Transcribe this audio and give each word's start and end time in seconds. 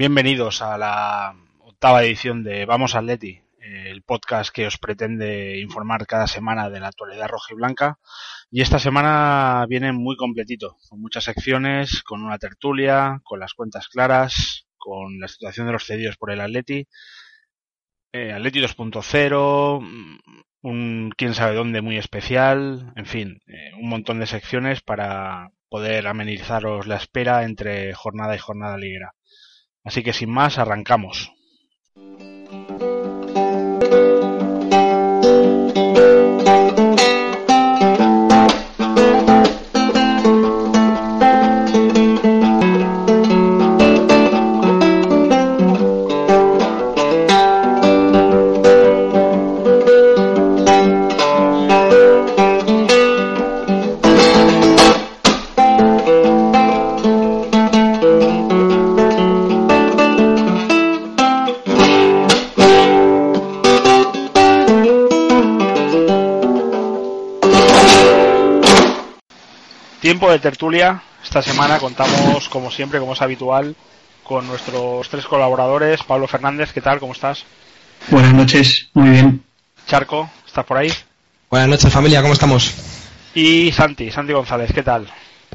Bienvenidos 0.00 0.62
a 0.62 0.78
la 0.78 1.36
octava 1.58 2.02
edición 2.02 2.42
de 2.42 2.64
Vamos 2.64 2.94
Atleti, 2.94 3.42
el 3.60 4.02
podcast 4.02 4.50
que 4.50 4.66
os 4.66 4.78
pretende 4.78 5.60
informar 5.60 6.06
cada 6.06 6.26
semana 6.26 6.70
de 6.70 6.80
la 6.80 6.88
actualidad 6.88 7.28
roja 7.28 7.52
y 7.52 7.56
blanca. 7.56 7.98
Y 8.50 8.62
esta 8.62 8.78
semana 8.78 9.66
viene 9.68 9.92
muy 9.92 10.16
completito, 10.16 10.78
con 10.88 11.02
muchas 11.02 11.24
secciones, 11.24 12.02
con 12.02 12.22
una 12.22 12.38
tertulia, 12.38 13.20
con 13.24 13.40
las 13.40 13.52
cuentas 13.52 13.88
claras, 13.88 14.66
con 14.78 15.20
la 15.20 15.28
situación 15.28 15.66
de 15.66 15.74
los 15.74 15.84
cedidos 15.84 16.16
por 16.16 16.30
el 16.30 16.40
Atleti, 16.40 16.88
eh, 18.14 18.32
Atleti 18.32 18.58
2.0, 18.62 19.86
un 20.62 21.12
quién 21.14 21.34
sabe 21.34 21.54
dónde 21.54 21.82
muy 21.82 21.98
especial, 21.98 22.94
en 22.96 23.04
fin, 23.04 23.42
eh, 23.46 23.74
un 23.78 23.90
montón 23.90 24.18
de 24.18 24.26
secciones 24.26 24.80
para 24.80 25.50
poder 25.68 26.06
amenizaros 26.06 26.86
la 26.86 26.96
espera 26.96 27.44
entre 27.44 27.92
jornada 27.92 28.34
y 28.34 28.38
jornada 28.38 28.78
liguera. 28.78 29.12
Así 29.84 30.02
que 30.02 30.12
sin 30.12 30.30
más, 30.30 30.58
arrancamos. 30.58 31.32
Tiempo 70.00 70.30
de 70.30 70.38
tertulia. 70.38 71.02
Esta 71.22 71.42
semana 71.42 71.78
contamos, 71.78 72.48
como 72.48 72.70
siempre, 72.70 72.98
como 72.98 73.12
es 73.12 73.20
habitual, 73.20 73.76
con 74.22 74.46
nuestros 74.46 75.06
tres 75.10 75.26
colaboradores. 75.26 76.02
Pablo 76.04 76.26
Fernández, 76.26 76.72
¿qué 76.72 76.80
tal? 76.80 76.98
¿Cómo 76.98 77.12
estás? 77.12 77.44
Buenas 78.08 78.32
noches, 78.32 78.88
muy 78.94 79.10
bien. 79.10 79.44
Charco, 79.86 80.30
¿estás 80.46 80.64
por 80.64 80.78
ahí? 80.78 80.90
Buenas 81.50 81.68
noches, 81.68 81.92
familia, 81.92 82.22
¿cómo 82.22 82.32
estamos? 82.32 82.72
Y 83.34 83.70
Santi, 83.72 84.10
Santi 84.10 84.32
González, 84.32 84.72
¿qué 84.72 84.82
tal? 84.82 85.06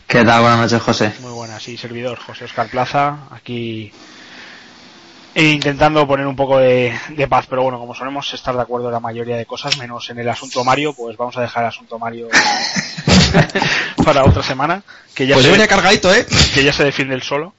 ¿Qué 0.06 0.24
tal? 0.24 0.42
Buenas 0.42 0.60
noches, 0.60 0.82
José. 0.82 1.14
Muy 1.22 1.32
buenas, 1.32 1.68
y 1.68 1.76
servidor, 1.76 2.20
José 2.20 2.46
Oscar 2.46 2.68
Plaza, 2.68 3.28
aquí 3.32 3.92
e 5.36 5.50
intentando 5.50 6.08
poner 6.08 6.26
un 6.26 6.36
poco 6.36 6.58
de, 6.60 6.98
de, 7.10 7.28
paz, 7.28 7.46
pero 7.50 7.62
bueno, 7.62 7.78
como 7.78 7.94
solemos 7.94 8.34
estar 8.34 8.56
de 8.56 8.62
acuerdo 8.62 8.88
en 8.88 8.94
la 8.94 9.02
mayoría 9.02 9.36
de 9.36 9.46
cosas, 9.46 9.78
menos 9.78 10.10
en 10.10 10.18
el 10.18 10.30
asunto 10.30 10.64
Mario, 10.64 10.94
pues 10.94 11.18
vamos 11.18 11.36
a 11.36 11.42
dejar 11.42 11.64
el 11.64 11.70
asunto 11.70 12.00
Mario 12.00 12.30
para 14.06 14.24
otra 14.24 14.42
semana. 14.42 14.82
Que 15.14 15.28
ya 15.28 15.36
pues 15.36 15.46
se, 15.46 15.52
venía 15.52 15.68
cargadito, 15.68 16.14
¿eh? 16.14 16.26
Que 16.54 16.64
ya 16.64 16.72
se 16.72 16.86
defiende 16.86 17.16
el 17.16 17.22
solo. 17.22 17.54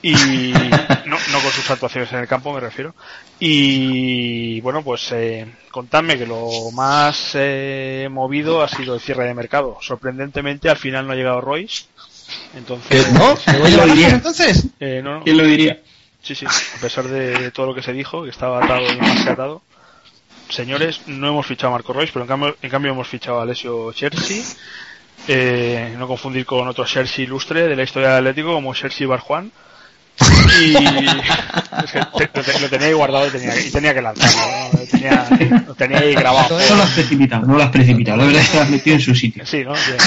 Y 0.00 0.12
no, 0.12 1.16
no 1.32 1.40
con 1.40 1.50
sus 1.50 1.68
actuaciones 1.68 2.12
en 2.12 2.20
el 2.20 2.28
campo, 2.28 2.52
me 2.52 2.60
refiero. 2.60 2.94
Y 3.40 4.60
bueno, 4.60 4.84
pues 4.84 5.10
eh, 5.10 5.44
contadme 5.72 6.16
que 6.16 6.26
lo 6.26 6.70
más 6.72 7.32
eh, 7.34 8.06
movido 8.08 8.62
ha 8.62 8.68
sido 8.68 8.94
el 8.94 9.00
cierre 9.00 9.26
de 9.26 9.34
mercado. 9.34 9.78
Sorprendentemente, 9.80 10.70
al 10.70 10.76
final 10.76 11.04
no 11.04 11.14
ha 11.14 11.16
llegado 11.16 11.40
Royce. 11.40 11.86
Entonces, 12.54 13.12
¿No? 13.12 13.34
¿Quién 13.44 13.76
lo 13.76 13.86
diría? 13.86 14.10
entonces? 14.10 14.66
Eh, 14.78 15.00
no, 15.02 15.18
no. 15.18 15.24
¿Quién 15.24 15.36
lo 15.36 15.44
diría? 15.44 15.80
Sí, 16.22 16.34
sí, 16.34 16.46
a 16.46 16.80
pesar 16.80 17.06
de 17.08 17.50
todo 17.52 17.66
lo 17.66 17.74
que 17.74 17.82
se 17.82 17.92
dijo, 17.92 18.24
que 18.24 18.30
estaba 18.30 18.62
atado 18.62 18.82
y 18.92 18.96
más 18.96 19.24
que 19.24 19.30
atado. 19.30 19.62
Señores, 20.48 21.02
no 21.06 21.28
hemos 21.28 21.46
fichado 21.46 21.68
a 21.68 21.76
Marco 21.76 21.92
Royce, 21.92 22.12
pero 22.12 22.24
en 22.24 22.28
cambio, 22.28 22.56
en 22.60 22.70
cambio 22.70 22.92
hemos 22.92 23.06
fichado 23.06 23.38
a 23.38 23.42
Alessio 23.42 23.92
Chersi. 23.92 24.42
Eh, 25.26 25.94
no 25.98 26.06
confundir 26.06 26.46
con 26.46 26.66
otro 26.68 26.86
Chersi 26.86 27.22
ilustre 27.22 27.66
de 27.66 27.76
la 27.76 27.82
historia 27.82 28.08
del 28.10 28.18
Atlético 28.18 28.54
como 28.54 28.74
Chersi 28.74 29.04
Barjuan. 29.04 29.52
Y 30.60 30.74
es 31.84 31.92
que 31.92 32.00
te, 32.00 32.30
lo, 32.34 32.42
te, 32.42 32.60
lo, 32.60 32.68
tenía 32.68 32.86
ahí 32.88 32.92
guardado 32.92 33.28
y 33.28 33.30
tenía, 33.30 33.60
y 33.60 33.70
tenía 33.70 33.94
que 33.94 34.02
lanzarlo. 34.02 34.70
¿no? 34.72 34.80
Lo, 34.80 34.86
tenía, 34.86 35.64
lo 35.66 35.74
tenía 35.74 35.98
ahí 35.98 36.14
grabado. 36.14 36.58
No 36.58 36.76
lo 36.76 36.82
has 36.82 36.90
precipitado, 36.90 37.46
no 37.46 37.54
lo 37.56 37.62
has 37.62 37.70
precipitado. 37.70 38.16
La 38.16 38.24
verdad 38.24 38.42
es 38.42 38.48
que 38.48 38.56
lo 38.56 38.62
has 38.62 38.70
metido 38.70 38.96
en 38.96 39.02
su 39.02 39.14
sitio. 39.14 39.46
Sí, 39.46 39.64
¿no? 39.64 39.72
Bien. 39.72 39.98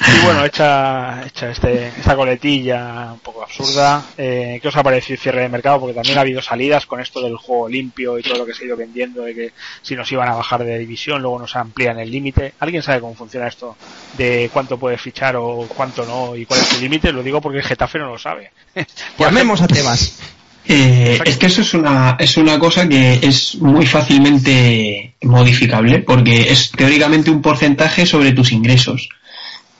Y 0.00 0.24
bueno, 0.24 0.44
hecha, 0.44 1.24
hecha 1.26 1.50
este, 1.50 1.88
esta 1.88 2.16
coletilla 2.16 3.12
un 3.12 3.20
poco 3.20 3.42
absurda, 3.42 4.04
eh, 4.18 4.58
¿qué 4.60 4.68
os 4.68 4.76
ha 4.76 4.82
parecido 4.82 5.14
el 5.14 5.20
cierre 5.20 5.42
de 5.42 5.48
mercado? 5.48 5.80
Porque 5.80 5.94
también 5.94 6.18
ha 6.18 6.22
habido 6.22 6.42
salidas 6.42 6.86
con 6.86 7.00
esto 7.00 7.22
del 7.22 7.36
juego 7.36 7.68
limpio 7.68 8.18
y 8.18 8.22
todo 8.22 8.38
lo 8.38 8.46
que 8.46 8.54
se 8.54 8.64
ha 8.64 8.66
ido 8.66 8.76
vendiendo, 8.76 9.22
de 9.22 9.34
que 9.34 9.52
si 9.82 9.94
nos 9.94 10.10
iban 10.10 10.28
a 10.28 10.34
bajar 10.34 10.64
de 10.64 10.78
división, 10.78 11.22
luego 11.22 11.38
nos 11.38 11.54
amplían 11.54 11.98
el 11.98 12.10
límite. 12.10 12.54
¿Alguien 12.58 12.82
sabe 12.82 13.00
cómo 13.00 13.14
funciona 13.14 13.46
esto? 13.46 13.76
De 14.16 14.50
cuánto 14.52 14.78
puedes 14.78 15.00
fichar 15.00 15.36
o 15.36 15.66
cuánto 15.68 16.04
no 16.04 16.34
y 16.34 16.44
cuál 16.44 16.60
es 16.60 16.72
el 16.74 16.80
límite? 16.80 17.12
Lo 17.12 17.22
digo 17.22 17.40
porque 17.40 17.58
el 17.58 17.64
Getafe 17.64 17.98
no 17.98 18.08
lo 18.08 18.18
sabe. 18.18 18.50
Llamemos 19.18 19.62
a 19.62 19.68
temas. 19.68 20.18
Eh, 20.66 21.20
es 21.24 21.36
que 21.36 21.46
eso 21.46 21.60
es 21.60 21.74
una, 21.74 22.16
es 22.18 22.36
una 22.38 22.58
cosa 22.58 22.88
que 22.88 23.20
es 23.22 23.56
muy 23.56 23.86
fácilmente 23.86 25.14
modificable, 25.22 26.00
porque 26.00 26.50
es 26.50 26.70
teóricamente 26.70 27.30
un 27.30 27.42
porcentaje 27.42 28.06
sobre 28.06 28.32
tus 28.32 28.50
ingresos 28.50 29.08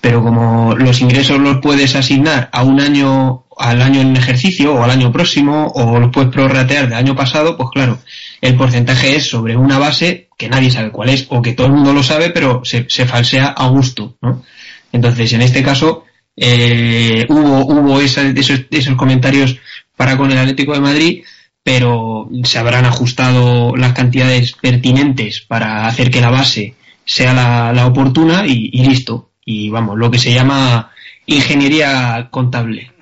pero 0.04 0.22
como 0.22 0.76
los 0.76 1.00
ingresos 1.00 1.38
los 1.38 1.62
puedes 1.62 1.96
asignar 1.96 2.50
a 2.52 2.62
un 2.62 2.78
año, 2.78 3.46
al 3.56 3.80
año 3.80 4.02
en 4.02 4.14
ejercicio 4.14 4.74
o 4.74 4.84
al 4.84 4.90
año 4.90 5.10
próximo, 5.10 5.72
o 5.74 5.98
los 5.98 6.10
puedes 6.10 6.30
prorratear 6.30 6.90
del 6.90 6.98
año 6.98 7.16
pasado, 7.16 7.56
pues 7.56 7.70
claro, 7.72 7.98
el 8.42 8.54
porcentaje 8.54 9.16
es 9.16 9.26
sobre 9.26 9.56
una 9.56 9.78
base 9.78 10.28
que 10.36 10.50
nadie 10.50 10.70
sabe 10.70 10.90
cuál 10.90 11.08
es, 11.08 11.24
o 11.30 11.40
que 11.40 11.54
todo 11.54 11.68
el 11.68 11.72
mundo 11.72 11.94
lo 11.94 12.02
sabe, 12.02 12.28
pero 12.28 12.60
se, 12.66 12.84
se 12.86 13.06
falsea 13.06 13.46
a 13.46 13.66
gusto, 13.68 14.18
¿no? 14.20 14.44
Entonces, 14.92 15.32
en 15.32 15.40
este 15.40 15.62
caso, 15.62 16.04
eh, 16.36 17.24
hubo, 17.30 17.64
hubo 17.64 17.98
esa, 18.02 18.28
esos, 18.28 18.66
esos 18.70 18.96
comentarios 18.96 19.56
para 19.96 20.18
con 20.18 20.30
el 20.30 20.36
Atlético 20.36 20.74
de 20.74 20.80
Madrid, 20.80 21.24
pero 21.62 22.28
se 22.42 22.58
habrán 22.58 22.84
ajustado 22.84 23.74
las 23.74 23.94
cantidades 23.94 24.52
pertinentes 24.52 25.40
para 25.40 25.86
hacer 25.86 26.10
que 26.10 26.20
la 26.20 26.28
base 26.28 26.74
sea 27.06 27.32
la, 27.32 27.72
la 27.72 27.86
oportuna 27.86 28.46
y, 28.46 28.68
y 28.70 28.84
listo 28.84 29.30
y 29.44 29.70
vamos, 29.70 29.98
lo 29.98 30.10
que 30.10 30.18
se 30.18 30.32
llama 30.32 30.90
ingeniería 31.26 32.28
contable. 32.30 32.92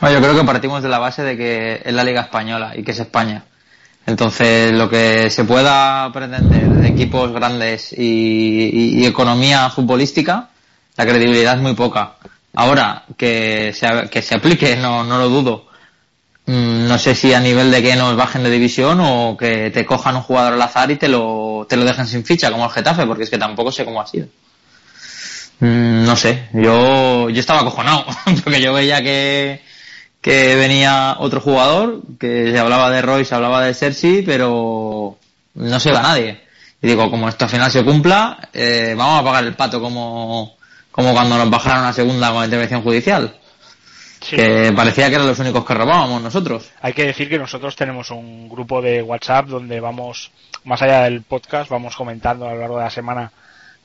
Bueno, 0.00 0.16
yo 0.18 0.22
creo 0.22 0.36
que 0.36 0.44
partimos 0.44 0.82
de 0.82 0.88
la 0.88 0.98
base 0.98 1.22
de 1.22 1.36
que 1.36 1.82
es 1.84 1.92
la 1.94 2.04
Liga 2.04 2.22
Española 2.22 2.72
y 2.76 2.82
que 2.82 2.90
es 2.90 3.00
España. 3.00 3.44
Entonces, 4.06 4.72
lo 4.72 4.90
que 4.90 5.30
se 5.30 5.44
pueda 5.44 6.12
pretender 6.12 6.68
de 6.68 6.88
equipos 6.88 7.32
grandes 7.32 7.92
y, 7.92 8.02
y, 8.02 9.00
y 9.00 9.06
economía 9.06 9.70
futbolística, 9.70 10.50
la 10.96 11.06
credibilidad 11.06 11.56
es 11.56 11.62
muy 11.62 11.74
poca. 11.74 12.16
Ahora, 12.54 13.04
que 13.16 13.72
se, 13.74 14.08
que 14.10 14.20
se 14.20 14.34
aplique, 14.34 14.76
no, 14.76 15.04
no 15.04 15.18
lo 15.18 15.28
dudo. 15.28 15.66
Mm, 16.46 16.86
no 16.86 16.98
sé 16.98 17.14
si 17.14 17.32
a 17.32 17.40
nivel 17.40 17.70
de 17.70 17.82
que 17.82 17.96
nos 17.96 18.14
bajen 18.16 18.42
de 18.42 18.50
división 18.50 19.00
o 19.00 19.36
que 19.36 19.70
te 19.70 19.86
cojan 19.86 20.16
un 20.16 20.22
jugador 20.22 20.52
al 20.52 20.62
azar 20.62 20.90
y 20.90 20.96
te 20.96 21.08
lo, 21.08 21.66
te 21.68 21.76
lo 21.76 21.84
dejen 21.84 22.06
sin 22.06 22.24
ficha, 22.24 22.50
como 22.50 22.66
el 22.66 22.70
Getafe, 22.70 23.06
porque 23.06 23.24
es 23.24 23.30
que 23.30 23.38
tampoco 23.38 23.72
sé 23.72 23.84
cómo 23.84 24.00
ha 24.00 24.06
sido. 24.06 24.26
Mm, 25.60 26.04
no 26.04 26.16
sé, 26.16 26.48
yo, 26.52 27.30
yo 27.30 27.40
estaba 27.40 27.60
acojonado, 27.60 28.06
porque 28.44 28.60
yo 28.60 28.72
veía 28.72 29.02
que, 29.02 29.62
que 30.20 30.56
venía 30.56 31.16
otro 31.18 31.40
jugador, 31.40 32.02
que 32.18 32.50
se 32.50 32.58
hablaba 32.58 32.90
de 32.90 33.02
Roy, 33.02 33.24
se 33.24 33.34
hablaba 33.34 33.64
de 33.64 33.74
Cersei, 33.74 34.22
pero 34.22 35.16
no 35.54 35.80
se 35.80 35.92
va 35.92 36.02
nadie. 36.02 36.40
Y 36.82 36.88
digo, 36.88 37.10
como 37.10 37.28
esto 37.28 37.46
al 37.46 37.50
final 37.50 37.70
se 37.70 37.84
cumpla, 37.84 38.48
eh, 38.52 38.94
vamos 38.96 39.20
a 39.20 39.24
pagar 39.24 39.44
el 39.44 39.54
pato 39.54 39.80
como, 39.80 40.56
como 40.90 41.12
cuando 41.12 41.38
nos 41.38 41.48
bajaron 41.48 41.86
a 41.86 41.92
segunda 41.92 42.28
con 42.30 42.40
la 42.40 42.44
intervención 42.44 42.82
judicial. 42.82 43.34
Sí. 44.20 44.36
Que 44.36 44.72
parecía 44.74 45.08
que 45.08 45.14
eran 45.16 45.26
los 45.26 45.38
únicos 45.38 45.64
que 45.64 45.74
robábamos 45.74 46.22
nosotros. 46.22 46.70
Hay 46.80 46.92
que 46.94 47.04
decir 47.04 47.28
que 47.28 47.38
nosotros 47.38 47.76
tenemos 47.76 48.10
un 48.10 48.48
grupo 48.48 48.80
de 48.80 49.02
WhatsApp 49.02 49.46
donde 49.46 49.80
vamos, 49.80 50.30
más 50.64 50.80
allá 50.82 51.04
del 51.04 51.22
podcast, 51.22 51.70
vamos 51.70 51.94
comentando 51.96 52.46
a 52.48 52.54
lo 52.54 52.60
largo 52.60 52.78
de 52.78 52.84
la 52.84 52.90
semana 52.90 53.32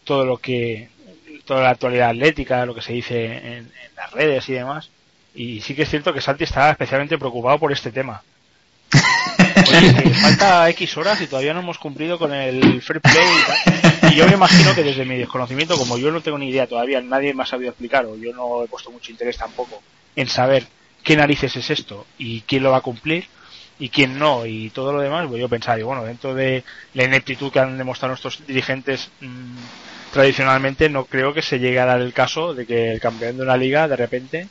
todo 0.03 0.25
lo 0.25 0.37
que 0.37 0.89
toda 1.49 1.63
la 1.63 1.71
actualidad 1.71 2.09
atlética, 2.09 2.63
lo 2.67 2.75
que 2.75 2.83
se 2.83 2.93
dice 2.93 3.25
en, 3.25 3.47
en, 3.47 3.71
las 3.95 4.11
redes 4.11 4.47
y 4.49 4.53
demás. 4.53 4.91
Y 5.33 5.61
sí 5.61 5.73
que 5.73 5.81
es 5.81 5.89
cierto 5.89 6.13
que 6.13 6.21
Santi 6.21 6.43
está 6.43 6.69
especialmente 6.69 7.17
preocupado 7.17 7.57
por 7.57 7.71
este 7.71 7.91
tema. 7.91 8.21
Oye, 8.93 10.13
falta 10.13 10.69
X 10.69 10.97
horas 10.97 11.19
y 11.21 11.27
todavía 11.27 11.55
no 11.55 11.61
hemos 11.61 11.79
cumplido 11.79 12.19
con 12.19 12.35
el 12.35 12.83
fair 12.83 13.01
play 13.01 13.15
y, 14.03 14.13
y, 14.13 14.15
yo 14.15 14.27
me 14.27 14.33
imagino 14.33 14.75
que 14.75 14.83
desde 14.83 15.05
mi 15.05 15.17
desconocimiento, 15.17 15.75
como 15.75 15.97
yo 15.97 16.11
no 16.11 16.21
tengo 16.21 16.37
ni 16.37 16.49
idea 16.49 16.67
todavía, 16.67 17.01
nadie 17.01 17.33
me 17.33 17.41
ha 17.41 17.47
sabido 17.47 17.71
explicar 17.71 18.05
o 18.05 18.15
yo 18.15 18.31
no 18.31 18.63
he 18.63 18.67
puesto 18.67 18.91
mucho 18.91 19.11
interés 19.11 19.37
tampoco 19.37 19.81
en 20.15 20.27
saber 20.27 20.67
qué 21.03 21.17
narices 21.17 21.55
es 21.55 21.71
esto 21.71 22.05
y 22.19 22.41
quién 22.41 22.61
lo 22.61 22.71
va 22.71 22.77
a 22.77 22.81
cumplir 22.81 23.25
y 23.79 23.89
quién 23.89 24.19
no 24.19 24.45
y 24.45 24.69
todo 24.69 24.93
lo 24.93 25.01
demás, 25.01 25.25
pues 25.27 25.41
yo 25.41 25.49
pensaba, 25.49 25.83
bueno, 25.83 26.03
dentro 26.03 26.35
de 26.35 26.63
la 26.93 27.05
ineptitud 27.05 27.51
que 27.51 27.59
han 27.59 27.77
demostrado 27.77 28.11
nuestros 28.11 28.45
dirigentes 28.45 29.09
mmm, 29.21 29.57
tradicionalmente 30.11 30.89
no 30.89 31.05
creo 31.05 31.33
que 31.33 31.41
se 31.41 31.59
llegue 31.59 31.79
a 31.79 31.85
dar 31.85 32.01
el 32.01 32.13
caso 32.13 32.53
de 32.53 32.65
que 32.65 32.91
el 32.91 32.99
campeón 32.99 33.37
de 33.37 33.43
una 33.43 33.57
liga 33.57 33.87
de 33.87 33.95
repente 33.95 34.47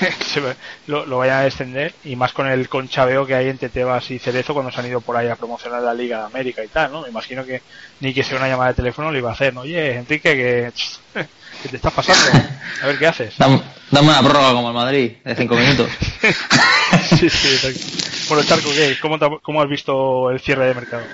lo, 0.86 1.06
lo, 1.06 1.18
vayan 1.18 1.38
a 1.38 1.42
descender 1.42 1.94
y 2.04 2.16
más 2.16 2.32
con 2.32 2.46
el 2.46 2.68
conchabeo 2.68 3.26
que 3.26 3.34
hay 3.34 3.48
entre 3.48 3.68
Tebas 3.68 4.10
y 4.10 4.18
Cerezo 4.18 4.52
cuando 4.52 4.70
se 4.70 4.80
han 4.80 4.86
ido 4.86 5.00
por 5.00 5.16
ahí 5.16 5.28
a 5.28 5.36
promocionar 5.36 5.82
la 5.82 5.94
Liga 5.94 6.18
de 6.18 6.24
América 6.24 6.64
y 6.64 6.68
tal, 6.68 6.92
¿no? 6.92 7.02
Me 7.02 7.08
imagino 7.08 7.44
que 7.44 7.62
ni 8.00 8.12
que 8.12 8.22
sea 8.22 8.38
una 8.38 8.48
llamada 8.48 8.70
de 8.70 8.76
teléfono 8.76 9.10
lo 9.10 9.18
iba 9.18 9.30
a 9.30 9.32
hacer, 9.32 9.54
¿no? 9.54 9.62
Oye, 9.62 9.96
Enrique, 9.96 10.34
que, 10.34 10.72
¿qué 11.62 11.68
te 11.68 11.76
estás 11.76 11.92
pasando? 11.92 12.46
A 12.82 12.86
ver 12.86 12.98
qué 12.98 13.06
haces. 13.06 13.34
Dame, 13.38 13.62
una 13.90 14.22
prórroga 14.22 14.52
como 14.52 14.68
el 14.68 14.74
Madrid, 14.74 15.12
de 15.24 15.34
cinco 15.34 15.56
minutos. 15.56 15.88
sí, 17.18 17.30
sí, 17.30 18.26
Bueno, 18.28 18.44
Charco, 18.44 18.68
¿qué? 18.70 18.96
¿Cómo, 19.00 19.18
¿Cómo 19.40 19.62
has 19.62 19.68
visto 19.68 20.30
el 20.30 20.40
cierre 20.40 20.66
de 20.66 20.74
mercado? 20.74 21.04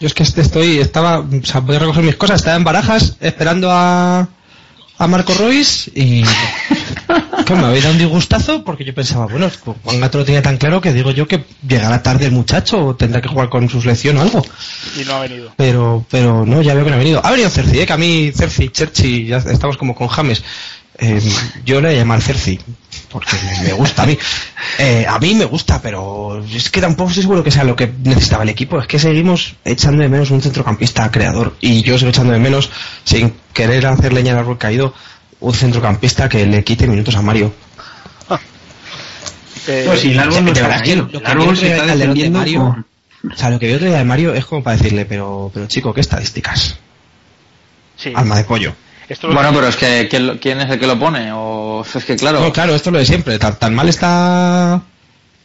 Yo 0.00 0.06
es 0.06 0.14
que 0.14 0.22
estoy, 0.22 0.78
estaba, 0.78 1.20
o 1.20 1.44
sea, 1.44 1.60
voy 1.60 1.76
a 1.76 1.80
recoger 1.80 2.04
mis 2.04 2.16
cosas, 2.16 2.40
estaba 2.40 2.56
en 2.56 2.64
barajas 2.64 3.16
esperando 3.20 3.70
a, 3.72 4.28
a 4.98 5.06
Marco 5.08 5.34
Royce 5.34 5.90
y 5.94 6.22
que 7.46 7.54
me 7.54 7.64
había 7.64 7.80
dado 7.80 7.92
un 7.94 7.98
disgustazo 7.98 8.62
porque 8.62 8.84
yo 8.84 8.94
pensaba, 8.94 9.26
bueno, 9.26 9.50
Juan 9.82 10.00
Gato 10.00 10.18
lo 10.18 10.24
tenía 10.24 10.42
tan 10.42 10.56
claro 10.56 10.80
que 10.80 10.92
digo 10.92 11.10
yo 11.10 11.26
que 11.26 11.44
llegará 11.66 12.02
tarde 12.02 12.26
el 12.26 12.32
muchacho 12.32 12.86
o 12.86 12.94
tendrá 12.94 13.20
que 13.20 13.28
jugar 13.28 13.48
con 13.48 13.68
su 13.68 13.80
selección 13.80 14.18
o 14.18 14.22
algo. 14.22 14.44
Y 15.00 15.04
no 15.04 15.14
ha 15.14 15.20
venido. 15.20 15.52
Pero, 15.56 16.04
pero 16.10 16.46
no, 16.46 16.62
ya 16.62 16.74
veo 16.74 16.84
que 16.84 16.90
no 16.90 16.96
ha 16.96 17.00
venido. 17.00 17.20
Ha 17.24 17.30
venido 17.30 17.50
Cerci, 17.50 17.80
¿eh? 17.80 17.86
que 17.86 17.92
a 17.92 17.96
mí 17.96 18.30
Cerci, 18.32 18.68
Cherchi, 18.68 19.26
ya 19.26 19.38
estamos 19.38 19.76
como 19.76 19.94
con 19.94 20.08
James. 20.08 20.44
Eh, 20.98 21.20
yo 21.64 21.80
le 21.80 21.88
voy 21.88 21.96
a 21.96 22.00
llamar 22.00 22.20
Cerci, 22.20 22.58
porque 23.10 23.36
me, 23.62 23.72
gusta 23.72 24.02
a 24.02 24.06
mí. 24.06 24.18
Eh, 24.78 25.06
a 25.08 25.18
mí 25.18 25.34
me 25.34 25.44
gusta, 25.44 25.80
pero 25.80 26.42
es 26.44 26.70
que 26.70 26.80
tampoco 26.80 27.10
estoy 27.10 27.22
seguro 27.22 27.42
que 27.42 27.50
sea 27.50 27.64
lo 27.64 27.74
que 27.74 27.92
necesitaba 28.04 28.42
el 28.42 28.50
equipo. 28.50 28.78
Es 28.78 28.86
que 28.86 28.98
seguimos 28.98 29.56
echando 29.64 30.02
de 30.02 30.08
menos 30.08 30.30
un 30.30 30.42
centrocampista 30.42 31.10
creador. 31.10 31.56
Y 31.60 31.82
yo 31.82 31.98
sigo 31.98 32.10
echando 32.10 32.32
de 32.32 32.38
menos, 32.38 32.70
sin 33.04 33.34
querer 33.52 33.86
hacer 33.86 34.12
leña 34.12 34.32
al 34.32 34.38
árbol 34.38 34.58
caído, 34.58 34.94
un 35.40 35.54
centrocampista 35.54 36.28
que 36.28 36.46
le 36.46 36.62
quite 36.64 36.86
minutos 36.86 37.16
a 37.16 37.22
Mario. 37.22 37.52
Eh, 39.66 39.84
pues 39.86 40.00
sí, 40.00 40.12
el 40.12 40.18
árbol 40.18 40.46
no 40.46 40.52
está 40.52 40.76
el 40.82 41.26
árbol 41.26 41.56
se 41.56 41.76
está 41.76 41.94
de 41.94 42.30
Mario, 42.30 42.84
O 43.30 43.36
sea, 43.36 43.50
lo 43.50 43.58
que 43.58 43.66
veo 43.66 43.76
otro 43.76 43.88
día 43.88 43.98
de 43.98 44.04
Mario 44.04 44.32
es 44.32 44.46
como 44.46 44.62
para 44.62 44.76
decirle, 44.76 45.04
pero, 45.04 45.50
pero 45.52 45.66
chico, 45.66 45.92
¿qué 45.92 46.00
estadísticas? 46.00 46.78
Sí. 47.96 48.12
Alma 48.14 48.36
de 48.36 48.44
pollo 48.44 48.74
bueno, 49.22 49.50
pero 49.54 49.68
es 49.68 49.76
que 49.76 50.08
¿quién 50.08 50.60
es 50.60 50.70
el 50.70 50.78
que 50.78 50.86
lo 50.86 50.98
pone? 50.98 51.32
O 51.32 51.82
es 51.82 52.04
que 52.04 52.16
claro. 52.16 52.40
No, 52.40 52.52
claro, 52.52 52.74
esto 52.74 52.90
es 52.90 52.92
lo 52.92 52.98
de 52.98 53.06
siempre. 53.06 53.38
¿Tan, 53.38 53.74
mal 53.74 53.88
está 53.88 54.82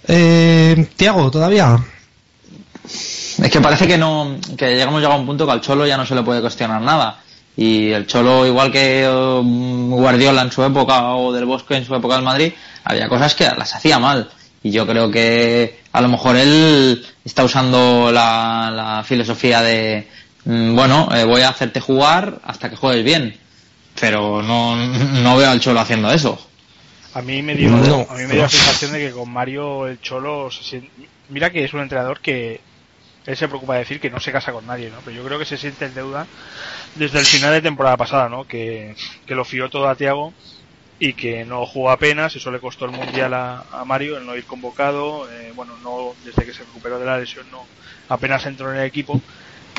eh, 0.07 0.87
Tiago 0.95 1.31
todavía? 1.31 1.77
Es 2.83 3.49
que 3.49 3.61
parece 3.61 3.87
que 3.87 3.97
no, 3.97 4.37
que 4.57 4.75
llegamos 4.75 5.03
a 5.03 5.09
un 5.09 5.25
punto 5.25 5.45
que 5.45 5.51
al 5.53 5.61
Cholo 5.61 5.87
ya 5.87 5.97
no 5.97 6.05
se 6.05 6.15
le 6.15 6.23
puede 6.23 6.41
cuestionar 6.41 6.81
nada. 6.81 7.19
Y 7.55 7.91
el 7.91 8.05
Cholo, 8.07 8.45
igual 8.45 8.71
que 8.71 9.07
um, 9.07 9.91
Guardiola 9.91 10.41
en 10.41 10.51
su 10.51 10.63
época 10.63 11.13
o 11.13 11.31
del 11.31 11.45
Bosque 11.45 11.75
en 11.75 11.85
su 11.85 11.95
época 11.95 12.15
del 12.15 12.23
Madrid, 12.23 12.51
había 12.83 13.07
cosas 13.07 13.33
que 13.35 13.45
las 13.45 13.73
hacía 13.75 13.97
mal. 13.97 14.29
Y 14.61 14.71
yo 14.71 14.85
creo 14.85 15.09
que 15.09 15.79
a 15.91 16.01
lo 16.01 16.09
mejor 16.09 16.35
él 16.35 17.05
está 17.23 17.43
usando 17.43 18.11
la, 18.11 19.03
filosofía 19.05 19.61
de, 19.61 20.07
mm, 20.45 20.75
bueno, 20.75 21.09
eh, 21.15 21.23
voy 21.23 21.41
a 21.41 21.49
hacerte 21.49 21.79
jugar 21.79 22.39
hasta 22.43 22.69
que 22.69 22.75
juegues 22.75 23.05
bien 23.05 23.42
pero 23.99 24.41
no, 24.41 24.75
no 24.75 25.37
veo 25.37 25.49
al 25.49 25.59
Cholo 25.59 25.79
haciendo 25.79 26.11
eso. 26.11 26.39
A 27.13 27.21
mí 27.21 27.43
me 27.43 27.55
dio, 27.55 27.69
a 27.69 28.15
mí 28.15 28.23
me 28.23 28.33
dio 28.33 28.41
la 28.41 28.49
sensación 28.49 28.91
de 28.91 28.99
que 28.99 29.11
con 29.11 29.31
Mario 29.31 29.87
el 29.87 30.01
Cholo 30.01 30.49
mira 31.29 31.51
que 31.51 31.63
es 31.63 31.73
un 31.73 31.81
entrenador 31.81 32.19
que 32.19 32.59
él 33.25 33.37
se 33.37 33.47
preocupa 33.47 33.73
de 33.73 33.79
decir 33.79 33.99
que 33.99 34.09
no 34.09 34.19
se 34.19 34.31
casa 34.31 34.51
con 34.51 34.65
nadie, 34.65 34.89
¿no? 34.89 34.97
Pero 35.05 35.17
yo 35.17 35.23
creo 35.23 35.39
que 35.39 35.45
se 35.45 35.57
siente 35.57 35.85
en 35.85 35.93
deuda 35.93 36.27
desde 36.95 37.19
el 37.19 37.25
final 37.25 37.53
de 37.53 37.61
temporada 37.61 37.97
pasada, 37.97 38.29
¿no? 38.29 38.45
Que, 38.45 38.95
lo 39.27 39.45
fió 39.45 39.69
todo 39.69 39.87
a 39.87 39.95
Tiago 39.95 40.33
y 40.99 41.13
que 41.13 41.45
no 41.45 41.65
jugó 41.65 41.91
apenas, 41.91 42.35
eso 42.35 42.51
le 42.51 42.59
costó 42.59 42.85
el 42.85 42.91
mundial 42.91 43.33
a, 43.33 43.83
Mario, 43.85 44.17
el 44.17 44.25
no 44.25 44.35
ir 44.35 44.45
convocado, 44.45 45.29
eh, 45.31 45.51
bueno, 45.55 45.73
no 45.83 46.13
desde 46.23 46.45
que 46.45 46.53
se 46.53 46.63
recuperó 46.63 46.99
de 46.99 47.05
la 47.05 47.17
lesión 47.17 47.45
no 47.51 47.65
apenas 48.09 48.45
entró 48.45 48.71
en 48.71 48.79
el 48.79 48.85
equipo 48.85 49.21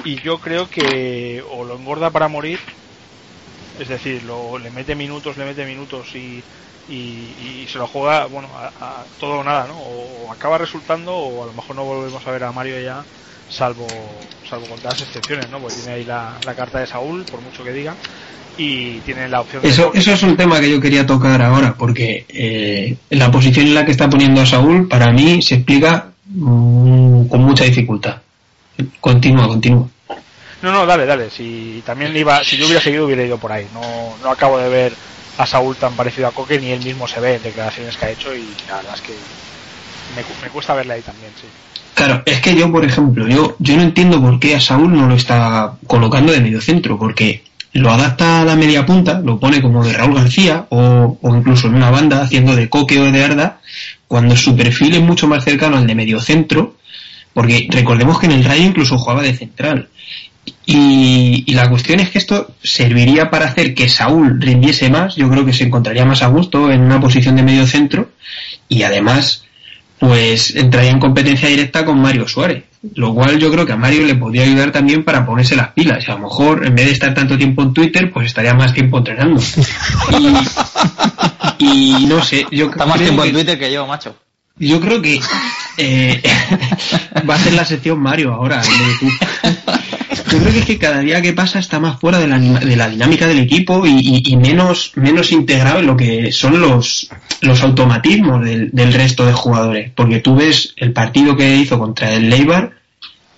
y 0.05 0.17
yo 0.21 0.39
creo 0.39 0.69
que 0.69 1.43
o 1.51 1.65
lo 1.65 1.77
engorda 1.77 2.11
para 2.11 2.29
morir 2.29 2.59
es 3.79 3.88
decir, 3.88 4.23
lo, 4.23 4.59
le 4.59 4.71
mete 4.71 4.94
minutos, 4.94 5.37
le 5.37 5.44
mete 5.44 5.65
minutos 5.65 6.15
y, 6.15 6.43
y, 6.88 7.67
se 7.67 7.79
lo 7.79 7.87
juega, 7.87 8.26
bueno, 8.26 8.49
a, 8.55 9.05
todo 9.19 9.41
o 9.41 9.44
nada, 9.44 9.67
¿no? 9.67 9.79
O, 9.79 10.32
acaba 10.32 10.59
resultando 10.59 11.15
o 11.15 11.43
a 11.43 11.47
lo 11.47 11.53
mejor 11.53 11.76
no 11.76 11.85
volvemos 11.85 12.26
a 12.26 12.31
ver 12.31 12.44
a 12.44 12.53
Mario 12.53 12.81
ya, 12.81 13.05
salvo 13.49 13.87
salvo 14.49 14.67
con 14.67 14.79
todas 14.79 15.00
las 15.00 15.09
excepciones, 15.09 15.50
¿no? 15.50 15.59
Porque 15.59 15.76
tiene 15.76 15.93
ahí 15.93 16.05
la, 16.05 16.38
carta 16.56 16.81
de 16.81 16.87
Saúl, 16.87 17.25
por 17.25 17.41
mucho 17.41 17.65
que 17.65 17.73
diga, 17.73 17.94
y 18.56 18.99
tiene 19.00 19.29
la 19.29 19.41
opción 19.41 19.65
eso, 19.65 19.93
Eso 19.94 20.12
es 20.12 20.23
un 20.23 20.37
tema 20.37 20.61
que 20.61 20.70
yo 20.70 20.81
quería 20.81 21.06
tocar 21.06 21.43
ahora, 21.43 21.75
porque 21.77 22.27
eh, 22.29 22.97
la 23.11 23.31
posición 23.31 23.67
en 23.67 23.75
la 23.75 23.85
que 23.85 23.93
está 23.93 24.09
poniendo 24.09 24.41
a 24.41 24.47
Saúl, 24.47 24.87
para 24.87 25.12
mí, 25.12 25.43
se 25.43 25.56
explica 25.56 26.12
mm, 26.27 27.27
con 27.27 27.43
mucha 27.43 27.65
dificultad. 27.65 28.19
Continúa, 29.00 29.49
continúa. 29.49 29.88
No, 30.65 30.73
no, 30.73 30.87
dale, 30.87 31.05
dale. 31.05 31.29
Si 31.29 31.83
también 31.85 32.17
iba, 32.17 32.43
si 32.43 32.57
yo 32.57 32.65
hubiera 32.65 32.81
seguido 32.81 33.05
hubiera 33.05 33.23
ido 33.23 33.37
por 33.37 33.53
ahí. 33.53 33.67
No, 33.75 34.17
no 34.23 34.31
acabo 34.31 34.57
de 34.57 34.71
ver 34.71 34.97
a 35.37 35.45
Saúl 35.45 35.77
tan 35.77 35.95
parecido 35.95 36.27
a 36.27 36.33
Coque 36.33 36.59
ni 36.59 36.71
él 36.71 36.83
mismo 36.83 37.07
se 37.07 37.21
ve 37.21 37.35
en 37.35 37.43
declaraciones 37.43 37.99
que 37.99 38.07
ha 38.07 38.11
hecho 38.11 38.35
y 38.35 38.49
la 38.67 38.77
verdad 38.77 38.95
es 38.95 39.01
que 39.03 39.13
me, 40.17 40.49
cuesta 40.49 40.73
verle 40.73 40.95
ahí 40.95 41.03
también, 41.03 41.33
sí. 41.39 41.47
Claro, 41.93 42.23
es 42.25 42.41
que 42.41 42.56
yo, 42.56 42.73
por 42.73 42.83
ejemplo, 42.83 43.29
yo, 43.29 43.56
yo 43.59 43.77
no 43.77 43.83
entiendo 43.83 44.23
por 44.23 44.41
qué 44.41 44.56
a 44.56 44.61
Saúl 44.61 44.94
no 44.94 45.06
lo 45.06 45.15
está 45.15 45.75
colocando 45.87 46.33
de 46.33 46.41
medio 46.41 46.63
centro, 46.63 46.99
porque 46.99 47.44
lo 47.75 47.91
adapta 47.91 48.41
a 48.41 48.44
la 48.47 48.56
media 48.56 48.87
punta, 48.87 49.21
lo 49.21 49.39
pone 49.39 49.61
como 49.61 49.85
de 49.85 49.93
Raúl 49.93 50.15
García 50.15 50.65
o, 50.71 51.19
o 51.21 51.37
incluso 51.37 51.67
en 51.67 51.75
una 51.75 51.91
banda 51.91 52.23
haciendo 52.23 52.56
de 52.56 52.71
Coque 52.71 52.99
o 53.01 53.13
de 53.13 53.23
Arda, 53.23 53.61
cuando 54.09 54.35
su 54.35 54.56
perfil 54.56 54.94
es 54.94 55.03
mucho 55.03 55.29
más 55.29 55.44
cercano 55.44 55.77
al 55.77 55.87
de 55.87 55.94
medio 55.94 56.21
centro, 56.21 56.77
porque 57.35 57.67
recordemos 57.69 58.19
que 58.19 58.27
en 58.27 58.33
el 58.33 58.44
Rayo 58.44 58.65
incluso 58.65 58.97
jugaba 58.97 59.23
de 59.23 59.35
central. 59.35 59.89
Y, 60.67 61.53
la 61.55 61.69
cuestión 61.69 62.01
es 62.01 62.10
que 62.10 62.19
esto 62.19 62.55
serviría 62.63 63.31
para 63.31 63.46
hacer 63.46 63.74
que 63.74 63.89
Saúl 63.89 64.41
rindiese 64.41 64.91
más, 64.91 65.15
yo 65.15 65.29
creo 65.31 65.44
que 65.44 65.53
se 65.53 65.65
encontraría 65.65 66.05
más 66.05 66.22
a 66.22 66.29
gusto 66.29 66.70
en 66.70 66.81
una 66.82 67.01
posición 67.01 67.36
de 67.36 67.43
medio 67.43 67.67
centro 67.67 68.10
y 68.69 68.82
además 68.82 69.44
pues 69.98 70.55
entraría 70.56 70.91
en 70.91 70.98
competencia 70.98 71.48
directa 71.48 71.84
con 71.84 72.01
Mario 72.01 72.27
Suárez, 72.27 72.65
lo 72.94 73.15
cual 73.15 73.39
yo 73.39 73.51
creo 73.51 73.65
que 73.65 73.72
a 73.72 73.77
Mario 73.77 74.05
le 74.05 74.17
podría 74.17 74.43
ayudar 74.43 74.72
también 74.72 75.05
para 75.05 75.24
ponerse 75.24 75.55
las 75.55 75.69
pilas 75.69 76.05
y 76.06 76.10
a 76.10 76.15
lo 76.15 76.20
mejor 76.20 76.67
en 76.67 76.74
vez 76.74 76.86
de 76.86 76.93
estar 76.93 77.15
tanto 77.15 77.39
tiempo 77.39 77.63
en 77.63 77.72
Twitter 77.72 78.10
pues 78.13 78.27
estaría 78.27 78.55
más 78.55 78.74
tiempo 78.74 78.98
entrenando. 78.98 79.41
Y, 81.58 82.06
no 82.06 82.22
sé, 82.22 82.46
yo 82.51 82.67
Está 82.67 82.84
más 82.84 82.98
tiempo 82.98 83.24
en 83.24 83.32
Twitter 83.32 83.58
que 83.58 83.72
yo, 83.72 83.86
macho. 83.86 84.17
Yo 84.56 84.81
creo 84.81 85.01
que 85.01 85.20
eh, 85.79 86.22
va 87.29 87.34
a 87.34 87.39
ser 87.39 87.55
la 87.55 87.65
sección 87.65 88.01
Mario 88.01 88.34
ahora. 88.34 88.63
Yo 90.31 90.39
creo 90.39 90.53
que 90.53 90.59
es 90.61 90.65
que 90.67 90.79
cada 90.79 91.01
día 91.01 91.23
que 91.23 91.33
pasa 91.33 91.59
está 91.59 91.81
más 91.81 91.99
fuera 91.99 92.19
de 92.19 92.29
la, 92.29 92.39
de 92.39 92.77
la 92.77 92.89
dinámica 92.89 93.27
del 93.27 93.39
equipo 93.39 93.87
y, 93.87 94.37
menos, 94.37 94.93
menos 94.97 95.33
integrado 95.33 95.81
en 95.81 95.87
lo 95.87 95.97
que 95.97 96.33
son 96.33 96.61
los, 96.61 97.09
los 97.41 97.63
automatismos 97.63 98.44
del, 98.44 98.71
del, 98.71 98.93
resto 98.93 99.27
de 99.27 99.33
jugadores. 99.33 99.91
Porque 99.94 100.21
tú 100.21 100.37
ves 100.37 100.75
el 100.77 100.93
partido 100.93 101.37
que 101.37 101.56
hizo 101.56 101.79
contra 101.79 102.13
el 102.13 102.31
Leibar 102.31 102.73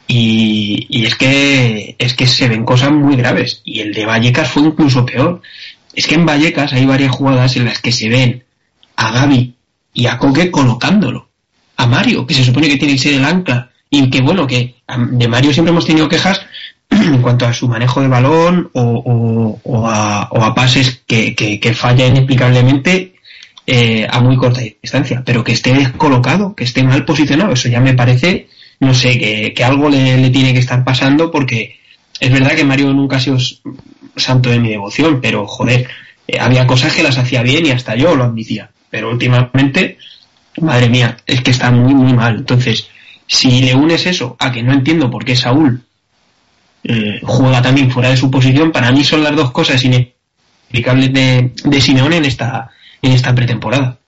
y, 0.07 0.87
y, 0.89 1.05
es 1.07 1.15
que 1.15 1.97
es 1.99 2.15
que 2.15 2.27
se 2.27 2.49
ven 2.49 2.65
cosas 2.65 2.93
muy 2.93 3.17
graves. 3.17 3.63
Y 3.65 3.81
el 3.81 3.93
de 3.93 4.07
Vallecas 4.07 4.51
fue 4.51 4.63
incluso 4.63 5.05
peor. 5.05 5.43
Es 5.95 6.07
que 6.07 6.15
en 6.15 6.27
Vallecas 6.27 6.73
hay 6.73 6.87
varias 6.87 7.15
jugadas 7.15 7.57
en 7.57 7.65
las 7.65 7.81
que 7.81 7.93
se 7.93 8.09
ven 8.09 8.45
a 8.97 9.13
Gaby 9.13 9.55
y 9.95 10.07
a 10.07 10.19
Coque 10.19 10.51
colocándolo. 10.51 11.29
A 11.79 11.87
Mario, 11.87 12.27
que 12.27 12.35
se 12.35 12.45
supone 12.45 12.69
que 12.69 12.77
tiene 12.77 12.95
que 12.95 13.01
ser 13.01 13.15
el 13.15 13.25
ancla. 13.25 13.71
Y 13.97 14.11
que 14.11 14.21
bueno, 14.21 14.47
que 14.47 14.75
de 15.11 15.29
Mario 15.29 15.55
siempre 15.55 15.71
hemos 15.71 15.87
tenido 15.87 16.07
quejas, 16.07 16.45
en 16.91 17.23
cuanto 17.23 17.47
a 17.47 17.55
su 17.55 17.67
manejo 17.67 18.03
de 18.03 18.09
balón 18.09 18.71
o, 18.75 19.89
a, 19.89 20.55
pases 20.55 21.03
que, 21.07 21.35
que, 21.35 21.75
falla 21.75 22.07
inexplicablemente 22.07 23.15
eh, 23.67 24.07
a 24.09 24.21
muy 24.21 24.37
corta 24.37 24.61
distancia, 24.61 25.23
pero 25.25 25.43
que 25.43 25.53
esté 25.53 25.73
descolocado, 25.73 26.55
que 26.55 26.65
esté 26.65 26.83
mal 26.83 27.07
posicionado, 27.07 27.55
eso 27.55 27.69
ya 27.69 27.81
me 27.81 27.95
parece, 27.95 28.49
no 28.81 28.93
sé, 28.93 29.19
que, 29.55 29.65
algo 29.65 29.89
le, 29.89 30.29
tiene 30.29 30.53
que 30.53 30.61
estar 30.61 30.85
pasando 30.85 31.31
porque 31.31 31.81
es 32.21 32.31
verdad 32.31 32.55
que 32.55 32.65
Mario 32.65 32.93
nunca 32.93 33.17
ha 33.17 33.21
sido 33.21 33.39
santo 34.15 34.51
de 34.51 34.61
mi 34.61 34.69
devoción, 34.69 35.21
pero 35.23 35.47
joder, 35.47 35.89
eh, 36.29 36.39
había 36.39 36.67
cosas 36.67 36.93
que 36.95 37.03
las 37.03 37.17
hacía 37.17 37.43
bien 37.43 37.65
y 37.65 37.71
hasta 37.71 37.97
yo 37.97 38.15
lo 38.15 38.25
admitía, 38.25 38.71
pero 38.91 39.11
últimamente, 39.11 39.97
madre 40.61 40.91
mía, 40.91 41.17
es 41.27 41.41
que 41.41 41.51
está 41.51 41.71
muy, 41.71 41.95
muy 41.95 42.13
mal. 42.13 42.37
Entonces, 42.37 42.91
si 43.27 43.61
le 43.61 43.75
unes 43.75 44.07
eso 44.07 44.37
a 44.39 44.53
que 44.53 44.63
no 44.63 44.73
entiendo 44.73 45.11
por 45.11 45.25
qué 45.25 45.37
Saúl 45.37 45.83
eh, 46.85 47.21
juega 47.23 47.61
también 47.63 47.91
fuera 47.91 48.11
de 48.11 48.17
su 48.17 48.31
posición. 48.31 48.73
Para 48.73 48.93
mí 48.93 49.05
son 49.05 49.23
las 49.23 49.35
dos 49.35 49.51
cosas 49.51 49.83
inexplicables 49.85 51.13
de, 51.13 51.53
de 51.65 51.81
Simeone 51.81 52.19
en 52.19 52.25
esta, 52.25 52.71
en 53.03 53.13
esta 53.13 53.35
pretemporada. 53.35 53.99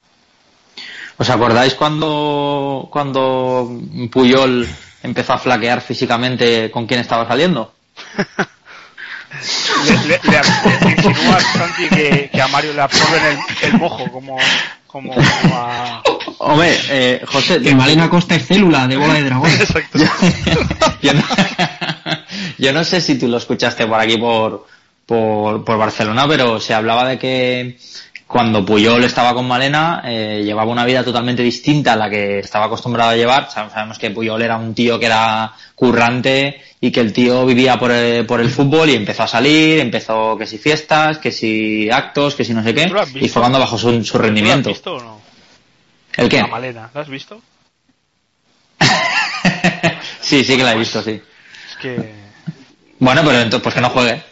¿Os 1.17 1.29
acordáis 1.31 1.75
cuando, 1.75 2.89
cuando 2.93 3.81
Puyol 4.11 4.69
empezó 5.03 5.33
a 5.33 5.39
flaquear 5.39 5.81
físicamente 5.81 6.71
con 6.71 6.87
quién 6.87 7.01
estaba 7.01 7.27
saliendo? 7.27 7.75
le, 9.87 10.09
le, 10.09 10.21
que, 12.31 12.41
a 12.41 12.49
Mario 12.49 12.73
le 12.73 12.81
absorben 12.81 13.23
el, 13.25 13.39
el 13.69 13.79
mojo 13.79 14.11
como 14.13 14.39
como, 14.89 15.15
como 15.15 15.55
a... 15.55 16.03
Hombre, 16.39 16.79
eh, 16.91 17.23
José... 17.27 17.61
Que 17.61 17.75
Malena 17.75 18.09
Costa 18.09 18.37
es 18.37 18.47
célula 18.47 18.87
de 18.87 18.97
bola 18.97 19.15
de 19.15 19.25
dragón. 19.25 19.51
Exacto. 19.61 19.99
yo, 21.03 21.13
no, 21.15 21.23
yo 22.59 22.73
no 22.73 22.85
sé 22.85 23.01
si 23.01 23.19
tú 23.19 23.29
lo 23.29 23.39
escuchaste 23.39 23.87
por 23.87 24.01
aquí 24.01 24.17
por, 24.17 24.67
por, 25.05 25.65
por 25.65 25.79
Barcelona, 25.79 26.27
pero 26.29 26.61
se 26.61 26.75
hablaba 26.75 27.09
de 27.09 27.19
que 27.19 27.79
cuando 28.29 28.65
Puyol 28.65 29.03
estaba 29.05 29.33
con 29.33 29.49
Malena, 29.49 30.03
eh, 30.05 30.43
llevaba 30.45 30.71
una 30.71 30.85
vida 30.85 31.03
totalmente 31.03 31.43
distinta 31.43 31.95
a 31.95 31.97
la 31.97 32.11
que 32.11 32.41
estaba 32.41 32.67
acostumbrado 32.67 33.11
a 33.11 33.17
llevar. 33.17 33.51
Sabemos 33.51 33.99
que 33.99 34.11
Puyol 34.11 34.43
era 34.43 34.59
un 34.59 34.75
tío 34.75 34.99
que 34.99 35.07
era 35.07 35.51
currante 35.75 36.61
y 36.79 36.91
que 36.91 37.01
el 37.01 37.13
tío 37.15 37.47
vivía 37.47 37.79
por 37.79 37.91
el, 37.91 38.27
por 38.27 38.41
el 38.41 38.51
fútbol 38.51 38.91
y 38.91 38.95
empezó 38.95 39.23
a 39.23 39.29
salir, 39.29 39.81
empezó 39.81 40.37
que 40.37 40.47
si 40.47 40.59
fiestas, 40.59 41.19
que 41.19 41.33
si 41.33 41.91
actos, 41.91 42.35
que 42.35 42.45
si 42.45 42.53
no 42.53 42.63
sé 42.63 42.75
qué, 42.75 42.93
y 43.15 43.29
fue 43.29 43.41
cuando 43.41 43.59
bajó 43.59 43.79
su, 43.79 44.05
su 44.05 44.19
rendimiento. 44.19 44.69
¿Lo 44.69 44.75
has 44.75 44.79
visto 44.79 44.95
o 44.95 45.01
no? 45.01 45.18
¿El 46.19 46.29
qué? 46.29 46.39
La 46.39 46.47
malena, 46.49 46.91
¿lo 46.93 47.01
has 47.01 47.09
visto? 47.09 47.41
sí, 50.21 50.45
sí 50.45 50.57
que 50.57 50.63
la 50.63 50.73
he 50.73 50.79
visto, 50.79 51.03
sí. 51.03 51.23
Es 51.71 51.77
que... 51.81 52.15
Bueno, 52.99 53.23
pero 53.25 53.39
entonces, 53.41 53.63
pues 53.63 53.75
que 53.75 53.81
no 53.81 53.91
juegue. 53.91 54.23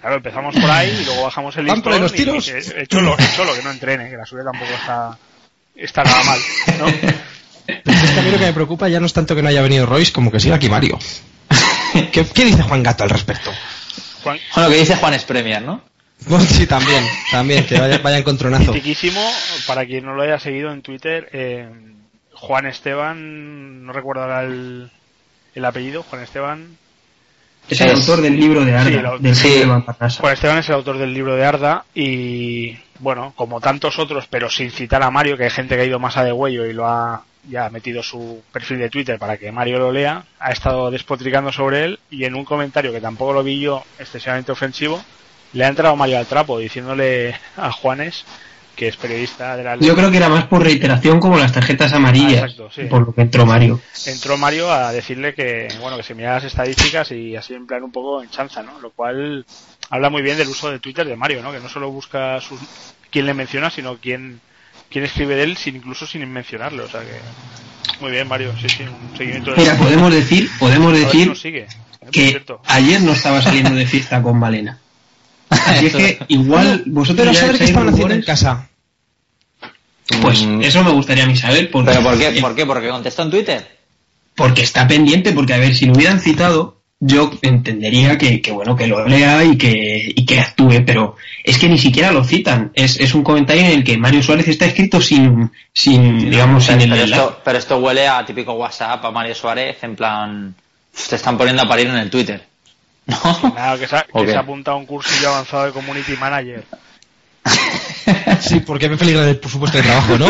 Claro, 0.00 0.16
empezamos 0.16 0.54
por 0.56 0.70
ahí 0.70 0.98
y 1.00 1.04
luego 1.04 1.22
bajamos 1.22 1.56
el 1.56 1.70
ahí 1.70 1.80
los 1.80 2.12
listón 2.12 2.14
y- 2.14 2.16
tiros. 2.16 2.48
y 2.48 2.50
que- 2.72 2.80
el 2.80 2.88
cholo, 2.88 3.16
el 3.16 3.32
cholo 3.36 3.54
que 3.54 3.62
no 3.62 3.70
entrene, 3.70 4.10
que 4.10 4.16
la 4.16 4.26
suya 4.26 4.42
tampoco 4.44 4.70
está, 4.72 5.16
está 5.76 6.04
nada 6.04 6.22
mal, 6.24 6.40
¿no? 6.78 6.86
Pero 7.66 7.96
es 7.96 8.10
que 8.10 8.18
a 8.20 8.22
mí 8.22 8.30
lo 8.30 8.38
que 8.38 8.44
me 8.44 8.52
preocupa 8.52 8.88
ya 8.88 9.00
no 9.00 9.06
es 9.06 9.12
tanto 9.14 9.34
que 9.34 9.42
no 9.42 9.48
haya 9.48 9.62
venido 9.62 9.86
Royce 9.86 10.12
como 10.12 10.30
que 10.30 10.40
siga 10.40 10.56
aquí 10.56 10.68
Mario. 10.68 10.98
¿Qué, 12.12 12.26
qué 12.26 12.44
dice 12.44 12.62
Juan 12.62 12.82
Gato 12.82 13.04
al 13.04 13.10
respecto? 13.10 13.50
Juan, 14.22 14.38
Bueno, 14.54 14.70
que 14.70 14.76
dice 14.76 14.96
Juan 14.96 15.18
Spremier, 15.18 15.62
¿no? 15.62 15.80
Bueno, 16.26 16.44
sí, 16.44 16.66
también, 16.66 17.04
también, 17.30 17.66
que 17.66 17.78
vaya, 17.78 17.98
vaya 17.98 18.18
encontronazo. 18.18 18.72
Mitiquísimo, 18.72 19.20
para 19.66 19.84
quien 19.84 20.04
no 20.04 20.14
lo 20.14 20.22
haya 20.22 20.38
seguido 20.38 20.72
en 20.72 20.80
Twitter, 20.82 21.28
eh, 21.32 21.68
Juan 22.32 22.66
Esteban, 22.66 23.84
no 23.84 23.92
recuerdo 23.92 24.22
ahora 24.22 24.42
el, 24.42 24.90
el 25.54 25.64
apellido, 25.64 26.02
Juan 26.02 26.22
Esteban. 26.22 26.76
Es 27.68 27.80
el 27.80 27.88
Es- 27.92 27.94
autor 28.08 28.22
del 28.22 28.36
libro 28.38 28.64
de 28.64 28.74
Arda, 28.74 29.16
Sí, 29.20 29.26
el 29.26 29.34
Sí. 29.34 29.48
De. 29.60 29.66
Juan 30.20 30.32
Esteban 30.34 30.58
es 30.58 30.68
el 30.68 30.74
autor 30.74 30.98
del 30.98 31.12
libro 31.14 31.34
de 31.36 31.44
Arda 31.44 31.84
y, 31.94 32.76
bueno, 32.98 33.32
como 33.36 33.60
tantos 33.60 33.98
otros, 33.98 34.26
pero 34.28 34.48
sin 34.50 34.70
citar 34.70 35.02
a 35.02 35.10
Mario, 35.10 35.36
que 35.36 35.44
hay 35.44 35.50
gente 35.50 35.74
que 35.76 35.82
ha 35.82 35.86
ido 35.86 35.98
más 35.98 36.16
a 36.16 36.24
de 36.24 36.32
huello 36.32 36.66
y 36.66 36.72
lo 36.72 36.86
ha 36.86 37.22
ya 37.50 37.68
metido 37.68 38.02
su 38.02 38.42
perfil 38.52 38.78
de 38.78 38.88
Twitter 38.88 39.18
para 39.18 39.36
que 39.36 39.52
Mario 39.52 39.78
lo 39.78 39.92
lea, 39.92 40.24
ha 40.40 40.50
estado 40.50 40.90
despotricando 40.90 41.52
sobre 41.52 41.84
él 41.84 41.98
y 42.10 42.24
en 42.24 42.34
un 42.34 42.44
comentario 42.46 42.92
que 42.92 43.00
tampoco 43.02 43.34
lo 43.34 43.42
vi 43.42 43.60
yo 43.60 43.82
excesivamente 43.98 44.52
ofensivo, 44.52 45.02
le 45.54 45.64
ha 45.64 45.68
entrado 45.68 45.96
Mario 45.96 46.18
al 46.18 46.26
trapo 46.26 46.58
diciéndole 46.58 47.34
a 47.56 47.72
Juanes, 47.72 48.24
que 48.76 48.88
es 48.88 48.96
periodista 48.96 49.56
de 49.56 49.62
la 49.64 49.76
Yo 49.76 49.94
creo 49.94 50.10
que 50.10 50.16
era 50.16 50.28
más 50.28 50.44
por 50.46 50.62
reiteración 50.62 51.20
como 51.20 51.38
las 51.38 51.52
tarjetas 51.52 51.92
amarillas, 51.92 52.42
Ah, 52.42 52.46
exacto, 52.46 52.70
sí. 52.74 52.82
por 52.84 53.06
lo 53.06 53.14
que 53.14 53.22
entró 53.22 53.46
Mario. 53.46 53.80
entró 54.06 54.36
Mario 54.36 54.70
a 54.72 54.92
decirle 54.92 55.32
que, 55.34 55.68
bueno, 55.80 55.96
que 55.96 56.02
se 56.02 56.14
mirara 56.14 56.34
las 56.36 56.44
estadísticas 56.44 57.12
y 57.12 57.36
así 57.36 57.54
en 57.54 57.66
plan 57.66 57.84
un 57.84 57.92
poco 57.92 58.22
en 58.22 58.30
chanza, 58.30 58.62
¿no? 58.62 58.80
Lo 58.80 58.90
cual 58.90 59.46
habla 59.90 60.10
muy 60.10 60.22
bien 60.22 60.36
del 60.36 60.48
uso 60.48 60.70
de 60.70 60.80
Twitter 60.80 61.06
de 61.06 61.16
Mario, 61.16 61.40
¿no? 61.42 61.52
Que 61.52 61.60
no 61.60 61.68
solo 61.68 61.90
busca 61.90 62.40
sus, 62.40 62.58
quién 63.10 63.26
le 63.26 63.34
menciona, 63.34 63.70
sino 63.70 63.96
quién, 63.98 64.40
quién 64.90 65.04
escribe 65.04 65.36
de 65.36 65.44
él, 65.44 65.56
sin, 65.56 65.76
incluso 65.76 66.04
sin 66.06 66.28
mencionarlo, 66.30 66.84
o 66.84 66.88
sea 66.88 67.00
que... 67.02 67.20
Muy 68.00 68.10
bien, 68.10 68.26
Mario, 68.26 68.52
sí, 68.60 68.68
sí, 68.68 68.82
un 68.82 69.16
seguimiento 69.16 69.52
de... 69.52 69.58
Mira, 69.58 69.76
podemos 69.76 70.12
decir, 70.12 70.50
podemos 70.58 70.92
decir 70.98 71.32
¿eh? 71.44 71.66
Que 72.10 72.30
cierto. 72.30 72.60
ayer 72.66 73.00
no 73.02 73.12
estaba 73.12 73.40
saliendo 73.40 73.70
de 73.76 73.86
fiesta 73.86 74.20
con 74.20 74.36
Malena. 74.38 74.78
Así 75.66 75.86
es 75.86 75.94
que 75.94 76.18
igual 76.28 76.82
vosotros 76.86 77.26
Pero 77.26 77.32
ya 77.32 77.40
saber 77.40 77.58
qué 77.58 77.64
estaban 77.64 77.88
haciendo 77.88 78.14
en 78.14 78.22
casa. 78.22 78.68
Pues 80.20 80.42
Mm. 80.44 80.62
eso 80.62 80.84
me 80.84 80.90
gustaría 80.90 81.24
a 81.24 81.26
mí 81.26 81.36
saber. 81.36 81.70
Porque, 81.70 81.90
¿Pero 81.90 82.02
por 82.02 82.18
qué? 82.18 82.40
¿Por 82.40 82.54
qué? 82.54 82.66
¿Porque 82.66 82.88
contestó 82.88 83.22
en 83.22 83.30
Twitter? 83.30 83.68
Porque 84.34 84.62
está 84.62 84.86
pendiente, 84.86 85.32
porque 85.32 85.54
a 85.54 85.58
ver, 85.58 85.74
si 85.74 85.86
lo 85.86 85.92
hubieran 85.94 86.20
citado, 86.20 86.80
yo 87.00 87.30
entendería 87.42 88.18
que, 88.18 88.40
que, 88.42 88.50
bueno, 88.50 88.76
que 88.76 88.86
lo 88.86 89.06
lea 89.06 89.44
y 89.44 89.56
que, 89.56 90.12
y 90.14 90.26
que 90.26 90.40
actúe, 90.40 90.82
pero 90.84 91.16
es 91.42 91.56
que 91.58 91.68
ni 91.68 91.78
siquiera 91.78 92.12
lo 92.12 92.24
citan. 92.24 92.70
Es, 92.74 92.98
es 93.00 93.14
un 93.14 93.22
comentario 93.22 93.62
en 93.62 93.72
el 93.72 93.84
que 93.84 93.96
Mario 93.96 94.22
Suárez 94.22 94.48
está 94.48 94.66
escrito 94.66 95.00
sin, 95.00 95.50
sin 95.72 96.30
digamos, 96.30 96.64
sin 96.64 96.80
el 96.80 96.90
Pero 96.90 97.02
enlace. 97.04 97.22
esto, 97.22 97.40
pero 97.44 97.58
esto 97.58 97.76
huele 97.78 98.06
a 98.08 98.24
típico 98.26 98.52
WhatsApp, 98.54 99.04
a 99.04 99.10
Mario 99.10 99.34
Suárez, 99.34 99.76
en 99.82 99.96
plan... 99.96 100.54
Te 101.08 101.16
están 101.16 101.36
poniendo 101.36 101.62
a 101.62 101.68
parir 101.68 101.88
en 101.88 101.96
el 101.96 102.08
Twitter. 102.10 102.44
¿No? 103.06 103.52
Nada, 103.54 103.78
que 103.78 103.86
se, 103.86 103.96
ha, 103.96 104.02
que 104.02 104.26
se 104.26 104.36
ha 104.36 104.40
apuntado 104.40 104.76
a 104.76 104.80
un 104.80 104.86
cursillo 104.86 105.28
avanzado 105.28 105.66
de 105.66 105.72
Community 105.72 106.16
Manager. 106.16 106.64
Sí, 108.40 108.60
porque 108.60 108.88
me 108.90 108.98
peligra 108.98 109.26
el 109.26 109.38
presupuesto 109.38 109.78
de 109.78 109.84
trabajo, 109.84 110.18
¿no? 110.18 110.26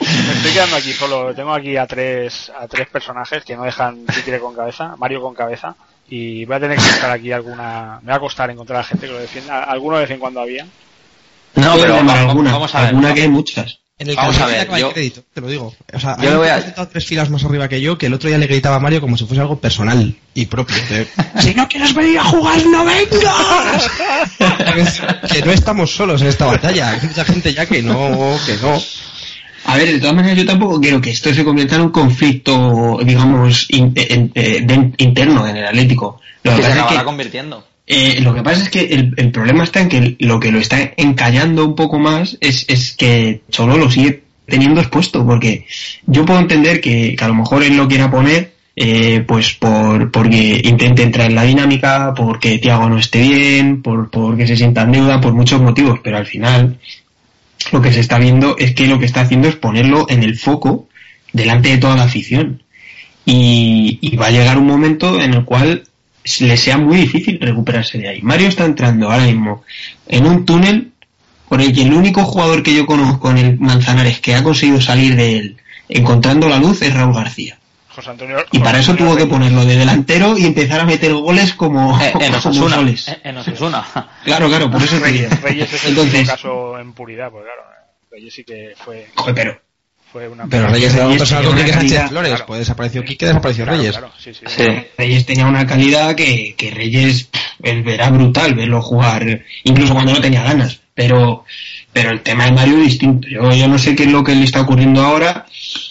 Me 0.00 0.32
estoy 0.32 0.52
quedando 0.52 0.76
aquí 0.76 0.92
solo. 0.92 1.34
Tengo 1.34 1.52
aquí 1.52 1.76
a 1.76 1.86
tres, 1.86 2.50
a 2.58 2.66
tres 2.66 2.88
personajes 2.88 3.44
que 3.44 3.56
no 3.56 3.64
dejan 3.64 4.06
títere 4.06 4.40
con 4.40 4.54
cabeza. 4.54 4.94
Mario 4.96 5.20
con 5.20 5.34
cabeza. 5.34 5.74
Y 6.08 6.44
voy 6.44 6.56
a 6.56 6.60
tener 6.60 6.78
que 6.78 6.84
buscar 6.84 7.10
aquí 7.10 7.32
alguna. 7.32 8.00
Me 8.02 8.10
va 8.10 8.16
a 8.16 8.20
costar 8.20 8.50
encontrar 8.50 8.80
a 8.80 8.84
gente 8.84 9.06
que 9.06 9.12
lo 9.12 9.18
defienda. 9.18 9.64
Alguno 9.64 9.96
de 9.96 10.02
vez 10.02 10.10
en 10.12 10.20
cuando 10.20 10.40
había. 10.40 10.64
No, 11.54 11.74
pero 11.74 11.96
llamar 11.96 12.16
vamos, 12.16 12.30
alguna, 12.30 12.52
vamos 12.52 12.74
a 12.74 12.80
ver. 12.80 12.88
alguna 12.88 13.14
que 13.14 13.22
hay 13.22 13.28
muchas. 13.28 13.80
En 13.98 14.10
el 14.10 14.16
Vamos 14.16 14.38
a 14.38 14.46
ver, 14.46 14.68
yo- 14.78 14.92
crédito, 14.92 15.22
te 15.32 15.40
lo 15.40 15.48
digo. 15.48 15.74
O 15.90 15.98
sea, 15.98 16.18
Yo 16.20 16.32
un 16.32 16.36
voy 16.38 16.48
a- 16.48 16.74
tres 16.86 17.06
filas 17.06 17.30
más 17.30 17.42
arriba 17.44 17.66
que 17.66 17.80
yo, 17.80 17.96
que 17.96 18.06
el 18.06 18.12
otro 18.14 18.28
día 18.28 18.36
le 18.36 18.46
gritaba 18.46 18.76
a 18.76 18.78
Mario 18.80 19.00
como 19.00 19.16
si 19.16 19.24
fuese 19.24 19.40
algo 19.40 19.58
personal 19.58 20.14
y 20.34 20.44
propio. 20.46 20.76
de, 20.90 21.08
si 21.40 21.54
no 21.54 21.66
quieres 21.66 21.94
venir 21.94 22.18
a 22.18 22.24
jugar, 22.24 22.62
no 22.66 22.84
vengas. 22.84 23.90
que 25.32 25.40
no 25.42 25.50
estamos 25.50 25.94
solos 25.94 26.20
en 26.20 26.28
esta 26.28 26.44
batalla. 26.44 26.90
Hay 26.90 27.00
mucha 27.06 27.24
gente 27.24 27.54
ya 27.54 27.64
que 27.64 27.82
no, 27.82 28.36
que 28.44 28.56
no. 28.60 28.78
A 29.64 29.76
ver, 29.78 29.88
de 29.90 29.98
todas 29.98 30.14
maneras, 30.14 30.36
yo 30.38 30.44
tampoco 30.46 30.78
quiero 30.78 31.00
que 31.00 31.10
esto 31.10 31.32
se 31.32 31.42
convierta 31.42 31.76
en 31.76 31.80
un 31.80 31.90
conflicto, 31.90 32.98
digamos, 33.02 33.66
in- 33.70 33.94
en- 33.96 34.30
eh, 34.34 34.60
de- 34.62 34.92
interno 34.98 35.46
en 35.46 35.56
el 35.56 35.66
Atlético. 35.66 36.20
Lo 36.44 36.50
que 36.52 36.56
Que 36.58 36.62
se 36.64 36.68
es 36.68 36.74
acabará 36.76 36.98
que 37.00 37.04
convirtiendo. 37.04 37.66
Eh, 37.86 38.20
lo 38.20 38.34
que 38.34 38.42
pasa 38.42 38.62
es 38.62 38.68
que 38.68 39.12
el, 39.16 39.30
problema 39.30 39.62
está 39.62 39.80
en 39.80 39.88
que 39.88 40.16
lo 40.18 40.40
que 40.40 40.50
lo 40.50 40.58
está 40.58 40.92
encallando 40.96 41.64
un 41.64 41.76
poco 41.76 42.00
más 42.00 42.36
es, 42.40 42.64
es 42.68 42.92
que 42.96 43.42
Cholo 43.48 43.78
lo 43.78 43.90
sigue 43.90 44.24
teniendo 44.44 44.80
expuesto, 44.80 45.24
porque 45.24 45.66
yo 46.06 46.24
puedo 46.24 46.40
entender 46.40 46.80
que, 46.80 47.16
a 47.20 47.28
lo 47.28 47.34
mejor 47.34 47.62
él 47.62 47.76
lo 47.76 47.86
quiera 47.86 48.10
poner, 48.10 48.54
eh, 48.74 49.24
pues 49.26 49.54
por, 49.54 50.10
porque 50.10 50.60
intente 50.64 51.02
entrar 51.02 51.28
en 51.28 51.36
la 51.36 51.44
dinámica, 51.44 52.12
porque 52.14 52.58
Tiago 52.58 52.88
no 52.88 52.98
esté 52.98 53.22
bien, 53.22 53.82
por, 53.82 54.10
porque 54.10 54.46
se 54.46 54.56
sienta 54.56 54.82
en 54.82 54.92
deuda, 54.92 55.20
por 55.20 55.32
muchos 55.32 55.60
motivos, 55.60 56.00
pero 56.02 56.16
al 56.16 56.26
final 56.26 56.78
lo 57.72 57.80
que 57.80 57.92
se 57.92 58.00
está 58.00 58.18
viendo 58.18 58.56
es 58.58 58.74
que 58.74 58.86
lo 58.86 58.98
que 58.98 59.06
está 59.06 59.22
haciendo 59.22 59.48
es 59.48 59.56
ponerlo 59.56 60.06
en 60.08 60.24
el 60.24 60.36
foco 60.36 60.88
delante 61.32 61.70
de 61.70 61.78
toda 61.78 61.96
la 61.96 62.04
afición. 62.04 62.62
Y 63.28 64.16
va 64.16 64.26
a 64.26 64.30
llegar 64.30 64.56
un 64.56 64.66
momento 64.66 65.20
en 65.20 65.34
el 65.34 65.44
cual 65.44 65.82
le 66.40 66.56
sea 66.56 66.78
muy 66.78 66.96
difícil 66.98 67.38
recuperarse 67.40 67.98
de 67.98 68.08
ahí. 68.08 68.22
Mario 68.22 68.48
está 68.48 68.64
entrando 68.64 69.10
ahora 69.10 69.24
mismo 69.26 69.64
en 70.06 70.26
un 70.26 70.44
túnel 70.44 70.92
por 71.48 71.60
el 71.60 71.72
que 71.72 71.82
el 71.82 71.92
único 71.92 72.24
jugador 72.24 72.62
que 72.62 72.74
yo 72.74 72.86
conozco 72.86 73.30
en 73.30 73.38
el 73.38 73.58
Manzanares 73.60 74.20
que 74.20 74.34
ha 74.34 74.42
conseguido 74.42 74.80
salir 74.80 75.14
de 75.16 75.36
él 75.38 75.56
encontrando 75.88 76.48
la 76.48 76.58
luz 76.58 76.82
es 76.82 76.92
Raúl 76.92 77.14
García. 77.14 77.58
José 77.88 78.10
Antonio. 78.10 78.38
Y 78.52 78.58
José 78.58 78.64
para 78.64 78.80
eso 78.80 78.90
Antonio 78.90 79.14
tuvo 79.14 79.24
que 79.24 79.30
ponerlo 79.30 79.64
de 79.64 79.76
delantero 79.76 80.36
y 80.36 80.44
empezar 80.44 80.80
a 80.80 80.84
meter 80.84 81.14
goles 81.14 81.54
como, 81.54 81.98
Eh, 82.00 82.08
en 82.08 82.12
como 82.32 82.36
Osasuna. 82.38 82.76
soles. 82.76 83.08
eh, 83.08 83.20
En 83.24 83.36
Osasuna. 83.38 83.84
Claro, 84.24 84.48
claro, 84.48 84.70
por 84.70 84.82
eso. 84.82 84.98
Reyes, 84.98 85.40
Reyes 85.40 85.72
es 85.72 85.84
el 85.84 85.90
Entonces, 85.90 86.28
caso 86.28 86.78
en 86.78 86.92
puridad, 86.92 87.30
pues 87.30 87.44
claro. 87.44 87.62
Reyes 88.10 88.34
sí 88.34 88.44
que 88.44 88.74
fue, 88.84 89.06
joder, 89.14 89.34
pero 89.34 89.60
fue 90.12 90.28
una. 90.28 90.46
Pero 90.46 90.68
Reyes 90.68 90.94
era 90.94 91.04
un 91.04 91.12
Reyes 91.12 91.20
personal 91.22 91.44
tenía 91.44 91.48
con 91.50 91.54
una 91.58 91.64
Quique 91.64 91.72
Sánchez 91.78 91.92
calidad, 91.92 92.08
Flores. 92.10 92.30
claro. 92.30 92.46
Pues 92.46 92.58
desapareció 92.60 93.04
Quique, 93.04 93.26
desapareció 93.26 93.64
Claro, 93.64 93.78
Reyes. 93.78 93.96
claro, 93.96 94.12
sí, 94.18 94.32
sí. 94.34 94.44
Sí. 94.46 94.64
Reyes 94.98 95.26
tenía 95.26 95.46
una 95.46 95.66
calidad 95.66 96.14
que, 96.14 96.54
que 96.56 96.70
Reyes 96.70 97.28
era 97.62 98.10
brutal 98.10 98.54
verlo 98.54 98.80
jugar, 98.82 99.42
incluso 99.64 99.94
cuando 99.94 100.12
no 100.12 100.20
tenía 100.20 100.42
ganas. 100.44 100.80
Pero, 100.94 101.44
pero 101.92 102.10
el 102.10 102.22
tema 102.22 102.46
de 102.46 102.52
Mario 102.52 102.78
es 102.78 102.84
distinto. 102.84 103.28
Yo, 103.28 103.50
yo 103.52 103.68
no 103.68 103.78
sé 103.78 103.94
qué 103.94 104.04
es 104.04 104.10
lo 104.12 104.24
que 104.24 104.34
le 104.34 104.44
está 104.44 104.62
ocurriendo 104.62 105.02
ahora. 105.02 105.44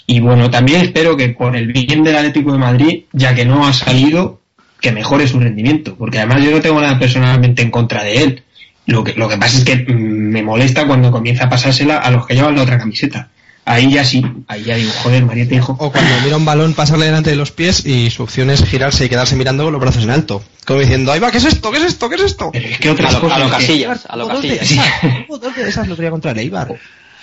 Y 0.07 0.19
bueno, 0.19 0.49
también 0.49 0.81
espero 0.81 1.15
que 1.15 1.29
por 1.29 1.55
el 1.55 1.67
bien 1.71 2.03
del 2.03 2.15
Atlético 2.15 2.51
de 2.53 2.57
Madrid, 2.57 3.03
ya 3.11 3.35
que 3.35 3.45
no 3.45 3.67
ha 3.67 3.73
salido, 3.73 4.41
que 4.81 4.91
mejore 4.91 5.27
su 5.27 5.39
rendimiento. 5.39 5.95
Porque 5.95 6.17
además 6.19 6.43
yo 6.43 6.51
no 6.51 6.61
tengo 6.61 6.81
nada 6.81 6.97
personalmente 6.97 7.61
en 7.61 7.69
contra 7.71 8.03
de 8.03 8.23
él. 8.23 8.43
Lo 8.87 9.03
que, 9.03 9.13
lo 9.13 9.27
que 9.29 9.37
pasa 9.37 9.57
es 9.59 9.63
que 9.63 9.75
mm, 9.75 9.93
me 10.31 10.41
molesta 10.43 10.87
cuando 10.87 11.11
comienza 11.11 11.45
a 11.45 11.49
pasársela 11.49 11.97
a 11.97 12.09
los 12.11 12.25
que 12.25 12.33
llevan 12.35 12.55
la 12.55 12.63
otra 12.63 12.77
camiseta. 12.79 13.29
Ahí 13.67 13.91
ya 13.91 14.05
sí, 14.05 14.23
ahí 14.47 14.63
ya 14.63 14.75
digo, 14.75 14.91
joder, 15.01 15.25
María 15.25 15.47
te 15.47 15.55
dijo. 15.55 15.75
O 15.79 15.91
cuando 15.91 16.11
mira 16.23 16.37
un 16.37 16.45
balón 16.45 16.73
pasarle 16.75 17.07
delante 17.07 17.31
de 17.31 17.35
los 17.35 17.51
pies 17.51 17.83
y 17.85 18.11
su 18.11 18.21
opción 18.23 18.51
es 18.51 18.63
girarse 18.63 19.05
y 19.05 19.09
quedarse 19.09 19.35
mirando 19.35 19.63
con 19.63 19.73
los 19.73 19.81
brazos 19.81 20.03
en 20.03 20.11
alto. 20.11 20.43
Como 20.65 20.79
diciendo, 20.81 21.11
ahí 21.11 21.19
va, 21.19 21.31
¿qué 21.31 21.39
es 21.39 21.45
esto? 21.45 21.71
¿Qué 21.71 21.79
es 21.79 21.83
esto? 21.85 22.07
¿Qué 22.09 22.15
es 22.15 22.21
esto? 22.21 22.51
Pero 22.53 22.67
es 22.67 22.77
que 22.77 22.89
A 22.89 22.91
otras 22.93 23.11
lo, 23.13 23.17
a 23.17 23.21
cosas. 23.21 23.39
lo 23.39 23.45
que- 23.45 23.51
casillas, 23.51 24.05
a 24.07 24.15
lo 24.15 24.27
de 24.27 24.33
casillas. 24.57 24.71
esas, 24.71 24.85
hubo 25.29 25.37
dos 25.39 25.55
de 25.55 25.67
esas 25.67 25.87
lo 25.87 25.95
tenía 25.95 26.11
contra 26.11 26.31
el 26.31 26.37
Eibar. 26.39 26.75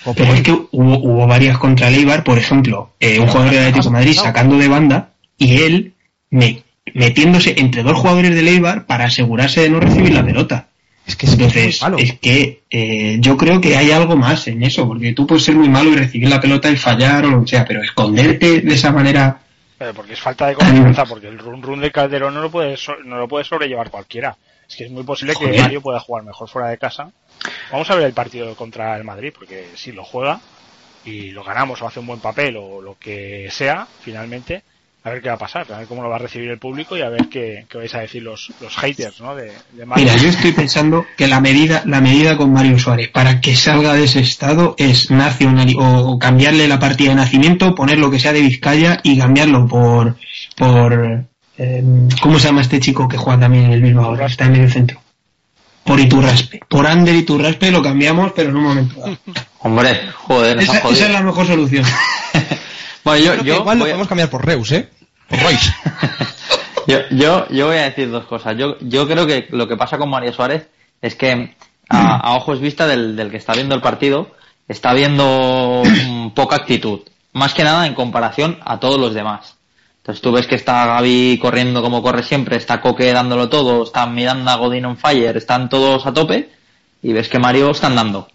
O 0.05 0.13
Pero 0.13 0.33
es 0.33 0.41
que 0.41 0.51
hubo, 0.51 0.97
hubo 0.99 1.27
varias 1.27 1.57
contra 1.57 1.87
el 1.87 1.95
Eibar, 1.95 2.25
por 2.25 2.37
ejemplo, 2.37 2.91
eh, 2.99 3.19
un 3.21 3.27
jugador 3.27 3.51
del 3.51 3.59
Atlético 3.59 3.85
de 3.85 3.91
Madrid 3.91 4.13
sacando 4.21 4.57
de 4.57 4.67
banda 4.67 5.11
y 5.37 5.61
él 5.61 5.93
me- 6.29 6.63
metiéndose 6.93 7.55
entre 7.57 7.83
dos 7.83 7.97
jugadores 7.97 8.35
del 8.35 8.49
Eibar 8.49 8.85
para 8.85 9.05
asegurarse 9.05 9.61
de 9.61 9.69
no 9.69 9.79
recibir 9.79 10.11
la 10.13 10.25
pelota. 10.25 10.67
Es 11.05 11.15
que 11.17 11.25
es, 11.25 11.33
Entonces, 11.33 11.81
malo. 11.81 11.97
es 11.97 12.17
que 12.19 12.63
eh, 12.69 13.17
yo 13.19 13.35
creo 13.35 13.59
que 13.59 13.75
hay 13.75 13.91
algo 13.91 14.15
más 14.15 14.47
en 14.47 14.63
eso, 14.63 14.87
porque 14.87 15.13
tú 15.13 15.27
puedes 15.27 15.43
ser 15.43 15.55
muy 15.55 15.67
malo 15.67 15.91
y 15.91 15.95
recibir 15.95 16.29
la 16.29 16.39
pelota 16.39 16.69
y 16.69 16.77
fallar 16.77 17.25
o 17.25 17.29
lo 17.31 17.41
que 17.43 17.49
sea, 17.49 17.65
pero 17.65 17.83
esconderte 17.83 18.61
de 18.61 18.73
esa 18.73 18.91
manera, 18.91 19.39
Pero 19.77 19.93
porque 19.93 20.13
es 20.13 20.21
falta 20.21 20.47
de 20.47 20.53
confianza, 20.55 21.05
porque 21.05 21.27
el 21.27 21.39
run 21.39 21.61
run 21.61 21.81
de 21.81 21.91
Calderón 21.91 22.33
no 22.33 22.41
lo 22.41 22.49
puede 22.49 22.77
so- 22.77 22.95
no 23.03 23.17
lo 23.17 23.27
puede 23.27 23.43
sobrellevar 23.43 23.89
cualquiera. 23.89 24.37
Es 24.69 24.77
que 24.77 24.85
es 24.85 24.91
muy 24.91 25.03
posible 25.03 25.33
que. 25.35 25.59
Mario 25.59 25.81
pueda 25.81 25.99
jugar 25.99 26.23
mejor 26.23 26.47
fuera 26.47 26.69
de 26.69 26.77
casa. 26.77 27.11
Vamos 27.69 27.89
a 27.91 27.95
ver 27.95 28.05
el 28.05 28.13
partido 28.13 28.55
contra 28.55 28.95
el 28.95 29.03
Madrid, 29.03 29.33
porque 29.35 29.67
si 29.75 29.91
lo 29.91 30.05
juega 30.05 30.39
y 31.03 31.31
lo 31.31 31.43
ganamos 31.43 31.81
o 31.81 31.87
hace 31.87 31.99
un 31.99 32.07
buen 32.07 32.21
papel 32.21 32.55
o 32.55 32.81
lo 32.81 32.97
que 32.97 33.49
sea, 33.51 33.85
finalmente, 34.01 34.63
a 35.05 35.09
ver 35.09 35.21
qué 35.21 35.27
va 35.27 35.35
a 35.35 35.37
pasar, 35.37 35.71
a 35.71 35.79
ver 35.79 35.87
cómo 35.87 36.01
lo 36.01 36.09
va 36.09 36.15
a 36.15 36.19
recibir 36.19 36.49
el 36.49 36.59
público 36.59 36.95
y 36.95 37.01
a 37.01 37.09
ver 37.09 37.27
qué, 37.27 37.65
qué 37.69 37.77
vais 37.77 37.93
a 37.93 37.99
decir 37.99 38.23
los, 38.23 38.51
los 38.61 38.75
haters, 38.77 39.19
¿no? 39.19 39.35
De, 39.35 39.51
de 39.73 39.85
Mario. 39.85 40.05
Mira, 40.05 40.15
yo 40.15 40.29
estoy 40.29 40.53
pensando 40.53 41.05
que 41.17 41.27
la 41.27 41.41
medida, 41.41 41.83
la 41.85 41.99
medida 41.99 42.37
con 42.37 42.53
Mario 42.53 42.79
Suárez 42.79 43.09
para 43.09 43.41
que 43.41 43.55
salga 43.55 43.93
de 43.93 44.05
ese 44.05 44.21
estado 44.21 44.75
es 44.77 45.11
nacional 45.11 45.73
o 45.77 46.17
cambiarle 46.19 46.67
la 46.67 46.79
partida 46.79 47.09
de 47.09 47.15
nacimiento, 47.15 47.75
poner 47.75 47.97
lo 47.97 48.09
que 48.09 48.19
sea 48.19 48.31
de 48.31 48.41
Vizcaya 48.41 48.99
y 49.03 49.17
cambiarlo 49.17 49.67
por, 49.67 50.15
por, 50.55 51.25
eh, 51.57 51.83
¿cómo 52.21 52.39
se 52.39 52.47
llama 52.47 52.61
este 52.61 52.79
chico 52.79 53.07
que 53.07 53.17
juega 53.17 53.41
también 53.41 53.65
en 53.65 53.71
el 53.73 53.81
Bilbao 53.81 54.05
ahora? 54.05 54.27
Está 54.27 54.45
en 54.45 54.53
medio 54.53 54.69
centro. 54.69 55.01
Por 55.83 55.99
Iturraspe. 55.99 56.61
Por 56.69 56.87
Ander 56.87 57.13
Iturraspe 57.13 57.71
lo 57.71 57.81
cambiamos, 57.81 58.31
pero 58.33 58.49
en 58.49 58.55
un 58.55 58.63
momento 58.63 58.99
dado. 58.99 59.17
Hombre, 59.59 59.99
joder, 60.13 60.55
nos 60.55 60.69
Esa, 60.69 60.89
es 60.89 61.11
la 61.11 61.21
mejor 61.21 61.45
solución. 61.45 61.85
Bueno, 63.03 63.23
yo, 63.23 63.43
yo 63.43 63.55
igual 63.57 63.77
lo 63.79 63.85
a- 63.85 63.87
podemos 63.87 64.07
cambiar 64.07 64.29
por 64.29 64.45
Reus, 64.45 64.71
¿eh? 64.71 64.89
Por 65.27 65.39
Royce. 65.41 65.73
yo, 66.87 66.99
yo, 67.11 67.47
yo 67.49 67.67
voy 67.67 67.77
a 67.77 67.83
decir 67.83 68.09
dos 68.09 68.25
cosas. 68.25 68.55
Yo, 68.57 68.77
yo 68.81 69.07
creo 69.07 69.25
que 69.25 69.47
lo 69.51 69.67
que 69.67 69.77
pasa 69.77 69.97
con 69.97 70.09
Mario 70.09 70.33
Suárez 70.33 70.67
es 71.01 71.15
que 71.15 71.55
a, 71.89 72.17
a 72.17 72.35
ojos 72.35 72.59
vista 72.59 72.87
del, 72.87 73.15
del 73.15 73.29
que 73.31 73.37
está 73.37 73.53
viendo 73.53 73.75
el 73.75 73.81
partido, 73.81 74.31
está 74.67 74.93
viendo 74.93 75.83
poca 76.35 76.57
actitud. 76.57 77.01
Más 77.33 77.53
que 77.53 77.63
nada 77.63 77.87
en 77.87 77.95
comparación 77.95 78.59
a 78.63 78.79
todos 78.79 78.99
los 78.99 79.13
demás. 79.13 79.55
Entonces 79.97 80.21
tú 80.21 80.31
ves 80.33 80.47
que 80.47 80.55
está 80.55 80.85
Gaby 80.85 81.39
corriendo 81.41 81.81
como 81.81 82.03
corre 82.03 82.23
siempre, 82.23 82.57
está 82.57 82.81
Coque 82.81 83.11
dándolo 83.13 83.47
todo, 83.49 83.83
está 83.83 84.05
Miranda, 84.05 84.55
Godin 84.55 84.85
on 84.85 84.97
fire, 84.97 85.37
están 85.37 85.69
todos 85.69 86.05
a 86.05 86.13
tope 86.13 86.49
y 87.01 87.13
ves 87.13 87.29
que 87.29 87.39
Mario 87.39 87.71
está 87.71 87.87
andando. 87.87 88.27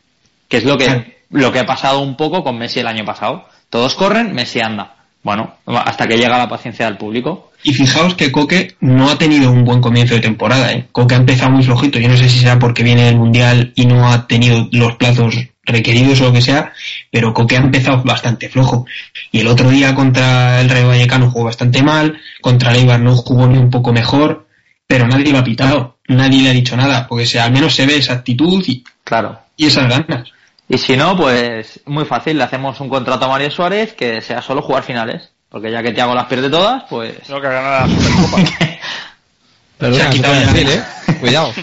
Que 0.49 0.57
es 0.57 0.65
lo 0.65 0.79
que, 0.79 1.19
lo 1.31 1.53
que 1.53 1.59
ha 1.61 1.67
pasado 1.67 2.01
un 2.01 2.17
poco 2.17 2.43
con 2.43 2.57
Messi 2.57 2.81
el 2.81 2.87
año 2.87 3.05
pasado. 3.05 3.47
Todos 3.71 3.95
corren, 3.95 4.35
Messi 4.35 4.61
anda. 4.61 4.95
Bueno, 5.23 5.57
hasta 5.67 6.07
que 6.07 6.17
llega 6.17 6.39
la 6.39 6.49
paciencia 6.49 6.87
del 6.87 6.97
público. 6.97 7.53
Y 7.63 7.75
fijaos 7.75 8.15
que 8.15 8.31
Coque 8.33 8.77
no 8.81 9.11
ha 9.11 9.19
tenido 9.19 9.51
un 9.51 9.65
buen 9.65 9.81
comienzo 9.81 10.15
de 10.15 10.21
temporada. 10.21 10.73
¿eh? 10.73 10.87
Coque 10.93 11.15
ha 11.15 11.19
empezado 11.19 11.51
muy 11.51 11.65
flojito. 11.65 11.99
Yo 11.99 12.09
no 12.09 12.17
sé 12.17 12.29
si 12.29 12.39
será 12.39 12.59
porque 12.59 12.83
viene 12.85 13.05
del 13.05 13.17
Mundial 13.17 13.73
y 13.75 13.85
no 13.87 14.09
ha 14.09 14.27
tenido 14.27 14.69
los 14.73 14.95
plazos 14.97 15.35
requeridos 15.65 16.21
o 16.21 16.25
lo 16.25 16.33
que 16.33 16.41
sea, 16.41 16.73
pero 17.11 17.35
Coque 17.35 17.57
ha 17.57 17.61
empezado 17.61 18.03
bastante 18.05 18.49
flojo. 18.49 18.87
Y 19.33 19.41
el 19.41 19.49
otro 19.49 19.69
día 19.69 19.95
contra 19.95 20.61
el 20.61 20.71
Rayo 20.71 20.89
Vallecano 20.89 21.31
jugó 21.31 21.45
bastante 21.45 21.83
mal, 21.83 22.19
contra 22.41 22.71
el 22.71 22.79
Eibar 22.79 23.01
no 23.01 23.15
jugó 23.17 23.47
ni 23.47 23.59
un 23.59 23.71
poco 23.71 23.93
mejor, 23.93 24.47
pero 24.87 25.07
nadie 25.07 25.31
lo 25.31 25.39
ha 25.39 25.45
pitado, 25.45 25.99
nadie 26.07 26.43
le 26.43 26.51
ha 26.51 26.55
dicho 26.55 26.75
nada, 26.75 27.07
porque 27.07 27.27
se, 27.27 27.39
al 27.39 27.53
menos 27.53 27.75
se 27.75 27.85
ve 27.87 27.97
esa 27.97 28.15
actitud 28.15 28.65
y, 28.67 28.83
Claro. 29.05 29.39
y 29.59 29.67
esas 29.67 29.89
ganas. 29.89 30.33
Y 30.69 30.77
si 30.79 30.97
no, 30.97 31.17
pues 31.17 31.81
muy 31.87 32.05
fácil, 32.05 32.37
le 32.39 32.45
hacemos 32.45 32.79
un 32.81 32.89
contrato 32.89 33.25
a 33.25 33.29
Mario 33.29 33.51
Suárez 33.51 33.95
que 33.95 34.21
sea 34.21 34.43
solo 34.43 34.61
jugar 34.63 34.83
finales. 34.83 35.31
Porque 35.49 35.71
ya 35.71 35.83
que 35.83 35.93
Tiago 35.93 36.15
las 36.15 36.27
pierde 36.27 36.51
todas, 36.51 36.85
pues... 36.91 37.27
Lo 37.31 37.41
que 37.41 37.47
ha 37.47 37.51
ganado 37.51 37.87
la 37.87 37.95
Supercopa. 37.95 38.37
Perdona, 39.79 39.97
Se 39.97 40.09
ha 40.09 40.11
quitado 40.11 40.35
decir, 40.41 40.69
¿eh? 40.71 40.83
Cuidado. 41.21 41.53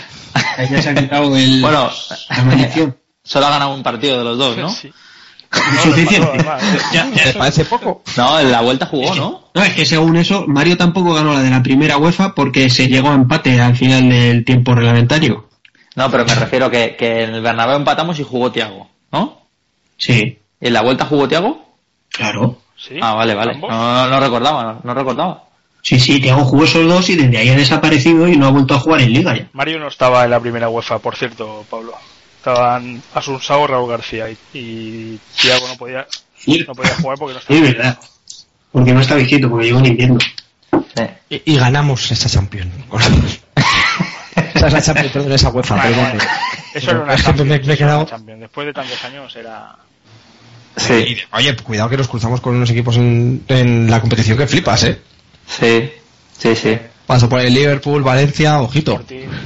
Ya 0.70 0.82
se 0.82 0.90
ha 0.90 0.96
quitado 0.96 1.36
el, 1.38 1.62
Bueno, 1.62 1.90
la 2.30 2.44
maldición. 2.44 2.98
solo 3.24 3.46
ha 3.48 3.50
ganado 3.52 3.74
un 3.74 3.84
partido 3.84 4.18
de 4.18 4.24
los 4.24 4.38
dos, 4.38 4.58
¿no? 4.58 4.70
Sí. 4.70 4.92
No, 5.54 5.82
Suficiente. 5.82 6.20
lo 6.28 6.34
empató, 6.34 6.52
además. 6.66 6.92
Ya- 6.94 7.10
ya- 7.14 7.24
¿Te 7.26 7.34
parece 7.34 7.66
poco? 7.66 8.02
No, 8.18 8.40
en 8.40 8.52
la 8.52 8.62
vuelta 8.62 8.86
jugó, 8.86 9.14
¿no? 9.16 9.50
No, 9.54 9.64
es 9.64 9.74
que 9.74 9.86
según 9.86 10.16
eso, 10.18 10.46
Mario 10.48 10.76
tampoco 10.78 11.14
ganó 11.14 11.34
la 11.34 11.42
de 11.42 11.50
la 11.50 11.62
primera 11.64 11.98
UEFA 11.98 12.34
porque 12.36 12.70
se 12.70 12.88
llegó 12.88 13.10
a 13.10 13.14
empate 13.16 13.62
al 13.62 13.76
final 13.78 14.10
del 14.10 14.44
tiempo 14.44 14.76
reglamentario. 14.76 15.48
No, 15.96 16.10
pero 16.12 16.26
me 16.26 16.36
refiero 16.36 16.70
que, 16.70 16.96
que 16.98 17.24
en 17.24 17.36
el 17.36 17.42
Bernabéu 17.42 17.78
empatamos 17.78 18.20
y 18.20 18.24
jugó 18.24 18.52
Tiago, 18.52 18.90
¿no? 19.16 19.42
Sí, 19.98 20.40
¿Y 20.62 20.68
en 20.68 20.74
la 20.74 20.82
vuelta 20.82 21.06
jugó 21.06 21.28
Tiago? 21.28 21.66
claro. 22.10 22.60
Sí. 22.78 23.00
Ah, 23.02 23.14
vale, 23.14 23.34
vale. 23.34 23.58
No, 23.58 23.68
no, 23.70 24.08
no 24.10 24.20
recordaba, 24.20 24.64
no, 24.64 24.82
no 24.84 24.94
recordaba. 24.94 25.44
Sí, 25.82 25.98
sí, 26.00 26.20
Thiago 26.20 26.44
jugó 26.44 26.66
esos 26.66 26.86
dos 26.88 27.10
y 27.10 27.16
desde 27.16 27.38
ahí 27.38 27.50
ha 27.50 27.56
desaparecido 27.56 28.28
y 28.28 28.36
no 28.38 28.48
ha 28.48 28.52
vuelto 28.52 28.74
a 28.76 28.80
jugar 28.80 29.02
en 29.02 29.14
Liga 29.14 29.36
ya. 29.36 29.48
Mario 29.54 29.80
no 29.80 29.88
estaba 29.88 30.24
en 30.26 30.32
la 30.32 30.40
primera 30.42 30.68
UEFA, 30.68 31.00
por 31.00 31.16
cierto, 31.16 31.66
Pablo. 31.70 31.94
Estaban 32.38 33.02
Asunsao, 33.14 33.66
Raúl 33.66 33.90
García 33.90 34.30
y, 34.30 34.38
y 34.54 35.20
Thiago 35.42 35.68
no 35.70 35.76
podía, 35.78 36.06
Sí, 36.38 36.64
no 36.68 36.76
podía 36.76 36.96
jugar 36.96 37.18
porque 37.18 37.34
no 37.34 37.40
es 37.40 37.46
estaba. 37.50 37.62
verdad. 37.62 38.00
Porque 38.72 38.94
no 38.94 39.02
estaba 39.02 39.24
quieto, 39.24 39.50
porque 39.50 39.66
llegó 39.68 39.80
en 39.80 39.86
invierno. 39.86 40.20
Sí. 40.96 41.04
Y, 41.30 41.54
y 41.54 41.58
ganamos 41.58 42.12
esa 42.12 42.30
Champions. 42.30 42.72
esa 44.56 44.68
es 44.68 44.74
la 44.74 44.82
Champions, 44.82 45.12
perdón, 45.12 45.32
esa 45.32 45.50
UEFA, 45.50 45.76
Vale, 45.76 45.96
perdón. 45.96 46.18
vale. 46.18 46.30
Eso 46.76 46.92
era 46.92 47.00
una 47.02 47.14
Es 47.14 47.24
que 47.24 47.32
me- 47.32 47.38
Champions, 47.38 47.68
me 47.68 47.74
he 47.74 47.78
quedado- 47.78 48.06
Champions. 48.06 48.42
Después 48.42 48.68
de 48.68 48.74
tantos 48.74 49.04
años 49.04 49.36
era... 49.36 49.76
Y, 50.78 51.18
oye, 51.32 51.56
cuidado 51.58 51.90
que 51.90 51.98
nos 51.98 52.08
cruzamos 52.08 52.42
con 52.42 52.56
unos 52.56 52.70
equipos 52.70 52.98
en, 52.98 53.44
en 53.48 53.90
la 53.90 54.02
competición 54.02 54.38
que 54.38 54.46
flipas, 54.46 54.84
¿eh? 54.84 55.00
Sí, 55.48 55.90
sí, 56.38 56.56
sí. 56.56 56.78
Paso 57.08 57.30
por 57.30 57.40
el 57.40 57.54
Liverpool, 57.54 58.02
Valencia, 58.04 58.60
ojito. 58.60 59.02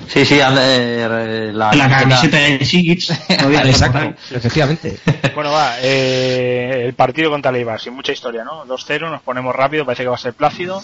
Sí, 0.08 0.26
sí, 0.26 0.39
ande- 0.39 0.60
eh, 0.63 1.52
la, 1.54 1.74
La 1.74 1.89
camiseta- 1.89 2.38
de 2.38 2.58
por 3.44 3.65
Exacto, 3.68 4.13
efectivamente. 4.34 4.98
Bueno, 5.36 5.52
va, 5.52 5.76
eh, 5.82 6.84
el 6.86 6.94
partido 6.94 7.30
contra 7.30 7.52
el 7.52 7.58
Eibar, 7.58 7.80
sin 7.80 7.94
mucha 7.94 8.12
historia, 8.13 8.44
¿no? 8.44 8.65
2-0, 8.65 9.12
nos 9.12 9.22
ponemos 9.22 9.54
rápido, 9.56 9.86
parece 9.86 10.04
que 10.04 10.10
va 10.10 10.15
a 10.15 10.20
ser 10.20 10.34
plácido 10.34 10.82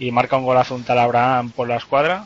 y 0.00 0.10
marca 0.10 0.36
un 0.36 0.44
golazo 0.44 0.74
un 0.74 0.82
tal 0.84 0.98
Abraham 0.98 1.50
por 1.52 1.68
la 1.68 1.76
escuadra 1.76 2.24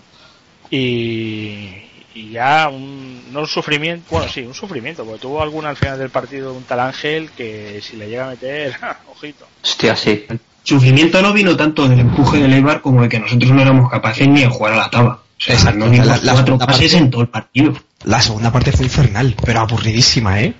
y, 0.70 1.68
y 2.14 2.30
ya 2.30 2.68
un, 2.68 3.32
no 3.32 3.40
un 3.40 3.46
sufrimiento, 3.46 4.04
bueno, 4.10 4.28
sí, 4.30 4.42
un 4.42 4.54
sufrimiento, 4.54 5.04
porque 5.04 5.20
tuvo 5.20 5.42
alguna 5.42 5.70
al 5.70 5.76
final 5.76 5.98
del 5.98 6.10
partido 6.10 6.52
un 6.52 6.64
tal 6.64 6.80
Ángel 6.80 7.30
que 7.30 7.80
si 7.82 7.96
le 7.96 8.08
llega 8.08 8.26
a 8.26 8.30
meter, 8.30 8.76
ojito. 9.10 9.46
Hostia, 9.62 9.96
sí. 9.96 10.26
Sufrimiento 10.64 11.20
no 11.22 11.32
vino 11.32 11.56
tanto 11.56 11.88
del 11.88 12.00
empuje 12.00 12.38
del 12.38 12.52
Eibar 12.52 12.80
como 12.82 13.02
de 13.02 13.08
que 13.08 13.18
nosotros 13.18 13.50
no 13.50 13.60
éramos 13.62 13.90
capaces 13.90 14.28
ni 14.28 14.40
de 14.42 14.46
jugar 14.48 14.74
a 14.74 14.76
la 14.76 14.90
taba. 14.90 15.14
O 15.14 15.44
sea, 15.44 15.54
Exacto, 15.56 15.78
no 15.78 15.86
la- 15.92 16.04
la 16.18 16.32
cuatro 16.32 16.44
segunda 16.44 16.66
pases 16.66 16.92
parte- 16.92 17.04
en 17.04 17.10
todo 17.10 17.22
el 17.22 17.28
partido. 17.28 17.74
La 18.04 18.20
segunda 18.22 18.52
parte 18.52 18.70
fue 18.72 18.84
infernal, 18.86 19.34
pero 19.44 19.60
aburridísima, 19.60 20.40
¿eh? 20.40 20.54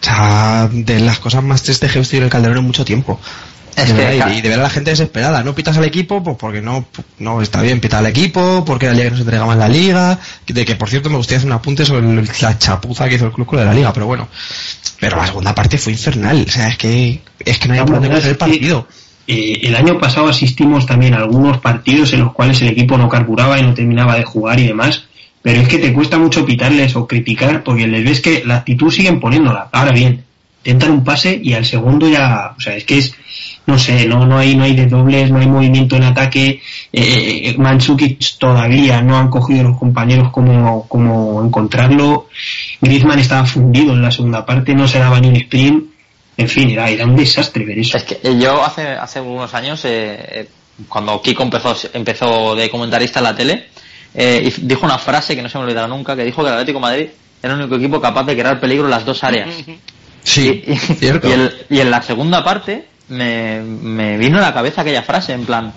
O 0.00 0.04
sea, 0.04 0.68
de 0.70 1.00
las 1.00 1.18
cosas 1.18 1.42
más 1.42 1.62
tristes 1.62 1.90
que 1.90 1.98
he 1.98 2.00
visto 2.00 2.16
en 2.16 2.24
el 2.24 2.30
Calderón 2.30 2.58
en 2.58 2.64
mucho 2.64 2.84
tiempo. 2.84 3.18
Es 3.76 3.94
De 3.94 3.94
que, 3.94 4.16
y- 4.34 4.38
y, 4.38 4.40
de 4.40 4.48
ver 4.48 4.58
a 4.58 4.62
la 4.64 4.70
gente 4.70 4.90
desesperada. 4.90 5.42
No 5.42 5.54
pitas 5.54 5.76
al 5.78 5.84
equipo, 5.84 6.22
pues 6.22 6.36
porque 6.38 6.60
no, 6.60 6.86
no 7.18 7.40
está 7.42 7.62
bien 7.62 7.80
pitar 7.80 8.00
al 8.00 8.06
equipo, 8.10 8.64
porque 8.64 8.86
la 8.86 8.92
liga 8.92 9.04
que 9.04 9.10
no 9.10 9.16
se 9.16 9.22
entregaba 9.22 9.52
en 9.52 9.58
la 9.60 9.68
liga. 9.68 10.18
De 10.46 10.64
que, 10.64 10.74
por 10.76 10.88
cierto, 10.88 11.10
me 11.10 11.16
gustaría 11.16 11.38
hacer 11.38 11.48
un 11.50 11.56
apunte 11.56 11.84
sobre 11.84 12.06
el- 12.08 12.28
la 12.40 12.58
chapuza 12.58 13.08
que 13.08 13.14
hizo 13.16 13.26
el 13.26 13.32
club 13.32 13.46
con 13.46 13.64
la 13.64 13.72
liga, 13.74 13.92
pero 13.92 14.06
bueno. 14.06 14.28
Pero 15.00 15.16
la 15.16 15.26
segunda 15.26 15.54
parte 15.54 15.78
fue 15.78 15.92
infernal. 15.92 16.44
O 16.46 16.50
sea, 16.50 16.68
es 16.68 16.76
que, 16.76 17.20
es 17.44 17.58
que 17.58 17.68
no 17.68 17.74
hay 17.74 17.80
por 17.80 17.92
dónde 17.94 18.08
coger 18.08 18.26
el 18.30 18.36
partido. 18.36 18.88
Eh, 19.26 19.60
el 19.64 19.76
año 19.76 19.98
pasado 19.98 20.28
asistimos 20.28 20.86
también 20.86 21.12
a 21.14 21.18
algunos 21.18 21.58
partidos 21.58 22.12
en 22.14 22.20
los 22.20 22.32
cuales 22.32 22.60
el 22.62 22.68
equipo 22.68 22.96
no 22.96 23.08
carburaba 23.08 23.58
y 23.58 23.62
no 23.62 23.74
terminaba 23.74 24.16
de 24.16 24.24
jugar 24.24 24.58
y 24.58 24.66
demás, 24.66 25.04
pero 25.42 25.60
es 25.60 25.68
que 25.68 25.76
te 25.78 25.92
cuesta 25.92 26.18
mucho 26.18 26.46
pitarles 26.46 26.96
o 26.96 27.06
criticar 27.06 27.62
porque 27.62 27.86
les 27.86 28.02
ves 28.04 28.20
que 28.22 28.42
la 28.46 28.56
actitud 28.56 28.90
siguen 28.90 29.20
poniéndola. 29.20 29.68
Ahora 29.70 29.92
bien, 29.92 30.24
intentan 30.64 30.92
un 30.92 31.04
pase 31.04 31.38
y 31.42 31.52
al 31.52 31.66
segundo 31.66 32.08
ya, 32.08 32.54
o 32.56 32.60
sea, 32.60 32.74
es 32.74 32.84
que 32.84 32.96
es, 32.98 33.14
no 33.68 33.78
sé, 33.78 34.06
no, 34.06 34.24
no 34.26 34.38
hay, 34.38 34.56
no 34.56 34.64
hay 34.64 34.74
de 34.74 34.86
dobles, 34.86 35.30
no 35.30 35.38
hay 35.40 35.46
movimiento 35.46 35.94
en 35.96 36.04
ataque, 36.04 36.62
eh, 36.90 37.54
Mandzukic 37.58 38.38
todavía 38.38 39.02
no 39.02 39.18
han 39.18 39.28
cogido 39.28 39.62
los 39.64 39.78
compañeros 39.78 40.30
como, 40.32 40.88
como 40.88 41.44
encontrarlo, 41.44 42.28
Griezmann 42.80 43.18
estaba 43.18 43.44
fundido 43.44 43.92
en 43.92 44.00
la 44.00 44.10
segunda 44.10 44.46
parte, 44.46 44.74
no 44.74 44.88
se 44.88 44.98
daba 44.98 45.20
ni 45.20 45.28
un 45.28 45.36
sprint, 45.36 45.84
en 46.38 46.48
fin, 46.48 46.70
era, 46.70 46.88
era 46.88 47.04
un 47.04 47.14
desastre 47.14 47.66
ver 47.66 47.78
eso. 47.78 47.98
Es 47.98 48.04
que 48.04 48.18
eh, 48.22 48.38
yo 48.40 48.64
hace, 48.64 48.88
hace 48.88 49.20
unos 49.20 49.52
años, 49.52 49.84
eh, 49.84 50.16
eh, 50.30 50.48
cuando 50.88 51.20
Kiko 51.20 51.42
empezó, 51.42 51.76
empezó 51.92 52.54
de 52.56 52.70
comentarista 52.70 53.18
en 53.20 53.24
la 53.24 53.36
tele, 53.36 53.66
eh, 54.14 54.42
y 54.56 54.60
dijo 54.66 54.86
una 54.86 54.96
frase 54.98 55.36
que 55.36 55.42
no 55.42 55.50
se 55.50 55.58
me 55.58 55.64
olvidará 55.64 55.86
nunca, 55.88 56.16
que 56.16 56.24
dijo 56.24 56.40
que 56.42 56.48
el 56.48 56.54
Atlético 56.54 56.78
de 56.78 56.82
Madrid 56.82 57.06
era 57.42 57.52
el 57.52 57.60
único 57.60 57.76
equipo 57.76 58.00
capaz 58.00 58.24
de 58.24 58.32
crear 58.34 58.58
peligro 58.58 58.86
en 58.86 58.92
las 58.92 59.04
dos 59.04 59.22
áreas. 59.22 59.50
Sí, 60.24 60.64
y, 60.66 60.72
y- 60.72 60.76
cierto. 60.76 61.28
y 61.28 61.32
el- 61.32 61.52
y 61.68 61.80
en 61.80 61.90
la 61.90 62.00
segunda 62.00 62.42
parte 62.42 62.86
me, 63.08 63.60
me 63.62 64.16
vino 64.18 64.38
a 64.38 64.42
la 64.42 64.54
cabeza 64.54 64.82
aquella 64.82 65.02
frase, 65.02 65.32
en 65.32 65.44
plan, 65.46 65.72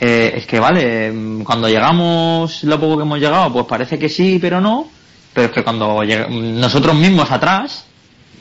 eh, 0.00 0.32
es 0.36 0.46
que 0.46 0.58
vale, 0.58 1.10
mm, 1.12 1.42
cuando 1.44 1.68
llegamos, 1.68 2.64
lo 2.64 2.80
poco 2.80 2.96
que 2.96 3.02
hemos 3.02 3.18
llegado, 3.18 3.52
pues 3.52 3.66
parece 3.66 3.98
que 3.98 4.08
sí, 4.08 4.38
pero 4.40 4.60
no, 4.60 4.88
pero 5.34 5.46
es 5.48 5.52
que 5.52 5.62
cuando 5.62 6.02
nosotros 6.30 6.94
mismos 6.96 7.30
atrás, 7.30 7.84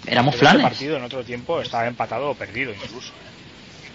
éramos 0.07 0.35
Pero 0.35 0.47
este 0.47 0.57
flanes. 0.57 0.71
partido 0.73 0.97
en 0.97 1.03
otro 1.03 1.23
tiempo 1.23 1.61
estaba 1.61 1.87
empatado 1.87 2.29
o 2.31 2.35
perdido 2.35 2.71
incluso. 2.73 3.11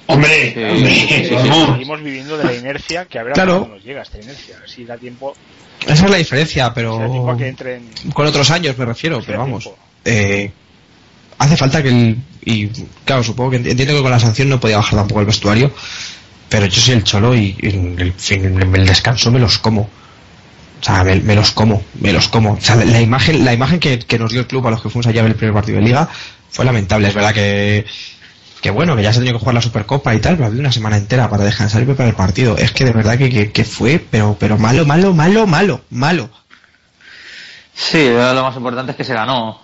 Hombre, 0.07 0.52
Sí, 0.52 0.62
hombre, 0.62 0.90
sí, 0.94 1.07
sí, 1.09 1.24
sí, 1.28 1.35
vamos. 1.35 1.70
Seguimos 1.72 2.02
viviendo 2.02 2.37
de 2.37 2.44
la 2.44 2.52
inercia 2.52 3.07
que 3.07 3.18
a 3.18 3.22
ver 3.22 3.33
a 3.33 3.35
Claro. 3.35 3.59
cuándo 3.61 3.76
nos 3.76 3.85
llega 3.85 4.02
esta 4.02 4.20
inercia. 4.20 4.57
Si 4.66 4.85
da 4.85 4.98
tiempo, 4.98 5.35
Esa 5.87 6.04
es 6.04 6.11
la 6.11 6.18
diferencia, 6.18 6.74
pero 6.74 7.30
a 7.30 7.37
que 7.38 7.48
entren. 7.48 7.88
con 8.12 8.26
otros 8.26 8.50
años 8.50 8.76
me 8.76 8.85
refiero, 8.85 9.22
pero 9.24 9.38
vamos. 9.38 9.70
Eh, 10.04 10.52
hace 11.38 11.57
falta 11.57 11.83
que 11.83 11.88
el. 11.88 12.18
Y 12.44 12.68
claro, 13.04 13.22
supongo 13.22 13.52
que 13.52 13.61
ent- 13.62 13.70
entiendo 13.70 13.94
que 13.94 14.02
con 14.02 14.11
la 14.11 14.20
sanción 14.20 14.48
no 14.48 14.61
podía 14.61 14.76
bajar 14.76 14.98
tampoco 14.98 15.20
el 15.20 15.26
vestuario, 15.26 15.72
pero 16.48 16.66
yo 16.66 16.80
soy 16.80 16.94
el 16.94 17.04
cholo 17.04 17.35
y 17.35 17.57
en 17.62 17.98
el, 17.98 18.14
en 18.30 18.85
descanso 18.85 19.30
me 19.30 19.38
los 19.40 19.59
como. 19.59 19.83
O 19.83 20.85
sea, 20.87 21.02
me, 21.02 21.16
me 21.16 21.35
los 21.35 21.50
como, 21.52 21.83
me 22.00 22.12
los 22.12 22.28
como. 22.28 22.52
O 22.52 22.61
sea, 22.61 22.76
la 22.76 23.00
imagen, 23.00 23.44
la 23.44 23.54
imagen 23.54 23.80
que, 23.80 23.98
que 23.98 24.18
nos 24.18 24.30
dio 24.30 24.40
el 24.40 24.46
club 24.46 24.66
a 24.66 24.70
los 24.70 24.83
que 24.83 24.90
fuimos 24.90 25.07
allá 25.07 25.20
a 25.20 25.22
ver 25.22 25.33
el 25.33 25.38
primer 25.38 25.54
partido 25.54 25.78
de 25.78 25.85
liga 25.85 26.09
fue 26.50 26.64
lamentable. 26.66 27.09
Es 27.09 27.14
verdad 27.14 27.33
que, 27.33 27.87
que 28.61 28.70
bueno, 28.70 28.94
que 28.94 29.02
ya 29.02 29.11
se 29.12 29.20
tenido 29.20 29.35
que 29.38 29.40
jugar 29.40 29.54
la 29.54 29.62
Supercopa 29.62 30.14
y 30.14 30.20
tal, 30.20 30.35
pero 30.37 30.46
había 30.48 30.61
una 30.61 30.70
semana 30.72 30.98
entera 30.98 31.30
para 31.30 31.44
descansar 31.44 31.80
y 31.80 31.87
preparar 31.87 32.11
el 32.11 32.16
partido. 32.16 32.59
Es 32.59 32.72
que 32.72 32.85
de 32.85 32.92
verdad 32.92 33.16
que, 33.16 33.30
que, 33.30 33.50
que 33.50 33.64
fue, 33.64 33.98
pero, 34.11 34.37
pero 34.38 34.59
malo, 34.59 34.85
malo, 34.85 35.14
malo, 35.14 35.46
malo, 35.46 35.80
malo. 35.88 36.28
Sí, 37.74 38.09
lo 38.09 38.42
más 38.42 38.54
importante 38.57 38.92
es 38.92 38.96
que 38.96 39.04
se 39.04 39.14
ganó. 39.14 39.61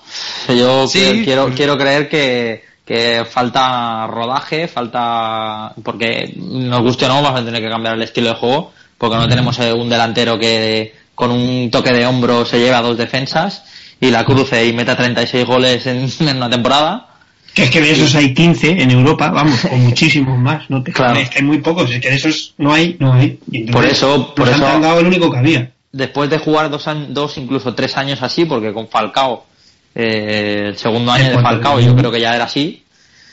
Yo 0.48 0.88
Sí. 0.88 1.22
quiero, 1.24 1.50
quiero 1.54 1.78
creer 1.78 2.08
que, 2.08 2.64
que 2.90 3.24
falta 3.24 4.08
rodaje, 4.08 4.66
falta. 4.66 5.72
Porque 5.84 6.34
nos 6.36 6.82
guste 6.82 7.04
o 7.04 7.08
no, 7.08 7.22
vamos 7.22 7.40
a 7.40 7.44
tener 7.44 7.62
que 7.62 7.68
cambiar 7.70 7.94
el 7.94 8.02
estilo 8.02 8.30
de 8.30 8.34
juego, 8.34 8.72
porque 8.98 9.16
no 9.16 9.28
tenemos 9.28 9.56
eh, 9.60 9.72
un 9.72 9.88
delantero 9.88 10.36
que 10.40 10.92
con 11.14 11.30
un 11.30 11.70
toque 11.70 11.92
de 11.92 12.04
hombro 12.04 12.44
se 12.44 12.58
lleva 12.58 12.78
a 12.78 12.82
dos 12.82 12.96
defensas 12.98 13.62
y 14.00 14.10
la 14.10 14.24
cruce 14.24 14.66
y 14.66 14.72
meta 14.72 14.96
36 14.96 15.46
goles 15.46 15.86
en, 15.86 16.08
en 16.28 16.36
una 16.38 16.50
temporada. 16.50 17.06
Que 17.54 17.64
es 17.64 17.70
que 17.70 17.80
de 17.80 17.92
esos 17.92 18.12
hay 18.16 18.34
15 18.34 18.82
en 18.82 18.90
Europa, 18.90 19.30
vamos, 19.30 19.60
con 19.60 19.80
muchísimos 19.84 20.36
más, 20.38 20.68
no 20.68 20.82
te 20.82 20.92
Claro. 20.92 21.18
es 21.20 21.30
que 21.30 21.38
hay 21.38 21.44
muy 21.44 21.58
pocos, 21.58 21.88
es 21.92 22.00
que 22.00 22.10
de 22.10 22.16
esos 22.16 22.54
no 22.58 22.72
hay, 22.72 22.96
no 22.98 23.12
hay. 23.12 23.38
Entonces 23.52 23.72
Por 23.72 23.84
eso- 23.84 24.34
por 24.34 24.46
nos 24.46 24.56
han 24.56 24.62
eso- 24.62 24.72
tangado 24.72 24.98
el 25.00 25.06
único 25.06 25.30
que 25.30 25.38
había. 25.38 25.70
Después 25.92 26.28
de 26.28 26.38
jugar 26.38 26.70
dos, 26.70 26.84
dos 27.10 27.38
incluso 27.38 27.72
tres 27.74 27.96
años 27.96 28.20
así, 28.22 28.44
porque 28.46 28.72
con 28.72 28.88
Falcao, 28.88 29.46
eh, 29.94 30.64
el 30.68 30.76
segundo 30.78 31.12
año 31.12 31.30
de 31.30 31.38
Falcao, 31.42 31.80
yo 31.80 31.94
creo 31.96 32.10
que 32.10 32.20
ya 32.20 32.34
era 32.34 32.44
así, 32.44 32.84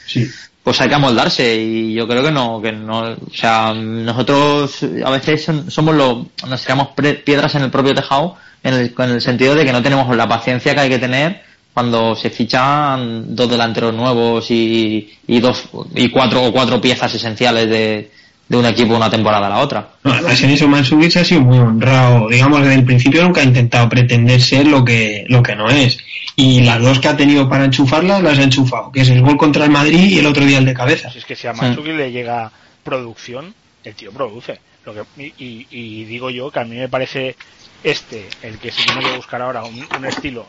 Sí. 0.06 0.26
pues 0.64 0.80
hay 0.82 0.90
que 0.90 0.96
amoldarse 0.96 1.56
y 1.56 1.94
yo 1.94 2.08
creo 2.08 2.24
que 2.24 2.32
no, 2.32 2.62
que 2.62 2.72
no, 2.72 3.00
o 3.12 3.34
sea, 3.34 3.74
nosotros 3.74 4.80
a 5.06 5.10
veces 5.12 5.44
son- 5.44 5.70
somos 5.70 5.96
los, 5.96 6.18
nos 6.48 6.62
tiramos 6.62 6.90
piedras 7.26 7.56
en 7.56 7.64
el 7.64 7.70
propio 7.72 7.94
tejado 7.94 8.36
en 8.64 8.74
el, 8.74 8.94
en 8.98 9.10
el 9.12 9.22
sentido 9.22 9.54
de 9.56 9.66
que 9.66 9.72
no 9.72 9.82
tenemos 9.84 10.14
la 10.16 10.28
paciencia 10.28 10.74
que 10.74 10.80
hay 10.82 10.90
que 10.90 10.98
tener 11.00 11.42
cuando 11.74 12.16
se 12.16 12.30
fichan 12.32 13.36
dos 13.36 13.50
delanteros 13.50 13.94
nuevos 13.94 14.50
y, 14.50 15.14
y 15.28 15.40
dos 15.40 15.66
y 15.94 16.10
cuatro 16.10 16.44
o 16.46 16.52
cuatro 16.52 16.82
piezas 16.82 17.14
esenciales 17.14 17.70
de, 17.70 18.12
de 18.50 18.58
un 18.58 18.66
equipo 18.66 18.96
una 18.96 19.10
temporada 19.10 19.48
a 19.48 19.50
la 19.50 19.60
otra. 19.60 19.90
No, 20.04 20.14
además 20.14 20.42
en 20.42 20.52
eso 20.52 20.68
Mansukic 20.68 21.18
ha 21.18 21.26
sido 21.26 21.42
muy 21.42 21.58
honrado. 21.58 22.30
Digamos, 22.30 22.62
desde 22.62 22.76
el 22.76 22.86
principio 22.86 23.24
nunca 23.24 23.42
ha 23.42 23.44
intentado 23.44 23.90
pretender 23.90 24.40
ser 24.42 24.68
lo 24.68 24.86
que, 24.86 25.26
lo 25.28 25.44
que 25.44 25.56
no 25.56 25.70
es. 25.70 25.98
Y 26.36 26.62
las 26.62 26.82
dos 26.82 27.00
que 27.00 27.08
ha 27.10 27.18
tenido 27.18 27.50
para 27.50 27.66
enchufarlas 27.66 28.22
las 28.24 28.38
ha 28.40 28.44
enchufado, 28.44 28.92
que 28.92 29.02
es 29.02 29.10
el 29.10 29.22
gol 29.22 29.38
contra 29.38 29.66
el 29.66 29.72
Madrid 29.72 30.10
y 30.12 30.20
el 30.20 30.26
otro 30.28 30.46
día 30.46 30.60
el 30.60 30.66
de 30.66 30.74
cabeza. 30.74 31.10
Si 31.12 31.18
es 31.18 31.26
que 31.26 31.36
si 31.36 31.48
a 31.48 31.54
Mansuki 31.54 31.92
le 31.92 32.12
llega 32.12 32.52
producción, 32.84 33.54
el 33.84 33.96
tío 33.96 34.12
produce. 34.12 34.60
Lo 34.86 34.94
que, 34.94 35.02
y, 35.40 35.68
y- 35.70 36.06
digo 36.06 36.30
yo 36.30 36.50
que 36.50 36.60
a 36.60 36.64
mí 36.64 36.78
me 36.78 36.88
parece 36.88 37.36
este, 37.84 38.28
el 38.44 38.58
que 38.60 38.72
se 38.72 38.84
tiene 38.84 39.02
que 39.02 39.18
buscar 39.18 39.42
ahora, 39.42 39.64
un, 39.66 39.86
un 39.98 40.06
estilo 40.06 40.46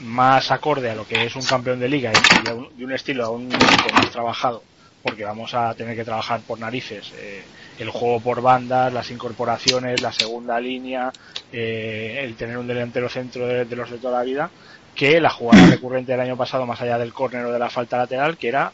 más 0.00 0.50
acorde 0.50 0.90
a 0.90 0.94
lo 0.94 1.06
que 1.06 1.24
es 1.24 1.34
un 1.36 1.42
campeón 1.42 1.78
de 1.80 1.88
liga 1.88 2.12
y, 2.12 2.50
un, 2.50 2.68
y 2.78 2.84
un 2.84 2.92
estilo 2.92 3.24
a 3.24 3.30
un 3.30 3.46
equipo 3.52 3.94
más 3.94 4.10
trabajado, 4.10 4.62
porque 5.02 5.24
vamos 5.24 5.54
a 5.54 5.74
tener 5.74 5.96
que 5.96 6.04
trabajar 6.04 6.40
por 6.40 6.58
narices. 6.58 7.12
eh, 7.16 7.42
el 7.78 7.88
juego 7.88 8.20
por 8.20 8.42
bandas, 8.42 8.92
las 8.92 9.10
incorporaciones, 9.10 10.02
la 10.02 10.12
segunda 10.12 10.60
línea, 10.60 11.10
eh, 11.50 12.20
el 12.22 12.34
tener 12.36 12.58
un 12.58 12.66
delantero 12.66 13.08
centro 13.08 13.46
de, 13.46 13.64
de 13.64 13.76
los 13.76 13.90
de 13.90 13.96
toda 13.96 14.18
la 14.18 14.24
vida, 14.24 14.50
que 14.94 15.18
la 15.18 15.30
jugada 15.30 15.66
recurrente 15.70 16.12
del 16.12 16.20
año 16.20 16.36
pasado, 16.36 16.66
más 16.66 16.80
allá 16.82 16.98
del 16.98 17.14
córner 17.14 17.46
o 17.46 17.52
de 17.52 17.58
la 17.58 17.70
falta 17.70 17.96
lateral, 17.96 18.36
que 18.36 18.48
era 18.48 18.70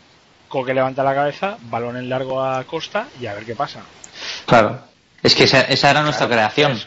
Coque 0.48 0.74
levanta 0.74 1.04
la 1.04 1.14
cabeza, 1.14 1.56
balón 1.70 1.96
en 1.96 2.08
largo 2.08 2.42
a 2.42 2.64
Costa 2.64 3.06
y 3.20 3.26
a 3.26 3.34
ver 3.34 3.44
qué 3.44 3.54
pasa. 3.54 3.80
Claro. 4.46 4.80
Es 5.22 5.34
que 5.34 5.44
esa, 5.44 5.60
esa 5.62 5.90
era 5.90 6.02
nuestra 6.02 6.26
creación. 6.28 6.78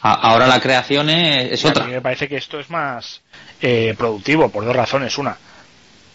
Ahora 0.00 0.46
la 0.48 0.60
creación 0.60 1.10
es, 1.10 1.52
es 1.52 1.64
Y 1.64 1.68
a 1.68 1.70
otra. 1.70 1.84
mí 1.84 1.92
me 1.92 2.00
parece 2.00 2.28
que 2.28 2.36
esto 2.36 2.58
es 2.58 2.70
más 2.70 3.20
eh, 3.60 3.94
productivo 3.96 4.48
por 4.48 4.64
dos 4.64 4.74
razones. 4.74 5.16
Una, 5.18 5.36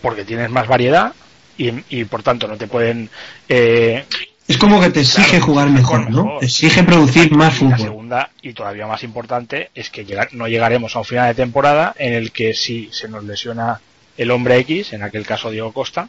porque 0.02 0.26
tienes 0.26 0.50
más 0.50 0.68
variedad 0.68 1.14
y, 1.58 1.72
y 1.90 2.06
por 2.06 2.24
tanto 2.24 2.48
no 2.48 2.58
te 2.58 2.68
pueden... 2.68 3.10
eh, 3.50 4.06
Es 4.48 4.58
como 4.58 4.80
que 4.80 4.90
te 4.90 5.02
exige 5.02 5.30
Claro, 5.40 5.46
jugar 5.46 5.70
mejor, 5.70 6.00
mejor, 6.00 6.14
¿no? 6.16 6.24
mejor. 6.24 6.40
Te 6.40 6.46
exige 6.46 6.84
producir 6.84 7.32
más 7.32 7.62
y 7.62 7.66
la 7.66 7.72
fútbol. 7.72 7.80
segunda, 7.88 8.30
y 8.42 8.54
todavía 8.54 8.88
más 8.88 9.04
importante, 9.04 9.70
es 9.76 9.90
que 9.90 10.06
llegar- 10.06 10.30
no 10.34 10.48
llegaremos 10.48 10.96
a 10.96 11.00
un 11.00 11.06
final 11.06 11.28
de 11.28 11.36
temporada 11.36 11.94
en 11.98 12.14
el 12.14 12.32
que 12.32 12.54
si 12.54 12.90
se 12.92 13.08
nos 13.10 13.24
lesiona 13.24 13.82
el 14.18 14.32
hombre 14.32 14.58
X, 14.60 14.94
en 14.94 15.04
aquel 15.04 15.26
caso 15.26 15.52
Diego 15.52 15.72
Costa, 15.74 16.08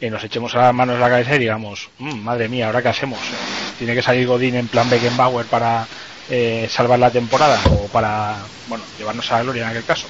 que 0.00 0.10
nos 0.10 0.22
echemos 0.24 0.54
a 0.54 0.58
las 0.62 0.74
manos 0.74 0.96
a 0.96 1.00
la 1.00 1.08
cabeza 1.08 1.36
y 1.36 1.38
digamos, 1.38 1.88
"Mm, 1.98 2.14
madre 2.20 2.48
mía, 2.48 2.66
¿ahora 2.66 2.82
qué 2.82 2.88
hacemos? 2.88 3.18
¿Tiene 3.78 3.94
que 3.94 4.02
salir 4.02 4.26
Godín 4.26 4.54
en 4.56 4.68
plan 4.68 4.88
Beckenbauer 4.90 5.46
para 5.46 5.86
eh, 6.28 6.66
salvar 6.70 6.98
la 6.98 7.10
temporada 7.10 7.60
o 7.70 7.86
para, 7.88 8.44
bueno, 8.66 8.84
llevarnos 8.96 9.30
a 9.30 9.36
la 9.36 9.42
gloria 9.42 9.62
en 9.64 9.68
aquel 9.68 9.84
caso? 9.84 10.08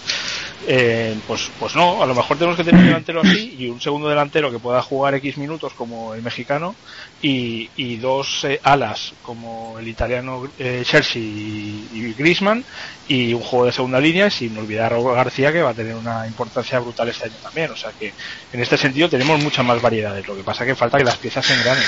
Eh, 0.66 1.14
pues, 1.26 1.50
pues 1.58 1.76
no, 1.76 2.02
a 2.02 2.06
lo 2.06 2.14
mejor 2.14 2.38
tenemos 2.38 2.56
que 2.56 2.64
tener 2.64 2.80
un 2.80 2.86
delantero 2.86 3.20
así 3.20 3.56
y 3.58 3.68
un 3.68 3.80
segundo 3.80 4.08
delantero 4.08 4.50
que 4.50 4.58
pueda 4.58 4.80
jugar 4.80 5.14
X 5.14 5.36
minutos 5.36 5.74
como 5.74 6.14
el 6.14 6.22
mexicano 6.22 6.74
y, 7.20 7.68
y 7.76 7.96
dos 7.96 8.44
eh, 8.44 8.60
alas 8.62 9.12
como 9.22 9.78
el 9.78 9.88
italiano 9.88 10.48
eh, 10.58 10.82
Chelsea 10.86 11.20
y, 11.20 11.88
y 11.92 12.14
Griezmann 12.14 12.64
y 13.08 13.34
un 13.34 13.42
juego 13.42 13.66
de 13.66 13.72
segunda 13.72 14.00
línea 14.00 14.30
sin 14.30 14.56
olvidar 14.56 14.94
a 14.94 14.98
García 14.98 15.52
que 15.52 15.60
va 15.62 15.70
a 15.70 15.74
tener 15.74 15.94
una 15.94 16.26
importancia 16.26 16.78
brutal 16.78 17.08
este 17.08 17.26
año 17.26 17.36
también. 17.42 17.70
O 17.70 17.76
sea 17.76 17.92
que 17.92 18.14
en 18.52 18.60
este 18.60 18.78
sentido 18.78 19.08
tenemos 19.10 19.42
muchas 19.42 19.64
más 19.66 19.82
variedades. 19.82 20.26
Lo 20.26 20.34
que 20.34 20.44
pasa 20.44 20.64
que 20.64 20.74
falta 20.74 20.98
que 20.98 21.04
las 21.04 21.18
piezas 21.18 21.44
se 21.44 21.54
engranen 21.54 21.84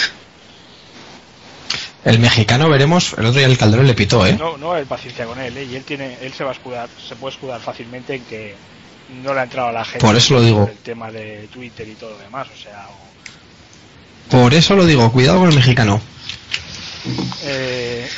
El 2.07 2.21
mexicano 2.21 2.69
veremos, 2.71 3.15
el 3.19 3.27
otro 3.27 3.39
día 3.39 3.47
el 3.49 3.59
Calderón 3.59 3.87
le 3.87 3.95
pitó, 3.95 4.25
¿eh? 4.25 4.37
no 4.39 4.57
no 4.57 4.73
hay 4.73 4.85
paciencia 4.85 5.27
con 5.27 5.41
él 5.41 5.57
¿eh? 5.57 5.65
y 5.65 5.75
él 5.75 5.83
tiene 5.85 6.17
él 6.23 6.33
se 6.33 6.45
va 6.45 6.51
a 6.51 6.53
escudar 6.55 6.89
se 7.07 7.17
puede 7.17 7.35
escudar 7.35 7.61
fácilmente 7.61 8.15
en 8.15 8.23
que 8.25 8.55
no 9.25 9.35
le 9.35 9.41
ha 9.41 9.43
entrado 9.43 9.69
a 9.69 9.73
la 9.73 9.85
gente 9.85 9.99
Por 10.07 10.15
eso 10.17 10.35
lo 10.35 10.43
digo. 10.43 10.69
el 10.71 10.79
tema 10.79 11.11
de 11.11 11.49
Twitter 11.53 11.87
y 11.89 11.95
todo 11.95 12.11
lo 12.13 12.19
demás 12.19 12.47
o 12.57 12.57
sea 12.63 12.87
o- 12.89 14.31
Por 14.31 14.55
eso 14.55 14.77
lo 14.77 14.87
digo, 14.87 15.11
cuidado 15.11 15.41
con 15.41 15.49
el 15.51 15.55
mexicano. 15.57 16.01
eh, 17.45 18.09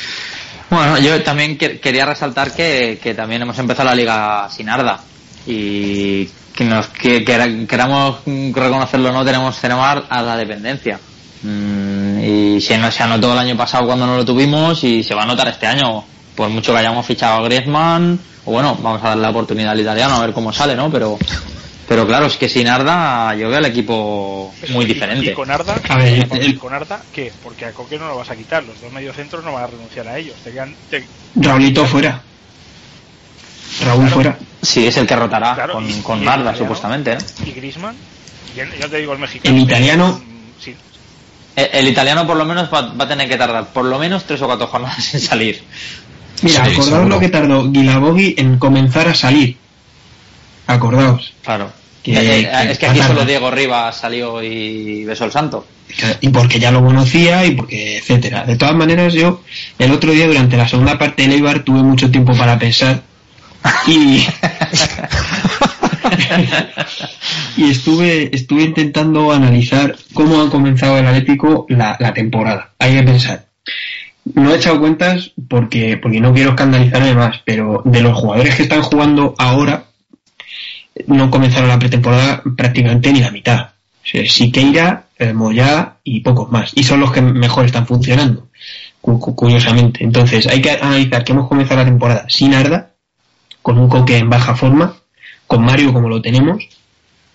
Bueno, 0.69 0.99
yo 0.99 1.23
también 1.23 1.57
que- 1.57 1.79
quería 1.79 2.05
resaltar 2.05 2.53
que, 2.53 2.99
que 3.01 3.15
también 3.15 3.41
hemos 3.41 3.57
empezado 3.57 3.89
la 3.89 3.95
liga 3.95 4.47
sin 4.55 4.69
Arda 4.69 5.01
y 5.47 6.25
que 6.53 6.63
nos 6.63 6.87
que, 6.89 7.25
que- 7.25 7.65
queramos 7.67 8.19
reconocerlo 8.53 9.09
o 9.09 9.13
no 9.13 9.25
tenemos 9.25 9.59
tenemos 9.59 10.03
a 10.07 10.21
la 10.21 10.37
dependencia 10.37 10.99
Mm, 11.41 12.19
y 12.23 12.61
se, 12.61 12.77
no- 12.77 12.91
se 12.91 13.01
anotó 13.03 13.31
el 13.31 13.39
año 13.39 13.55
pasado 13.55 13.85
cuando 13.85 14.05
no 14.05 14.17
lo 14.17 14.25
tuvimos 14.25 14.83
y 14.83 15.03
se 15.03 15.15
va 15.15 15.23
a 15.23 15.25
notar 15.25 15.47
este 15.47 15.67
año 15.67 16.03
por 16.35 16.49
mucho 16.49 16.73
que 16.73 16.79
hayamos 16.79 17.05
fichado 17.05 17.37
a 17.39 17.43
Griezmann 17.47 18.19
o 18.45 18.51
bueno 18.51 18.77
vamos 18.81 19.01
a 19.03 19.09
darle 19.09 19.23
la 19.23 19.29
oportunidad 19.29 19.71
al 19.71 19.79
italiano 19.79 20.15
a 20.15 20.19
ver 20.21 20.33
cómo 20.33 20.51
sale 20.51 20.75
no 20.75 20.91
pero 20.91 21.17
pero 21.87 22.05
claro 22.05 22.25
es 22.25 22.35
que 22.35 22.49
sin 22.49 22.67
Arda 22.67 23.33
yo 23.35 23.47
veo 23.49 23.59
el 23.59 23.65
equipo 23.65 24.53
muy 24.69 24.85
diferente 24.85 25.31
Y 25.31 25.33
con 25.33 25.49
Arda, 25.49 25.79
A 25.87 25.95
ver, 25.97 26.27
¿y 26.29 26.37
el- 26.45 26.59
con 26.59 26.73
Arda 26.73 27.01
qué? 27.13 27.31
Porque 27.41 27.65
a 27.65 27.71
Coque 27.71 27.97
no 27.97 28.07
lo 28.09 28.17
vas 28.17 28.29
a 28.29 28.35
quitar, 28.35 28.63
los 28.63 28.79
dos 28.81 28.91
mediocentros 28.91 29.43
no 29.45 29.53
van 29.53 29.63
a 29.63 29.67
renunciar 29.67 30.07
a 30.09 30.17
ellos. 30.17 30.35
Te 30.43 30.51
quedan, 30.51 30.75
te- 30.89 31.07
Raulito 31.35 31.85
fuera. 31.85 32.21
Raúl 33.85 34.01
Claro. 34.01 34.13
fuera. 34.15 34.37
sí 34.61 34.85
es 34.85 34.97
el 34.97 35.07
que 35.07 35.15
rotará 35.15 35.55
Claro, 35.55 35.73
con, 35.73 35.89
y- 35.89 36.01
con 36.01 36.19
Arda 36.19 36.33
italiano, 36.51 36.57
supuestamente 36.57 37.15
¿no? 37.15 37.47
y 37.47 37.51
Griezmann, 37.53 37.95
ya, 38.55 38.65
ya 38.79 38.87
te 38.89 38.97
digo 38.97 39.13
el 39.13 39.19
mexicano. 39.19 39.55
El 39.55 39.61
italiano- 39.63 40.21
El, 41.61 41.69
el 41.73 41.87
italiano 41.87 42.25
por 42.27 42.37
lo 42.37 42.45
menos 42.45 42.69
va, 42.73 42.81
va 42.93 43.05
a 43.05 43.07
tener 43.07 43.27
que 43.29 43.37
tardar 43.37 43.67
por 43.73 43.85
lo 43.85 43.97
menos 43.99 44.23
tres 44.25 44.41
o 44.41 44.45
cuatro 44.47 44.67
jornadas 44.67 45.13
en 45.13 45.19
salir. 45.21 45.63
Mira, 46.41 46.55
Sí, 46.65 46.71
acordaos 46.71 46.85
seguro. 46.85 47.07
lo 47.09 47.19
que 47.19 47.29
tardó 47.29 47.69
Guilabogi 47.71 48.35
en 48.37 48.57
comenzar 48.57 49.07
a 49.07 49.13
salir. 49.13 49.57
Acordaos. 50.67 51.33
Claro. 51.43 51.71
Que- 52.03 52.13
Eh, 52.13 52.39
eh, 52.41 52.49
que 52.65 52.71
es 52.71 52.77
que 52.79 52.85
aquí 52.87 53.01
solo. 53.01 53.25
Diego 53.25 53.51
Rivas 53.51 53.97
salió 53.97 54.41
y 54.41 55.03
besó 55.05 55.25
el 55.25 55.31
santo. 55.31 55.65
Y 56.21 56.29
porque 56.29 56.59
ya 56.59 56.71
lo 56.71 56.83
conocía 56.85 57.45
y 57.45 57.51
porque, 57.55 57.97
etcétera. 57.97 58.45
De 58.45 58.55
todas 58.55 58.75
maneras, 58.75 59.11
yo 59.13 59.41
el 59.79 59.91
otro 59.91 60.11
día 60.11 60.27
durante 60.27 60.55
la 60.55 60.67
segunda 60.67 60.97
parte 60.99 61.23
del 61.23 61.33
Eibar 61.33 61.63
tuve 61.63 61.81
mucho 61.83 62.09
tiempo 62.11 62.33
para 62.37 62.57
pensar 62.59 63.01
y, 63.87 64.23
y 67.57 67.69
estuve, 67.69 68.35
estuve 68.35 68.63
intentando 68.63 69.31
analizar 69.31 69.95
cómo 70.13 70.41
ha 70.41 70.49
comenzado 70.49 70.97
el 70.97 71.07
Atlético 71.07 71.65
la, 71.69 72.13
temporada. 72.13 72.73
Hay 72.79 72.95
que 72.95 73.03
pensar. 73.03 73.45
No 74.33 74.51
he 74.53 74.57
echado 74.57 74.79
cuentas 74.79 75.31
porque, 75.47 75.97
porque 75.97 76.19
no 76.19 76.33
quiero 76.33 76.51
escandalizarme 76.51 77.15
más, 77.15 77.41
pero 77.45 77.81
de 77.85 78.01
los 78.01 78.17
jugadores 78.17 78.55
que 78.55 78.63
están 78.63 78.81
jugando 78.81 79.33
ahora, 79.37 79.85
no 81.07 81.31
comenzaron 81.31 81.69
la 81.69 81.79
pretemporada 81.79 82.43
prácticamente 82.55 83.11
ni 83.11 83.21
la 83.21 83.31
mitad. 83.31 83.69
O 84.03 84.07
sea, 84.07 84.25
Siqueira 84.27 85.05
eh, 85.17 85.33
Moya 85.33 85.97
y 86.03 86.21
pocos 86.21 86.51
más. 86.51 86.71
Y 86.75 86.83
son 86.83 86.99
los 86.99 87.11
que 87.11 87.21
mejor 87.21 87.65
están 87.65 87.85
funcionando, 87.85 88.49
curiosamente. 89.01 90.03
Entonces, 90.03 90.47
hay 90.47 90.61
que 90.61 90.71
analizar 90.71 91.23
que 91.23 91.31
hemos 91.31 91.47
comenzado 91.47 91.81
la 91.81 91.85
temporada 91.85 92.25
sin 92.29 92.53
Arda, 92.53 92.91
con 93.61 93.77
un 93.77 93.89
Coque 93.89 94.17
en 94.17 94.29
baja 94.29 94.55
forma, 94.55 94.98
con 95.49 95.65
Mario 95.65 95.91
como 95.91 96.07
lo 96.09 96.21
tenemos, 96.21 96.63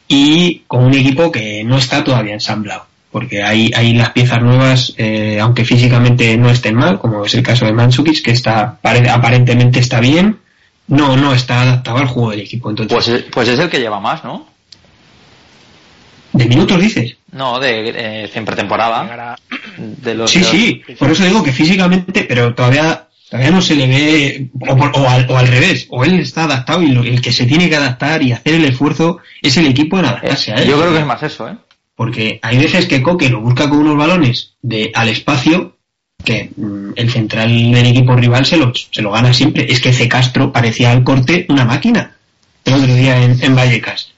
y 0.06 0.60
con 0.68 0.84
un 0.84 0.94
equipo 0.94 1.32
que 1.32 1.64
no 1.64 1.78
está 1.78 2.04
todavía 2.04 2.32
ensamblado. 2.32 2.86
Porque 3.10 3.42
hay, 3.42 3.72
hay 3.74 3.92
las 3.92 4.10
piezas 4.10 4.40
nuevas, 4.40 4.94
eh, 4.96 5.38
aunque 5.40 5.64
físicamente 5.64 6.36
no 6.36 6.48
estén 6.48 6.76
mal, 6.76 7.00
como 7.00 7.24
es 7.24 7.34
el 7.34 7.42
caso 7.42 7.66
de 7.66 7.72
Mansukic, 7.72 8.22
que 8.22 8.30
está 8.30 8.78
aparentemente 8.82 9.80
está 9.80 9.98
bien, 9.98 10.38
no, 10.86 11.16
no 11.16 11.34
está 11.34 11.62
adaptado 11.62 11.98
al 11.98 12.06
juego 12.06 12.30
del 12.30 12.40
equipo. 12.42 12.70
Entonces, 12.70 12.94
pues, 12.94 13.24
pues 13.32 13.48
es 13.48 13.58
el 13.58 13.68
que 13.68 13.80
lleva 13.80 13.98
más, 13.98 14.22
¿no? 14.22 14.46
¿De 16.32 16.46
minutos 16.46 16.80
dices? 16.80 17.16
No, 17.32 17.58
de 17.58 18.24
eh, 18.24 18.28
siempre 18.32 18.54
temporada. 18.54 19.36
De 19.76 20.14
los, 20.14 20.30
sí, 20.30 20.44
sí, 20.44 20.82
por 20.98 21.10
eso 21.10 21.24
digo 21.24 21.42
que 21.42 21.52
físicamente, 21.52 22.24
pero 22.24 22.54
todavía 22.54 23.08
todavía 23.28 23.50
no 23.50 23.62
se 23.62 23.74
le 23.74 23.86
ve, 23.86 24.48
o, 24.60 25.36
al, 25.36 25.48
revés, 25.48 25.86
o 25.90 26.04
él 26.04 26.20
está 26.20 26.44
adaptado 26.44 26.82
y 26.82 26.90
el 26.90 27.20
que 27.20 27.32
se 27.32 27.46
tiene 27.46 27.68
que 27.68 27.76
adaptar 27.76 28.22
y 28.22 28.32
hacer 28.32 28.54
el 28.54 28.64
esfuerzo 28.64 29.18
es 29.42 29.56
el 29.56 29.66
equipo 29.66 29.98
en 29.98 30.06
adaptarse 30.06 30.52
a 30.52 30.56
él. 30.56 30.68
Yo 30.68 30.80
creo 30.80 30.92
que 30.92 31.00
es 31.00 31.06
más 31.06 31.22
eso, 31.22 31.48
¿eh? 31.48 31.56
Porque 31.96 32.40
hay 32.42 32.58
veces 32.58 32.86
que 32.86 33.02
Coque 33.02 33.28
lo 33.28 33.40
busca 33.40 33.68
con 33.68 33.78
unos 33.78 33.96
balones 33.96 34.54
de 34.62 34.90
al 34.94 35.08
espacio 35.08 35.76
que 36.24 36.50
mm, 36.56 36.90
el 36.96 37.10
central 37.10 37.72
del 37.72 37.86
equipo 37.86 38.16
rival 38.16 38.44
se 38.46 38.56
lo, 38.56 38.72
se 38.74 39.02
lo 39.02 39.12
gana 39.12 39.32
siempre. 39.32 39.66
Es 39.70 39.80
que 39.80 39.92
C. 39.92 40.08
Castro 40.08 40.52
parecía 40.52 40.90
al 40.90 41.04
corte 41.04 41.46
una 41.48 41.64
máquina 41.64 42.16
el 42.64 42.74
otro 42.74 42.94
día 42.94 43.22
en, 43.22 43.42
en 43.42 43.54
Vallecas. 43.54 44.12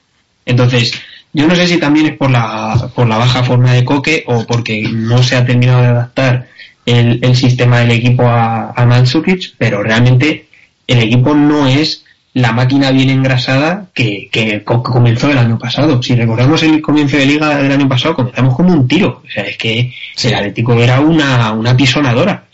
Entonces, 0.45 0.93
yo 1.33 1.47
no 1.47 1.55
sé 1.55 1.67
si 1.67 1.77
también 1.77 2.07
es 2.07 2.17
por 2.17 2.31
la, 2.31 2.89
por 2.95 3.07
la 3.07 3.17
baja 3.17 3.43
forma 3.43 3.73
de 3.73 3.85
Coque 3.85 4.23
o 4.25 4.45
porque 4.45 4.81
no 4.91 5.21
se 5.21 5.35
ha 5.35 5.45
terminado 5.45 5.81
de 5.81 5.87
adaptar 5.87 6.47
el, 6.87 7.19
el 7.21 7.35
sistema 7.35 7.79
del 7.81 7.91
equipo 7.91 8.23
a, 8.23 8.71
a 8.71 8.85
Mansukic, 8.85 9.55
pero 9.57 9.83
realmente 9.83 10.47
el 10.87 10.99
equipo 10.99 11.35
no 11.35 11.67
es 11.67 12.03
la 12.33 12.53
máquina 12.53 12.91
bien 12.91 13.09
engrasada 13.09 13.87
que, 13.93 14.29
que, 14.31 14.63
comenzó 14.63 15.29
el 15.29 15.37
año 15.37 15.59
pasado. 15.59 16.01
Si 16.01 16.15
recordamos 16.15 16.63
el 16.63 16.81
comienzo 16.81 17.17
de 17.17 17.25
liga 17.25 17.57
del 17.57 17.71
año 17.71 17.89
pasado, 17.89 18.15
comenzamos 18.15 18.55
como 18.55 18.73
un 18.73 18.87
tiro. 18.87 19.21
O 19.25 19.29
sea, 19.29 19.43
es 19.43 19.57
que 19.57 19.93
el 20.23 20.33
Atlético 20.33 20.73
era 20.75 21.01
una, 21.01 21.51
una 21.51 21.75
pisonadora 21.75 22.45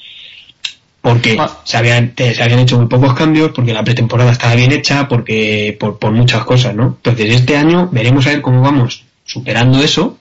porque 1.04 1.36
ah. 1.38 1.60
se, 1.65 1.76
habían, 1.76 2.13
se 2.15 2.41
habían 2.41 2.60
hecho 2.60 2.78
muy 2.78 2.88
pocos 2.88 3.13
cambios, 3.13 3.52
porque 3.54 3.74
la 3.74 3.84
pretemporada 3.84 4.32
estaba 4.32 4.56
bien 4.56 4.72
hecha, 4.72 5.10
porque 5.10 5.76
por, 5.78 6.00
por 6.00 6.13
muchas 6.13 6.46
cosas, 6.46 6.74
¿no? 6.74 6.96
Entonces 6.96 7.36
este 7.36 7.58
año 7.58 7.89
veremos 7.91 8.26
a 8.26 8.30
ver 8.30 8.41
cómo 8.41 8.62
vamos 8.62 9.04
superando 9.26 9.84
eso 9.84 10.17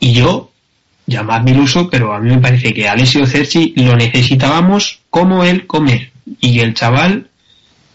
y 0.00 0.14
yo, 0.14 0.50
llamadme 1.08 1.50
iluso, 1.52 1.88
pero 1.90 2.12
a 2.12 2.20
mí 2.20 2.30
me 2.30 2.38
parece 2.38 2.72
que 2.72 2.88
Alessio 2.88 3.26
Cerci 3.26 3.72
lo 3.76 3.96
necesitábamos 3.96 5.00
como 5.10 5.42
él 5.42 5.66
comer 5.66 6.12
y 6.40 6.60
el 6.60 6.74
chaval 6.74 7.28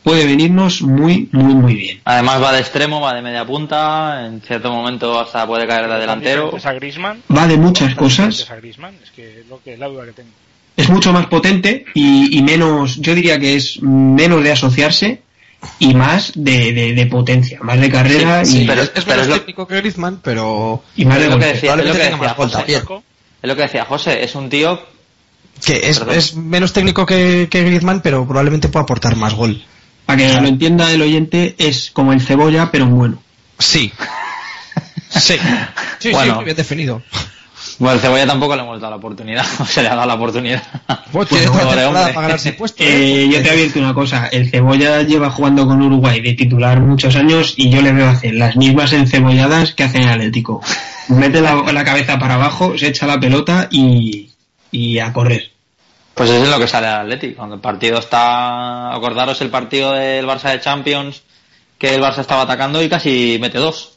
puede 0.03 0.25
venirnos 0.25 0.81
muy, 0.81 1.29
muy, 1.31 1.53
muy 1.53 1.75
bien. 1.75 2.01
Además 2.03 2.41
va 2.41 2.51
de 2.51 2.59
extremo, 2.59 2.99
va 2.99 3.13
de 3.13 3.21
media 3.21 3.45
punta, 3.45 4.25
en 4.25 4.41
cierto 4.41 4.71
momento 4.71 5.19
hasta 5.19 5.47
puede 5.47 5.65
caer 5.67 5.87
de 5.87 5.99
delantero. 5.99 6.51
Va 6.51 7.47
de 7.47 7.57
muchas 7.57 7.95
cosas. 7.95 8.39
Es 8.41 9.11
que 9.11 9.39
es 9.41 9.47
lo 9.47 9.61
que, 9.63 9.77
la 9.77 9.87
duda 9.87 10.05
que 10.05 10.11
tengo 10.11 10.31
es 10.75 10.89
mucho 10.89 11.13
más 11.13 11.27
potente 11.27 11.85
y, 11.93 12.41
menos, 12.41 12.99
yo 12.99 13.13
diría 13.13 13.39
que 13.39 13.55
es 13.55 13.81
menos 13.81 14.43
de 14.43 14.51
asociarse 14.51 15.21
y 15.79 15.93
más 15.93 16.31
de, 16.35 16.93
de, 16.93 17.05
potencia, 17.07 17.59
más 17.61 17.79
de 17.79 17.89
carrera 17.89 18.43
y 18.45 18.65
pero, 18.65 18.81
es, 18.81 19.07
menos 19.07 19.27
técnico 19.27 19.67
que 19.67 19.77
Griezmann, 19.77 20.19
pero 20.23 20.83
y 20.95 21.05
más 21.05 21.19
de 21.19 21.29
lo 21.29 21.39
que 21.39 21.45
decía, 21.45 21.73
es 21.73 21.77
lo 21.77 21.93
que 21.93 21.97
decía 21.99 22.33
José, 22.33 22.63
es 22.67 23.49
lo 23.49 23.55
que 23.55 23.61
decía 23.61 23.85
José, 23.85 24.23
es 24.23 24.35
un 24.35 24.49
tío 24.49 24.79
que 25.63 25.89
es, 25.89 26.01
es 26.01 26.35
menos 26.35 26.73
técnico 26.73 27.05
que, 27.05 27.47
que, 27.49 27.63
Griezmann, 27.63 28.01
pero 28.01 28.25
probablemente 28.25 28.69
pueda 28.69 28.83
aportar 28.83 29.15
más 29.15 29.33
gol. 29.33 29.63
Para 30.05 30.17
que 30.17 30.41
lo 30.41 30.47
entienda 30.47 30.91
el 30.91 31.01
oyente, 31.01 31.55
es 31.57 31.91
como 31.91 32.11
el 32.11 32.21
cebolla, 32.21 32.69
pero 32.71 32.85
bueno. 32.87 33.21
Sí. 33.59 33.91
Sí, 35.09 35.37
sí, 35.99 36.11
bueno, 36.11 36.39
sí, 36.39 36.43
bien 36.43 36.57
definido. 36.57 37.01
Bueno, 37.79 37.95
el 37.95 38.01
Cebolla 38.01 38.25
tampoco 38.25 38.55
le 38.55 38.61
hemos 38.61 38.79
dado 38.79 38.91
la 38.91 38.97
oportunidad, 38.97 39.45
o 39.59 39.65
se 39.65 39.81
le 39.81 39.87
ha 39.89 39.95
dado 39.95 40.07
la 40.07 40.13
oportunidad. 40.15 40.61
Pues 41.11 41.27
puesto, 42.57 42.83
eh, 42.83 43.29
yo 43.31 43.41
te 43.41 43.49
abierto 43.49 43.79
una 43.79 43.93
cosa, 43.93 44.27
el 44.27 44.49
Cebolla 44.49 45.01
lleva 45.01 45.29
jugando 45.29 45.67
con 45.67 45.81
Uruguay 45.81 46.21
de 46.21 46.33
titular 46.33 46.79
muchos 46.81 47.15
años 47.15 47.53
y 47.57 47.69
yo 47.69 47.81
le 47.81 47.91
veo 47.91 48.09
hacer 48.09 48.33
las 48.35 48.55
mismas 48.55 48.93
encebolladas 48.93 49.73
que 49.73 49.83
hace 49.83 49.99
el 49.99 50.09
Atlético. 50.09 50.61
Mete 51.09 51.41
la, 51.41 51.83
cabeza 51.83 52.17
para 52.17 52.35
abajo, 52.35 52.77
se 52.77 52.87
echa 52.87 53.05
la 53.05 53.19
pelota 53.19 53.67
y, 53.69 54.29
y 54.71 54.99
a 54.99 55.11
correr. 55.11 55.51
Pues 56.13 56.29
eso 56.29 56.43
es 56.43 56.49
lo 56.49 56.59
que 56.59 56.67
sale 56.67 56.87
al 56.87 57.01
Atlético. 57.01 57.37
Cuando 57.37 57.55
el 57.55 57.61
partido 57.61 57.99
está, 57.99 58.93
acordaros 58.93 59.41
el 59.41 59.49
partido 59.49 59.93
del 59.93 60.25
Barça 60.25 60.51
de 60.51 60.59
Champions, 60.59 61.23
que 61.77 61.95
el 61.95 62.01
Barça 62.01 62.19
estaba 62.19 62.43
atacando 62.43 62.81
y 62.81 62.89
casi 62.89 63.37
mete 63.41 63.57
dos. 63.57 63.92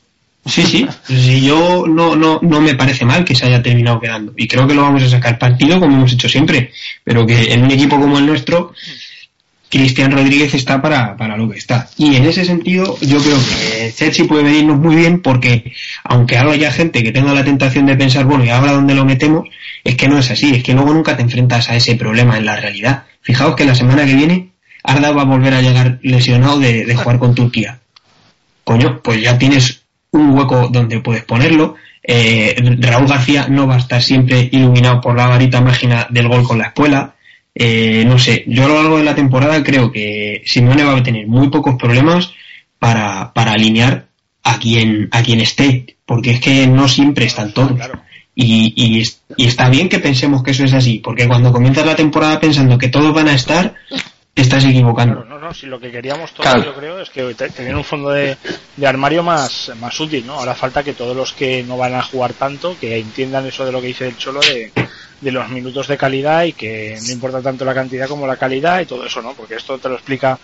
Sí, 0.47 0.63
sí, 0.63 0.87
sí, 1.05 1.45
yo 1.45 1.87
no, 1.89 2.15
no, 2.15 2.39
no 2.41 2.61
me 2.61 2.77
parece 2.77 3.05
mal 3.05 3.25
que 3.25 3.35
se 3.35 3.47
haya 3.47 3.63
terminado 3.63 4.01
quedando. 4.01 4.33
Y 4.37 4.47
creo 4.47 4.67
que 4.67 4.75
lo 4.75 4.83
vamos 4.83 5.03
a 5.03 5.09
sacar 5.09 5.39
partido 5.39 5.81
como 5.81 5.97
hemos 5.97 6.13
hecho 6.13 6.29
siempre. 6.29 6.73
Pero 7.03 7.27
que 7.27 7.53
en 7.53 7.65
un 7.65 7.71
equipo 7.73 7.99
como 7.99 8.19
el 8.19 8.27
nuestro, 8.27 8.73
Cristian 9.69 10.13
Rodríguez 10.13 10.55
está 10.55 10.81
para, 10.81 11.17
para 11.17 11.37
lo 11.37 11.51
que 11.51 11.59
está. 11.59 11.89
Y 11.99 12.15
en 12.15 12.27
ese 12.27 12.45
sentido, 12.45 12.97
yo 13.01 13.19
creo 13.19 13.37
que 13.37 13.91
Cechi 13.91 14.23
puede 14.23 14.45
venirnos 14.45 14.79
muy 14.79 14.95
bien 14.95 15.21
porque, 15.21 15.73
aunque 16.05 16.39
haya 16.39 16.71
gente 16.71 17.03
que 17.03 17.11
tenga 17.11 17.33
la 17.35 17.45
tentación 17.45 17.87
de 17.87 17.97
pensar, 17.97 18.25
bueno, 18.25 18.45
¿y 18.45 18.51
ahora 18.51 18.73
dónde 18.73 18.95
lo 18.95 19.05
metemos? 19.05 19.49
Es 19.83 19.97
que 19.97 20.07
no 20.09 20.19
es 20.19 20.31
así, 20.31 20.55
es 20.55 20.63
que 20.63 20.75
luego 20.75 20.95
nunca 20.95 21.17
te 21.17 21.23
enfrentas 21.23 21.69
a 21.71 21.77
ese 21.77 21.97
problema 21.97 22.39
en 22.39 22.47
la 22.47 22.57
realidad. 22.57 23.05
Fijaos 23.21 23.57
que 23.57 23.65
la 23.65 23.75
semana 23.75 24.07
que 24.07 24.15
viene, 24.15 24.51
Arda 24.85 25.11
va 25.11 25.23
a 25.23 25.25
volver 25.25 25.55
a 25.55 25.63
llegar 25.63 25.99
lesionado 26.03 26.61
de, 26.61 26.87
de 26.87 26.95
jugar 26.95 27.19
con 27.19 27.35
Turquía. 27.35 27.81
Coño, 28.63 29.01
pues 29.03 29.21
ya 29.21 29.37
tienes 29.39 29.86
un 30.17 30.37
hueco 30.37 30.69
donde 30.69 31.01
puedes 31.01 31.25
ponerlo. 31.25 31.77
Eh, 32.03 32.55
Raúl 32.81 33.09
García 33.09 33.49
no 33.49 33.67
va 33.67 33.75
a 33.75 33.79
estar 33.79 34.03
siempre 34.03 34.49
iluminado 34.53 35.01
por 35.01 35.17
la 35.17 35.27
varita 35.27 35.61
mágica 35.61 36.07
del 36.11 36.29
gol 36.29 36.45
con 36.45 36.59
la 36.59 36.67
espuela. 36.67 37.15
Eh, 37.55 38.05
no 38.07 38.19
sé, 38.19 38.45
yo 38.47 38.65
a 38.65 38.69
lo 38.69 38.75
largo 38.83 38.99
de 38.99 39.05
la 39.05 39.15
temporada 39.15 39.63
creo 39.65 39.91
que 39.91 40.43
Simone 40.45 40.85
va 40.85 40.97
a 40.97 41.03
tener 41.03 41.27
muy 41.27 41.49
pocos 41.49 41.77
problemas 41.77 42.33
para, 42.79 43.33
para 43.33 43.53
alinear 43.53 44.07
a 44.45 44.59
quien, 44.59 45.09
a 45.11 45.23
quien 45.23 45.41
esté, 45.41 45.97
porque 46.05 46.33
es 46.33 46.41
que 46.41 46.67
no 46.67 46.87
siempre 46.87 47.25
están 47.25 47.53
todos. 47.53 47.73
Y, 48.35 48.73
y, 48.77 49.03
y, 49.37 49.47
está 49.47 49.71
bien 49.71 49.89
que 49.89 49.99
pensemos 49.99 50.43
que 50.43 50.51
eso 50.51 50.65
es 50.65 50.75
así, 50.75 51.01
porque 51.03 51.27
cuando 51.27 51.53
comienzas 51.53 51.87
la 51.87 51.97
temporada 51.97 52.39
pensando 52.39 52.77
que 52.77 52.89
todos 52.89 53.15
van 53.15 53.29
a 53.29 53.35
estar, 53.35 53.75
estás 54.43 54.65
equivocando. 54.65 55.25
no, 55.25 55.39
no, 55.39 55.55
si 55.55 55.67
lo 55.67 55.81
que 55.81 55.91
queríamos 55.91 56.33
todos, 56.33 56.65
yo 56.65 56.75
creo, 56.75 57.01
es 57.01 57.11
que 57.11 57.35
tener 57.35 57.75
un 57.75 57.85
fondo 57.85 58.11
de, 58.11 58.37
armario 58.85 59.23
más, 59.23 59.73
más 59.81 59.99
útil, 59.99 60.27
¿no? 60.27 60.35
Ahora 60.35 60.55
falta 60.55 60.83
que 60.83 60.93
todos 60.93 61.17
los 61.17 61.33
que 61.33 61.63
no 61.63 61.77
van 61.77 61.95
a 61.95 62.03
jugar 62.03 62.35
tanto, 62.35 62.77
que 62.79 62.99
entiendan 62.99 63.47
eso 63.47 63.65
de 63.65 63.73
lo 63.73 63.81
que 63.81 63.89
dice 63.89 64.09
el 64.09 64.17
Cholo 64.17 64.41
de, 64.41 64.71
de 65.21 65.33
los 65.33 65.49
minutos 65.49 65.89
de 65.89 65.97
calidad 65.97 66.45
y 66.45 66.53
que 66.53 66.99
no 67.07 67.13
importa 67.13 67.41
tanto 67.41 67.65
la 67.65 67.75
cantidad 67.75 68.09
como 68.09 68.27
la 68.27 68.37
calidad 68.37 68.81
y 68.81 68.87
todo 68.87 69.07
eso, 69.07 69.23
¿no? 69.23 69.33
Porque 69.33 69.57
esto 69.57 69.79
te 69.79 69.89
lo 69.89 69.95
explica 69.95 70.39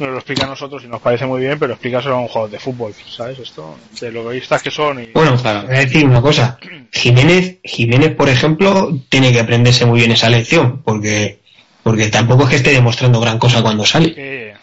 nos 0.00 0.10
lo 0.10 0.16
explica 0.16 0.46
a 0.46 0.48
nosotros 0.48 0.82
y 0.84 0.88
nos 0.88 1.00
parece 1.00 1.26
muy 1.26 1.40
bien, 1.40 1.58
pero 1.58 1.74
explícaselo 1.74 2.16
a 2.16 2.20
un 2.20 2.28
jugador 2.28 2.50
de 2.50 2.58
fútbol, 2.58 2.94
¿sabes? 3.08 3.38
Esto, 3.38 3.76
de 4.00 4.10
lo 4.10 4.20
egoístas 4.20 4.62
que 4.62 4.70
son. 4.70 5.02
Y... 5.02 5.06
Bueno, 5.12 5.36
voy 5.36 5.46
a 5.46 5.62
decir 5.64 6.06
una 6.06 6.22
cosa. 6.22 6.58
Jiménez, 6.90 7.58
Jiménez, 7.62 8.14
por 8.14 8.28
ejemplo, 8.28 8.98
tiene 9.08 9.32
que 9.32 9.40
aprenderse 9.40 9.86
muy 9.86 10.00
bien 10.00 10.12
esa 10.12 10.28
lección, 10.28 10.82
porque 10.82 11.39
porque 11.82 12.08
tampoco 12.08 12.44
es 12.44 12.50
que 12.50 12.56
esté 12.56 12.70
demostrando 12.72 13.20
gran 13.20 13.38
cosa 13.38 13.62
cuando 13.62 13.84
sale. 13.84 14.54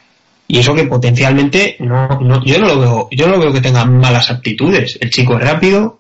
Y 0.48 0.60
eso 0.60 0.74
que 0.74 0.86
potencialmente 0.86 1.76
no, 1.80 2.08
no, 2.22 2.44
yo 2.46 2.58
no 2.60 2.68
lo 2.68 2.80
veo, 2.80 3.08
yo 3.12 3.28
no 3.28 3.38
veo 3.38 3.52
que 3.52 3.62
tenga 3.62 3.84
malas 3.86 4.32
aptitudes. 4.32 4.98
El 5.02 5.10
chico 5.10 5.38
es 5.38 5.44
rápido, 5.44 6.00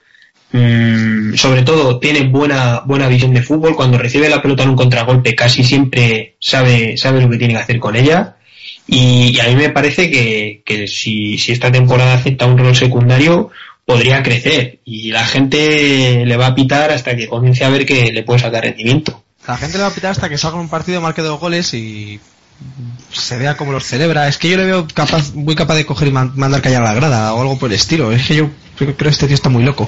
mmm, 0.53 1.33
sobre 1.33 1.63
todo 1.63 1.99
tiene 1.99 2.29
buena, 2.29 2.81
buena 2.85 3.09
visión 3.09 3.33
de 3.33 3.41
fútbol. 3.41 3.75
Cuando 3.75 3.97
recibe 3.97 4.29
la 4.29 4.41
pelota 4.41 4.63
en 4.63 4.69
un 4.69 4.75
contragolpe 4.77 5.35
casi 5.35 5.63
siempre 5.63 6.35
sabe, 6.39 6.95
sabe 6.95 7.21
lo 7.21 7.29
que 7.29 7.37
tiene 7.37 7.55
que 7.55 7.59
hacer 7.59 7.79
con 7.79 7.95
ella. 7.95 8.35
Y, 8.87 9.37
a 9.41 9.47
mí 9.49 9.55
me 9.55 9.69
parece 9.69 10.09
que, 10.09 10.61
que 10.65 10.87
si, 10.87 11.37
si 11.37 11.51
esta 11.51 11.69
temporada 11.69 12.13
acepta 12.13 12.45
un 12.45 12.57
rol 12.57 12.73
secundario, 12.73 13.51
podría 13.83 14.23
crecer. 14.23 14.79
Y 14.85 15.11
la 15.11 15.25
gente 15.25 16.25
le 16.25 16.37
va 16.37 16.47
a 16.47 16.55
pitar 16.55 16.91
hasta 16.91 17.15
que 17.17 17.27
comience 17.27 17.65
a 17.65 17.69
ver 17.69 17.85
que 17.85 18.13
le 18.13 18.23
puede 18.23 18.39
sacar 18.39 18.63
rendimiento. 18.63 19.23
La 19.47 19.55
gente 19.55 19.77
le 19.77 19.83
va 19.83 19.89
a 19.89 19.93
pitar 19.93 20.11
hasta 20.11 20.27
que 20.27 20.37
salga 20.37 20.59
un 20.59 20.67
partido, 20.67 20.99
marque 20.99 21.21
dos 21.21 21.39
goles 21.39 21.73
y 21.73 22.19
se 23.13 23.37
vea 23.37 23.55
como 23.55 23.71
los 23.71 23.85
celebra. 23.85 24.27
Es 24.27 24.37
que 24.37 24.49
yo 24.49 24.57
le 24.57 24.65
veo 24.65 24.85
capaz, 24.93 25.33
muy 25.33 25.55
capaz 25.55 25.75
de 25.75 25.85
coger 25.85 26.09
y 26.09 26.11
mandar 26.11 26.61
callar 26.61 26.81
a 26.83 26.87
la 26.87 26.93
grada 26.93 27.33
o 27.33 27.41
algo 27.41 27.57
por 27.57 27.69
el 27.69 27.75
estilo. 27.75 28.11
Es 28.11 28.27
que 28.27 28.35
yo 28.35 28.49
creo 28.77 28.95
que 28.95 29.07
este 29.07 29.25
tío 29.25 29.35
está 29.35 29.47
muy 29.47 29.63
loco. 29.63 29.87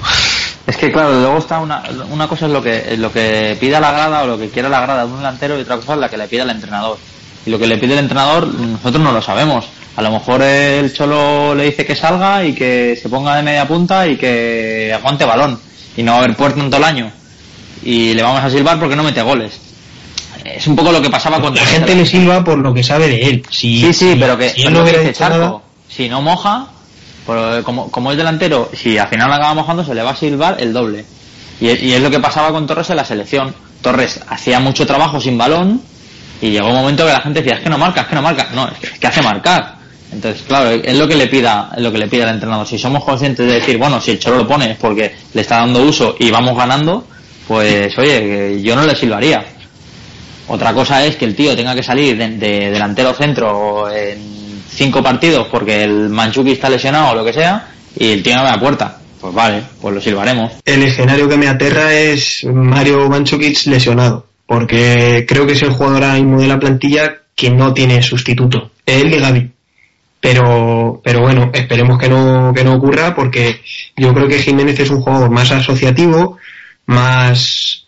Es 0.65 0.77
que 0.77 0.91
claro, 0.91 1.19
luego 1.19 1.39
está 1.39 1.59
una, 1.59 1.83
una 2.09 2.27
cosa 2.29 2.45
es 2.45 2.53
lo 2.53 2.61
que 2.61 2.95
lo 2.97 3.11
que 3.11 3.57
pida 3.59 3.81
la 3.81 3.91
grada 3.91 4.23
o 4.23 4.27
lo 4.27 4.37
que 4.37 4.49
quiera 4.49 4.69
la 4.69 4.79
grada 4.79 5.05
de 5.05 5.11
un 5.11 5.17
delantero 5.17 5.57
y 5.57 5.61
otra 5.61 5.75
cosa 5.75 5.95
es 5.95 5.99
la 5.99 6.09
que 6.09 6.17
le 6.17 6.27
pide 6.29 6.43
el 6.43 6.49
entrenador. 6.51 6.97
Y 7.45 7.49
lo 7.49 7.59
que 7.59 7.67
le 7.67 7.77
pide 7.77 7.93
el 7.93 7.99
entrenador 7.99 8.47
nosotros 8.47 9.03
no 9.03 9.11
lo 9.11 9.21
sabemos. 9.21 9.67
A 9.97 10.01
lo 10.01 10.11
mejor 10.11 10.41
el 10.41 10.93
Cholo 10.93 11.53
le 11.53 11.65
dice 11.65 11.85
que 11.85 11.95
salga 11.95 12.45
y 12.45 12.53
que 12.53 12.97
se 13.01 13.09
ponga 13.09 13.35
de 13.35 13.43
media 13.43 13.67
punta 13.67 14.07
y 14.07 14.15
que 14.15 14.93
aguante 14.95 15.25
balón 15.25 15.59
y 15.97 16.03
no 16.03 16.13
va 16.13 16.19
a 16.19 16.21
haber 16.23 16.37
puerto 16.37 16.61
en 16.61 16.69
todo 16.69 16.77
el 16.77 16.85
año 16.85 17.11
y 17.83 18.13
le 18.13 18.23
vamos 18.23 18.41
a 18.43 18.49
silbar 18.49 18.79
porque 18.79 18.95
no 18.95 19.03
mete 19.03 19.21
goles. 19.21 19.59
Es 20.45 20.67
un 20.67 20.75
poco 20.75 20.91
lo 20.91 21.01
que 21.01 21.09
pasaba 21.09 21.41
con 21.41 21.53
La 21.53 21.65
gente 21.65 21.95
le 21.95 22.05
silba 22.05 22.43
por 22.43 22.57
lo 22.57 22.73
que 22.73 22.83
sabe 22.83 23.07
de 23.07 23.21
él. 23.23 23.43
Si, 23.49 23.81
Sí, 23.81 23.93
sí, 23.93 24.17
pero 24.19 24.37
que, 24.37 24.49
si 24.49 24.63
pero 24.63 24.67
él 24.69 24.73
no 24.73 24.83
que 24.85 24.91
dice 24.99 25.13
Charco, 25.13 25.37
nada, 25.37 25.57
si 25.89 26.07
no 26.09 26.21
moja, 26.21 26.67
pues, 27.25 27.63
como, 27.63 27.91
como 27.91 28.11
es 28.11 28.17
delantero, 28.17 28.69
si 28.73 28.97
al 28.97 29.07
final 29.09 29.31
acaba 29.31 29.53
mojando, 29.53 29.83
se 29.83 29.93
le 29.93 30.01
va 30.01 30.11
a 30.11 30.15
silbar 30.15 30.57
el 30.59 30.71
doble. 30.73 31.05
Y, 31.59 31.67
es- 31.69 31.83
y 31.83 31.93
es 31.93 32.01
lo 32.01 32.09
que 32.09 32.19
pasaba 32.19 32.51
con 32.51 32.65
Torres 32.67 32.89
en 32.89 32.95
la 32.95 33.05
selección. 33.05 33.53
Torres 33.81 34.21
hacía 34.29 34.59
mucho 34.59 34.85
trabajo 34.87 35.19
sin 35.19 35.37
balón 35.37 35.81
y 36.41 36.51
llegó 36.51 36.69
un 36.69 36.75
momento 36.75 37.05
que 37.05 37.11
la 37.11 37.21
gente 37.21 37.41
decía, 37.41 37.57
es 37.57 37.63
que 37.63 37.69
no 37.69 37.77
marca, 37.77 38.01
es 38.01 38.07
que 38.07 38.15
no 38.15 38.21
marca. 38.21 38.47
No, 38.53 38.67
es 38.69 38.97
que 38.99 39.07
hace 39.07 39.21
marcar. 39.21 39.75
Entonces, 40.11 40.41
claro, 40.47 40.69
es 40.71 40.97
lo 40.97 41.07
que 41.07 41.15
le 41.15 41.27
pida, 41.27 41.69
es 41.75 41.83
lo 41.83 41.91
que 41.91 41.97
le 41.99 42.07
pida 42.07 42.23
el 42.23 42.29
entrenador. 42.35 42.65
Si 42.65 42.79
somos 42.79 43.03
conscientes 43.03 43.45
de 43.45 43.53
decir, 43.55 43.77
bueno, 43.77 43.99
si 44.01 44.11
el 44.11 44.19
Cholo 44.19 44.37
lo 44.37 44.47
pone 44.47 44.71
es 44.71 44.77
porque 44.77 45.15
le 45.33 45.41
está 45.41 45.57
dando 45.57 45.83
uso 45.83 46.15
y 46.17 46.31
vamos 46.31 46.57
ganando, 46.57 47.05
pues 47.49 47.97
oye, 47.97 48.61
yo 48.61 48.75
no 48.75 48.85
le 48.85 48.95
silbaría. 48.95 49.43
Otra 50.49 50.71
cosa 50.71 51.03
es 51.03 51.15
que 51.15 51.25
el 51.25 51.35
tío 51.35 51.55
tenga 51.55 51.73
que 51.73 51.81
salir 51.81 52.15
de, 52.15 52.37
de 52.37 52.69
delantero 52.69 53.11
centro 53.15 53.91
en 53.91 54.61
cinco 54.69 55.01
partidos 55.01 55.47
porque 55.47 55.83
el 55.83 56.09
Manchuki 56.09 56.51
está 56.51 56.69
lesionado 56.69 57.09
o 57.09 57.15
lo 57.15 57.25
que 57.25 57.33
sea 57.33 57.69
y 57.97 58.11
el 58.11 58.21
tío 58.21 58.35
no 58.35 58.43
ve 58.43 58.49
a 58.49 58.59
puerta. 58.59 58.99
Pues 59.19 59.33
vale, 59.33 59.63
pues 59.81 59.95
lo 59.95 59.99
silbaremos. 59.99 60.53
el 60.63 60.83
escenario 60.83 61.27
que 61.27 61.37
me 61.37 61.47
aterra 61.47 61.91
es 61.91 62.45
Mario 62.45 63.09
Manchukic 63.09 63.65
lesionado. 63.65 64.27
Porque 64.45 65.25
creo 65.27 65.47
que 65.47 65.53
es 65.53 65.63
el 65.63 65.71
jugador 65.71 66.03
ahora 66.03 66.15
mismo 66.15 66.39
de 66.39 66.47
la 66.47 66.59
plantilla 66.59 67.15
que 67.35 67.49
no 67.49 67.73
tiene 67.73 68.03
sustituto. 68.03 68.69
Él 68.85 69.11
y 69.11 69.19
Gaby. 69.19 69.51
Pero, 70.21 71.01
pero 71.03 71.21
bueno, 71.21 71.49
esperemos 71.51 71.97
que 71.97 72.09
no, 72.09 72.53
que 72.53 72.63
no 72.63 72.75
ocurra 72.75 73.15
porque 73.15 73.59
yo 73.97 74.13
creo 74.13 74.27
que 74.27 74.37
Jiménez 74.37 74.79
es 74.79 74.91
un 74.91 75.01
jugador 75.01 75.31
más 75.31 75.51
asociativo, 75.51 76.37
más, 76.89 77.85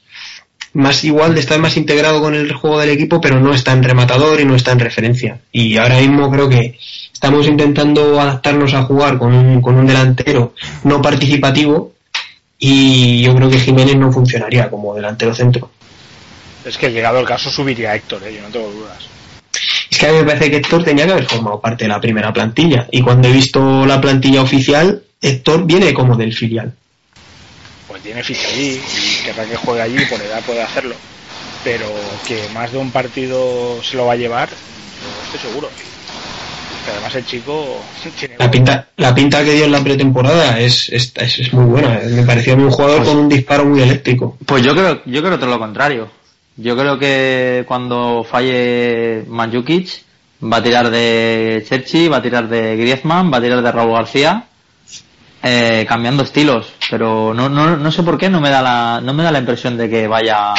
más 0.73 1.03
igual 1.03 1.33
de 1.33 1.39
estar 1.39 1.59
más 1.59 1.75
integrado 1.75 2.21
con 2.21 2.35
el 2.35 2.53
juego 2.53 2.79
del 2.79 2.91
equipo, 2.91 3.19
pero 3.19 3.39
no 3.39 3.51
está 3.51 3.73
en 3.73 3.83
rematador 3.83 4.39
y 4.39 4.45
no 4.45 4.55
está 4.55 4.71
en 4.71 4.79
referencia. 4.79 5.39
Y 5.51 5.77
ahora 5.77 5.99
mismo 5.99 6.29
creo 6.29 6.47
que 6.47 6.77
estamos 7.11 7.47
intentando 7.47 8.21
adaptarnos 8.21 8.75
a 8.75 8.83
jugar 8.83 9.17
con 9.17 9.33
un, 9.33 9.59
con 9.59 9.75
un 9.75 9.87
delantero 9.87 10.53
no 10.83 11.01
participativo 11.01 11.93
y 12.59 13.23
yo 13.23 13.35
creo 13.35 13.49
que 13.49 13.59
Jiménez 13.59 13.95
no 13.95 14.11
funcionaría 14.11 14.69
como 14.69 14.93
delantero 14.93 15.33
centro. 15.33 15.71
Es 16.63 16.77
que 16.77 16.91
llegado 16.91 17.19
el 17.19 17.25
caso 17.25 17.49
subiría 17.49 17.91
a 17.91 17.95
Héctor, 17.95 18.21
¿eh? 18.23 18.35
yo 18.35 18.43
no 18.43 18.49
tengo 18.49 18.69
dudas. 18.69 19.09
Es 19.89 19.97
que 19.97 20.05
a 20.05 20.11
mí 20.11 20.19
me 20.19 20.25
parece 20.25 20.51
que 20.51 20.57
Héctor 20.57 20.83
tenía 20.83 21.07
que 21.07 21.13
haber 21.13 21.25
formado 21.25 21.59
parte 21.59 21.85
de 21.85 21.89
la 21.89 21.99
primera 21.99 22.31
plantilla 22.31 22.87
y 22.91 23.01
cuando 23.01 23.29
he 23.29 23.31
visto 23.31 23.83
la 23.87 23.99
plantilla 23.99 24.43
oficial, 24.43 25.01
Héctor 25.19 25.65
viene 25.65 25.91
como 25.91 26.15
del 26.15 26.33
filial. 26.35 26.75
Pues 28.01 28.03
tiene 28.03 28.23
ficha 28.23 28.47
allí 28.49 28.81
y 28.81 29.23
querrá 29.25 29.45
que 29.45 29.55
juegue 29.57 29.81
allí, 29.81 30.05
por 30.05 30.21
edad 30.21 30.41
puede 30.45 30.61
hacerlo. 30.61 30.95
Pero 31.63 31.85
que 32.27 32.41
más 32.53 32.71
de 32.71 32.77
un 32.79 32.91
partido 32.91 33.81
se 33.83 33.95
lo 33.97 34.05
va 34.07 34.13
a 34.13 34.17
llevar, 34.17 34.49
estoy 35.25 35.49
seguro. 35.51 35.69
Que 36.85 36.91
además 36.91 37.13
el 37.15 37.25
chico 37.25 37.83
tiene... 38.19 38.35
La 38.39 38.49
pinta, 38.49 38.87
la 38.97 39.13
pinta 39.13 39.43
que 39.43 39.53
dio 39.53 39.65
en 39.65 39.71
la 39.71 39.83
pretemporada 39.83 40.59
es, 40.59 40.89
es, 40.89 41.11
es- 41.15 41.39
es 41.39 41.53
muy 41.53 41.65
buena. 41.65 41.99
Me 42.09 42.23
pareció 42.23 42.55
un 42.55 42.71
jugador 42.71 43.03
con 43.05 43.17
un 43.17 43.29
disparo 43.29 43.65
muy 43.65 43.81
eléctrico. 43.81 44.37
Pues 44.45 44.63
yo 44.63 44.73
creo, 44.73 45.01
yo 45.05 45.21
creo 45.21 45.37
todo 45.37 45.49
lo 45.51 45.59
contrario. 45.59 46.09
Yo 46.57 46.75
creo 46.75 46.97
que 46.97 47.63
cuando 47.67 48.23
falle 48.29 49.23
Manjukic 49.27 49.89
va 50.43 50.57
a 50.57 50.63
tirar 50.63 50.89
de 50.89 51.63
Cherchi, 51.67 52.07
va 52.07 52.17
a 52.17 52.21
tirar 52.21 52.47
de 52.49 52.75
Griezmann, 52.77 53.31
va 53.31 53.37
a 53.37 53.41
tirar 53.41 53.61
de 53.61 53.71
Raúl 53.71 53.93
García, 53.93 54.45
eh, 55.43 55.85
cambiando 55.87 56.23
estilos. 56.23 56.67
Pero 56.89 57.33
no, 57.33 57.49
no, 57.49 57.77
no 57.77 57.91
sé 57.91 58.03
por 58.03 58.17
qué 58.17 58.29
no 58.29 58.39
me 58.41 58.49
da 58.49 58.61
la, 58.61 59.01
no 59.01 59.13
me 59.13 59.23
da 59.23 59.31
la 59.31 59.39
impresión 59.39 59.77
de 59.77 59.89
que 59.89 60.07
vaya, 60.07 60.53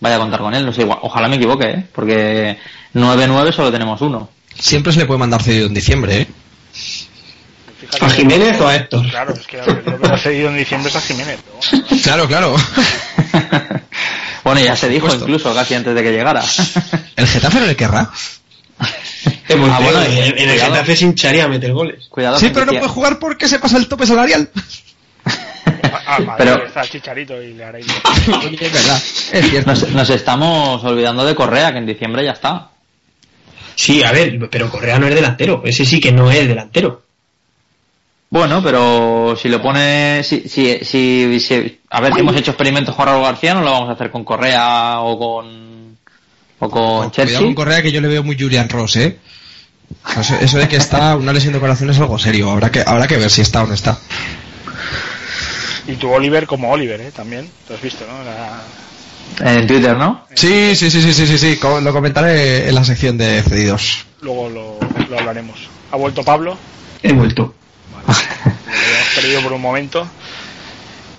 vaya 0.00 0.16
a 0.16 0.18
contar 0.18 0.40
con 0.40 0.54
él. 0.54 0.64
No 0.64 0.72
sé, 0.72 0.82
igual- 0.82 0.98
ojalá 1.02 1.28
me 1.28 1.36
equivoque, 1.36 1.66
¿eh? 1.70 1.86
porque 1.94 2.58
9-9 2.94 3.52
solo 3.52 3.70
tenemos 3.72 4.00
uno. 4.00 4.28
Siempre 4.58 4.92
se 4.92 5.00
le 5.00 5.06
puede 5.06 5.18
mandar 5.20 5.42
cedido 5.42 5.66
en 5.66 5.74
diciembre, 5.74 6.22
¿eh? 6.22 6.26
Fíjate 7.78 8.04
¿A 8.04 8.08
que- 8.08 8.14
Jiménez 8.14 8.58
o 8.60 8.66
a 8.68 8.74
Héctor? 8.76 9.06
Claro, 9.10 9.34
es 9.34 9.46
que 9.46 9.58
lo 9.58 10.00
que 10.00 10.06
ha 10.08 10.16
seguido 10.18 10.48
en 10.48 10.56
diciembre 10.56 10.88
es 10.90 10.96
a 10.96 11.00
Jiménez. 11.02 11.38
pero 11.44 11.58
bueno. 11.80 12.02
Claro, 12.02 12.26
claro. 12.26 12.56
bueno, 14.44 14.60
ya 14.60 14.76
se 14.76 14.88
dijo 14.88 15.12
incluso 15.14 15.54
casi 15.54 15.74
antes 15.74 15.94
de 15.94 16.02
que 16.02 16.10
llegara. 16.12 16.42
¿El 17.16 17.26
Getafe 17.26 17.60
no 17.60 17.66
le 17.66 17.76
querrá? 17.76 18.10
Hemos 19.48 19.70
Ah, 19.70 19.78
bueno, 19.80 20.02
en, 20.02 20.38
en 20.38 20.48
el. 20.50 20.58
Getafe 20.60 20.96
se 20.96 21.04
hincharía 21.04 21.44
a 21.44 21.48
meter 21.48 21.72
goles. 21.72 22.08
Cuidado 22.08 22.38
Sí, 22.38 22.50
pero 22.52 22.66
no 22.66 22.72
puede 22.72 22.88
jugar 22.88 23.18
porque 23.18 23.46
se 23.48 23.58
pasa 23.58 23.76
el 23.78 23.86
tope 23.88 24.06
salarial. 24.06 24.50
Ah, 26.08 26.18
madre, 26.20 26.34
Pero- 26.38 26.66
está 26.66 26.82
Chicharito 26.82 27.40
y 27.42 27.52
le 27.54 27.64
hará 27.64 27.80
ir. 27.80 27.86
Oye, 28.44 28.56
es 28.60 28.72
verdad. 28.72 28.96
Es 29.32 29.50
cierto. 29.50 29.70
Nos, 29.70 29.88
nos 29.90 30.10
estamos 30.10 30.82
olvidando 30.84 31.24
de 31.24 31.34
Correa, 31.34 31.72
que 31.72 31.78
en 31.78 31.86
diciembre 31.86 32.24
ya 32.24 32.32
está. 32.32 32.70
Sí, 33.74 34.02
a 34.02 34.12
ver, 34.12 34.48
pero 34.50 34.70
Correa 34.70 34.98
no 34.98 35.06
es 35.06 35.14
delantero. 35.14 35.62
Ese 35.64 35.84
sí 35.84 36.00
que 36.00 36.12
no 36.12 36.30
es 36.30 36.46
delantero. 36.48 37.02
Bueno, 38.30 38.62
pero 38.62 39.36
si 39.40 39.48
lo 39.48 39.62
pone, 39.62 40.22
si, 40.24 40.48
si, 40.48 40.78
si, 40.84 41.38
si- 41.40 41.80
a 41.90 42.00
ver 42.00 42.12
si 42.14 42.20
hemos 42.20 42.34
hecho 42.36 42.50
experimentos 42.52 42.94
con 42.94 43.06
Raúl 43.06 43.22
García, 43.22 43.54
no 43.54 43.60
lo 43.62 43.70
vamos 43.70 43.88
a 43.88 43.92
hacer 43.92 44.10
con 44.10 44.24
Correa 44.24 45.00
o 45.00 45.18
con, 45.18 45.65
o 46.58 46.70
con 46.70 46.80
Cuidado 46.80 47.10
Chelsea. 47.10 47.38
con 47.40 47.54
Correa 47.54 47.82
que 47.82 47.92
yo 47.92 48.00
le 48.00 48.08
veo 48.08 48.22
muy 48.22 48.36
Julian 48.38 48.68
Ross, 48.68 48.96
¿eh? 48.96 49.16
Eso, 50.18 50.34
eso 50.40 50.58
de 50.58 50.68
que 50.68 50.76
está 50.76 51.14
una 51.16 51.32
lesión 51.32 51.52
de 51.52 51.60
corazón 51.60 51.90
es 51.90 51.98
algo 51.98 52.18
serio. 52.18 52.50
Habrá 52.50 52.70
que, 52.70 52.82
habrá 52.84 53.06
que 53.06 53.16
ver 53.16 53.30
si 53.30 53.42
está 53.42 53.62
o 53.62 53.66
no 53.66 53.74
está. 53.74 53.98
Y 55.86 55.94
tu 55.94 56.10
Oliver 56.10 56.46
como 56.46 56.70
Oliver, 56.72 57.00
¿eh? 57.00 57.12
También. 57.14 57.48
Lo 57.68 57.76
has 57.76 57.82
visto, 57.82 58.04
¿no? 58.06 58.24
La- 58.24 58.62
En 59.58 59.66
Twitter, 59.66 59.96
¿no? 59.96 60.26
Sí, 60.34 60.74
sí, 60.74 60.90
sí, 60.90 61.02
sí, 61.02 61.12
sí, 61.14 61.26
sí, 61.26 61.38
sí. 61.38 61.58
Lo 61.82 61.92
comentaré 61.92 62.68
en 62.68 62.74
la 62.74 62.84
sección 62.84 63.16
de 63.18 63.42
cedidos. 63.42 64.06
Luego 64.22 64.48
lo, 64.48 64.78
lo 65.08 65.18
hablaremos. 65.18 65.58
¿Ha 65.92 65.96
vuelto 65.96 66.24
Pablo? 66.24 66.58
He 67.02 67.12
vuelto. 67.12 67.54
Lo 68.06 68.12
habíamos 68.12 69.08
perdido 69.14 69.42
por 69.42 69.52
un 69.52 69.60
momento. 69.60 70.08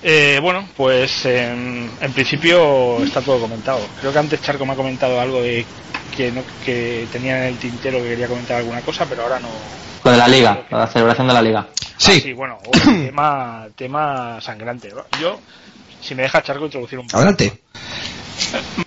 Eh, 0.04 0.40
bueno, 0.42 0.68
pues 0.78 1.26
en, 1.26 1.90
en 2.00 2.14
principio 2.14 3.04
está 3.04 3.22
todo 3.22 3.40
comentado. 3.40 3.80
Creo 4.00 4.14
que 4.14 4.20
antes 4.20 4.42
Charco 4.42 4.66
me 4.66 4.74
ha 4.74 4.76
comentado 4.76 5.20
algo 5.20 5.42
de 5.42 5.66
que, 6.16 6.32
no, 6.32 6.42
que 6.66 7.08
tenía 7.12 7.38
en 7.40 7.54
el 7.54 7.58
tintero 7.58 7.98
que 8.02 8.10
quería 8.10 8.28
comentar 8.28 8.58
alguna 8.58 8.82
cosa, 8.82 9.06
pero 9.06 9.24
ahora 9.24 9.40
no. 9.40 9.50
Lo 10.04 10.12
de 10.12 10.18
la 10.18 10.28
liga, 10.28 10.66
la 10.70 10.88
celebración 10.88 11.28
de 11.28 11.34
la 11.34 11.42
liga. 11.42 11.68
Ah, 11.70 11.88
Sí, 11.98 12.32
bueno, 12.34 12.60
oh, 12.66 12.72
tema, 12.72 13.68
tema 13.76 14.40
sangrante. 14.40 14.92
Yo, 15.20 15.40
si 16.02 16.14
me 16.16 16.24
deja 16.24 16.44
Charco 16.44 16.66
introducir 16.66 17.00
un 17.00 17.08
poco. 17.08 17.18
adelante. 17.18 17.60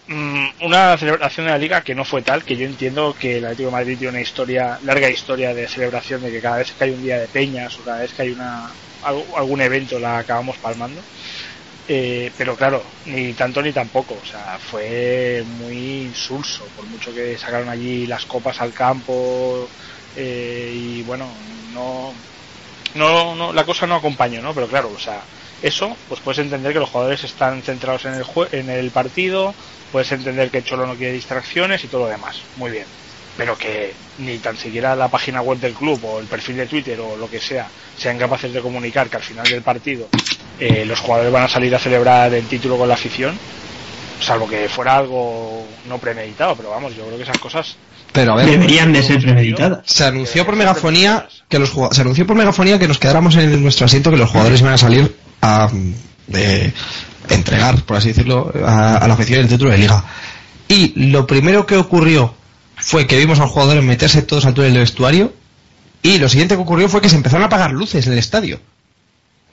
Mm, 0.06 0.46
una 0.62 0.96
celebración 0.96 1.46
de 1.46 1.52
la 1.52 1.58
liga 1.58 1.82
que 1.82 1.94
no 1.94 2.04
fue 2.04 2.22
tal, 2.22 2.44
que 2.44 2.56
yo 2.56 2.66
entiendo 2.66 3.14
que 3.18 3.38
el 3.38 3.44
Atlético 3.44 3.68
de 3.68 3.72
Madrid 3.72 3.98
tiene 3.98 4.10
una 4.12 4.20
historia, 4.20 4.78
larga 4.84 5.10
historia 5.10 5.52
de 5.52 5.66
celebración 5.68 6.22
de 6.22 6.30
que 6.30 6.40
cada 6.40 6.58
vez 6.58 6.72
que 6.72 6.84
hay 6.84 6.90
un 6.90 7.02
día 7.02 7.18
de 7.18 7.26
peñas 7.26 7.76
o 7.78 7.82
cada 7.84 7.98
vez 7.98 8.12
que 8.12 8.22
hay 8.22 8.30
una 8.30 8.70
algún 9.02 9.60
evento 9.60 9.98
la 9.98 10.18
acabamos 10.18 10.58
palmando. 10.58 11.06
Eh, 11.86 12.32
pero 12.36 12.56
claro, 12.56 12.94
ni 13.04 13.34
tanto 13.34 13.60
ni 13.62 13.72
tampoco, 13.72 14.18
o 14.18 14.24
sea, 14.24 14.58
fue 14.60 15.42
muy 15.44 16.04
insulso, 16.04 16.70
por 16.74 16.86
mucho 16.86 17.12
que 17.12 17.36
sacaron 17.36 17.68
allí 17.68 18.06
las 18.06 18.26
copas 18.26 18.60
al 18.60 18.72
campo 18.72 19.72
eh, 20.14 20.70
y 20.72 21.02
bueno, 21.02 21.40
no, 21.44 22.14
no, 22.94 23.34
no, 23.36 23.52
la 23.52 23.64
cosa 23.64 23.86
no 23.86 23.96
acompañó, 23.96 24.42
¿no? 24.42 24.54
Pero 24.54 24.68
claro, 24.68 24.92
o 24.92 24.98
sea, 24.98 25.28
eso, 25.60 26.00
pues 26.08 26.20
puedes 26.22 26.38
entender 26.40 26.72
que 26.72 26.80
los 26.80 26.90
jugadores 26.90 27.24
están 27.24 27.62
centrados 27.62 28.04
en 28.06 28.14
el, 28.14 28.24
jue- 28.24 28.48
en 28.52 28.68
el 28.70 28.92
partido, 28.92 29.56
puedes 29.90 30.10
entender 30.12 30.50
que 30.50 30.62
Cholo 30.62 30.86
no 30.86 30.96
quiere 30.96 31.12
distracciones 31.14 31.84
y 31.84 31.88
todo 31.88 32.02
lo 32.02 32.08
demás, 32.08 32.48
muy 32.54 32.70
bien. 32.72 32.88
Pero 33.40 33.56
que 33.56 33.94
ni 34.18 34.36
tan 34.36 34.54
siquiera 34.54 34.94
la 34.94 35.08
página 35.08 35.40
web 35.40 35.58
del 35.58 35.72
club 35.72 35.98
o 36.04 36.20
el 36.20 36.26
perfil 36.26 36.58
de 36.58 36.66
Twitter 36.66 37.00
o 37.00 37.16
lo 37.16 37.30
que 37.30 37.40
sea 37.40 37.66
sean 37.96 38.18
capaces 38.18 38.52
de 38.52 38.60
comunicar 38.60 39.08
que 39.08 39.16
al 39.16 39.22
final 39.22 39.48
del 39.48 39.62
partido 39.62 40.08
eh, 40.58 40.84
los 40.84 40.98
jugadores 40.98 41.32
van 41.32 41.44
a 41.44 41.48
salir 41.48 41.74
a 41.74 41.78
celebrar 41.78 42.34
el 42.34 42.44
título 42.44 42.76
con 42.76 42.86
la 42.86 42.92
afición, 42.92 43.34
salvo 44.20 44.46
que 44.46 44.68
fuera 44.68 44.98
algo 44.98 45.66
no 45.88 45.96
premeditado, 45.96 46.54
pero 46.54 46.68
vamos, 46.68 46.94
yo 46.94 47.06
creo 47.06 47.16
que 47.16 47.22
esas 47.22 47.38
cosas 47.38 47.76
Pero 48.12 48.34
a 48.34 48.36
ver, 48.36 48.44
Deberían 48.44 48.92
de 48.92 49.02
ser 49.02 49.22
premeditadas. 49.22 49.86
se 49.86 50.04
anunció 50.04 50.44
por 50.44 50.56
megafonía 50.56 51.26
que 51.48 51.58
los 51.58 51.72
se 51.92 52.02
anunció 52.02 52.26
por 52.26 52.36
megafonía 52.36 52.78
que 52.78 52.88
nos 52.88 52.98
quedáramos 52.98 53.36
en 53.36 53.62
nuestro 53.62 53.86
asiento 53.86 54.10
que 54.10 54.18
los 54.18 54.28
jugadores 54.28 54.60
iban 54.60 54.74
a 54.74 54.76
salir 54.76 55.16
a 55.40 55.70
de 56.26 56.74
entregar, 57.30 57.80
por 57.84 57.96
así 57.96 58.08
decirlo, 58.08 58.52
a, 58.66 58.98
a 58.98 59.08
la 59.08 59.14
afición 59.14 59.40
el 59.40 59.48
título 59.48 59.70
de 59.70 59.78
liga. 59.78 60.04
Y 60.68 61.08
lo 61.08 61.26
primero 61.26 61.64
que 61.64 61.78
ocurrió 61.78 62.34
fue 62.80 63.06
que 63.06 63.18
vimos 63.18 63.38
a 63.38 63.42
los 63.42 63.50
jugadores 63.50 63.84
meterse 63.84 64.22
todos 64.22 64.46
al 64.46 64.54
túnel 64.54 64.72
de 64.72 64.80
vestuario 64.80 65.32
y 66.02 66.18
lo 66.18 66.28
siguiente 66.28 66.54
que 66.54 66.62
ocurrió 66.62 66.88
fue 66.88 67.00
que 67.00 67.08
se 67.08 67.16
empezaron 67.16 67.42
a 67.42 67.46
apagar 67.46 67.72
luces 67.72 68.06
en 68.06 68.14
el 68.14 68.18
estadio. 68.18 68.60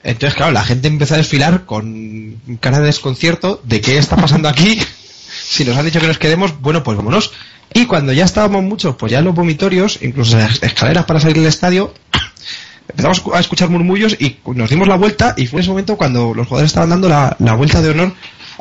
Entonces, 0.02 0.34
claro, 0.36 0.52
la 0.52 0.64
gente 0.64 0.88
empezó 0.88 1.14
a 1.14 1.18
desfilar 1.18 1.66
con 1.66 2.40
cara 2.60 2.80
de 2.80 2.86
desconcierto 2.86 3.60
de 3.64 3.80
qué 3.80 3.98
está 3.98 4.16
pasando 4.16 4.48
aquí. 4.48 4.80
si 5.48 5.64
nos 5.64 5.76
han 5.76 5.84
dicho 5.84 6.00
que 6.00 6.06
nos 6.06 6.18
quedemos, 6.18 6.60
bueno, 6.60 6.82
pues 6.82 6.96
vámonos. 6.96 7.32
Y 7.74 7.84
cuando 7.86 8.12
ya 8.12 8.24
estábamos 8.24 8.62
muchos, 8.62 8.96
pues 8.96 9.12
ya 9.12 9.18
en 9.18 9.26
los 9.26 9.34
vomitorios, 9.34 9.98
incluso 10.00 10.38
en 10.38 10.44
las 10.44 10.62
escaleras 10.62 11.04
para 11.04 11.20
salir 11.20 11.36
del 11.36 11.46
estadio, 11.46 11.92
empezamos 12.88 13.22
a 13.34 13.40
escuchar 13.40 13.68
murmullos 13.68 14.16
y 14.18 14.38
nos 14.54 14.70
dimos 14.70 14.88
la 14.88 14.96
vuelta 14.96 15.34
y 15.36 15.46
fue 15.46 15.60
ese 15.60 15.68
momento 15.70 15.96
cuando 15.96 16.32
los 16.32 16.46
jugadores 16.46 16.70
estaban 16.70 16.90
dando 16.90 17.08
la, 17.08 17.36
la 17.40 17.54
vuelta 17.54 17.82
de 17.82 17.90
honor 17.90 18.14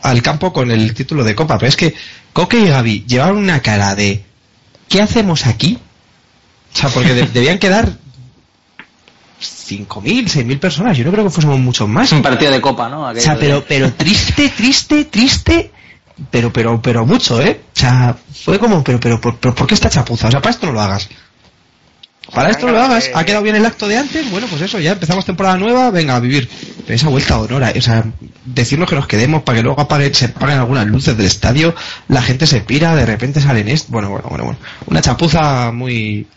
al 0.03 0.21
campo 0.21 0.51
con 0.51 0.71
el 0.71 0.93
título 0.93 1.23
de 1.23 1.35
Copa. 1.35 1.57
Pero 1.57 1.69
es 1.69 1.77
que 1.77 1.93
Coque 2.33 2.59
y 2.59 2.67
Gaby 2.67 3.05
llevaban 3.07 3.37
una 3.37 3.61
cara 3.61 3.95
de 3.95 4.23
¿qué 4.89 5.01
hacemos 5.01 5.45
aquí? 5.45 5.77
O 6.73 6.77
sea, 6.77 6.89
porque 6.89 7.13
de- 7.13 7.27
debían 7.27 7.59
quedar 7.59 7.97
5.000, 9.39 10.27
6.000 10.27 10.59
personas. 10.59 10.97
Yo 10.97 11.03
no 11.05 11.11
creo 11.11 11.23
que 11.25 11.29
fuésemos 11.29 11.59
muchos 11.59 11.87
más. 11.87 12.11
Un 12.11 12.21
partido 12.21 12.51
de 12.51 12.61
copa, 12.61 12.89
¿no? 12.89 13.03
O 13.03 13.15
sea, 13.15 13.35
de- 13.35 13.39
pero, 13.39 13.63
pero 13.67 13.93
triste, 13.93 14.49
triste, 14.49 15.05
triste, 15.05 15.71
pero, 16.31 16.51
pero, 16.51 16.81
pero 16.81 17.05
mucho, 17.05 17.41
¿eh? 17.41 17.61
O 17.75 17.79
sea, 17.79 18.15
fue 18.43 18.59
como, 18.59 18.83
pero, 18.83 18.99
pero, 18.99 19.19
pero, 19.21 19.37
pero 19.39 19.55
¿por 19.55 19.67
qué 19.67 19.75
esta 19.75 19.89
chapuza? 19.89 20.27
O 20.27 20.31
sea, 20.31 20.41
para 20.41 20.51
esto 20.53 20.67
no 20.67 20.73
lo 20.73 20.81
hagas. 20.81 21.09
Para 22.33 22.49
esto 22.49 22.67
lo 22.67 22.79
hagas. 22.81 23.09
Ha 23.15 23.23
quedado 23.23 23.43
bien 23.43 23.55
el 23.55 23.65
acto 23.65 23.87
de 23.87 23.97
antes, 23.97 24.29
bueno, 24.31 24.47
pues 24.49 24.61
eso, 24.61 24.79
ya 24.79 24.91
empezamos 24.91 25.25
temporada 25.25 25.57
nueva, 25.57 25.89
venga, 25.91 26.15
a 26.15 26.19
vivir. 26.19 26.49
Pero 26.85 26.95
esa 26.95 27.09
vuelta 27.09 27.35
de 27.37 27.55
honor, 27.55 27.63
o 27.77 27.81
sea, 27.81 28.03
decirnos 28.45 28.89
que 28.89 28.95
nos 28.95 29.07
quedemos 29.07 29.43
para 29.43 29.57
que 29.57 29.63
luego 29.63 29.81
apaguen- 29.81 30.13
se 30.13 30.25
apaguen 30.25 30.57
algunas 30.59 30.85
luces 30.87 31.15
del 31.17 31.25
estadio, 31.25 31.73
la 32.07 32.21
gente 32.21 32.45
se 32.47 32.61
pira, 32.61 32.95
de 32.95 33.05
repente 33.05 33.39
salen 33.41 33.67
esto, 33.69 33.91
bueno, 33.91 34.09
bueno, 34.09 34.27
bueno, 34.29 34.43
bueno. 34.45 34.59
Una 34.87 35.01
chapuza 35.01 35.71
muy, 35.71 36.27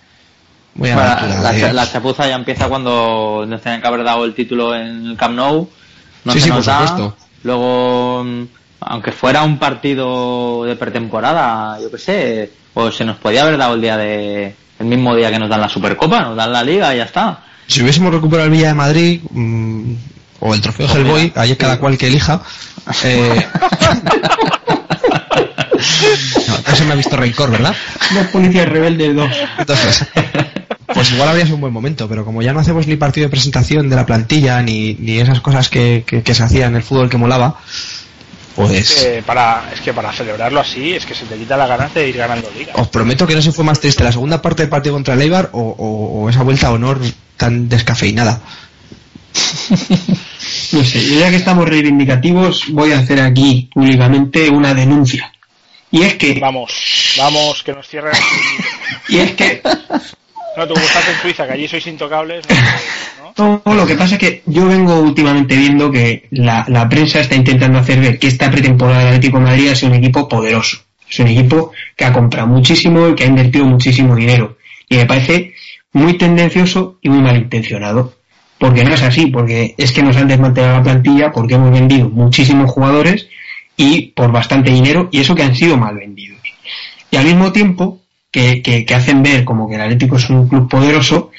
muy 0.74 0.90
a 0.90 0.96
la 0.96 1.50
Bueno, 1.52 1.72
la, 1.72 1.90
chapuza 1.90 2.28
ya 2.28 2.36
empieza 2.36 2.68
cuando 2.68 3.44
nos 3.48 3.60
tenían 3.60 3.80
que 3.80 3.86
haber 3.88 4.04
dado 4.04 4.24
el 4.24 4.34
título 4.34 4.74
en 4.74 5.06
el 5.06 5.16
Camp 5.16 5.34
Nou. 5.36 5.68
No 6.24 6.32
Sí, 6.32 6.38
se 6.40 6.44
sí, 6.44 6.50
nos 6.50 6.58
por 6.58 6.66
da. 6.66 6.86
supuesto. 6.86 7.16
Luego, 7.42 8.24
aunque 8.80 9.12
fuera 9.12 9.42
un 9.42 9.58
partido 9.58 10.64
de 10.64 10.76
pretemporada, 10.76 11.80
yo 11.80 11.90
qué 11.90 11.98
sé, 11.98 12.50
pues 12.74 12.94
se 12.96 13.04
nos 13.04 13.16
podía 13.16 13.42
haber 13.42 13.56
dado 13.56 13.74
el 13.74 13.80
día 13.80 13.96
de 13.96 14.54
el 14.80 14.86
mismo 14.86 15.14
día 15.14 15.30
que 15.30 15.38
nos 15.38 15.48
dan 15.48 15.60
la 15.60 15.68
Supercopa, 15.68 16.22
nos 16.22 16.36
dan 16.36 16.52
la 16.52 16.64
Liga 16.64 16.92
y 16.94 16.96
ya 16.96 17.04
está. 17.04 17.40
Si 17.66 17.82
hubiésemos 17.82 18.12
recuperado 18.12 18.46
el 18.46 18.52
Villa 18.52 18.68
de 18.68 18.74
Madrid 18.74 19.20
mm, 19.30 19.92
o 20.40 20.54
el 20.54 20.60
trofeo 20.60 20.88
Hellboy, 20.88 21.32
ahí 21.36 21.52
es 21.52 21.58
cada 21.58 21.78
cual 21.78 21.98
que 21.98 22.06
elija. 22.08 22.40
Eh... 23.04 23.46
no, 26.48 26.72
eso 26.72 26.84
me 26.86 26.92
ha 26.92 26.96
visto 26.96 27.16
rencor, 27.16 27.50
¿verdad? 27.50 27.76
Los 28.14 28.26
policías 28.28 28.68
rebeldes 28.68 29.14
dos. 29.14 29.30
Entonces, 29.58 30.06
pues 30.86 31.12
igual 31.12 31.28
habría 31.28 31.44
sido 31.44 31.56
un 31.56 31.60
buen 31.60 31.74
momento, 31.74 32.08
pero 32.08 32.24
como 32.24 32.40
ya 32.40 32.54
no 32.54 32.60
hacemos 32.60 32.86
ni 32.86 32.96
partido 32.96 33.26
de 33.26 33.30
presentación 33.30 33.90
de 33.90 33.96
la 33.96 34.06
plantilla 34.06 34.62
ni, 34.62 34.94
ni 34.94 35.18
esas 35.18 35.40
cosas 35.40 35.68
que, 35.68 36.04
que, 36.06 36.22
que 36.22 36.34
se 36.34 36.42
hacían 36.42 36.70
en 36.70 36.76
el 36.76 36.82
fútbol 36.82 37.10
que 37.10 37.18
molaba, 37.18 37.60
Es 38.50 38.56
pues 38.56 38.90
que, 38.94 39.22
para, 39.22 39.70
es 39.72 39.80
que 39.80 39.92
para 39.94 40.12
celebrarlo 40.12 40.60
así, 40.60 40.92
es 40.92 41.06
que 41.06 41.14
se 41.14 41.24
te 41.24 41.36
quita 41.36 41.56
la 41.56 41.66
ganas 41.66 41.94
de 41.94 42.08
ir 42.08 42.16
ganando 42.16 42.50
liga. 42.50 42.72
os 42.76 42.88
prometo 42.88 43.26
que 43.26 43.34
no 43.34 43.42
se 43.42 43.52
fue 43.52 43.64
más 43.64 43.80
triste 43.80 44.02
la 44.04 44.12
segunda 44.12 44.42
parte 44.42 44.62
del 44.62 44.70
partido 44.70 44.94
contra 44.94 45.14
el 45.14 45.22
Eibar 45.22 45.50
o, 45.52 45.60
o- 45.60 46.22
o 46.24 46.28
esa 46.30 46.42
vuelta 46.42 46.66
a 46.68 46.72
honor 46.72 47.00
tan 47.36 47.68
descafeinada. 47.68 48.40
No 50.72 50.84
sé, 50.84 51.04
yo 51.04 51.18
ya 51.18 51.30
que 51.30 51.36
estamos 51.36 51.68
reivindicativos, 51.68 52.66
voy 52.70 52.92
a 52.92 52.98
hacer 53.00 53.20
aquí 53.20 53.68
públicamente 53.74 54.48
una 54.50 54.72
denuncia. 54.72 55.32
Y 55.90 56.02
es 56.02 56.14
que, 56.14 56.38
Vamos, 56.38 57.14
vamos, 57.18 57.62
que 57.64 57.72
nos 57.72 57.88
cierren. 57.88 58.12
y 59.08 59.18
es 59.18 59.32
que 59.32 59.60
No, 60.56 60.66
Suiza, 61.22 61.44
allí 61.44 61.68
sois 61.68 61.86
intocables. 61.86 62.44
lo 63.36 63.86
que 63.86 63.94
pasa 63.94 64.14
es 64.14 64.20
que 64.20 64.42
yo 64.46 64.66
vengo 64.66 65.00
últimamente 65.00 65.56
viendo 65.56 65.90
que 65.90 66.26
la, 66.30 66.88
prensa 66.88 67.20
está 67.20 67.36
intentando 67.36 67.78
hacer 67.78 68.00
ver 68.00 68.18
que 68.18 68.26
esta 68.26 68.50
pretemporada 68.50 68.98
del 68.98 69.08
Atlético 69.08 69.38
de 69.38 69.44
Madrid 69.44 69.68
es 69.68 69.82
un 69.82 69.94
equipo 69.94 70.28
poderoso. 70.28 70.78
Es 71.08 71.18
un 71.20 71.28
equipo 71.28 71.72
que 71.96 72.04
ha 72.04 72.12
comprado 72.12 72.48
muchísimo 72.48 73.08
y 73.08 73.14
que 73.14 73.24
ha 73.24 73.28
invertido 73.28 73.64
muchísimo 73.64 74.14
dinero. 74.14 74.56
Y 74.88 74.96
me 74.96 75.06
parece 75.06 75.54
muy 75.92 76.18
tendencioso 76.18 76.98
y 77.02 77.08
muy 77.08 77.20
malintencionado. 77.20 78.14
Porque 78.58 78.84
no 78.84 78.92
es 78.92 79.02
así, 79.02 79.26
porque 79.26 79.74
es 79.78 79.92
que 79.92 80.02
nos 80.02 80.16
han 80.16 80.28
desmantelado 80.28 80.76
la 80.76 80.82
plantilla, 80.82 81.32
porque 81.32 81.54
hemos 81.54 81.70
vendido 81.70 82.10
muchísimos 82.10 82.70
jugadores 82.70 83.28
y 83.76 84.08
por 84.08 84.30
bastante 84.30 84.70
dinero, 84.70 85.08
y 85.10 85.20
eso 85.20 85.34
que 85.34 85.42
han 85.42 85.56
sido 85.56 85.78
mal 85.78 85.96
vendidos. 85.96 86.38
Y 87.10 87.16
al 87.16 87.24
mismo 87.24 87.52
tiempo 87.52 87.99
que, 88.30 88.62
que- 88.62 88.84
que 88.84 88.94
hacen 88.94 89.22
ver 89.22 89.44
como 89.44 89.68
que 89.68 89.74
el 89.76 89.80
Atlético 89.80 90.16
es 90.16 90.28
un 90.30 90.48
club 90.48 90.68
poderoso, 90.68 91.30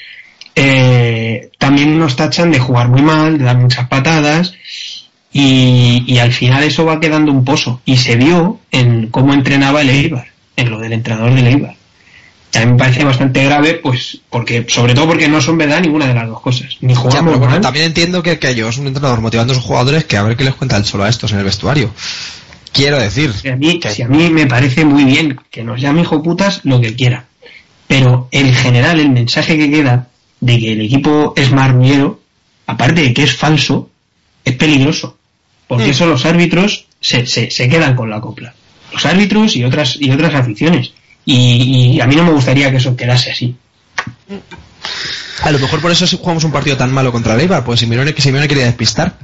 eh, 0.54 1.50
también 1.58 1.98
nos 1.98 2.16
tachan 2.16 2.50
de 2.50 2.58
jugar 2.58 2.88
muy 2.88 3.02
mal, 3.02 3.38
de 3.38 3.44
dar 3.44 3.56
muchas 3.56 3.88
patadas, 3.88 4.54
y, 5.32 6.04
y 6.06 6.18
al 6.18 6.32
final 6.32 6.62
eso 6.62 6.84
va 6.84 7.00
quedando 7.00 7.32
un 7.32 7.44
pozo. 7.44 7.80
Y 7.86 7.96
se 7.96 8.16
vio 8.16 8.60
en 8.70 9.08
cómo 9.08 9.32
entrenaba 9.32 9.80
el 9.80 9.90
Eibar, 9.90 10.26
en 10.56 10.70
lo 10.70 10.78
del 10.78 10.92
entrenador 10.92 11.34
del 11.34 11.46
Eibar. 11.46 11.76
Mí 12.54 12.66
me 12.66 12.76
parece 12.76 13.02
bastante 13.02 13.42
grave, 13.42 13.80
pues, 13.82 14.18
porque, 14.28 14.66
sobre 14.68 14.92
todo 14.94 15.06
porque 15.06 15.26
no 15.26 15.40
son 15.40 15.56
verdad 15.56 15.80
ninguna 15.80 16.06
de 16.06 16.12
las 16.12 16.28
dos 16.28 16.42
cosas. 16.42 16.76
Ni 16.82 16.92
Ya, 16.92 17.00
jugamos 17.00 17.24
pero 17.24 17.38
bueno, 17.38 17.52
mal, 17.52 17.60
también 17.62 17.86
entiendo 17.86 18.22
que, 18.22 18.38
que 18.38 18.54
yo 18.54 18.68
es 18.68 18.76
un 18.76 18.86
entrenador 18.88 19.22
motivando 19.22 19.54
a 19.54 19.56
sus 19.56 19.64
jugadores 19.64 20.04
que 20.04 20.18
a 20.18 20.22
ver 20.22 20.36
qué 20.36 20.44
les 20.44 20.54
cuenta 20.54 20.76
el 20.76 20.84
solo 20.84 21.04
a 21.04 21.08
estos 21.08 21.32
en 21.32 21.38
el 21.38 21.44
vestuario. 21.44 21.90
Quiero 22.72 22.98
decir, 22.98 23.32
Si 23.32 23.48
a, 23.48 23.56
mí, 23.56 23.80
si 23.90 24.02
a 24.02 24.08
mí 24.08 24.30
me 24.30 24.46
parece 24.46 24.84
muy 24.84 25.04
bien 25.04 25.38
que 25.50 25.62
nos 25.62 25.80
llame 25.80 26.02
hijo 26.02 26.22
putas 26.22 26.60
lo 26.64 26.80
que 26.80 26.94
quiera. 26.94 27.26
Pero 27.86 28.28
en 28.30 28.54
general 28.54 28.98
el 28.98 29.10
mensaje 29.10 29.58
que 29.58 29.70
queda 29.70 30.08
de 30.40 30.58
que 30.58 30.72
el 30.72 30.80
equipo 30.80 31.34
es 31.36 31.52
marrullero, 31.52 32.20
aparte 32.66 33.02
de 33.02 33.12
que 33.12 33.24
es 33.24 33.36
falso, 33.36 33.90
es 34.44 34.56
peligroso. 34.56 35.18
Porque 35.68 35.90
eso 35.90 36.06
los 36.06 36.24
árbitros 36.26 36.86
se, 37.00 37.26
se, 37.26 37.50
se 37.50 37.68
quedan 37.68 37.94
con 37.94 38.10
la 38.10 38.20
copla. 38.20 38.54
Los 38.92 39.04
árbitros 39.06 39.56
y 39.56 39.64
otras, 39.64 39.96
y 40.00 40.10
otras 40.10 40.34
aficiones. 40.34 40.92
Y, 41.24 41.94
y 41.96 42.00
a 42.00 42.06
mí 42.06 42.16
no 42.16 42.24
me 42.24 42.32
gustaría 42.32 42.70
que 42.70 42.78
eso 42.78 42.96
quedase 42.96 43.30
así. 43.30 43.54
a 45.42 45.50
lo 45.50 45.58
mejor 45.58 45.80
por 45.80 45.90
eso 45.90 46.06
si 46.06 46.16
jugamos 46.16 46.44
un 46.44 46.52
partido 46.52 46.76
tan 46.76 46.92
malo 46.92 47.12
contra 47.12 47.34
el 47.34 47.40
Eibar, 47.40 47.64
pues 47.64 47.80
Simeone, 47.80 48.14
que 48.14 48.22
Simeone 48.22 48.48
quería 48.48 48.64
despistar. 48.64 49.16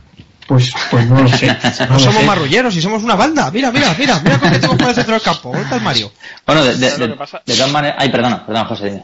Pues, 0.48 0.72
pues 0.90 1.06
no 1.06 1.20
lo 1.22 1.28
sé. 1.28 1.46
No 1.80 1.86
No 1.86 1.92
lo 1.94 1.98
somos 2.00 2.20
sé. 2.22 2.26
marrulleros 2.26 2.74
y 2.74 2.80
somos 2.82 3.02
una 3.02 3.14
banda. 3.14 3.50
Mira, 3.50 3.70
mira, 3.70 3.94
mira, 3.98 4.18
mira 4.24 4.38
cómo 4.38 4.50
tenemos 4.52 4.76
por 4.78 4.88
el 4.88 4.94
centro 4.94 5.12
del 5.14 5.22
campo. 5.22 5.48
¿Dónde 5.50 5.62
está 5.62 5.76
el 5.76 5.82
Mario? 5.82 6.10
Bueno, 6.46 6.64
de, 6.64 6.74
de, 6.74 6.86
¿Sabes 6.90 6.98
lo 7.00 7.06
de- 7.16 7.40
de 7.44 7.54
todas 7.54 7.70
maneras... 7.70 7.96
Ay, 8.00 8.08
perdona, 8.08 8.46
perdona, 8.46 8.64
José. 8.64 8.84
dime. 8.86 9.02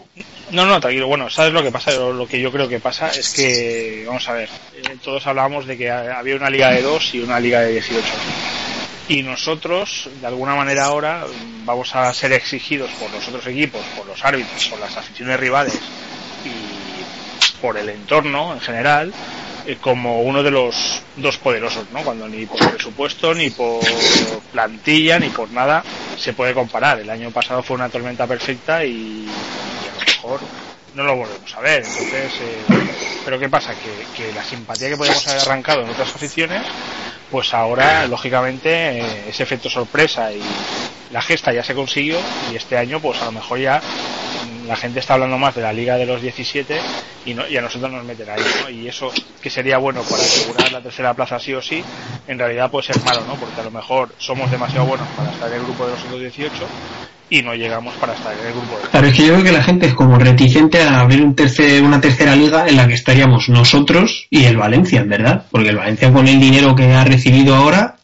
No, 0.50 0.64
no, 0.66 0.80
tranquilo. 0.80 1.06
Bueno, 1.06 1.28
¿sabes 1.28 1.52
lo 1.52 1.62
que 1.62 1.70
pasa? 1.70 1.90
Lo, 1.92 2.12
lo 2.14 2.26
que 2.26 2.40
yo 2.40 2.50
creo 2.50 2.66
que 2.68 2.80
pasa 2.80 3.08
es 3.10 3.28
que, 3.34 4.04
vamos 4.06 4.26
a 4.28 4.32
ver, 4.32 4.48
eh, 4.74 4.96
todos 5.04 5.26
hablábamos 5.26 5.66
de 5.66 5.76
que 5.76 5.90
ha- 5.90 6.18
había 6.18 6.36
una 6.36 6.48
liga 6.50 6.70
de 6.70 6.80
dos 6.82 7.14
y 7.14 7.20
una 7.20 7.38
liga 7.38 7.60
de 7.60 7.72
18. 7.72 8.02
Y 9.08 9.22
nosotros, 9.22 10.08
de 10.20 10.26
alguna 10.26 10.54
manera 10.54 10.86
ahora, 10.86 11.24
vamos 11.66 11.94
a 11.94 12.12
ser 12.14 12.32
exigidos 12.32 12.90
por 12.98 13.10
los 13.10 13.28
otros 13.28 13.46
equipos, 13.48 13.82
por 13.96 14.06
los 14.06 14.24
árbitros, 14.24 14.66
por 14.68 14.80
las 14.80 14.96
aficiones 14.96 15.38
rivales 15.38 15.78
y 16.44 17.60
por 17.60 17.76
el 17.76 17.88
entorno 17.90 18.54
en 18.54 18.60
general, 18.60 19.12
eh, 19.66 19.78
como 19.80 20.22
uno 20.22 20.42
de 20.42 20.50
los 20.50 21.02
dos 21.16 21.38
poderosos, 21.38 21.86
¿no? 21.92 22.02
Cuando 22.02 22.28
ni 22.28 22.46
por 22.46 22.58
presupuesto, 22.70 23.34
ni 23.34 23.50
por 23.50 23.80
plantilla, 24.52 25.18
ni 25.18 25.28
por 25.30 25.50
nada 25.50 25.82
se 26.18 26.32
puede 26.32 26.54
comparar. 26.54 27.00
El 27.00 27.10
año 27.10 27.30
pasado 27.30 27.62
fue 27.62 27.76
una 27.76 27.88
tormenta 27.88 28.26
perfecta 28.26 28.84
y, 28.84 28.90
y 28.90 29.28
a 29.28 29.94
lo 29.94 30.06
mejor 30.06 30.40
no 30.94 31.04
lo 31.04 31.16
volvemos 31.16 31.54
a 31.56 31.60
ver. 31.60 31.84
Entonces, 31.84 32.32
eh, 32.40 32.62
pero 33.24 33.38
¿qué 33.38 33.48
pasa? 33.48 33.74
Que, 33.74 34.22
que 34.22 34.32
la 34.32 34.44
simpatía 34.44 34.88
que 34.88 34.96
podemos 34.96 35.26
haber 35.26 35.40
arrancado 35.42 35.82
en 35.82 35.90
otras 35.90 36.14
aficiones, 36.14 36.62
pues 37.30 37.52
ahora, 37.54 38.06
lógicamente, 38.06 39.00
eh, 39.00 39.24
ese 39.28 39.42
efecto 39.42 39.68
sorpresa 39.68 40.32
y 40.32 40.40
la 41.10 41.22
gesta 41.22 41.52
ya 41.52 41.62
se 41.62 41.74
consiguió 41.74 42.18
y 42.52 42.56
este 42.56 42.76
año, 42.76 43.00
pues 43.00 43.20
a 43.22 43.26
lo 43.26 43.32
mejor 43.32 43.58
ya 43.58 43.80
mm, 43.80 44.66
la 44.66 44.76
gente 44.76 45.00
está 45.00 45.14
hablando 45.14 45.38
más 45.38 45.54
de 45.54 45.62
la 45.62 45.72
liga 45.72 45.96
de 45.96 46.06
los 46.06 46.20
17 46.22 46.80
y, 47.26 47.34
no, 47.34 47.46
y 47.48 47.56
a 47.56 47.60
nosotros 47.60 47.90
nos 47.90 48.04
meten 48.04 48.28
ahí, 48.30 48.42
¿no? 48.62 48.70
Y 48.70 48.88
eso 48.88 49.12
que 49.42 49.50
sería 49.50 49.78
bueno 49.78 50.02
para 50.02 50.22
asegurar 50.22 50.72
la 50.72 50.82
tercera 50.82 51.14
plaza 51.14 51.38
sí 51.38 51.54
o 51.54 51.62
sí, 51.62 51.84
en 52.26 52.38
realidad 52.38 52.70
puede 52.70 52.86
ser 52.86 53.02
malo, 53.04 53.22
¿no? 53.26 53.34
Porque 53.36 53.60
a 53.60 53.64
lo 53.64 53.70
mejor 53.70 54.14
somos 54.18 54.50
demasiado 54.50 54.86
buenos 54.86 55.08
para 55.16 55.30
estar 55.32 55.48
en 55.48 55.58
el 55.58 55.64
grupo 55.64 55.86
de 55.86 55.92
los 55.92 56.04
otros 56.04 56.20
18 56.20 56.50
y 57.30 57.42
no 57.42 57.54
llegamos 57.54 57.94
para 57.94 58.14
estar 58.14 58.32
en 58.32 58.46
el 58.46 58.52
grupo 58.52 58.78
de 58.78 58.88
Claro, 58.88 59.06
es 59.06 59.14
que 59.16 59.26
yo 59.26 59.32
creo 59.32 59.44
que 59.44 59.52
la 59.52 59.62
gente 59.62 59.86
es 59.86 59.94
como 59.94 60.18
reticente 60.18 60.82
a 60.82 61.00
abrir 61.00 61.22
un 61.22 61.34
tercer, 61.34 61.82
una 61.82 62.00
tercera 62.00 62.36
liga 62.36 62.66
en 62.68 62.76
la 62.76 62.86
que 62.86 62.94
estaríamos 62.94 63.48
nosotros 63.48 64.26
y 64.30 64.44
el 64.44 64.56
Valencia, 64.56 65.00
en 65.00 65.08
verdad. 65.08 65.46
Porque 65.50 65.70
el 65.70 65.76
Valencia 65.76 66.12
con 66.12 66.28
el 66.28 66.38
dinero 66.38 66.74
que 66.74 66.92
ha 66.92 67.04
recibido 67.04 67.54
ahora 67.54 67.96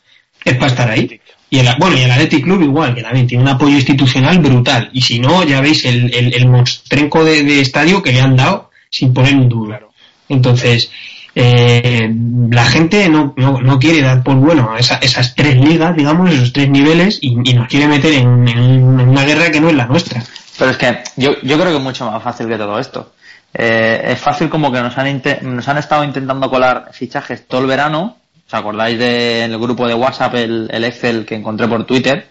es 0.45 0.55
para 0.55 0.67
estar 0.67 0.91
ahí. 0.91 1.21
Y 1.51 1.59
el, 1.59 1.69
bueno, 1.79 1.97
y 1.97 2.03
el 2.03 2.11
Athletic 2.11 2.45
Club 2.45 2.63
igual, 2.63 2.95
que 2.95 3.03
también 3.03 3.27
tiene 3.27 3.43
un 3.43 3.51
apoyo 3.51 3.75
institucional 3.75 4.39
brutal. 4.39 4.91
Y 4.93 5.03
si 5.03 5.19
no, 5.19 5.45
ya 5.45 5.61
veis 5.61 5.85
el, 5.85 6.15
el, 6.15 6.33
el 6.35 6.47
monstrenco 6.49 7.25
de, 7.25 7.43
de 7.43 7.61
estadio 7.61 8.03
que 8.03 8.13
le 8.13 8.21
han 8.21 8.37
dado 8.37 8.71
sin 8.89 9.13
poner 9.13 9.35
un 9.35 9.49
duro. 9.49 9.69
Claro. 9.69 9.93
Entonces, 10.29 10.91
eh, 11.35 12.13
la 12.51 12.65
gente 12.65 13.09
no, 13.09 13.35
no, 13.37 13.61
no 13.61 13.79
quiere 13.79 14.03
dar 14.03 14.23
por 14.23 14.37
bueno 14.37 14.77
esa- 14.79 14.97
esas 14.99 15.35
tres 15.35 15.57
ligas, 15.57 15.97
digamos, 15.97 16.31
esos 16.31 16.53
tres 16.53 16.69
niveles, 16.69 17.19
y, 17.21 17.29
y 17.45 17.55
nos 17.55 17.69
quiere 17.69 17.87
meter 17.89 18.13
en, 18.15 18.49
en 18.49 18.83
una 19.09 19.25
guerra 19.25 19.51
que 19.51 19.61
no 19.61 19.69
es 19.69 19.75
la 19.77 19.87
nuestra. 19.87 20.23
Pero 20.59 20.71
es 20.73 20.77
que 20.77 20.99
yo, 21.17 21.33
yo 21.43 21.57
creo 21.59 21.71
que 21.71 21.77
es 21.77 21.83
mucho 21.83 22.11
más 22.11 22.23
fácil 22.23 22.49
que 22.49 22.57
todo 22.59 22.79
esto. 22.79 23.13
Eh, 23.55 24.03
es 24.13 24.19
fácil 24.19 24.49
como 24.49 24.71
que 24.71 24.81
nos 24.81 24.97
han, 24.99 25.23
nos 25.43 25.67
han 25.69 25.79
estado 25.79 26.05
intentando 26.05 26.49
colar 26.51 26.91
fichajes 26.93 27.47
todo 27.47 27.61
el 27.63 27.67
verano. 27.67 28.17
¿Os 28.47 28.55
acordáis 28.55 28.99
del 28.99 29.57
grupo 29.59 29.87
de 29.87 29.95
WhatsApp, 29.95 30.35
el, 30.35 30.69
el 30.73 30.85
Excel 30.85 31.25
que 31.25 31.37
encontré 31.37 31.67
por 31.69 31.85
Twitter? 31.85 32.29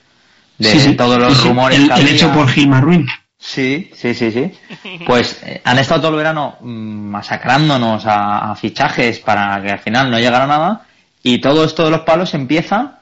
De 0.58 0.70
Sí, 0.70 0.80
sí. 0.80 0.94
todos 0.96 1.18
los 1.18 1.38
Sí, 1.38 1.48
rumores 1.48 1.80
El, 1.80 1.90
que 1.94 2.02
el 2.02 2.08
hecho 2.10 2.32
por 2.34 2.50
Gilmar 2.50 2.84
Ruin. 2.84 3.08
Sí, 3.40 3.90
sí, 3.96 4.14
sí, 4.14 4.32
sí. 4.32 4.52
Pues 5.08 5.42
eh, 5.44 5.62
han 5.64 5.80
estado 5.80 6.02
todo 6.02 6.12
el 6.12 6.18
verano 6.18 6.58
mm, 6.60 7.10
masacrándonos 7.10 8.04
a, 8.06 8.54
fichajes 8.56 9.20
para 9.20 9.62
que 9.62 9.72
al 9.72 9.80
final 9.80 10.12
no 10.12 10.20
llegara 10.20 10.46
nada 10.46 10.86
y 11.24 11.40
todo 11.40 11.64
esto 11.64 11.86
de 11.86 11.92
los 11.92 12.02
palos 12.02 12.34
empieza 12.34 13.00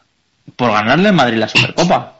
por 0.56 0.72
ganarle 0.72 1.10
en 1.10 1.16
Madrid 1.16 1.38
la 1.38 1.48
Supercopa. 1.48 2.20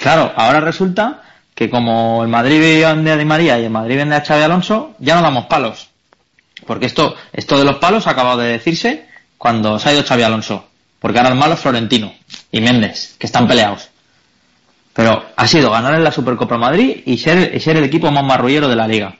claro, 0.00 0.32
ahora 0.34 0.60
resulta 0.60 1.22
que 1.54 1.68
como 1.68 2.22
el 2.22 2.28
Madrid 2.28 2.60
vende 2.60 3.12
a 3.12 3.16
Di 3.16 3.24
María 3.24 3.58
y 3.58 3.64
el 3.64 3.70
Madrid 3.70 3.96
vende 3.96 4.16
a 4.16 4.24
Xavi 4.24 4.42
Alonso, 4.42 4.94
ya 4.98 5.16
no 5.16 5.22
damos 5.22 5.46
palos. 5.46 5.88
Porque 6.66 6.86
esto, 6.86 7.14
esto 7.32 7.58
de 7.58 7.64
los 7.64 7.76
palos 7.76 8.06
ha 8.06 8.10
acabado 8.10 8.38
de 8.38 8.52
decirse 8.52 9.06
cuando 9.36 9.78
se 9.78 9.88
ha 9.88 9.92
ido 9.92 10.04
Xavi 10.04 10.22
Alonso. 10.22 10.68
Porque 10.98 11.18
ahora 11.18 11.30
el 11.30 11.38
malo 11.38 11.54
es 11.54 11.60
Florentino 11.60 12.12
y 12.50 12.60
Méndez, 12.60 13.16
que 13.18 13.26
están 13.26 13.46
peleados. 13.46 13.90
Pero 14.98 15.26
ha 15.36 15.46
sido 15.46 15.70
ganar 15.70 15.94
en 15.94 16.02
la 16.02 16.10
Supercopa 16.10 16.58
Madrid 16.58 17.02
y 17.06 17.18
ser, 17.18 17.60
ser 17.60 17.76
el 17.76 17.84
equipo 17.84 18.10
más 18.10 18.24
marrullero 18.24 18.66
de 18.66 18.74
la 18.74 18.88
liga. 18.88 19.14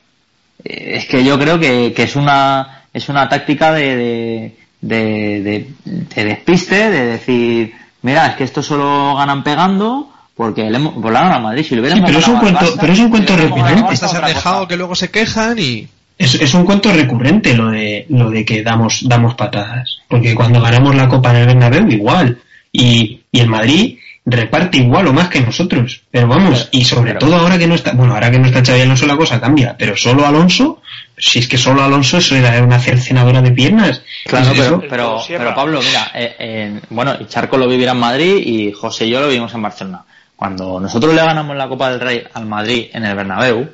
Eh, 0.64 0.94
es 0.96 1.06
que 1.06 1.22
yo 1.22 1.38
creo 1.38 1.60
que, 1.60 1.94
es 1.96 2.16
una 2.16 2.82
es 2.92 3.08
una 3.08 3.28
táctica 3.28 3.72
de, 3.72 4.56
de, 4.80 5.68
despiste, 6.16 6.90
de 6.90 7.06
decir, 7.06 7.74
mira, 8.02 8.26
es 8.26 8.34
que 8.34 8.42
esto 8.42 8.60
solo 8.60 9.14
ganan 9.14 9.44
pegando 9.44 10.12
porque 10.34 10.68
le, 10.68 10.80
pues 10.80 11.14
la 11.14 11.36
a 11.36 11.38
Madrid. 11.38 11.62
Si 11.62 11.76
lo 11.76 11.88
sí, 11.88 12.02
pero, 12.04 12.18
es 12.18 12.26
un 12.26 12.40
cuento, 12.40 12.74
pero 12.80 12.92
es 12.92 12.98
un 12.98 13.10
cuento 13.10 13.36
recurrente. 13.36 13.96
se 13.96 14.16
han 14.16 14.24
dejado 14.24 14.66
que 14.66 14.76
luego 14.76 14.96
se 14.96 15.12
quejan 15.12 15.60
y... 15.60 15.86
Es, 16.18 16.34
es, 16.34 16.54
un 16.54 16.64
cuento 16.64 16.92
recurrente 16.92 17.56
lo 17.56 17.70
de 17.70 18.04
lo 18.08 18.30
de 18.32 18.44
que 18.44 18.64
damos 18.64 19.06
damos 19.08 19.36
patadas 19.36 20.00
porque 20.08 20.34
cuando 20.34 20.60
ganamos 20.60 20.96
la 20.96 21.06
Copa 21.06 21.30
en 21.30 21.36
el 21.36 21.46
Bernabéu 21.46 21.88
igual 21.88 22.38
y, 22.72 23.20
y 23.30 23.38
el 23.38 23.46
Madrid 23.46 23.98
reparte 24.30 24.78
igual 24.78 25.06
o 25.06 25.12
más 25.12 25.28
que 25.28 25.40
nosotros. 25.40 26.02
Pero 26.10 26.28
vamos, 26.28 26.68
y 26.70 26.84
sobre 26.84 27.14
todo 27.14 27.36
ahora 27.36 27.58
que 27.58 27.66
no 27.66 27.74
está, 27.74 27.92
bueno, 27.92 28.14
ahora 28.14 28.30
que 28.30 28.38
no 28.38 28.46
está 28.46 28.64
Xavi 28.64 28.82
Alonso 28.82 29.06
la 29.06 29.16
cosa 29.16 29.40
cambia, 29.40 29.74
pero 29.78 29.96
solo 29.96 30.26
Alonso, 30.26 30.82
si 31.16 31.38
es 31.38 31.48
que 31.48 31.56
solo 31.56 31.82
Alonso 31.82 32.18
eso 32.18 32.36
era 32.36 32.62
una 32.62 32.78
cercenadora 32.78 33.40
de 33.42 33.50
piernas. 33.52 34.02
Claro, 34.24 34.52
pero, 34.88 35.22
pero, 35.26 35.54
Pablo, 35.54 35.80
mira, 35.80 36.10
eh, 36.14 36.80
bueno, 36.90 37.16
Charco 37.26 37.56
lo 37.56 37.68
vivirá 37.68 37.92
en 37.92 37.98
Madrid 37.98 38.36
y 38.44 38.72
José 38.72 39.06
y 39.06 39.10
yo 39.10 39.20
lo 39.20 39.28
vivimos 39.28 39.52
en 39.54 39.62
Barcelona. 39.62 40.04
Cuando 40.36 40.78
nosotros 40.78 41.14
le 41.14 41.24
ganamos 41.24 41.56
la 41.56 41.68
Copa 41.68 41.90
del 41.90 42.00
Rey 42.00 42.24
al 42.32 42.46
Madrid 42.46 42.88
en 42.92 43.04
el 43.04 43.16
Bernabéu, 43.16 43.68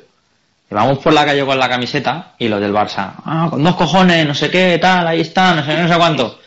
vamos 0.71 0.97
por 0.99 1.13
la 1.13 1.25
calle 1.25 1.45
con 1.45 1.59
la 1.59 1.69
camiseta 1.69 2.33
y 2.39 2.47
los 2.47 2.59
del 2.59 2.73
Barça, 2.73 3.13
ah, 3.23 3.47
con 3.49 3.63
dos 3.63 3.75
cojones, 3.75 4.25
no 4.25 4.33
sé 4.33 4.49
qué, 4.49 4.77
tal, 4.81 5.07
ahí 5.07 5.21
está, 5.21 5.53
no 5.53 5.63
sé, 5.63 5.77
no 5.77 5.87
sé 5.87 5.95
cuánto 5.95 6.39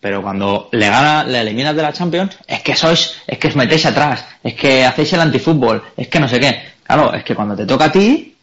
pero 0.00 0.22
cuando 0.22 0.68
le 0.72 0.88
gana, 0.88 1.24
le 1.24 1.40
eliminas 1.40 1.74
de 1.74 1.82
la 1.82 1.92
Champions, 1.92 2.36
es 2.46 2.62
que 2.62 2.76
sois, 2.76 3.22
es 3.26 3.38
que 3.38 3.48
os 3.48 3.56
metéis 3.56 3.86
atrás, 3.86 4.24
es 4.42 4.54
que 4.54 4.84
hacéis 4.84 5.12
el 5.14 5.20
antifútbol, 5.20 5.82
es 5.96 6.08
que 6.08 6.20
no 6.20 6.28
sé 6.28 6.38
qué. 6.38 6.62
Claro, 6.84 7.12
es 7.14 7.24
que 7.24 7.34
cuando 7.34 7.56
te 7.56 7.66
toca 7.66 7.86
a 7.86 7.92
ti, 7.92 8.36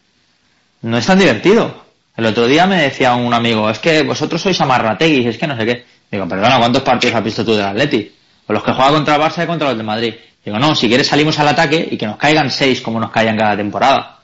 no 0.82 0.98
es 0.98 1.06
tan 1.06 1.18
divertido. 1.18 1.84
El 2.16 2.26
otro 2.26 2.46
día 2.46 2.66
me 2.66 2.82
decía 2.82 3.14
un 3.14 3.32
amigo, 3.32 3.70
es 3.70 3.78
que 3.78 4.02
vosotros 4.02 4.42
sois 4.42 4.60
amarrateguis, 4.60 5.26
es 5.26 5.38
que 5.38 5.46
no 5.46 5.56
sé 5.56 5.64
qué. 5.64 5.84
Digo, 6.10 6.28
perdona, 6.28 6.58
¿cuántos 6.58 6.82
partidos 6.82 7.16
has 7.16 7.24
visto 7.24 7.44
tú 7.44 7.54
del 7.54 7.66
Atleti? 7.66 8.12
Pues 8.46 8.54
los 8.54 8.62
que 8.62 8.72
juega 8.72 8.90
contra 8.90 9.16
el 9.16 9.22
Barça 9.22 9.42
y 9.42 9.46
contra 9.46 9.68
los 9.68 9.78
de 9.78 9.82
Madrid. 9.82 10.14
Digo, 10.44 10.58
no, 10.58 10.74
si 10.74 10.88
quieres 10.88 11.06
salimos 11.06 11.38
al 11.38 11.48
ataque 11.48 11.88
y 11.90 11.96
que 11.96 12.06
nos 12.06 12.16
caigan 12.18 12.50
seis 12.50 12.80
como 12.82 13.00
nos 13.00 13.10
caían 13.10 13.36
cada 13.36 13.56
temporada. 13.56 14.18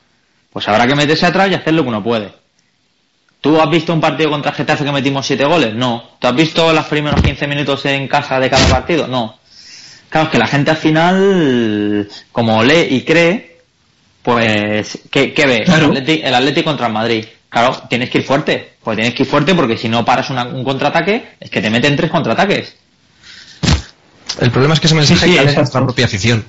Pues 0.52 0.68
habrá 0.68 0.86
que 0.86 0.94
meterse 0.94 1.26
atrás 1.26 1.50
y 1.50 1.54
hacer 1.54 1.72
lo 1.72 1.82
que 1.82 1.88
uno 1.88 2.02
puede. 2.02 2.39
¿Tú 3.40 3.60
has 3.60 3.70
visto 3.70 3.92
un 3.92 4.00
partido 4.00 4.30
contra 4.30 4.52
Getafe 4.52 4.84
que 4.84 4.92
metimos 4.92 5.26
siete 5.26 5.44
goles? 5.44 5.74
No. 5.74 6.10
¿Tú 6.18 6.26
has 6.26 6.34
visto 6.34 6.72
los 6.72 6.86
primeros 6.86 7.22
15 7.22 7.46
minutos 7.46 7.84
en 7.86 8.06
casa 8.06 8.38
de 8.38 8.50
cada 8.50 8.66
partido? 8.68 9.06
No. 9.06 9.38
Claro, 10.10 10.26
es 10.26 10.32
que 10.32 10.38
la 10.38 10.46
gente 10.46 10.70
al 10.70 10.76
final, 10.76 12.08
como 12.32 12.62
lee 12.62 12.88
y 12.90 13.02
cree, 13.02 13.60
pues, 14.22 14.98
¿qué, 15.10 15.32
ve? 15.36 15.64
El, 16.22 16.34
Atlético, 16.34 16.70
contra 16.70 16.88
el 16.88 16.92
Madrid. 16.92 17.24
Claro, 17.48 17.82
tienes 17.88 18.10
que 18.10 18.18
ir 18.18 18.24
fuerte. 18.24 18.74
Pues 18.82 18.96
tienes 18.96 19.14
que 19.14 19.22
ir 19.22 19.28
fuerte 19.28 19.54
porque 19.54 19.78
si 19.78 19.88
no 19.88 20.04
paras 20.04 20.28
un 20.30 20.64
contraataque, 20.64 21.36
es 21.40 21.48
que 21.48 21.62
te 21.62 21.70
meten 21.70 21.96
tres 21.96 22.10
contraataques. 22.10 22.76
El 24.40 24.50
problema 24.50 24.74
es 24.74 24.80
que 24.80 24.86
ese 24.86 24.96
mensaje 24.96 25.26
sí, 25.26 25.38
sí, 25.38 25.56
nuestra 25.56 25.80
propia 25.80 26.04
afición. 26.04 26.44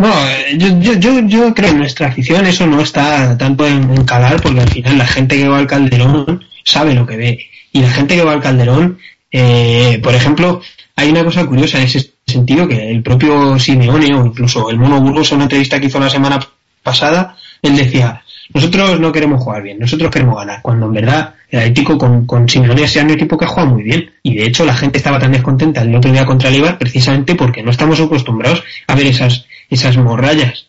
Bueno, 0.00 0.16
yo, 0.56 0.94
yo, 0.98 1.20
yo, 1.26 1.52
creo 1.52 1.68
que 1.68 1.74
nuestra 1.74 2.06
afición 2.06 2.46
eso 2.46 2.66
no 2.66 2.80
está 2.80 3.36
tanto 3.36 3.66
en, 3.66 3.82
en, 3.92 4.04
calar 4.06 4.40
porque 4.40 4.60
al 4.60 4.70
final 4.70 4.96
la 4.96 5.06
gente 5.06 5.36
que 5.36 5.46
va 5.46 5.58
al 5.58 5.66
Calderón 5.66 6.42
sabe 6.64 6.94
lo 6.94 7.06
que 7.06 7.18
ve. 7.18 7.50
Y 7.70 7.82
la 7.82 7.90
gente 7.90 8.16
que 8.16 8.24
va 8.24 8.32
al 8.32 8.40
Calderón, 8.40 8.98
eh, 9.30 10.00
por 10.02 10.14
ejemplo, 10.14 10.62
hay 10.96 11.10
una 11.10 11.22
cosa 11.22 11.44
curiosa 11.44 11.76
en 11.76 11.84
ese 11.84 12.12
sentido 12.26 12.66
que 12.66 12.90
el 12.90 13.02
propio 13.02 13.58
Simeone 13.58 14.14
o 14.14 14.24
incluso 14.24 14.70
el 14.70 14.78
Mono 14.78 15.02
Burgos 15.02 15.32
en 15.32 15.36
una 15.36 15.44
entrevista 15.44 15.78
que 15.78 15.88
hizo 15.88 16.00
la 16.00 16.08
semana 16.08 16.40
pasada, 16.82 17.36
él 17.60 17.76
decía, 17.76 18.22
nosotros 18.54 18.98
no 19.00 19.12
queremos 19.12 19.42
jugar 19.44 19.62
bien, 19.62 19.78
nosotros 19.78 20.10
queremos 20.10 20.36
ganar, 20.36 20.62
cuando 20.62 20.86
en 20.86 20.94
verdad 20.94 21.34
el 21.50 21.58
Atlético 21.58 21.98
con, 21.98 22.24
con 22.24 22.48
Simeone 22.48 22.88
sea 22.88 23.04
un 23.04 23.10
equipo 23.10 23.36
que 23.36 23.44
juega 23.44 23.68
muy 23.68 23.82
bien. 23.82 24.10
Y 24.22 24.34
de 24.34 24.46
hecho 24.46 24.64
la 24.64 24.74
gente 24.74 24.96
estaba 24.96 25.18
tan 25.18 25.32
descontenta 25.32 25.82
el 25.82 25.94
otro 25.94 26.10
día 26.10 26.24
contra 26.24 26.48
el 26.48 26.56
Ibar 26.56 26.78
precisamente 26.78 27.34
porque 27.34 27.62
no 27.62 27.70
estamos 27.70 28.00
acostumbrados 28.00 28.62
a 28.86 28.94
ver 28.94 29.06
esas 29.06 29.44
esas 29.70 29.96
morrayas. 29.96 30.66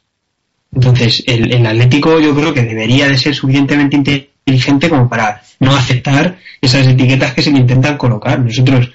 Entonces, 0.74 1.24
el, 1.28 1.52
el, 1.52 1.66
Atlético 1.66 2.20
yo 2.20 2.34
creo 2.34 2.54
que 2.54 2.62
debería 2.62 3.10
de 3.10 3.18
ser 3.18 3.36
suficientemente 3.36 3.98
inteligente 3.98 4.90
como 4.90 5.10
para 5.10 5.42
no 5.60 5.76
aceptar 5.76 6.38
esas 6.62 6.88
etiquetas 6.88 7.34
que 7.34 7.42
se 7.42 7.52
le 7.52 7.60
intentan 7.60 7.98
colocar. 7.98 8.40
Nosotros, 8.40 8.92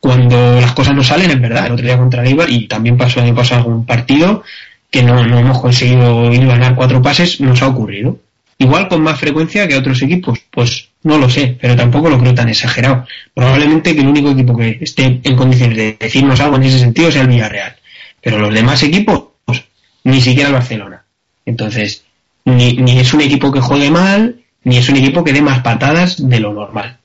cuando 0.00 0.60
las 0.60 0.72
cosas 0.72 0.94
no 0.94 1.02
salen, 1.02 1.30
es 1.30 1.40
verdad, 1.40 1.66
el 1.66 1.72
otro 1.72 1.86
día 1.86 1.96
contra 1.96 2.22
el 2.22 2.30
Ibar, 2.30 2.50
y 2.50 2.66
también 2.66 2.98
pasó 2.98 3.20
el 3.20 3.34
pasado 3.34 3.62
algún 3.62 3.86
partido, 3.86 4.42
que 4.90 5.02
no, 5.02 5.24
no 5.24 5.38
hemos 5.38 5.60
conseguido 5.60 6.32
ir 6.32 6.42
a 6.42 6.46
ganar 6.46 6.74
cuatro 6.74 7.00
pases, 7.00 7.40
nos 7.40 7.62
ha 7.62 7.68
ocurrido. 7.68 8.18
Igual 8.58 8.88
con 8.88 9.02
más 9.02 9.18
frecuencia 9.18 9.66
que 9.66 9.76
otros 9.76 10.00
equipos, 10.02 10.38
pues 10.50 10.90
no 11.02 11.18
lo 11.18 11.28
sé, 11.28 11.56
pero 11.60 11.74
tampoco 11.74 12.08
lo 12.08 12.18
creo 12.18 12.34
tan 12.34 12.48
exagerado. 12.48 13.06
Probablemente 13.34 13.94
que 13.94 14.00
el 14.02 14.08
único 14.08 14.30
equipo 14.30 14.56
que 14.56 14.78
esté 14.80 15.20
en 15.22 15.36
condiciones 15.36 15.76
de 15.76 15.96
decirnos 15.98 16.38
algo 16.40 16.56
en 16.56 16.64
ese 16.64 16.78
sentido 16.78 17.10
sea 17.10 17.22
el 17.22 17.28
Villarreal. 17.28 17.76
Pero 18.24 18.38
los 18.38 18.54
demás 18.54 18.82
equipos, 18.82 19.24
pues, 19.44 19.62
ni 20.04 20.20
siquiera 20.22 20.48
el 20.48 20.54
Barcelona. 20.54 21.04
Entonces, 21.44 22.04
ni, 22.46 22.72
ni 22.72 22.98
es 22.98 23.12
un 23.12 23.20
equipo 23.20 23.52
que 23.52 23.60
juegue 23.60 23.90
mal, 23.90 24.40
ni 24.64 24.78
es 24.78 24.88
un 24.88 24.96
equipo 24.96 25.22
que 25.22 25.34
dé 25.34 25.42
más 25.42 25.60
patadas 25.60 26.26
de 26.26 26.40
lo 26.40 26.54
normal. 26.54 26.96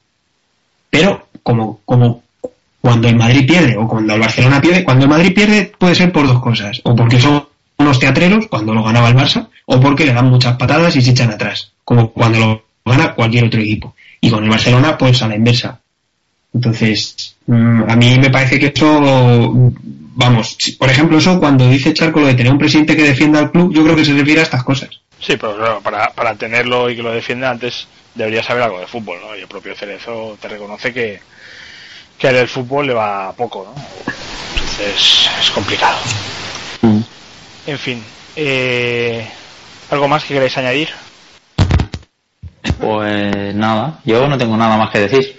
Pero, 0.90 1.28
como, 1.44 1.82
como 1.84 2.24
cuando 2.80 3.10
el 3.10 3.18
Madrid 3.18 3.46
pierde 3.46 3.76
o 3.76 3.86
cuando 3.86 4.14
el 4.14 4.22
Barcelona 4.22 4.62
pierde, 4.62 4.86
cuando 4.86 5.04
el 5.04 5.10
Madrid 5.10 5.34
pierde 5.36 5.72
puede 5.78 5.94
ser 5.94 6.14
por 6.14 6.26
dos 6.26 6.40
cosas. 6.40 6.80
O 6.86 6.96
porque 6.96 7.20
son 7.20 7.44
unos 7.76 8.00
teatreros, 8.00 8.48
cuando 8.48 8.74
lo 8.74 8.82
ganaba 8.82 9.10
el 9.10 9.16
Barça, 9.16 9.50
o 9.66 9.78
porque 9.80 10.06
le 10.06 10.14
dan 10.14 10.30
muchas 10.30 10.56
patadas 10.56 10.96
y 10.96 11.02
se 11.02 11.12
echan 11.12 11.32
atrás, 11.32 11.74
como 11.84 12.12
cuando 12.12 12.40
lo 12.40 12.64
gana 12.86 13.14
cualquier 13.14 13.44
otro 13.44 13.60
equipo. 13.60 13.94
Y 14.22 14.30
con 14.30 14.46
el 14.46 14.50
Barcelona, 14.50 14.98
pues 14.98 15.22
a 15.22 15.28
la 15.28 15.36
inversa. 15.36 15.80
Entonces, 16.54 17.36
mm, 17.46 17.84
a 17.90 17.96
mí 17.98 18.18
me 18.18 18.30
parece 18.30 18.58
que 18.58 18.68
esto 18.68 19.74
vamos, 20.20 20.58
por 20.78 20.90
ejemplo, 20.90 21.18
eso 21.18 21.40
cuando 21.40 21.68
dice 21.70 21.94
Charco 21.94 22.20
lo 22.20 22.28
de 22.28 22.36
tener 22.36 22.52
un 22.52 22.60
presidente 22.60 22.96
que 22.96 23.04
defienda 23.04 23.40
al 23.40 23.52
club, 23.52 23.74
yo 23.74 23.84
creo 23.84 23.96
que 23.96 24.04
se 24.04 24.14
refiere 24.14 24.42
a 24.42 24.44
estas 24.44 24.64
cosas. 24.64 24.90
Sí, 25.20 25.38
pero 25.38 25.56
claro, 25.56 25.82
para, 25.82 26.12
para 26.12 26.36
tenerlo 26.36 26.90
y 26.90 26.96
que 26.98 27.02
lo 27.02 27.12
defienda 27.12 27.50
antes 27.50 27.88
debería 28.16 28.44
saber 28.44 28.64
algo 28.64 28.80
de 28.80 28.88
fútbol, 28.88 29.20
¿no? 29.22 29.36
Y 29.36 29.42
el 29.42 29.48
propio 29.48 29.76
Cerezo 29.76 30.38
te 30.42 30.50
reconoce 30.50 30.94
que, 30.94 31.22
que 32.18 32.28
el 32.28 32.48
fútbol 32.50 32.88
le 32.88 32.94
va 32.94 33.32
poco, 33.34 33.66
¿no? 33.74 33.82
Entonces 34.54 35.30
es 35.42 35.52
complicado. 35.52 35.98
Mm. 36.82 37.00
En 37.68 37.80
fin, 37.80 38.04
eh, 38.36 39.26
¿algo 39.90 40.08
más 40.10 40.26
que 40.26 40.34
queréis 40.34 40.58
añadir? 40.58 40.90
Pues 42.78 43.56
nada, 43.56 44.00
yo 44.04 44.28
no 44.28 44.38
tengo 44.38 44.58
nada 44.58 44.78
más 44.78 44.92
que 44.92 45.00
decir. 45.00 45.38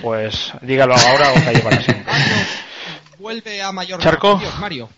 Pues 0.00 0.52
dígalo 0.62 0.94
ahora 0.94 1.32
o 1.32 1.34
calle 1.34 1.58
para 1.60 1.82
siempre 1.82 2.12
vuelve 3.28 3.60
a 3.60 3.72
Mallorca. 3.72 4.02
¿Charco? 4.02 4.40
Mario. 4.58 4.88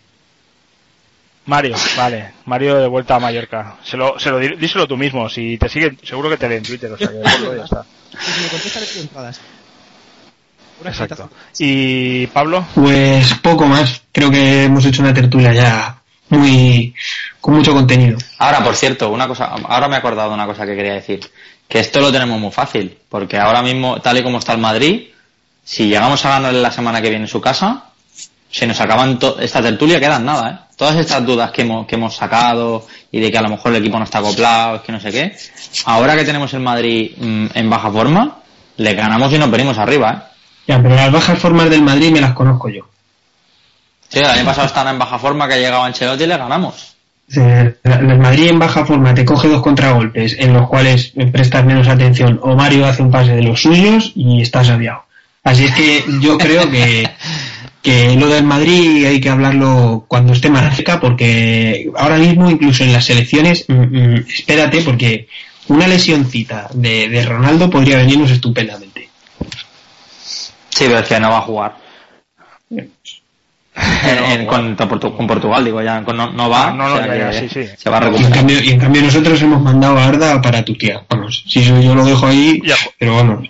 Mario, 1.47 1.75
vale. 1.97 2.31
Mario 2.45 2.77
de 2.77 2.87
vuelta 2.87 3.15
a 3.15 3.19
Mallorca. 3.19 3.75
Se 3.83 3.97
lo, 3.97 4.17
se 4.17 4.29
lo, 4.29 4.39
díselo 4.39 4.87
tú 4.87 4.95
mismo. 4.95 5.27
Si 5.27 5.57
te 5.57 5.67
sigue, 5.67 5.97
seguro 6.01 6.29
que 6.29 6.37
te 6.37 6.47
lee 6.47 6.55
en 6.55 6.63
Twitter. 6.63 6.93
O 6.93 6.97
sea, 6.97 7.09
que 7.09 7.57
ya 7.57 7.63
está. 7.63 7.85
Si 8.11 8.41
me 8.41 8.47
contesta, 8.49 8.79
le 8.79 8.85
pido 8.85 9.01
entradas. 9.01 9.41
Exacto. 10.85 11.29
¿Y 11.59 12.27
Pablo? 12.27 12.65
Pues 12.73 13.33
poco 13.35 13.65
más. 13.65 14.01
Creo 14.11 14.29
que 14.31 14.65
hemos 14.65 14.85
hecho 14.85 15.01
una 15.01 15.13
tertulia 15.13 15.53
ya 15.53 16.01
muy 16.29 16.93
con 17.41 17.55
mucho 17.55 17.73
contenido. 17.73 18.17
Ahora, 18.37 18.63
por 18.63 18.75
cierto, 18.75 19.09
una 19.09 19.27
cosa, 19.27 19.45
ahora 19.45 19.87
me 19.87 19.95
he 19.95 19.99
acordado 19.99 20.29
de 20.29 20.35
una 20.35 20.45
cosa 20.45 20.65
que 20.65 20.75
quería 20.75 20.93
decir, 20.93 21.19
que 21.67 21.79
esto 21.79 21.99
lo 21.99 22.11
tenemos 22.11 22.39
muy 22.39 22.51
fácil, 22.51 22.97
porque 23.09 23.37
ahora 23.37 23.61
mismo, 23.61 24.01
tal 24.01 24.17
y 24.17 24.23
como 24.23 24.39
está 24.39 24.53
el 24.53 24.59
Madrid, 24.59 25.07
si 25.63 25.87
llegamos 25.87 26.25
a 26.25 26.29
ganarle 26.29 26.61
la 26.61 26.71
semana 26.71 27.01
que 27.01 27.09
viene 27.09 27.25
en 27.25 27.29
su 27.29 27.39
casa, 27.39 27.90
se 28.51 28.67
nos 28.67 28.79
acaban 28.81 29.17
esta 29.39 29.61
tertulia 29.61 29.99
quedan 29.99 30.25
nada, 30.25 30.49
¿eh? 30.49 30.73
Todas 30.75 30.95
estas 30.97 31.25
dudas 31.25 31.51
que 31.51 31.61
hemos, 31.61 31.85
que 31.85 31.95
hemos 31.95 32.15
sacado 32.15 32.87
y 33.11 33.19
de 33.19 33.31
que 33.31 33.37
a 33.37 33.41
lo 33.41 33.49
mejor 33.49 33.71
el 33.71 33.81
equipo 33.81 33.97
no 33.97 34.03
está 34.03 34.17
acoplado, 34.19 34.77
es 34.77 34.81
que 34.81 34.91
no 34.91 34.99
sé 34.99 35.11
qué. 35.11 35.35
Ahora 35.85 36.15
que 36.15 36.25
tenemos 36.25 36.53
el 36.53 36.59
Madrid 36.59 37.11
mm, 37.17 37.47
en 37.53 37.69
baja 37.69 37.91
forma, 37.91 38.39
le 38.77 38.93
ganamos 38.93 39.31
y 39.31 39.37
nos 39.37 39.51
venimos 39.51 39.77
arriba, 39.77 40.11
¿eh? 40.11 40.31
Ya, 40.67 40.81
pero 40.81 40.95
las 40.95 41.11
bajas 41.11 41.39
formas 41.39 41.69
del 41.69 41.81
Madrid 41.81 42.11
me 42.11 42.21
las 42.21 42.33
conozco 42.33 42.69
yo. 42.69 42.87
Sí, 44.09 44.19
el 44.19 44.25
año 44.25 44.45
pasado 44.45 44.67
están 44.67 44.87
en 44.87 44.99
baja 44.99 45.17
forma 45.17 45.47
que 45.47 45.59
llegaba 45.59 45.85
Ancelotti 45.85 46.23
y 46.23 46.27
le 46.27 46.37
ganamos. 46.37 46.95
El 47.33 48.19
Madrid 48.19 48.49
en 48.49 48.59
baja 48.59 48.85
forma 48.85 49.13
te 49.13 49.23
coge 49.23 49.47
dos 49.47 49.61
contragolpes 49.61 50.35
en 50.37 50.53
los 50.53 50.67
cuales 50.67 51.13
prestas 51.31 51.63
menos 51.63 51.87
atención 51.87 52.39
o 52.43 52.55
Mario 52.55 52.85
hace 52.85 53.01
un 53.01 53.11
pase 53.11 53.35
de 53.35 53.43
los 53.43 53.61
suyos 53.61 54.11
y 54.15 54.41
estás 54.41 54.69
aviado. 54.69 55.03
Así 55.43 55.65
es 55.65 55.73
que 55.73 56.03
yo 56.19 56.37
creo 56.37 56.69
que, 56.69 57.09
que 57.81 58.15
lo 58.15 58.27
del 58.27 58.43
Madrid 58.43 59.05
hay 59.05 59.19
que 59.19 59.29
hablarlo 59.29 60.05
cuando 60.07 60.33
esté 60.33 60.49
más 60.49 60.75
cerca 60.75 60.99
porque 60.99 61.89
ahora 61.97 62.17
mismo 62.17 62.49
incluso 62.49 62.83
en 62.83 62.93
las 62.93 63.05
selecciones, 63.05 63.65
mm, 63.67 63.73
mm, 63.73 64.25
espérate 64.37 64.81
porque 64.81 65.27
una 65.67 65.87
lesioncita 65.87 66.67
de, 66.73 67.09
de 67.09 67.25
Ronaldo 67.25 67.69
podría 67.69 67.97
venirnos 67.97 68.29
estupendamente. 68.31 69.09
Sí, 70.69 70.85
pero 70.87 70.99
es 70.99 71.07
que 71.07 71.19
no 71.19 71.29
va 71.31 71.37
a 71.39 71.41
jugar. 71.41 71.75
En- 74.03 74.41
en- 74.41 74.45
con, 74.47 74.75
con 74.75 75.27
Portugal, 75.27 75.63
digo 75.63 75.81
ya, 75.81 76.03
con- 76.03 76.17
no, 76.17 76.29
no 76.31 76.49
va, 76.49 76.71
no, 76.71 76.89
no, 76.89 76.95
o 76.95 76.97
sea 76.97 77.31
ya, 77.31 77.39
sí, 77.39 77.47
sí. 77.47 77.63
se 77.77 77.89
va 77.89 77.99
a 77.99 78.01
Y 78.01 78.05
en, 78.05 78.11
recuperar. 78.11 78.33
cambio, 78.37 78.61
y 78.61 78.69
en 78.69 78.79
cambio 78.79 79.01
nosotros 79.01 79.41
hemos 79.41 79.61
mandado 79.61 79.97
a 79.97 80.05
Arda 80.07 80.41
para 80.41 80.63
Turquía. 80.65 81.03
Vamos, 81.09 81.43
si 81.47 81.59
eso 81.59 81.79
yo 81.79 81.95
lo 81.95 82.03
dejo 82.03 82.27
ahí, 82.27 82.61
Ya. 82.65 82.75
pero 82.99 83.15
vamos. 83.15 83.49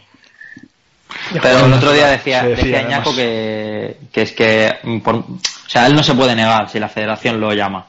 Pero 1.41 1.65
el 1.65 1.73
otro 1.73 1.91
día 1.93 2.07
decía, 2.07 2.43
decía, 2.43 2.63
decía. 2.79 2.89
Ñaco 2.89 3.15
que, 3.15 3.97
que 4.11 4.21
es 4.23 4.31
que, 4.31 4.71
por- 5.03 5.15
o 5.15 5.25
sea, 5.67 5.87
él 5.87 5.95
no 5.95 6.03
se 6.03 6.13
puede 6.13 6.35
negar 6.35 6.69
si 6.69 6.79
la 6.79 6.89
federación 6.89 7.39
lo 7.39 7.53
llama. 7.53 7.87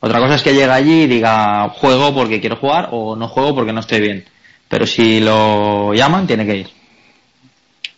Otra 0.00 0.18
cosa 0.18 0.36
es 0.36 0.42
que 0.42 0.54
llega 0.54 0.74
allí 0.74 1.02
y 1.02 1.06
diga, 1.06 1.68
juego 1.70 2.14
porque 2.14 2.40
quiero 2.40 2.56
jugar 2.56 2.88
o 2.92 3.16
no 3.16 3.28
juego 3.28 3.54
porque 3.54 3.72
no 3.72 3.80
estoy 3.80 4.00
bien. 4.00 4.24
Pero 4.68 4.86
si 4.86 5.20
lo 5.20 5.92
llaman, 5.94 6.26
tiene 6.26 6.46
que 6.46 6.56
ir. 6.56 6.68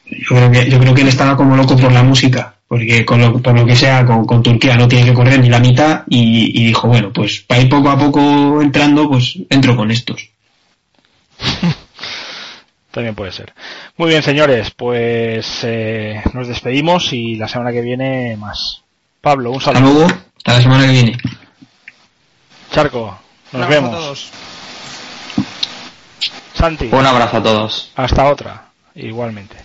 Yo 0.06 0.36
creo 0.36 0.50
que, 0.50 0.70
yo 0.70 0.78
creo 0.78 0.94
que 0.94 1.02
él 1.02 1.08
estaba 1.08 1.36
como 1.36 1.56
loco 1.56 1.76
por 1.76 1.92
la 1.92 2.02
música, 2.02 2.54
porque 2.66 3.04
con 3.04 3.20
lo, 3.20 3.38
por 3.40 3.54
lo 3.58 3.64
que 3.64 3.76
sea, 3.76 4.04
con, 4.04 4.24
con 4.26 4.42
Turquía 4.42 4.76
no 4.76 4.88
tiene 4.88 5.04
que 5.06 5.14
correr 5.14 5.38
ni 5.40 5.48
la 5.48 5.60
mitad 5.60 6.02
y, 6.08 6.60
y 6.60 6.66
dijo, 6.66 6.88
bueno, 6.88 7.12
pues 7.12 7.40
para 7.40 7.60
ir 7.60 7.68
poco 7.68 7.88
a 7.90 7.98
poco 7.98 8.60
entrando, 8.62 9.08
pues 9.08 9.38
entro 9.48 9.76
con 9.76 9.90
estos. 9.90 10.28
También 12.92 13.14
puede 13.16 13.32
ser. 13.32 13.52
Muy 13.96 14.10
bien, 14.10 14.22
señores, 14.22 14.70
pues 14.70 15.60
eh, 15.64 16.22
nos 16.34 16.46
despedimos 16.46 17.12
y 17.12 17.34
la 17.36 17.48
semana 17.48 17.72
que 17.72 17.80
viene 17.80 18.36
más. 18.36 18.82
Pablo, 19.20 19.50
un 19.50 19.58
Hasta 19.58 19.72
saludo. 19.72 19.92
luego, 20.06 20.12
hasta 20.36 20.52
la 20.54 20.62
semana 20.62 20.84
que 20.86 20.92
viene. 20.92 21.18
Charco, 22.70 23.18
nos 23.52 23.54
Un 23.54 23.62
abrazo 23.62 23.72
a 23.72 23.80
vemos. 23.80 23.90
todos. 24.00 24.30
Santi, 26.54 26.88
Un 26.92 27.06
abrazo 27.06 27.36
a 27.38 27.42
todos. 27.42 27.92
hasta 27.96 28.24
otra, 28.30 28.66
igualmente. 28.94 29.56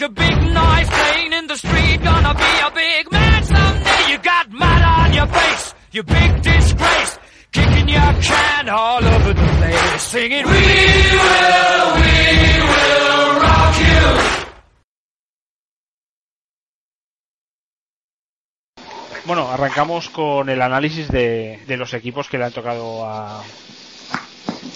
Make 0.00 0.08
a 0.08 0.12
big 0.12 0.54
noise 0.54 0.88
playing 0.88 1.32
in 1.32 1.46
the 1.46 1.56
street. 1.56 2.02
Gonna 2.02 2.34
be 2.34 2.60
a 2.66 2.70
big 2.70 3.12
man 3.12 3.44
someday. 3.44 4.10
You 4.10 4.18
got 4.18 4.50
mud 4.50 4.82
on 4.82 5.12
your 5.12 5.26
face, 5.26 5.74
you 5.92 6.02
big 6.02 6.42
disgrace. 6.42 7.18
Kicking 7.52 7.88
your 7.88 8.12
can 8.22 8.68
all 8.68 9.04
over 9.04 9.34
the 9.34 9.46
place, 9.58 10.02
singing, 10.02 10.44
We 10.46 10.52
will, 10.52 11.94
we 12.00 12.16
will 12.70 13.40
rock 13.40 13.74
you. 13.78 14.06
Bueno, 19.26 19.50
arrancamos 19.50 20.08
con 20.08 20.48
el 20.48 20.62
análisis 20.62 21.08
de, 21.08 21.60
de 21.66 21.76
los 21.76 21.92
equipos 21.94 22.28
que 22.28 22.38
le 22.38 22.44
han 22.44 22.52
tocado 22.52 23.04
a 23.04 23.42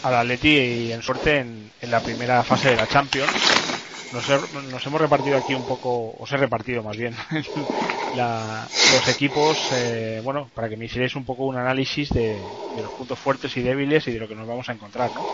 al 0.02 0.14
Atleti 0.14 0.48
y 0.48 0.92
en 0.92 1.02
suerte 1.02 1.38
en, 1.38 1.70
en 1.80 1.90
la 1.90 2.00
primera 2.00 2.42
fase 2.42 2.70
de 2.70 2.76
la 2.76 2.86
Champions. 2.86 3.73
Nos, 4.14 4.28
he- 4.28 4.70
nos 4.70 4.86
hemos 4.86 5.00
repartido 5.00 5.36
aquí 5.36 5.54
un 5.54 5.66
poco, 5.66 6.12
os 6.16 6.30
he 6.32 6.36
repartido 6.36 6.82
más 6.82 6.96
bien, 6.96 7.14
la- 8.12 8.68
los 8.92 9.08
equipos, 9.08 9.72
eh, 9.72 10.20
bueno, 10.22 10.50
para 10.54 10.68
que 10.68 10.76
me 10.76 10.84
hicierais 10.86 11.16
un 11.16 11.24
poco 11.24 11.46
un 11.46 11.56
análisis 11.56 12.10
de, 12.10 12.52
de 12.72 12.82
los 12.82 12.92
puntos 12.92 13.18
fuertes 13.18 13.56
y 13.56 13.62
débiles 13.62 14.06
y 14.06 14.12
de 14.12 14.20
lo 14.20 14.28
que 14.28 14.36
nos 14.36 14.46
vamos 14.46 14.68
a 14.68 14.72
encontrar, 14.72 15.12
¿no? 15.12 15.26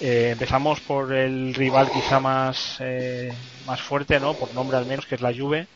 Eh, 0.00 0.30
empezamos 0.32 0.80
por 0.80 1.14
el 1.14 1.54
rival 1.54 1.90
quizá 1.90 2.18
más 2.18 2.76
eh, 2.80 3.38
más 3.64 3.80
fuerte, 3.80 4.18
¿no? 4.18 4.36
Por 4.36 4.52
nombre 4.52 4.76
al 4.76 4.86
menos, 4.86 5.06
que 5.06 5.14
es 5.14 5.20
la 5.20 5.32
Juve. 5.32 5.68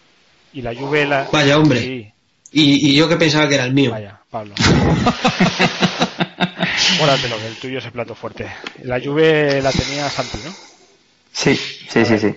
Y 0.51 0.63
la 0.63 0.75
Juve 0.75 1.07
la... 1.07 1.29
Vaya, 1.31 1.59
hombre. 1.59 1.81
Sí, 1.81 2.13
Y, 2.51 2.91
y 2.91 2.97
yo 2.97 3.09
que 3.09 3.17
pensaba 3.17 3.49
que 3.49 3.55
era 3.55 3.65
el 3.65 3.75
mío. 3.75 3.93
Vaya, 3.93 4.21
Pablo. 4.31 4.55
Guárdatelo, 6.99 7.39
que 7.39 7.47
el 7.47 7.59
tuyo 7.59 7.79
es 7.79 7.87
el 7.87 7.93
plato 7.93 8.15
fuerte. 8.15 8.47
La 8.83 9.01
Juve 9.01 9.61
la 9.63 9.71
tenía 9.71 10.11
Santi, 10.11 10.39
¿no? 10.43 10.57
Sí, 11.37 11.55
sí, 11.55 12.05
sí, 12.07 12.19
sí. 12.19 12.35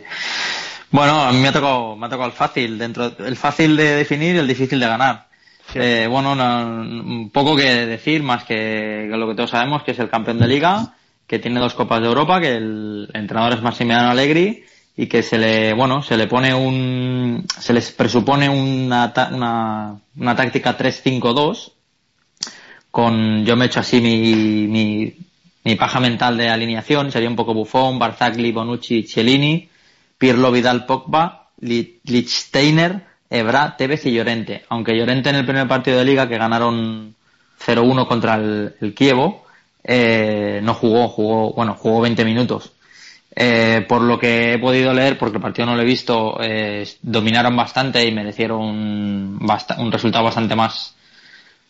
Bueno, 0.92 1.22
a 1.22 1.32
mí 1.32 1.40
me 1.40 1.48
ha 1.48 1.54
tocado, 1.54 1.96
me 1.96 2.06
ha 2.06 2.10
tocado 2.10 2.28
el 2.30 2.36
fácil, 2.36 2.78
dentro, 2.78 3.14
el 3.20 3.38
fácil 3.38 3.78
de 3.78 3.96
definir 3.96 4.36
y 4.36 4.40
el 4.40 4.48
difícil 4.48 4.78
de 4.80 4.88
ganar. 4.88 5.28
Sí. 5.72 5.80
Eh, 5.82 6.08
bueno, 6.10 6.36
no- 6.36 6.82
un 6.82 7.30
poco 7.30 7.56
que 7.56 7.86
decir, 7.86 8.22
más 8.24 8.44
que, 8.44 9.08
que 9.10 9.18
lo 9.18 9.28
que 9.30 9.36
todos 9.36 9.52
sabemos, 9.52 9.84
que 9.84 9.92
es 9.92 10.00
el 10.00 10.10
campeón 10.10 10.40
de 10.40 10.48
liga, 10.48 10.96
que 11.28 11.40
tiene 11.40 11.62
dos 11.62 11.76
copas 11.76 12.02
de 12.02 12.08
Europa, 12.08 12.42
que 12.42 12.58
el 12.58 13.10
entrenador 13.14 13.54
es 13.54 13.62
Massimiliano 13.62 14.10
Allegri 14.10 14.66
y 14.98 15.08
que 15.08 15.24
se 15.24 15.38
le, 15.38 15.74
bueno, 15.74 16.04
se 16.04 16.18
le 16.18 16.28
pone 16.28 16.54
un, 16.54 17.46
se 17.58 17.72
les 17.72 17.92
presupone 17.92 18.50
una, 18.50 19.14
una, 19.32 19.96
una 20.18 20.36
táctica 20.36 20.76
3-5-2 20.76 21.72
con, 22.92 23.46
yo 23.46 23.56
me 23.56 23.66
he 23.66 23.68
hecho 23.68 23.80
así 23.80 24.02
mi, 24.02 24.68
mi, 24.68 25.14
mi 25.64 25.76
paja 25.76 26.00
mental 26.00 26.38
de 26.38 26.50
alineación, 26.50 27.12
sería 27.12 27.30
un 27.30 27.36
poco 27.36 27.54
Buffon, 27.54 28.00
Barzagli, 28.00 28.52
Bonucci, 28.52 29.04
Cellini, 29.04 29.70
Pirlo, 30.18 30.52
Vidal, 30.52 30.86
Pogba, 30.86 31.50
Li- 31.62 32.00
Lichtsteiner, 32.06 33.06
Ebra, 33.30 33.76
Tevez 33.78 34.06
y 34.06 34.14
Llorente. 34.14 34.64
Aunque 34.70 34.96
Llorente 34.98 35.30
en 35.30 35.36
el 35.36 35.46
primer 35.46 35.68
partido 35.68 35.98
de 36.00 36.06
liga 36.06 36.28
que 36.28 36.38
ganaron 36.38 37.14
0-1 37.66 38.08
contra 38.08 38.36
el, 38.36 38.76
el 38.82 38.94
Kievo, 38.94 39.46
eh, 39.84 40.60
no 40.64 40.74
jugó, 40.74 41.08
jugó, 41.10 41.54
bueno, 41.54 41.76
jugó 41.76 42.02
20 42.02 42.24
minutos. 42.26 42.72
Eh, 43.36 43.86
por 43.88 44.02
lo 44.02 44.18
que 44.20 44.54
he 44.54 44.60
podido 44.60 44.94
leer, 44.94 45.18
porque 45.18 45.38
el 45.38 45.42
partido 45.42 45.66
no 45.68 45.76
lo 45.76 45.82
he 45.82 45.86
visto, 45.86 46.38
eh, 46.42 46.88
dominaron 47.02 47.56
bastante 47.56 48.06
y 48.06 48.12
merecieron 48.12 48.62
un, 48.62 49.38
basta- 49.42 49.80
un 49.80 49.92
resultado 49.92 50.26
bastante 50.26 50.56
más, 50.56 50.96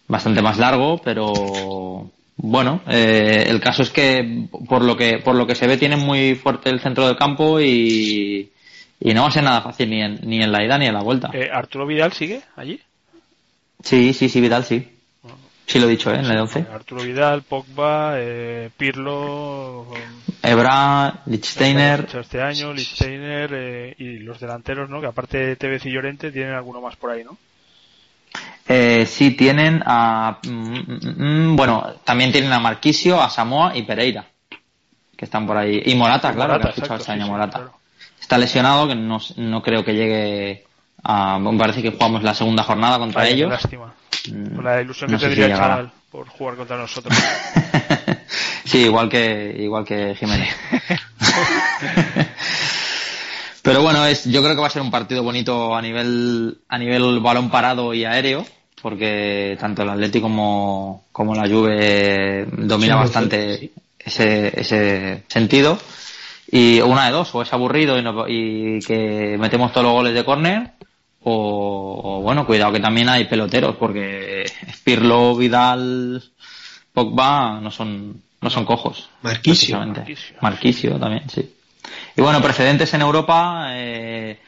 bastante 0.08 0.42
más 0.42 0.58
largo, 0.58 1.00
pero 1.04 2.10
bueno, 2.42 2.82
eh, 2.88 3.46
el 3.48 3.60
caso 3.60 3.84
es 3.84 3.90
que 3.90 4.48
por 4.68 4.82
lo 4.82 4.96
que 4.96 5.20
por 5.20 5.36
lo 5.36 5.46
que 5.46 5.56
se 5.56 5.68
ve 5.68 5.78
tienen 5.78 6.00
muy 6.00 6.36
fuerte 6.36 6.70
el 6.70 6.80
centro 6.80 7.06
del 7.06 7.18
campo 7.18 7.60
y, 7.60 8.50
y 9.00 9.14
no 9.14 9.24
va 9.24 9.28
a 9.28 9.32
ser 9.32 9.44
nada 9.44 9.62
fácil 9.62 9.90
ni 9.90 10.02
en, 10.02 10.20
ni 10.24 10.42
en 10.42 10.52
la 10.52 10.64
ida 10.64 10.78
ni 10.78 10.86
en 10.86 10.94
la 10.94 11.04
vuelta. 11.04 11.32
Eh, 11.34 11.50
¿Arturo 11.52 11.86
Vidal 11.86 12.14
sigue 12.14 12.42
allí? 12.56 12.80
Sí, 13.84 14.14
sí, 14.14 14.30
sí, 14.30 14.40
Vidal, 14.40 14.64
sí. 14.64 14.88
Sí 15.66 15.80
lo 15.80 15.86
he 15.86 15.92
dicho, 15.92 16.12
¿eh? 16.12 16.16
En 16.18 16.26
el 16.26 16.40
11. 16.40 16.66
Arturo 16.74 17.04
Vidal, 17.04 17.44
Pogba, 17.44 18.14
eh, 18.16 18.70
Pirlo, 18.76 19.86
Ebra, 20.42 21.22
Lichtsteiner, 21.26 22.06
Hecho 22.08 22.22
este 22.22 22.42
año, 22.42 22.74
Lichtsteiner 22.74 23.52
eh, 23.54 23.96
y 24.00 24.20
los 24.20 24.40
delanteros, 24.40 24.90
¿no? 24.90 25.00
Que 25.00 25.08
aparte 25.08 25.38
de 25.38 25.56
Tevez 25.58 25.86
y 25.86 25.92
Llorente 25.92 26.32
tienen 26.32 26.54
alguno 26.54 26.82
más 26.82 26.96
por 26.96 27.12
ahí, 27.12 27.24
¿no? 27.24 27.38
Eh, 28.72 29.05
sí 29.07 29.32
tienen 29.32 29.82
a... 29.84 30.38
mm, 30.43 30.49
mm, 30.49 31.51
mm, 31.51 31.55
bueno, 31.55 31.95
también 32.03 32.32
tienen 32.32 32.53
a 32.53 32.59
Marquisio, 32.59 33.20
a 33.20 33.30
Samoa 33.30 33.76
y 33.76 33.82
Pereira, 33.82 34.26
que 35.17 35.26
están 35.26 35.47
por 35.47 35.57
ahí. 35.57 35.82
Y 35.86 35.95
Morata, 35.95 36.32
claro, 36.34 36.53
Morata, 36.53 36.67
que 36.67 36.70
ha 36.70 36.74
fichado 36.74 36.95
exacto, 36.95 37.01
este 37.01 37.11
año 37.13 37.24
sí, 37.24 37.26
sí, 37.26 37.32
Morata. 37.32 37.57
claro. 37.57 37.74
Está 38.22 38.38
lesionado, 38.38 38.88
que 38.88 38.93
no, 38.93 39.17
no 39.38 39.61
creo 39.63 39.84
que 39.84 39.93
llegue 39.93 40.65
a... 41.03 41.39
Me 41.39 41.57
parece 41.57 41.82
que 41.82 41.91
jugamos 41.91 42.22
la 42.22 42.36
segunda 42.36 42.61
jornada 42.61 42.99
contra 42.99 43.28
ellos. 43.28 43.49
Lástima. 43.49 43.91
La 44.61 44.82
ilusión 44.82 45.09
no 45.09 45.17
que 45.17 45.22
si 45.22 45.26
tendría 45.26 45.47
el 45.47 45.59
chaval 45.59 45.91
por 46.11 46.28
jugar 46.28 46.55
contra 46.55 46.78
nosotros. 46.78 47.17
sí, 48.65 48.86
igual 48.86 49.09
que 49.09 49.55
igual 49.59 49.84
que 49.86 50.15
Jiménez. 50.15 50.55
Pero 53.63 53.82
bueno, 53.82 54.05
es, 54.05 54.26
yo 54.26 54.41
creo 54.41 54.55
que 54.55 54.61
va 54.61 54.67
a 54.67 54.72
ser 54.72 54.82
un 54.82 54.91
partido 54.91 55.24
bonito 55.24 55.76
a 55.76 55.82
nivel 55.82 56.59
a 56.67 56.78
nivel 56.78 57.20
balón 57.20 57.49
parado 57.49 57.93
y 57.93 58.05
aéreo, 58.05 58.45
porque 58.82 59.57
tanto 59.59 59.84
el 59.84 59.89
Atleti 59.89 60.21
como, 60.21 61.05
como 61.11 61.36
la 61.36 61.47
Juve 61.49 62.45
domina 62.51 62.93
Sí, 62.95 62.99
bastante 62.99 63.71
ese, 63.99 64.59
ese 64.59 65.23
sentido. 65.27 65.77
Y 66.51 66.82
una 66.82 67.05
de 67.05 67.11
dos, 67.11 67.34
o 67.36 67.41
es 67.41 67.53
aburrido 67.53 67.97
y, 67.97 68.01
no- 68.01 68.27
y 68.27 68.80
que 68.80 69.38
metemos 69.39 69.71
todos 69.71 69.84
los 69.86 69.93
goles 69.93 70.13
de 70.13 70.25
córner, 70.25 70.71
o, 71.21 72.01
o, 72.03 72.21
bueno, 72.21 72.45
cuidado 72.45 72.71
que 72.73 72.80
también 72.80 73.09
hay 73.09 73.25
peloteros, 73.25 73.75
porque 73.75 74.45
Pirlo, 74.84 75.36
Vidal, 75.36 76.23
Pogba 76.93 77.59
no 77.61 77.69
son, 77.71 78.21
no 78.41 78.49
son 78.49 78.65
cojos. 78.65 79.09
Marquisio. 79.21 79.77
Marquisio 80.41 80.97
también, 80.97 81.30
sí. 81.30 81.53
Y 82.15 82.21
bueno, 82.21 82.41
precedentes 82.41 82.93
en 82.93 83.01
Europa, 83.01 83.67
eh, 83.73 84.39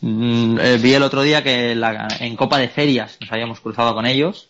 Mm, 0.00 0.58
eh, 0.60 0.78
vi 0.78 0.94
el 0.94 1.02
otro 1.02 1.22
día 1.22 1.42
que 1.42 1.74
la- 1.74 2.08
en 2.20 2.36
Copa 2.36 2.58
de 2.58 2.68
Ferias 2.68 3.18
nos 3.20 3.30
habíamos 3.32 3.60
cruzado 3.60 3.94
con 3.94 4.06
ellos 4.06 4.48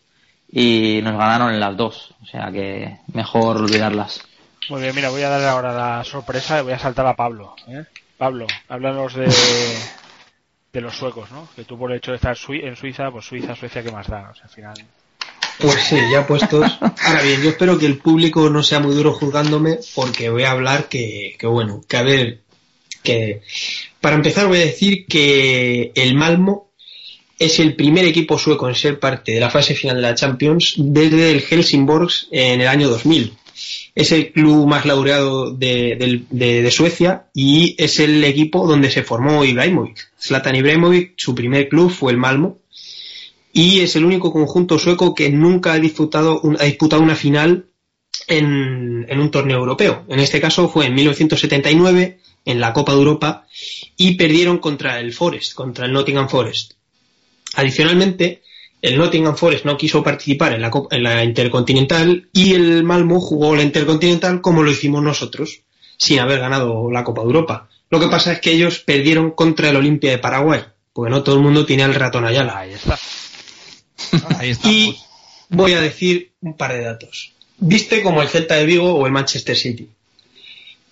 y 0.50 1.00
nos 1.02 1.16
ganaron 1.16 1.52
en 1.52 1.60
las 1.60 1.76
dos. 1.76 2.14
O 2.22 2.26
sea 2.26 2.50
que 2.52 2.98
mejor 3.12 3.56
olvidarlas. 3.56 4.22
Muy 4.68 4.82
bien, 4.82 4.94
mira, 4.94 5.10
voy 5.10 5.22
a 5.22 5.28
darle 5.28 5.46
ahora 5.48 5.72
la 5.72 6.04
sorpresa 6.04 6.60
y 6.60 6.62
voy 6.62 6.72
a 6.72 6.78
saltar 6.78 7.06
a 7.06 7.16
Pablo. 7.16 7.56
¿eh? 7.68 7.84
Pablo, 8.16 8.46
háblanos 8.68 9.14
de, 9.14 9.26
de 10.72 10.80
los 10.80 10.94
suecos, 10.96 11.30
¿no? 11.32 11.48
Que 11.56 11.64
tú 11.64 11.76
por 11.78 11.90
el 11.90 11.98
hecho 11.98 12.12
de 12.12 12.16
estar 12.16 12.36
en 12.48 12.76
Suiza, 12.76 13.10
pues 13.10 13.24
Suiza, 13.24 13.56
Suecia, 13.56 13.82
¿qué 13.82 13.90
más 13.90 14.06
da? 14.06 14.30
O 14.30 14.34
sea, 14.34 14.44
al 14.44 14.50
final... 14.50 14.74
Pues 15.58 15.74
sí, 15.82 15.96
ya 16.10 16.26
puestos. 16.26 16.78
Ahora 16.80 17.22
bien, 17.22 17.42
yo 17.42 17.50
espero 17.50 17.78
que 17.78 17.84
el 17.84 17.98
público 17.98 18.48
no 18.48 18.62
sea 18.62 18.80
muy 18.80 18.94
duro 18.94 19.12
juzgándome 19.12 19.78
porque 19.94 20.30
voy 20.30 20.44
a 20.44 20.52
hablar 20.52 20.86
que, 20.88 21.36
que 21.38 21.46
bueno, 21.46 21.82
que 21.86 21.96
a 21.98 22.02
ver, 22.02 22.40
que 23.02 23.42
para 24.00 24.16
empezar 24.16 24.46
voy 24.46 24.58
a 24.58 24.66
decir 24.66 25.06
que 25.06 25.92
el 25.94 26.14
Malmo 26.14 26.70
es 27.38 27.58
el 27.58 27.74
primer 27.74 28.04
equipo 28.04 28.38
sueco 28.38 28.68
en 28.68 28.74
ser 28.74 29.00
parte 29.00 29.32
de 29.32 29.40
la 29.40 29.50
fase 29.50 29.74
final 29.74 29.96
de 29.96 30.02
la 30.02 30.14
Champions 30.14 30.74
desde 30.76 31.30
el 31.30 31.40
Helsingborgs 31.40 32.28
en 32.30 32.60
el 32.60 32.68
año 32.68 32.88
2000. 32.90 33.32
Es 33.94 34.12
el 34.12 34.32
club 34.32 34.66
más 34.66 34.84
laureado 34.86 35.50
de, 35.50 36.68
Suecia 36.70 37.26
y 37.34 37.74
es 37.78 37.98
el 37.98 38.22
equipo 38.24 38.66
donde 38.66 38.90
se 38.90 39.02
formó 39.02 39.44
Ibrahimovic. 39.44 40.12
Zlatan 40.20 40.56
Ibrahimovic, 40.56 41.14
su 41.16 41.34
primer 41.34 41.68
club 41.68 41.90
fue 41.90 42.12
el 42.12 42.18
Malmo 42.18 42.58
y 43.52 43.80
es 43.80 43.96
el 43.96 44.04
único 44.04 44.32
conjunto 44.32 44.78
sueco 44.78 45.14
que 45.14 45.30
nunca 45.30 45.72
ha 45.72 45.78
disputado, 45.78 46.40
un- 46.42 46.56
ha 46.60 46.64
disputado 46.64 47.02
una 47.02 47.16
final 47.16 47.66
en 48.28 49.06
un 49.20 49.30
torneo 49.30 49.58
europeo. 49.58 50.04
En 50.08 50.20
este 50.20 50.40
caso 50.40 50.68
fue 50.68 50.86
en 50.86 50.94
1979 50.94 52.19
en 52.44 52.60
la 52.60 52.72
Copa 52.72 52.92
de 52.92 52.98
Europa 52.98 53.46
y 53.96 54.14
perdieron 54.14 54.58
contra 54.58 54.98
el 55.00 55.12
Forest, 55.12 55.54
contra 55.54 55.86
el 55.86 55.92
Nottingham 55.92 56.28
Forest. 56.28 56.72
Adicionalmente, 57.54 58.42
el 58.82 58.96
Nottingham 58.96 59.36
Forest 59.36 59.64
no 59.64 59.76
quiso 59.76 60.02
participar 60.02 60.52
en 60.54 60.62
la, 60.62 60.70
Copa- 60.70 60.94
en 60.96 61.02
la 61.02 61.22
Intercontinental 61.24 62.28
y 62.32 62.54
el 62.54 62.82
Malmo 62.84 63.20
jugó 63.20 63.54
la 63.56 63.62
Intercontinental 63.62 64.40
como 64.40 64.62
lo 64.62 64.70
hicimos 64.70 65.02
nosotros, 65.02 65.60
sin 65.96 66.18
haber 66.20 66.40
ganado 66.40 66.90
la 66.90 67.04
Copa 67.04 67.22
de 67.22 67.26
Europa. 67.26 67.68
Lo 67.90 67.98
que 68.00 68.08
pasa 68.08 68.32
es 68.32 68.40
que 68.40 68.52
ellos 68.52 68.78
perdieron 68.78 69.32
contra 69.32 69.68
el 69.70 69.76
Olimpia 69.76 70.12
de 70.12 70.18
Paraguay, 70.18 70.62
porque 70.92 71.10
no 71.10 71.22
todo 71.22 71.36
el 71.36 71.42
mundo 71.42 71.66
tiene 71.66 71.82
al 71.82 71.94
ratón 71.94 72.24
Ayala. 72.24 72.58
Ahí 72.58 72.72
está. 72.72 72.98
Ahí 74.38 74.50
estamos. 74.50 74.76
Y 75.50 75.56
voy 75.56 75.72
a 75.72 75.80
decir 75.80 76.30
un 76.40 76.56
par 76.56 76.72
de 76.72 76.82
datos. 76.82 77.32
Viste 77.58 78.02
como 78.02 78.22
el 78.22 78.28
Celta 78.28 78.54
de 78.54 78.64
Vigo 78.64 78.94
o 78.94 79.04
el 79.06 79.12
Manchester 79.12 79.56
City. 79.56 79.88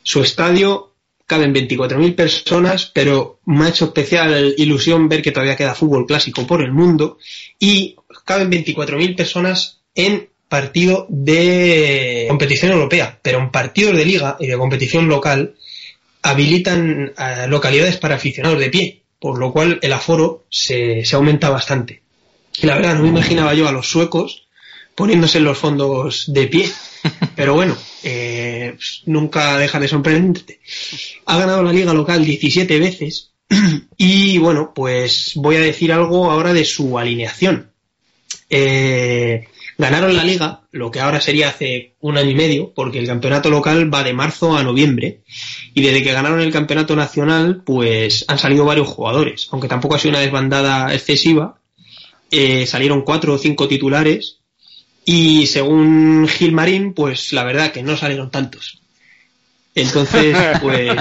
Su 0.02 0.20
estadio 0.22 0.87
caben 1.28 1.54
24.000 1.54 2.14
personas, 2.16 2.90
pero 2.92 3.38
me 3.44 3.66
ha 3.66 3.68
hecho 3.68 3.84
especial 3.84 4.54
ilusión 4.56 5.08
ver 5.10 5.20
que 5.20 5.30
todavía 5.30 5.56
queda 5.56 5.74
fútbol 5.74 6.06
clásico 6.06 6.46
por 6.46 6.62
el 6.62 6.72
mundo 6.72 7.18
y 7.58 7.96
caben 8.24 8.50
24.000 8.50 9.14
personas 9.14 9.82
en 9.94 10.30
partido 10.48 11.06
de 11.10 12.24
competición 12.28 12.72
europea, 12.72 13.20
pero 13.22 13.40
en 13.40 13.50
partidos 13.50 13.94
de 13.94 14.06
liga 14.06 14.38
y 14.40 14.46
de 14.46 14.56
competición 14.56 15.06
local 15.06 15.54
habilitan 16.22 17.12
localidades 17.48 17.98
para 17.98 18.14
aficionados 18.14 18.58
de 18.58 18.70
pie, 18.70 19.02
por 19.20 19.38
lo 19.38 19.52
cual 19.52 19.78
el 19.82 19.92
aforo 19.92 20.46
se, 20.48 21.04
se 21.04 21.14
aumenta 21.14 21.50
bastante. 21.50 22.00
Y 22.60 22.66
la 22.66 22.76
verdad, 22.76 22.94
no 22.94 23.02
me 23.02 23.08
imaginaba 23.08 23.52
yo 23.52 23.68
a 23.68 23.72
los 23.72 23.86
suecos 23.86 24.46
poniéndose 24.94 25.38
en 25.38 25.44
los 25.44 25.58
fondos 25.58 26.24
de 26.32 26.46
pie. 26.46 26.70
Pero 27.34 27.54
bueno, 27.54 27.76
eh, 28.02 28.76
nunca 29.06 29.58
deja 29.58 29.78
de 29.78 29.88
sorprenderte. 29.88 30.60
Ha 31.26 31.38
ganado 31.38 31.62
la 31.62 31.72
liga 31.72 31.94
local 31.94 32.24
17 32.24 32.78
veces. 32.78 33.32
Y 34.00 34.38
bueno, 34.38 34.72
pues 34.74 35.32
voy 35.34 35.56
a 35.56 35.60
decir 35.60 35.92
algo 35.92 36.30
ahora 36.30 36.52
de 36.52 36.64
su 36.64 36.98
alineación. 36.98 37.72
Eh, 38.48 39.48
ganaron 39.76 40.14
la 40.14 40.22
liga, 40.22 40.62
lo 40.70 40.90
que 40.90 41.00
ahora 41.00 41.20
sería 41.20 41.48
hace 41.48 41.94
un 42.00 42.16
año 42.16 42.30
y 42.30 42.34
medio, 42.34 42.72
porque 42.74 43.00
el 43.00 43.06
campeonato 43.06 43.50
local 43.50 43.92
va 43.92 44.04
de 44.04 44.12
marzo 44.12 44.56
a 44.56 44.62
noviembre. 44.62 45.22
Y 45.74 45.82
desde 45.82 46.02
que 46.02 46.12
ganaron 46.12 46.40
el 46.40 46.52
campeonato 46.52 46.94
nacional, 46.94 47.62
pues 47.64 48.24
han 48.28 48.38
salido 48.38 48.64
varios 48.64 48.86
jugadores, 48.86 49.48
aunque 49.50 49.68
tampoco 49.68 49.96
ha 49.96 49.98
sido 49.98 50.10
una 50.10 50.20
desbandada 50.20 50.94
excesiva. 50.94 51.60
Eh, 52.30 52.66
salieron 52.66 53.02
cuatro 53.02 53.34
o 53.34 53.38
cinco 53.38 53.66
titulares 53.66 54.38
y 55.10 55.46
según 55.46 56.28
Gilmarín, 56.28 56.92
pues 56.92 57.32
la 57.32 57.42
verdad 57.42 57.72
que 57.72 57.82
no 57.82 57.96
salieron 57.96 58.30
tantos. 58.30 58.82
Entonces, 59.74 60.36
pues, 60.60 60.92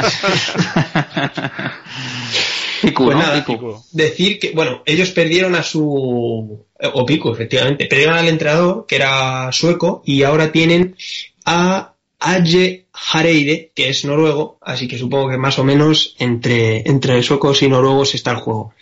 Picu, 2.81 3.03
pues 3.03 3.17
¿no? 3.17 3.21
nada, 3.21 3.45
decir 3.91 4.39
que, 4.39 4.51
bueno, 4.51 4.81
ellos 4.85 5.11
perdieron 5.11 5.55
a 5.55 5.63
su, 5.63 6.65
o 6.81 7.05
Pico, 7.05 7.33
efectivamente, 7.33 7.87
perdieron 7.87 8.15
al 8.15 8.29
entrenador, 8.29 8.85
que 8.87 8.95
era 8.95 9.51
sueco, 9.51 10.03
y 10.05 10.23
ahora 10.23 10.53
tienen 10.53 10.95
a 11.43 11.93
Aje 12.17 12.85
Hareide, 13.11 13.73
que 13.75 13.89
es 13.89 14.05
noruego, 14.05 14.57
así 14.61 14.87
que 14.87 14.97
supongo 14.97 15.31
que 15.31 15.37
más 15.37 15.59
o 15.59 15.65
menos 15.65 16.15
entre, 16.17 16.89
entre 16.89 17.21
suecos 17.23 17.61
y 17.61 17.67
noruegos 17.67 18.15
está 18.15 18.31
el 18.31 18.37
juego. 18.37 18.73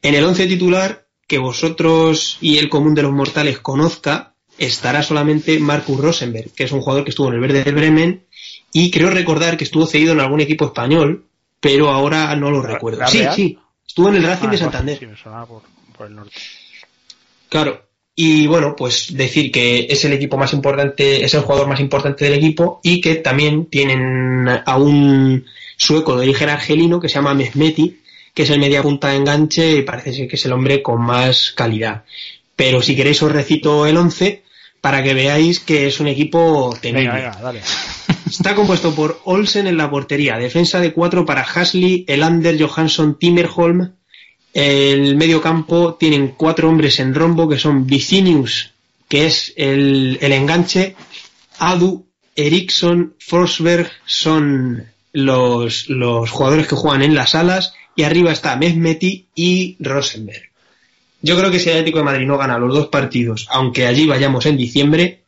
En 0.00 0.14
el 0.14 0.24
once 0.24 0.46
titular, 0.46 1.04
que 1.26 1.36
vosotros 1.36 2.38
y 2.40 2.56
el 2.56 2.70
común 2.70 2.94
de 2.94 3.02
los 3.02 3.12
mortales 3.12 3.58
conozca, 3.58 4.33
estará 4.58 5.02
solamente 5.02 5.58
Marcus 5.58 5.98
Rosenberg, 6.00 6.52
que 6.52 6.64
es 6.64 6.72
un 6.72 6.80
jugador 6.80 7.04
que 7.04 7.10
estuvo 7.10 7.28
en 7.28 7.34
el 7.34 7.40
Verde 7.40 7.64
de 7.64 7.72
Bremen, 7.72 8.24
y 8.72 8.90
creo 8.90 9.10
recordar 9.10 9.56
que 9.56 9.64
estuvo 9.64 9.86
cedido 9.86 10.12
en 10.12 10.20
algún 10.20 10.40
equipo 10.40 10.66
español, 10.66 11.24
pero 11.60 11.90
ahora 11.90 12.34
no 12.36 12.50
lo 12.50 12.60
recuerdo. 12.62 13.00
¿La 13.00 13.06
Sí, 13.08 13.18
Real? 13.18 13.34
sí, 13.34 13.58
estuvo 13.86 14.08
en 14.08 14.16
el 14.16 14.22
Racing 14.24 14.48
Ah, 14.48 14.50
de 14.50 14.58
pues, 14.58 14.60
Santander. 14.60 14.98
Sí, 14.98 15.06
me 15.06 15.16
sonaba 15.16 15.46
por, 15.46 15.62
por 15.96 16.06
el 16.06 16.14
norte. 16.16 16.32
Claro. 17.48 17.82
Y 18.16 18.46
bueno, 18.46 18.76
pues 18.76 19.16
decir 19.16 19.50
que 19.50 19.86
es 19.90 20.04
el 20.04 20.12
equipo 20.12 20.36
más 20.36 20.52
importante, 20.52 21.24
es 21.24 21.34
el 21.34 21.40
jugador 21.40 21.66
más 21.66 21.80
importante 21.80 22.24
del 22.24 22.34
equipo 22.34 22.80
y 22.82 23.00
que 23.00 23.16
también 23.16 23.66
tienen 23.66 24.48
a 24.48 24.76
un 24.76 25.44
sueco 25.76 26.14
de 26.14 26.22
origen 26.22 26.48
argelino 26.48 27.00
que 27.00 27.08
se 27.08 27.16
llama 27.16 27.34
Mehmeti, 27.34 28.00
que 28.32 28.44
es 28.44 28.50
el 28.50 28.60
media 28.60 28.82
punta 28.82 29.08
de 29.08 29.16
enganche 29.16 29.78
y 29.78 29.82
parece 29.82 30.12
ser 30.12 30.28
que 30.28 30.36
es 30.36 30.44
el 30.44 30.52
hombre 30.52 30.80
con 30.80 31.02
más 31.02 31.50
calidad. 31.56 32.04
Pero 32.56 32.82
si 32.82 32.96
queréis 32.96 33.22
os 33.22 33.32
recito 33.32 33.86
el 33.86 33.96
11 33.96 34.42
para 34.80 35.02
que 35.02 35.14
veáis 35.14 35.60
que 35.60 35.86
es 35.86 36.00
un 36.00 36.08
equipo 36.08 36.76
temible. 36.80 37.10
Venga, 37.10 37.30
venga, 37.30 37.42
dale. 37.42 37.60
Está 38.26 38.54
compuesto 38.54 38.94
por 38.94 39.20
Olsen 39.24 39.66
en 39.66 39.76
la 39.76 39.90
portería, 39.90 40.36
defensa 40.36 40.80
de 40.80 40.92
cuatro 40.92 41.24
para 41.24 41.42
Hasley, 41.42 42.04
Elander, 42.08 42.60
Johansson, 42.60 43.18
Timmerholm. 43.18 43.92
El 44.52 45.16
medio 45.16 45.40
campo 45.40 45.94
tienen 45.94 46.28
cuatro 46.36 46.68
hombres 46.68 47.00
en 47.00 47.14
rombo 47.14 47.48
que 47.48 47.58
son 47.58 47.86
Vicinius, 47.86 48.72
que 49.08 49.26
es 49.26 49.52
el, 49.56 50.18
el 50.20 50.32
enganche, 50.32 50.96
Adu, 51.58 52.06
Eriksson, 52.36 53.14
Forsberg 53.18 53.90
son 54.06 54.86
los, 55.12 55.88
los 55.88 56.30
jugadores 56.30 56.66
que 56.66 56.76
juegan 56.76 57.02
en 57.02 57.14
las 57.14 57.34
alas 57.34 57.74
y 57.96 58.02
arriba 58.02 58.32
está 58.32 58.56
Mehmeti 58.56 59.28
y 59.34 59.76
Rosenberg. 59.80 60.53
Yo 61.24 61.38
creo 61.38 61.50
que 61.50 61.58
si 61.58 61.70
el 61.70 61.76
Atlético 61.76 62.00
de 62.00 62.04
Madrid 62.04 62.26
no 62.26 62.36
gana 62.36 62.58
los 62.58 62.74
dos 62.74 62.88
partidos, 62.88 63.48
aunque 63.50 63.86
allí 63.86 64.06
vayamos 64.06 64.44
en 64.44 64.58
diciembre, 64.58 65.24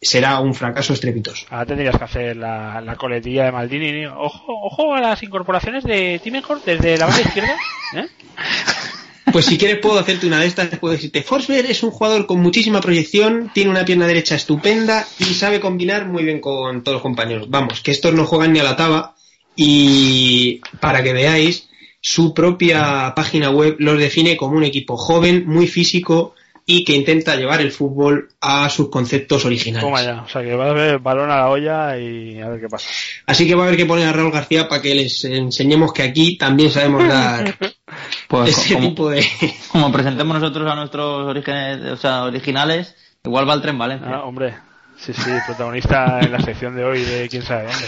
será 0.00 0.38
un 0.38 0.54
fracaso 0.54 0.92
estrepitoso. 0.92 1.46
Ahora 1.50 1.66
tendrías 1.66 1.98
que 1.98 2.04
hacer 2.04 2.36
la, 2.36 2.80
la 2.80 2.94
coletilla 2.94 3.46
de 3.46 3.50
Maldini. 3.50 4.06
Ojo, 4.06 4.44
ojo 4.46 4.94
a 4.94 5.00
las 5.00 5.24
incorporaciones 5.24 5.82
de 5.82 6.20
Timenhorn 6.22 6.60
desde 6.64 6.96
la 6.96 7.06
banda 7.06 7.22
izquierda. 7.22 7.56
¿eh? 7.96 8.06
Pues 9.32 9.46
si 9.46 9.58
quieres 9.58 9.78
puedo 9.78 9.98
hacerte 9.98 10.28
una 10.28 10.38
de 10.38 10.46
estas, 10.46 10.68
puedo 10.78 10.92
decirte, 10.92 11.22
Forsberg 11.22 11.68
es 11.68 11.82
un 11.82 11.90
jugador 11.90 12.26
con 12.26 12.38
muchísima 12.38 12.80
proyección, 12.80 13.50
tiene 13.52 13.68
una 13.68 13.84
pierna 13.84 14.06
derecha 14.06 14.36
estupenda 14.36 15.04
y 15.18 15.24
sabe 15.24 15.58
combinar 15.58 16.06
muy 16.06 16.22
bien 16.22 16.40
con 16.40 16.84
todos 16.84 16.96
los 16.96 17.02
compañeros. 17.02 17.50
Vamos, 17.50 17.80
que 17.80 17.90
estos 17.90 18.14
no 18.14 18.26
juegan 18.26 18.52
ni 18.52 18.60
a 18.60 18.62
la 18.62 18.76
taba 18.76 19.16
y 19.56 20.60
para 20.78 21.02
que 21.02 21.12
veáis, 21.12 21.68
su 22.06 22.34
propia 22.34 23.14
página 23.16 23.48
web 23.48 23.76
los 23.78 23.98
define 23.98 24.36
como 24.36 24.58
un 24.58 24.64
equipo 24.64 24.94
joven, 24.94 25.46
muy 25.46 25.66
físico 25.66 26.34
y 26.66 26.84
que 26.84 26.94
intenta 26.94 27.34
llevar 27.34 27.62
el 27.62 27.72
fútbol 27.72 28.28
a 28.42 28.68
sus 28.68 28.90
conceptos 28.90 29.46
originales. 29.46 29.82
Toma 29.82 30.02
ya. 30.02 30.20
O 30.20 30.28
sea 30.28 30.42
que 30.42 30.54
va 30.54 30.68
a 30.68 30.72
ver 30.74 30.98
balón 30.98 31.30
a 31.30 31.36
la 31.36 31.48
olla 31.48 31.98
y 31.98 32.38
a 32.42 32.50
ver 32.50 32.60
qué 32.60 32.68
pasa. 32.68 32.90
Así 33.24 33.46
que 33.46 33.54
va 33.54 33.62
a 33.62 33.66
haber 33.68 33.78
que 33.78 33.86
poner 33.86 34.06
a 34.06 34.12
Raúl 34.12 34.32
García 34.32 34.68
para 34.68 34.82
que 34.82 34.94
les 34.94 35.24
enseñemos 35.24 35.94
que 35.94 36.02
aquí 36.02 36.36
también 36.36 36.70
sabemos 36.70 37.08
dar 37.08 37.56
Pues 38.28 38.50
ese 38.50 38.74
como, 38.74 38.88
tipo 38.88 39.08
de... 39.08 39.26
como 39.72 39.90
presentemos 39.90 40.38
nosotros 40.38 40.70
a 40.70 40.74
nuestros 40.74 41.26
orígenes, 41.26 41.90
o 41.90 41.96
sea, 41.96 42.24
originales, 42.24 42.94
igual 43.24 43.48
va 43.48 43.54
el 43.54 43.62
tren 43.62 43.78
Valencia. 43.78 44.10
Ah, 44.12 44.24
hombre. 44.24 44.54
Sí, 44.98 45.14
sí, 45.14 45.30
protagonista 45.46 46.20
en 46.22 46.32
la 46.32 46.40
sección 46.40 46.76
de 46.76 46.84
hoy 46.84 47.00
de 47.00 47.30
quién 47.30 47.42
sabe 47.42 47.64
dónde. 47.64 47.86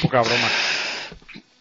Poca 0.00 0.22
broma. 0.22 0.48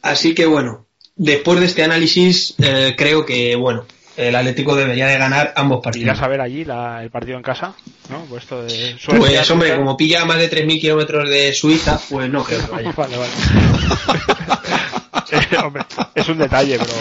Así 0.03 0.33
que 0.33 0.45
bueno, 0.45 0.87
después 1.23 1.59
de 1.59 1.65
este 1.67 1.83
análisis, 1.83 2.55
eh, 2.61 2.95
creo 2.97 3.25
que 3.25 3.55
bueno, 3.55 3.85
el 4.17 4.35
Atlético 4.35 4.75
debería 4.75 5.07
de 5.07 5.17
ganar 5.17 5.53
ambos 5.55 5.79
partidos. 5.83 6.05
Irás 6.07 6.21
a 6.21 6.27
ver 6.27 6.41
allí 6.41 6.65
la- 6.65 7.01
el 7.03 7.09
partido 7.11 7.37
en 7.37 7.43
casa, 7.43 7.73
¿no? 8.09 8.25
Pues 8.29 8.43
esto 8.43 8.63
de 8.63 8.69
Suecia, 8.99 9.17
Pues 9.19 9.51
hombre, 9.51 9.69
Suiza. 9.69 9.77
como 9.77 9.95
pilla 9.97 10.25
más 10.25 10.37
de 10.37 10.49
3.000 10.49 10.79
kilómetros 10.81 11.29
de 11.29 11.53
Suiza, 11.53 11.99
pues 12.09 12.29
no 12.29 12.43
creo 12.43 12.59
que 12.65 12.71
vaya. 12.71 12.91
Vale, 12.97 13.17
vale. 13.17 13.31
Hombre, 15.63 15.83
es 16.15 16.27
un 16.27 16.37
detalle, 16.37 16.77
pero 16.77 16.91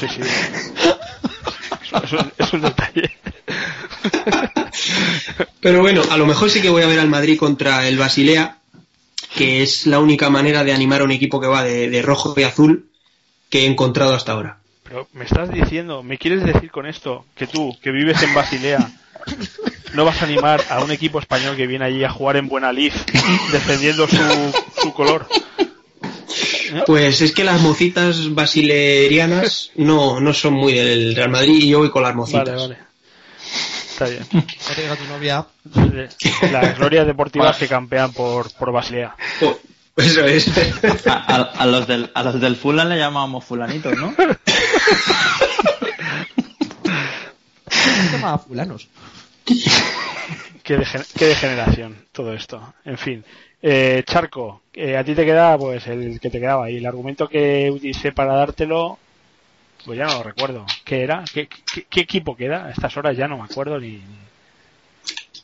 sí, 0.00 0.06
sí. 0.08 0.20
Es 2.02 2.12
un, 2.12 2.32
es 2.36 2.52
un 2.52 2.60
detalle. 2.62 3.10
Pero 5.60 5.80
bueno, 5.80 6.02
a 6.10 6.16
lo 6.16 6.26
mejor 6.26 6.50
sí 6.50 6.60
que 6.60 6.70
voy 6.70 6.82
a 6.82 6.86
ver 6.86 6.98
al 7.00 7.08
Madrid 7.08 7.38
contra 7.38 7.86
el 7.88 7.96
Basilea, 7.98 8.58
que 9.36 9.62
es 9.62 9.86
la 9.86 9.98
única 10.00 10.30
manera 10.30 10.64
de 10.64 10.72
animar 10.72 11.00
a 11.00 11.04
un 11.04 11.10
equipo 11.12 11.40
que 11.40 11.46
va 11.46 11.62
de, 11.64 11.88
de 11.90 12.02
rojo 12.02 12.34
y 12.36 12.42
azul 12.42 12.86
que 13.48 13.60
he 13.62 13.66
encontrado 13.66 14.14
hasta 14.14 14.32
ahora. 14.32 14.58
Pero 14.82 15.08
me 15.12 15.24
estás 15.24 15.50
diciendo, 15.50 16.02
¿me 16.02 16.18
quieres 16.18 16.44
decir 16.44 16.70
con 16.70 16.86
esto 16.86 17.24
que 17.34 17.46
tú, 17.46 17.76
que 17.82 17.90
vives 17.90 18.22
en 18.22 18.34
Basilea, 18.34 18.90
no 19.94 20.04
vas 20.04 20.22
a 20.22 20.26
animar 20.26 20.62
a 20.70 20.82
un 20.82 20.92
equipo 20.92 21.18
español 21.18 21.56
que 21.56 21.66
viene 21.66 21.84
allí 21.84 22.04
a 22.04 22.10
jugar 22.10 22.36
en 22.36 22.48
Buena 22.48 22.72
Lid 22.72 22.92
defendiendo 23.52 24.06
su, 24.06 24.16
su 24.80 24.92
color? 24.92 25.26
Pues 26.86 27.20
es 27.20 27.32
que 27.32 27.44
las 27.44 27.60
mocitas 27.60 28.34
basilerianas 28.34 29.70
no, 29.76 30.20
no 30.20 30.32
son 30.32 30.54
muy 30.54 30.74
del 30.74 31.14
Real 31.14 31.30
Madrid 31.30 31.62
y 31.62 31.68
yo 31.68 31.78
voy 31.78 31.90
con 31.90 32.02
las 32.02 32.14
mocitas. 32.14 32.44
Vale, 32.44 32.56
vale. 32.56 32.78
Está 33.90 34.08
bien. 34.08 34.26
No 34.30 34.42
te 34.42 34.96
tu 34.96 35.04
novia. 35.06 35.46
Las 36.52 36.76
glorias 36.76 37.06
deportivas 37.06 37.56
que 37.56 37.66
campean 37.66 38.12
por, 38.12 38.52
por 38.52 38.70
Basilea. 38.70 39.16
Oh, 39.40 39.56
Eso 39.96 40.24
es. 40.26 40.48
A, 41.06 41.12
a- 41.36 41.42
a 41.62 41.66
los 41.66 41.86
del, 41.86 42.10
a 42.14 42.22
los 42.22 42.40
del 42.40 42.56
Fulan 42.56 42.88
le 42.88 42.98
llamábamos 42.98 43.44
fulanitos, 43.44 43.96
¿no? 43.96 44.14
Se 47.68 48.12
llama 48.12 48.38
fulanos. 48.38 48.88
Qué, 50.62 50.78
degen- 50.78 51.06
qué 51.16 51.26
degeneración 51.26 51.96
todo 52.12 52.32
esto. 52.34 52.74
En 52.84 52.98
fin. 52.98 53.24
Eh, 53.62 54.02
Charco, 54.06 54.62
eh, 54.72 54.96
a 54.96 55.04
ti 55.04 55.14
te 55.14 55.24
queda 55.24 55.56
pues 55.56 55.86
el 55.86 56.20
que 56.20 56.30
te 56.30 56.40
quedaba 56.40 56.70
y 56.70 56.76
el 56.76 56.86
argumento 56.86 57.28
que 57.28 57.70
utilicé 57.72 58.12
para 58.12 58.34
dártelo, 58.34 58.98
pues 59.84 59.98
ya 59.98 60.04
no 60.06 60.14
lo 60.14 60.22
recuerdo. 60.24 60.66
¿Qué 60.84 61.02
era? 61.02 61.24
¿Qué, 61.32 61.48
qué, 61.48 61.86
qué 61.88 62.00
equipo 62.00 62.36
queda? 62.36 62.66
A 62.66 62.70
estas 62.70 62.96
horas 62.96 63.16
ya 63.16 63.28
no 63.28 63.38
me 63.38 63.44
acuerdo 63.44 63.80
ni... 63.80 64.02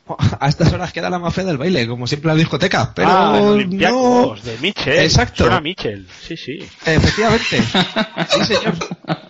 A 0.40 0.48
estas 0.48 0.72
horas 0.72 0.92
queda 0.92 1.10
la 1.10 1.18
más 1.18 1.34
fea 1.34 1.44
del 1.44 1.58
baile, 1.58 1.86
como 1.86 2.06
siempre 2.06 2.30
en 2.30 2.36
la 2.36 2.40
discoteca. 2.40 2.92
Pero 2.94 3.08
ah, 3.10 3.56
no. 3.68 4.34
De 4.42 4.58
Mitchell. 4.58 4.98
Exacto. 4.98 5.44
Suena 5.44 5.60
Mitchell, 5.60 6.06
sí, 6.26 6.36
sí. 6.36 6.58
Efectivamente. 6.84 7.62
Sí, 8.28 8.44
señor. 8.44 8.74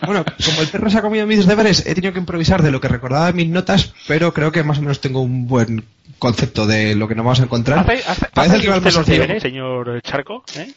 Bueno, 0.06 0.24
como 0.44 0.62
el 0.62 0.68
perro 0.68 0.90
se 0.90 0.98
ha 0.98 1.02
comido 1.02 1.26
mis 1.26 1.46
deberes, 1.46 1.84
he 1.86 1.94
tenido 1.94 2.12
que 2.12 2.18
improvisar 2.18 2.62
de 2.62 2.70
lo 2.70 2.80
que 2.80 2.88
recordaba 2.88 3.30
en 3.30 3.36
mis 3.36 3.48
notas, 3.48 3.94
pero 4.06 4.32
creo 4.32 4.52
que 4.52 4.62
más 4.62 4.78
o 4.78 4.82
menos 4.82 5.00
tengo 5.00 5.22
un 5.22 5.46
buen 5.46 5.84
concepto 6.18 6.66
de 6.66 6.94
lo 6.94 7.08
que 7.08 7.14
nos 7.14 7.24
vamos 7.24 7.40
a 7.40 7.44
encontrar. 7.44 7.80
¿Hace, 7.80 8.04
hace, 8.06 8.26
Parece 8.32 8.40
hace 8.40 8.56
el 8.56 8.62
rival 8.62 8.78
usted 8.78 8.90
más 8.90 8.96
los 8.96 9.06
deberes, 9.06 9.42
señor 9.42 10.00
Charco? 10.02 10.44
¿eh? 10.56 10.72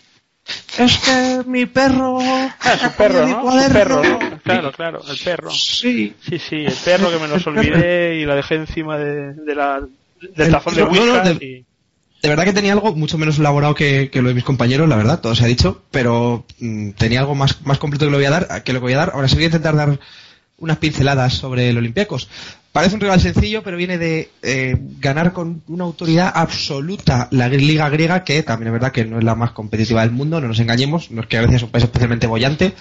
Es 0.77 0.97
que 0.99 1.41
mi 1.47 1.65
perro. 1.65 2.19
Ah, 2.21 2.77
su 2.79 2.91
perro, 2.97 3.25
¿no? 3.27 3.51
Su 3.63 3.73
perro, 3.73 4.03
¿no? 4.03 4.19
Claro, 4.43 4.71
claro, 4.71 5.01
el 5.09 5.17
perro. 5.17 5.49
Sí. 5.51 6.13
Sí, 6.27 6.37
sí, 6.39 6.65
el 6.65 6.73
perro 6.73 7.09
que 7.11 7.17
me 7.19 7.27
los 7.27 7.45
olvidé 7.47 8.17
y 8.17 8.25
la 8.25 8.35
dejé 8.35 8.55
encima 8.55 8.97
de, 8.97 9.33
de 9.33 9.55
la, 9.55 9.79
del 10.21 10.31
El 10.35 10.51
tazón 10.51 10.75
de 10.75 10.81
no, 10.81 10.87
no, 10.89 10.93
whisky. 11.13 11.39
de- 11.39 11.45
y- 11.45 11.65
De 12.21 12.29
verdad 12.29 12.43
que 12.43 12.53
tenía 12.53 12.73
algo 12.73 12.93
mucho 12.95 13.17
menos 13.17 13.39
elaborado 13.39 13.73
que, 13.73 14.09
que 14.11 14.21
lo 14.21 14.27
de 14.29 14.35
mis 14.35 14.43
compañeros, 14.43 14.87
la 14.89 14.95
verdad, 14.97 15.19
todo 15.21 15.33
se 15.35 15.43
ha 15.45 15.47
dicho, 15.47 15.81
pero 15.91 16.45
mm, 16.59 16.91
tenía 16.91 17.21
algo 17.21 17.35
más, 17.35 17.61
más 17.65 17.77
completo 17.79 18.05
que 18.05 18.11
lo 18.11 18.17
voy 18.17 18.25
a 18.25 18.31
dar, 18.31 18.63
que 18.63 18.73
lo 18.73 18.79
que 18.79 18.83
voy 18.85 18.93
a 18.93 18.97
dar. 18.97 19.11
Ahora 19.13 19.27
sí 19.27 19.35
voy 19.35 19.43
a 19.43 19.47
intentar 19.47 19.75
dar 19.75 19.99
unas 20.57 20.77
pinceladas 20.77 21.33
sobre 21.33 21.69
el 21.69 21.77
Olympiacos. 21.77 22.29
Parece 22.75 22.95
un 22.95 22.99
rival 22.99 23.21
sencillo, 23.21 23.63
pero 23.63 23.77
viene 23.77 23.97
de 23.97 24.31
eh, 24.41 24.75
ganar 24.99 25.31
con 25.31 25.63
una 25.69 25.85
autoridad 25.85 26.29
absoluta 26.35 27.29
la 27.31 27.47
liga 27.47 27.87
griega, 27.87 28.25
que 28.25 28.43
también 28.43 28.67
es 28.67 28.73
verdad 28.73 28.91
que 28.91 29.05
no 29.05 29.17
es 29.17 29.23
la 29.23 29.33
más 29.33 29.51
competitiva 29.51 30.01
del 30.01 30.11
mundo, 30.11 30.41
no 30.41 30.49
nos 30.49 30.59
engañemos, 30.59 31.09
no 31.09 31.21
es 31.21 31.27
que 31.27 31.37
a 31.37 31.41
veces 31.41 31.55
es 31.55 31.63
un 31.63 31.69
país 31.69 31.85
especialmente 31.85 32.27
bollante, 32.27 32.73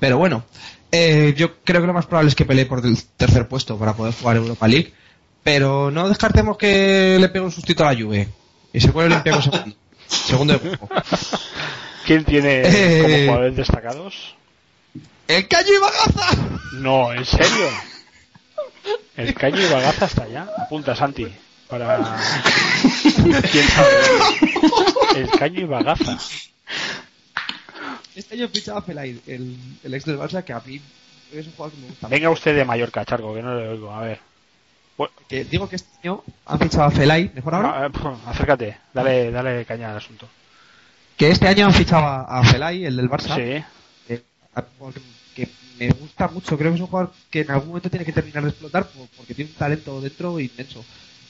pero 0.00 0.18
bueno, 0.18 0.42
eh, 0.90 1.34
yo 1.36 1.62
creo 1.62 1.80
que 1.80 1.86
lo 1.86 1.92
más 1.92 2.06
probable 2.06 2.30
es 2.30 2.34
que 2.34 2.46
pelee 2.46 2.66
por 2.66 2.84
el 2.84 3.00
tercer 3.16 3.46
puesto 3.46 3.78
para 3.78 3.94
poder 3.94 4.12
jugar 4.12 4.38
Europa 4.38 4.66
League, 4.66 4.92
pero 5.44 5.92
no 5.92 6.08
descartemos 6.08 6.58
que 6.58 7.16
le 7.20 7.28
pegue 7.28 7.44
un 7.44 7.52
sustito 7.52 7.86
a 7.86 7.92
la 7.92 8.02
Juve 8.02 8.28
y 8.72 8.80
se 8.80 8.88
el 8.88 8.96
Olympiacos 8.96 9.44
segundo, 9.52 9.76
segundo 10.08 10.52
de 10.54 10.68
grupo. 10.68 10.88
¿Quién 12.04 12.24
tiene 12.24 12.62
Eh. 12.64 13.02
como 13.02 13.14
jugadores 13.26 13.56
destacados? 13.56 14.34
¡El 15.28 15.46
Caño 15.46 15.68
y 15.68 15.80
Bagaza! 15.80 16.58
No, 16.72 17.12
¿en 17.12 17.24
serio? 17.24 17.68
El 19.16 19.34
caño 19.34 19.60
y 19.60 19.66
bagaza 19.72 20.04
está 20.06 20.22
allá. 20.24 20.46
Apunta, 20.58 20.94
Santi. 20.96 21.26
Para. 21.68 21.98
¿Quién 23.52 23.68
sabe? 23.68 23.90
El 25.16 25.30
caño 25.30 25.60
y 25.60 25.64
bagaza. 25.64 26.16
Este 28.14 28.34
año 28.34 28.48
fichaba 28.48 28.78
a 28.80 28.82
Felay, 28.82 29.20
el, 29.26 29.56
el 29.84 29.94
ex 29.94 30.04
del 30.04 30.18
Barça, 30.18 30.42
que 30.42 30.52
a 30.52 30.60
mí 30.64 30.80
es 31.32 31.46
un 31.46 31.52
jugador 31.52 31.74
que 31.74 31.80
me 31.82 31.88
gusta 31.88 32.08
Venga 32.08 32.30
usted 32.30 32.56
de 32.56 32.64
Mallorca, 32.64 33.04
Charco, 33.04 33.34
que 33.34 33.42
no 33.42 33.54
le 33.58 33.68
oigo. 33.68 33.92
A 33.92 34.00
ver. 34.00 34.20
Bueno, 34.96 35.12
Que 35.28 35.44
digo 35.44 35.68
que 35.68 35.76
este 35.76 35.88
año 36.02 36.24
han 36.46 36.58
fichado 36.58 36.84
a 36.84 36.90
Felay, 36.90 37.30
mejor 37.34 37.54
ahora, 37.54 37.84
ah, 37.84 37.86
eh, 37.86 38.16
acércate, 38.26 38.78
dale, 38.92 39.30
dale 39.30 39.64
caña 39.64 39.90
al 39.92 39.98
asunto. 39.98 40.28
que 41.16 41.30
este 41.30 41.46
año 41.46 41.66
han 41.66 41.74
fichado 41.74 42.04
a, 42.04 42.22
a 42.40 42.44
Felay, 42.44 42.84
el 42.84 42.96
del 42.96 43.08
Barça, 43.08 43.36
Sí. 43.36 43.64
eh, 44.12 44.22
a- 44.56 44.64
que 45.46 45.54
me 45.78 45.88
gusta 45.90 46.28
mucho, 46.28 46.58
creo 46.58 46.72
que 46.72 46.76
es 46.76 46.80
un 46.80 46.88
jugador 46.88 47.12
que 47.30 47.40
en 47.40 47.50
algún 47.50 47.68
momento 47.68 47.90
tiene 47.90 48.04
que 48.04 48.12
terminar 48.12 48.42
de 48.42 48.48
explotar 48.50 48.90
por- 48.90 49.08
porque 49.16 49.34
tiene 49.34 49.50
un 49.52 49.56
talento 49.56 50.00
dentro 50.00 50.38
inmenso 50.40 50.84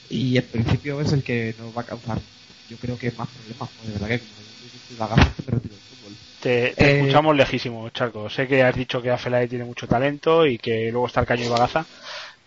y 0.09 0.37
en 0.37 0.47
principio 0.49 0.99
es 1.01 1.13
el 1.13 1.23
que 1.23 1.53
nos 1.59 1.75
va 1.75 1.81
a 1.81 1.85
causar 1.85 2.19
yo 2.67 2.77
creo 2.77 2.97
que 2.97 3.11
más 3.11 3.27
problemas, 3.29 3.69
pues, 3.75 3.87
de 3.87 3.93
verdad 3.93 4.07
que 4.09 4.19
como 4.19 4.99
bagazo 4.99 5.31
me 5.45 5.51
retiro 5.51 5.75
del 5.75 5.83
fútbol. 5.89 6.13
Te, 6.39 6.73
te 6.75 6.85
Eh, 6.91 6.99
escuchamos 6.99 7.35
lejísimo, 7.35 7.89
Charco. 7.89 8.29
Sé 8.29 8.47
que 8.47 8.61
has 8.63 8.75
dicho 8.75 9.01
que 9.01 9.09
Afelay 9.11 9.47
tiene 9.47 9.65
mucho 9.65 9.87
talento 9.87 10.45
y 10.45 10.57
que 10.57 10.89
luego 10.91 11.07
está 11.07 11.21
el 11.21 11.25
caño 11.25 11.45
y 11.45 11.49
bagaza. 11.49 11.85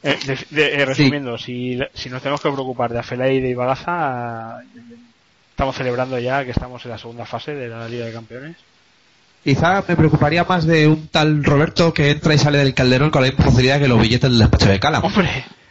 Eh, 0.03 0.17
de- 0.27 0.57
de- 0.57 0.75
eh, 0.75 0.85
resumiendo, 0.85 1.37
si, 1.39 1.79
si 1.95 2.09
nos 2.09 2.23
tenemos 2.23 2.41
que 2.41 2.51
preocupar 2.53 2.93
de 2.93 3.01
Afelay 3.01 3.37
y 3.37 3.41
de 3.41 3.51
Ibagaza, 3.51 4.59
estamos 5.51 5.77
celebrando 5.77 6.19
ya 6.19 6.45
que 6.45 6.51
estamos 6.53 6.85
en 6.85 6.91
la 6.93 6.99
segunda 6.99 7.25
fase 7.27 7.55
de 7.55 7.69
la 7.69 7.89
Liga 7.89 8.07
de 8.07 8.13
Campeones. 8.13 8.57
Quizá 9.45 9.83
me 9.89 9.97
preocuparía 9.97 10.45
más 10.45 10.65
de 10.67 10.87
un 10.87 11.09
tal 11.09 11.43
Roberto 11.43 11.93
que 11.93 12.11
entra 12.11 12.33
y 12.35 12.39
sale 12.39 12.59
del 12.59 12.75
calderón 12.75 13.11
con 13.11 13.23
la 13.23 13.29
misma 13.29 13.45
facilidad 13.47 13.81
que 13.81 13.89
los 13.89 14.01
billetes 14.01 14.31
del 14.31 14.39
despacho 14.39 14.69
de 14.69 14.79
Cala. 14.79 15.01
Hombre, 15.01 15.29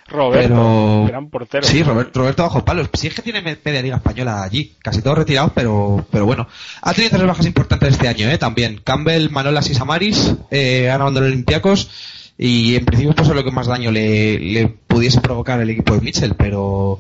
Roberto, 0.10 0.50
Pero- 0.50 1.06
gran 1.08 1.30
portero. 1.30 1.66
Sí, 1.66 1.82
Robert- 1.82 2.14
Roberto 2.14 2.44
bajo 2.44 2.66
palos. 2.66 2.90
Si 2.94 3.08
es 3.08 3.14
que 3.14 3.22
tiene 3.22 3.42
me- 3.42 3.58
media 3.64 3.82
liga 3.82 3.96
española 3.96 4.44
allí, 4.44 4.76
casi 4.84 5.02
todos 5.02 5.18
retirados, 5.20 5.54
pero, 5.56 6.06
pero 6.12 6.26
bueno. 6.26 6.48
Ha 6.82 6.94
tenido 6.94 7.12
tres 7.16 7.28
bajas 7.28 7.46
importantes 7.46 7.94
este 7.94 8.10
año, 8.10 8.30
¿eh? 8.30 8.38
También. 8.38 8.82
Campbell, 8.84 9.30
Manolas 9.30 9.70
y 9.70 9.74
Samaris 9.74 10.34
eh, 10.52 10.90
han 10.90 11.00
abandonado 11.00 11.28
los 11.30 11.34
Olympiacos 11.36 11.90
y 12.38 12.76
en 12.76 12.84
principio 12.84 13.14
pues 13.16 13.30
es 13.30 13.36
lo 13.36 13.44
que 13.44 13.52
más 13.52 13.68
daño 13.68 13.90
le, 13.92 14.38
le 14.38 14.68
pudiese 14.68 15.22
provocar 15.22 15.62
el 15.62 15.70
equipo 15.70 15.94
de 15.96 16.02
Mitchell, 16.02 16.36
pero 16.36 17.00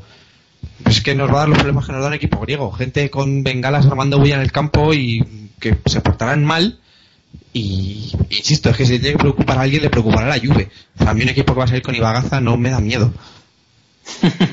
es 0.85 1.01
que 1.01 1.15
nos 1.15 1.29
va 1.29 1.33
a 1.33 1.39
dar 1.39 1.49
los 1.49 1.57
problemas 1.57 1.85
que 1.85 1.91
nos 1.91 2.01
da 2.01 2.07
un 2.07 2.13
equipo 2.13 2.39
griego. 2.39 2.71
Gente 2.71 3.09
con 3.09 3.43
bengalas 3.43 3.87
armando 3.87 4.19
bulla 4.19 4.35
en 4.35 4.41
el 4.41 4.51
campo 4.53 4.93
y 4.93 5.40
que 5.61 5.77
se 5.85 6.01
portarán 6.01 6.43
mal. 6.43 6.77
Y 7.53 8.11
insisto, 8.29 8.69
es 8.71 8.77
que 8.77 8.85
si 8.85 8.99
tiene 8.99 9.13
que 9.15 9.19
preocupar 9.23 9.57
a 9.57 9.61
alguien, 9.61 9.81
le 9.83 9.89
preocupará 9.89 10.27
la 10.27 10.39
Juve. 10.39 10.69
O 10.95 11.03
sea, 11.03 11.11
a 11.11 11.13
mí 11.13 11.23
un 11.23 11.29
equipo 11.29 11.53
que 11.53 11.59
va 11.59 11.63
a 11.65 11.67
salir 11.67 11.83
con 11.83 11.95
Ibagaza 11.95 12.41
no 12.41 12.57
me 12.57 12.69
da 12.69 12.79
miedo. 12.81 13.13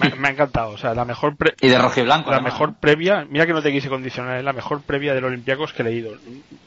Me, 0.01 0.15
me 0.17 0.29
ha 0.29 0.31
encantado. 0.33 0.71
O 0.71 0.79
sea, 0.79 0.95
la 0.95 1.05
mejor, 1.05 1.35
pre- 1.37 1.55
Y 1.61 1.69
de 1.69 1.79
rojiblanco. 1.79 2.31
la 2.31 2.37
además, 2.37 2.53
mejor 2.53 2.75
previa, 2.75 3.27
mira 3.31 3.47
que 3.47 3.53
no 3.55 3.63
te 3.63 3.73
quise 3.73 3.89
condicionar, 3.89 4.39
es 4.39 4.45
la 4.45 4.53
mejor 4.53 4.83
previa 4.83 5.15
del 5.15 5.25
Olympiacos 5.25 5.73
que 5.73 5.83
he 5.83 5.85
leído. 5.87 6.13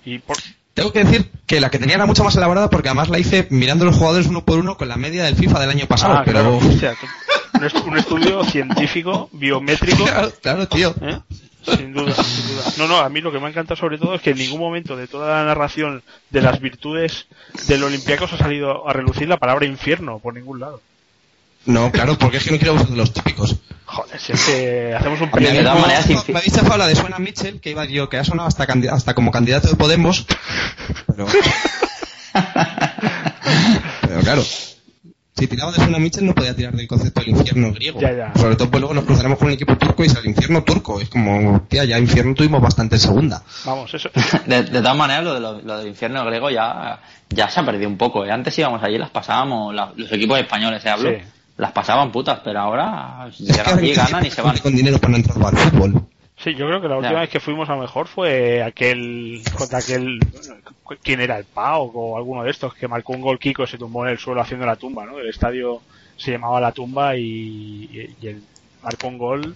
Y 0.03 0.19
por, 0.19 0.35
Tengo 0.73 0.91
que 0.91 1.03
decir 1.03 1.29
que 1.45 1.61
la 1.61 1.69
que 1.69 1.77
tenía 1.79 1.95
era 1.95 2.05
mucho 2.07 2.23
más 2.23 2.35
elaborada 2.35 2.69
porque 2.69 2.89
además 2.89 3.09
la 3.09 3.19
hice 3.19 3.47
mirando 3.51 3.85
los 3.85 3.95
jugadores 3.95 4.27
uno 4.27 4.43
por 4.43 4.57
uno 4.59 4.77
con 4.77 4.87
la 4.89 4.97
media 4.97 5.23
del 5.25 5.35
FIFA 5.35 5.59
del 5.59 5.69
año 5.69 5.85
pasado. 5.85 6.13
Ah, 6.15 6.21
pero 6.25 6.39
claro, 6.39 6.57
un, 6.57 7.61
estu- 7.61 7.85
un 7.85 7.97
estudio 7.97 8.43
científico, 8.45 9.29
biométrico, 9.31 10.03
claro, 10.05 10.31
claro, 10.41 10.67
tío. 10.67 10.93
¿eh? 11.01 11.19
Sin 11.63 11.93
duda, 11.93 12.13
sin 12.15 12.47
duda. 12.47 12.63
No, 12.77 12.87
no, 12.87 12.99
a 12.99 13.09
mí 13.09 13.21
lo 13.21 13.31
que 13.31 13.39
me 13.39 13.45
ha 13.45 13.49
encantado 13.49 13.75
sobre 13.75 13.97
todo 13.97 14.15
es 14.15 14.21
que 14.21 14.31
en 14.31 14.37
ningún 14.37 14.59
momento 14.59 14.95
de 14.95 15.07
toda 15.07 15.37
la 15.37 15.45
narración 15.45 16.03
de 16.29 16.41
las 16.41 16.59
virtudes 16.59 17.27
del 17.67 17.83
Olympiacos 17.83 18.33
ha 18.33 18.37
salido 18.37 18.87
a 18.87 18.93
relucir 18.93 19.27
la 19.27 19.37
palabra 19.37 19.65
infierno 19.65 20.19
por 20.19 20.33
ningún 20.33 20.59
lado. 20.59 20.81
No, 21.65 21.91
claro, 21.91 22.17
porque 22.17 22.37
es 22.37 22.43
que 22.43 22.51
no 22.51 22.57
quiero 22.57 22.73
usar 22.73 22.87
de 22.87 22.97
los 22.97 23.13
típicos. 23.13 23.55
Joder, 23.85 24.19
si 24.19 24.31
es 24.31 24.45
que 24.45 24.95
hacemos 24.95 25.21
un 25.21 25.27
de 25.27 25.31
periodismo... 25.31 25.63
todas 25.63 25.81
maneras, 25.81 26.07
me, 26.29 26.37
habéis 26.37 26.53
chafado 26.53 26.77
la 26.77 26.87
de 26.87 26.95
Suena 26.95 27.19
Mitchell, 27.19 27.59
que 27.59 27.71
iba 27.71 27.85
yo, 27.85 28.09
que 28.09 28.17
ha 28.17 28.23
sonado 28.23 28.47
hasta, 28.47 28.65
hasta 28.91 29.13
como 29.13 29.31
candidato 29.31 29.67
de 29.67 29.75
Podemos. 29.75 30.25
Pero, 31.07 31.27
pero 34.01 34.21
claro, 34.21 34.43
si 35.37 35.47
tiraba 35.47 35.71
de 35.71 35.77
Suena 35.77 35.97
Mitchell 35.97 36.25
no 36.25 36.35
podía 36.35 36.55
tirar 36.55 36.73
del 36.73 36.87
concepto 36.87 37.21
del 37.21 37.29
infierno 37.29 37.71
griego. 37.73 37.99
Ya, 38.01 38.11
ya. 38.11 38.33
Sobre 38.35 38.55
todo 38.55 38.69
pues 38.69 38.81
luego 38.81 38.93
nos 38.93 39.05
cruzaremos 39.05 39.37
con 39.39 39.47
un 39.47 39.53
equipo 39.53 39.77
turco 39.77 40.03
y 40.03 40.07
es 40.07 40.15
el 40.15 40.25
infierno 40.25 40.63
turco. 40.63 40.99
Es 40.99 41.09
como, 41.09 41.61
tía, 41.69 41.85
ya 41.85 41.97
infierno 41.97 42.33
tuvimos 42.35 42.61
bastante 42.61 42.95
en 42.95 43.01
segunda. 43.01 43.41
Vamos, 43.65 43.93
eso... 43.93 44.09
De, 44.45 44.63
de 44.63 44.79
todas 44.81 44.97
maneras, 44.97 45.23
lo, 45.23 45.33
de 45.33 45.39
lo, 45.39 45.61
lo 45.61 45.77
del 45.77 45.87
infierno 45.87 46.23
griego 46.25 46.49
ya, 46.49 46.99
ya 47.29 47.49
se 47.49 47.59
ha 47.59 47.65
perdido 47.65 47.89
un 47.89 47.97
poco. 47.97 48.25
¿eh? 48.25 48.31
Antes 48.31 48.57
íbamos 48.59 48.83
allí 48.83 48.95
y 48.95 48.99
las 48.99 49.09
pasábamos, 49.09 49.73
la- 49.73 49.91
los 49.95 50.11
equipos 50.11 50.37
españoles, 50.39 50.81
se 50.83 50.89
hablo, 50.89 51.09
Sí. 51.09 51.17
las 51.57 51.71
pasaban 51.71 52.11
putas, 52.11 52.39
pero 52.43 52.59
ahora 52.59 53.29
llegan 53.37 53.79
allí, 53.79 53.93
ganan 53.93 54.25
y 54.25 54.31
se 54.31 54.41
van. 54.41 54.57
Con 54.57 54.75
dinero 54.75 54.97
para 54.99 55.11
no 55.11 55.17
entrar 55.17 55.37
al 55.45 55.57
fútbol. 55.57 56.07
Sí, 56.43 56.55
yo 56.55 56.65
creo 56.67 56.81
que 56.81 56.87
la 56.87 56.97
última 56.97 57.19
vez 57.21 57.29
que 57.29 57.39
fuimos 57.39 57.69
a 57.69 57.75
lo 57.75 57.81
mejor 57.81 58.07
fue 58.07 58.63
aquel, 58.63 59.41
contra 59.55 59.77
aquel, 59.77 60.19
¿quién 61.03 61.21
era? 61.21 61.37
El 61.37 61.45
Pau 61.45 61.91
o 61.93 62.17
alguno 62.17 62.43
de 62.43 62.49
estos 62.51 62.73
que 62.73 62.87
marcó 62.87 63.13
un 63.13 63.21
gol 63.21 63.37
Kiko 63.37 63.63
y 63.63 63.67
se 63.67 63.77
tumbó 63.77 64.05
en 64.05 64.11
el 64.13 64.17
suelo 64.17 64.41
haciendo 64.41 64.65
la 64.65 64.75
tumba, 64.75 65.05
¿no? 65.05 65.19
El 65.19 65.29
estadio 65.29 65.81
se 66.17 66.31
llamaba 66.31 66.59
La 66.59 66.71
Tumba 66.71 67.15
y, 67.15 68.15
y 68.21 68.27
él 68.27 68.41
marcó 68.83 69.07
un 69.07 69.17
gol 69.17 69.55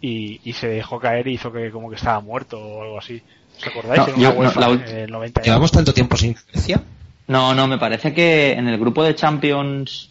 y, 0.00 0.40
y 0.44 0.52
se 0.52 0.68
dejó 0.68 0.98
caer 0.98 1.26
y 1.28 1.34
hizo 1.34 1.52
que 1.52 1.70
como 1.70 1.88
que 1.88 1.96
estaba 1.96 2.20
muerto 2.20 2.58
o 2.58 2.82
algo 2.82 2.98
así. 2.98 3.22
¿Os 3.58 3.66
acordáis? 3.66 4.06
No, 4.16 4.32
no, 4.34 4.42
la 4.42 5.02
el 5.02 5.10
90 5.10 5.40
y- 5.40 5.44
Llevamos 5.44 5.72
tanto 5.72 5.92
tiempo 5.94 6.16
sin 6.16 6.34
Grecia. 6.52 6.82
No, 7.26 7.54
no, 7.54 7.66
me 7.66 7.78
parece 7.78 8.12
que 8.12 8.52
en 8.52 8.68
el 8.68 8.78
grupo 8.78 9.02
de 9.02 9.14
Champions 9.14 10.10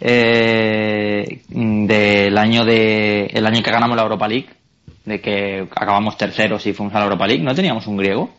eh, 0.00 1.42
del 1.48 2.36
año 2.38 2.64
de 2.64 3.26
el 3.26 3.46
año 3.46 3.62
que 3.62 3.70
ganamos 3.70 3.96
la 3.96 4.02
Europa 4.02 4.28
League, 4.28 4.48
de 5.04 5.20
que 5.20 5.68
acabamos 5.74 6.16
terceros 6.16 6.64
y 6.66 6.72
fuimos 6.72 6.94
a 6.94 6.98
la 6.98 7.04
Europa 7.04 7.26
League, 7.26 7.42
¿no 7.42 7.54
teníamos 7.54 7.86
un 7.86 7.96
griego? 7.96 8.30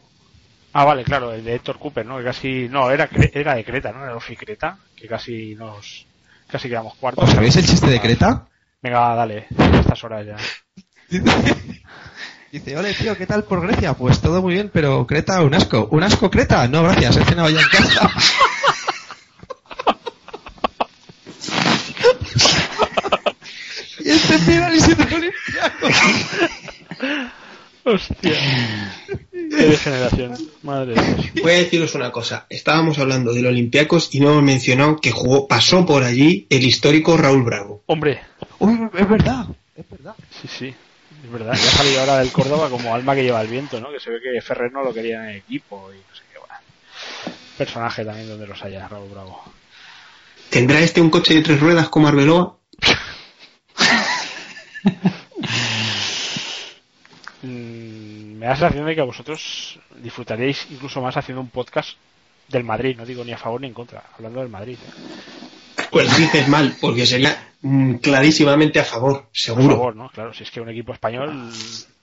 Ah, 0.74 0.86
vale, 0.86 1.04
claro, 1.04 1.34
el 1.34 1.44
de 1.44 1.56
Héctor 1.56 1.78
Cooper, 1.78 2.06
¿no? 2.06 2.18
Que 2.18 2.24
casi, 2.24 2.68
no, 2.70 2.90
era, 2.90 3.10
Cre- 3.10 3.32
era 3.34 3.54
de 3.56 3.64
Creta, 3.64 3.92
¿no? 3.92 4.04
Era 4.04 4.16
Ofi 4.16 4.36
Creta, 4.36 4.78
que 4.96 5.08
casi 5.08 5.54
nos, 5.56 6.06
casi 6.48 6.68
quedamos 6.70 6.96
cuartos. 6.96 7.26
¿Os 7.26 7.30
sabéis 7.32 7.56
el 7.58 7.66
chiste 7.68 7.88
de 7.90 8.00
Creta? 8.00 8.48
Venga, 8.82 9.14
dale, 9.16 9.46
a 9.58 9.80
estas 9.80 10.04
horas 10.04 10.26
ya. 10.26 10.36
Dice, 12.52 12.78
ole 12.78 12.94
tío, 12.94 13.18
¿qué 13.18 13.26
tal 13.26 13.44
por 13.46 13.62
Grecia? 13.66 13.94
Pues 13.96 14.22
todo 14.22 14.42
muy 14.42 14.54
bien, 14.54 14.70
pero 14.72 15.08
Creta, 15.08 15.42
un 15.42 15.56
asco. 15.56 15.88
¿Un 15.92 16.04
asco 16.04 16.30
Creta? 16.30 16.68
No, 16.68 16.84
gracias, 16.84 17.18
he 17.18 17.24
cenado 17.26 17.50
ya 17.50 17.60
en 17.60 17.68
casa. 17.68 18.10
siendo 24.44 25.16
olimpiaco. 25.16 25.88
Hostia. 27.86 28.32
Qué 29.32 29.66
degeneración. 29.66 30.38
Madre 30.62 30.94
Dios. 30.94 31.44
Voy 31.44 31.52
a 31.52 31.56
deciros 31.56 31.96
una 31.96 32.12
cosa. 32.12 32.46
Estábamos 32.50 32.98
hablando 32.98 33.34
del 33.34 33.46
Olympiacos 33.46 34.14
y 34.16 34.20
no 34.22 34.30
hemos 34.32 34.44
mencionado 34.44 34.96
que 34.98 35.12
jugó, 35.12 35.48
pasó 35.48 35.86
por 35.86 36.04
allí 36.04 36.48
el 36.50 36.64
histórico 36.64 37.18
Raúl 37.18 37.44
Bravo. 37.44 37.84
Hombre, 37.88 38.22
Uy, 38.60 38.90
es 38.98 39.10
verdad, 39.10 39.48
es 39.76 39.90
verdad. 39.90 40.16
sí, 40.42 40.48
sí. 40.48 40.74
Es 41.24 41.32
verdad, 41.32 41.54
ya 41.56 41.68
ha 41.70 41.72
salido 41.72 42.00
ahora 42.02 42.20
del 42.20 42.32
Córdoba 42.32 42.70
como 42.70 42.94
alma 42.94 43.16
que 43.16 43.24
lleva 43.24 43.42
el 43.42 43.48
viento, 43.48 43.80
¿no? 43.80 43.92
Que 43.92 44.00
se 44.00 44.10
ve 44.10 44.20
que 44.22 44.42
Ferrer 44.42 44.72
no 44.74 44.84
lo 44.84 44.94
quería 44.94 45.24
en 45.24 45.30
el 45.30 45.36
equipo 45.38 45.90
y 45.94 45.98
no 45.98 46.16
sé 46.16 46.24
qué, 46.32 46.38
bueno. 46.40 46.54
Personaje 47.58 48.04
también 48.04 48.28
donde 48.28 48.48
los 48.48 48.62
haya, 48.62 48.88
Raúl 48.90 49.10
Bravo. 49.10 49.42
¿Tendrá 50.50 50.80
este 50.82 51.00
un 51.02 51.10
coche 51.10 51.36
de 51.36 51.42
tres 51.42 51.60
ruedas 51.62 51.88
como 51.90 52.08
Arbeloa? 52.10 52.58
Mm, 57.42 58.38
me 58.38 58.46
da 58.46 58.52
la 58.52 58.56
sensación 58.56 58.86
de 58.86 58.96
que 58.96 59.02
vosotros 59.02 59.80
disfrutaríais 60.02 60.66
incluso 60.72 61.02
más 61.02 61.18
haciendo 61.18 61.42
un 61.42 61.50
podcast 61.50 61.98
del 62.48 62.64
Madrid, 62.64 62.96
no 62.98 63.06
digo 63.06 63.24
ni 63.24 63.34
a 63.34 63.38
favor 63.38 63.60
ni 63.62 63.68
en 63.68 63.74
contra, 63.74 64.04
hablando 64.16 64.40
del 64.40 64.50
Madrid. 64.50 64.78
¿eh? 64.82 65.84
Pues 65.92 66.16
dices 66.18 66.48
mal, 66.48 66.76
porque 66.80 67.06
sería 67.06 67.52
mm, 67.62 67.96
clarísimamente 67.96 68.80
a 68.80 68.84
favor, 68.86 69.28
seguro. 69.32 69.76
favor, 69.76 69.96
¿no? 69.96 70.10
Claro, 70.10 70.34
si 70.34 70.44
es 70.44 70.52
que 70.52 70.62
un 70.62 70.70
equipo 70.70 70.94
español. 70.94 71.52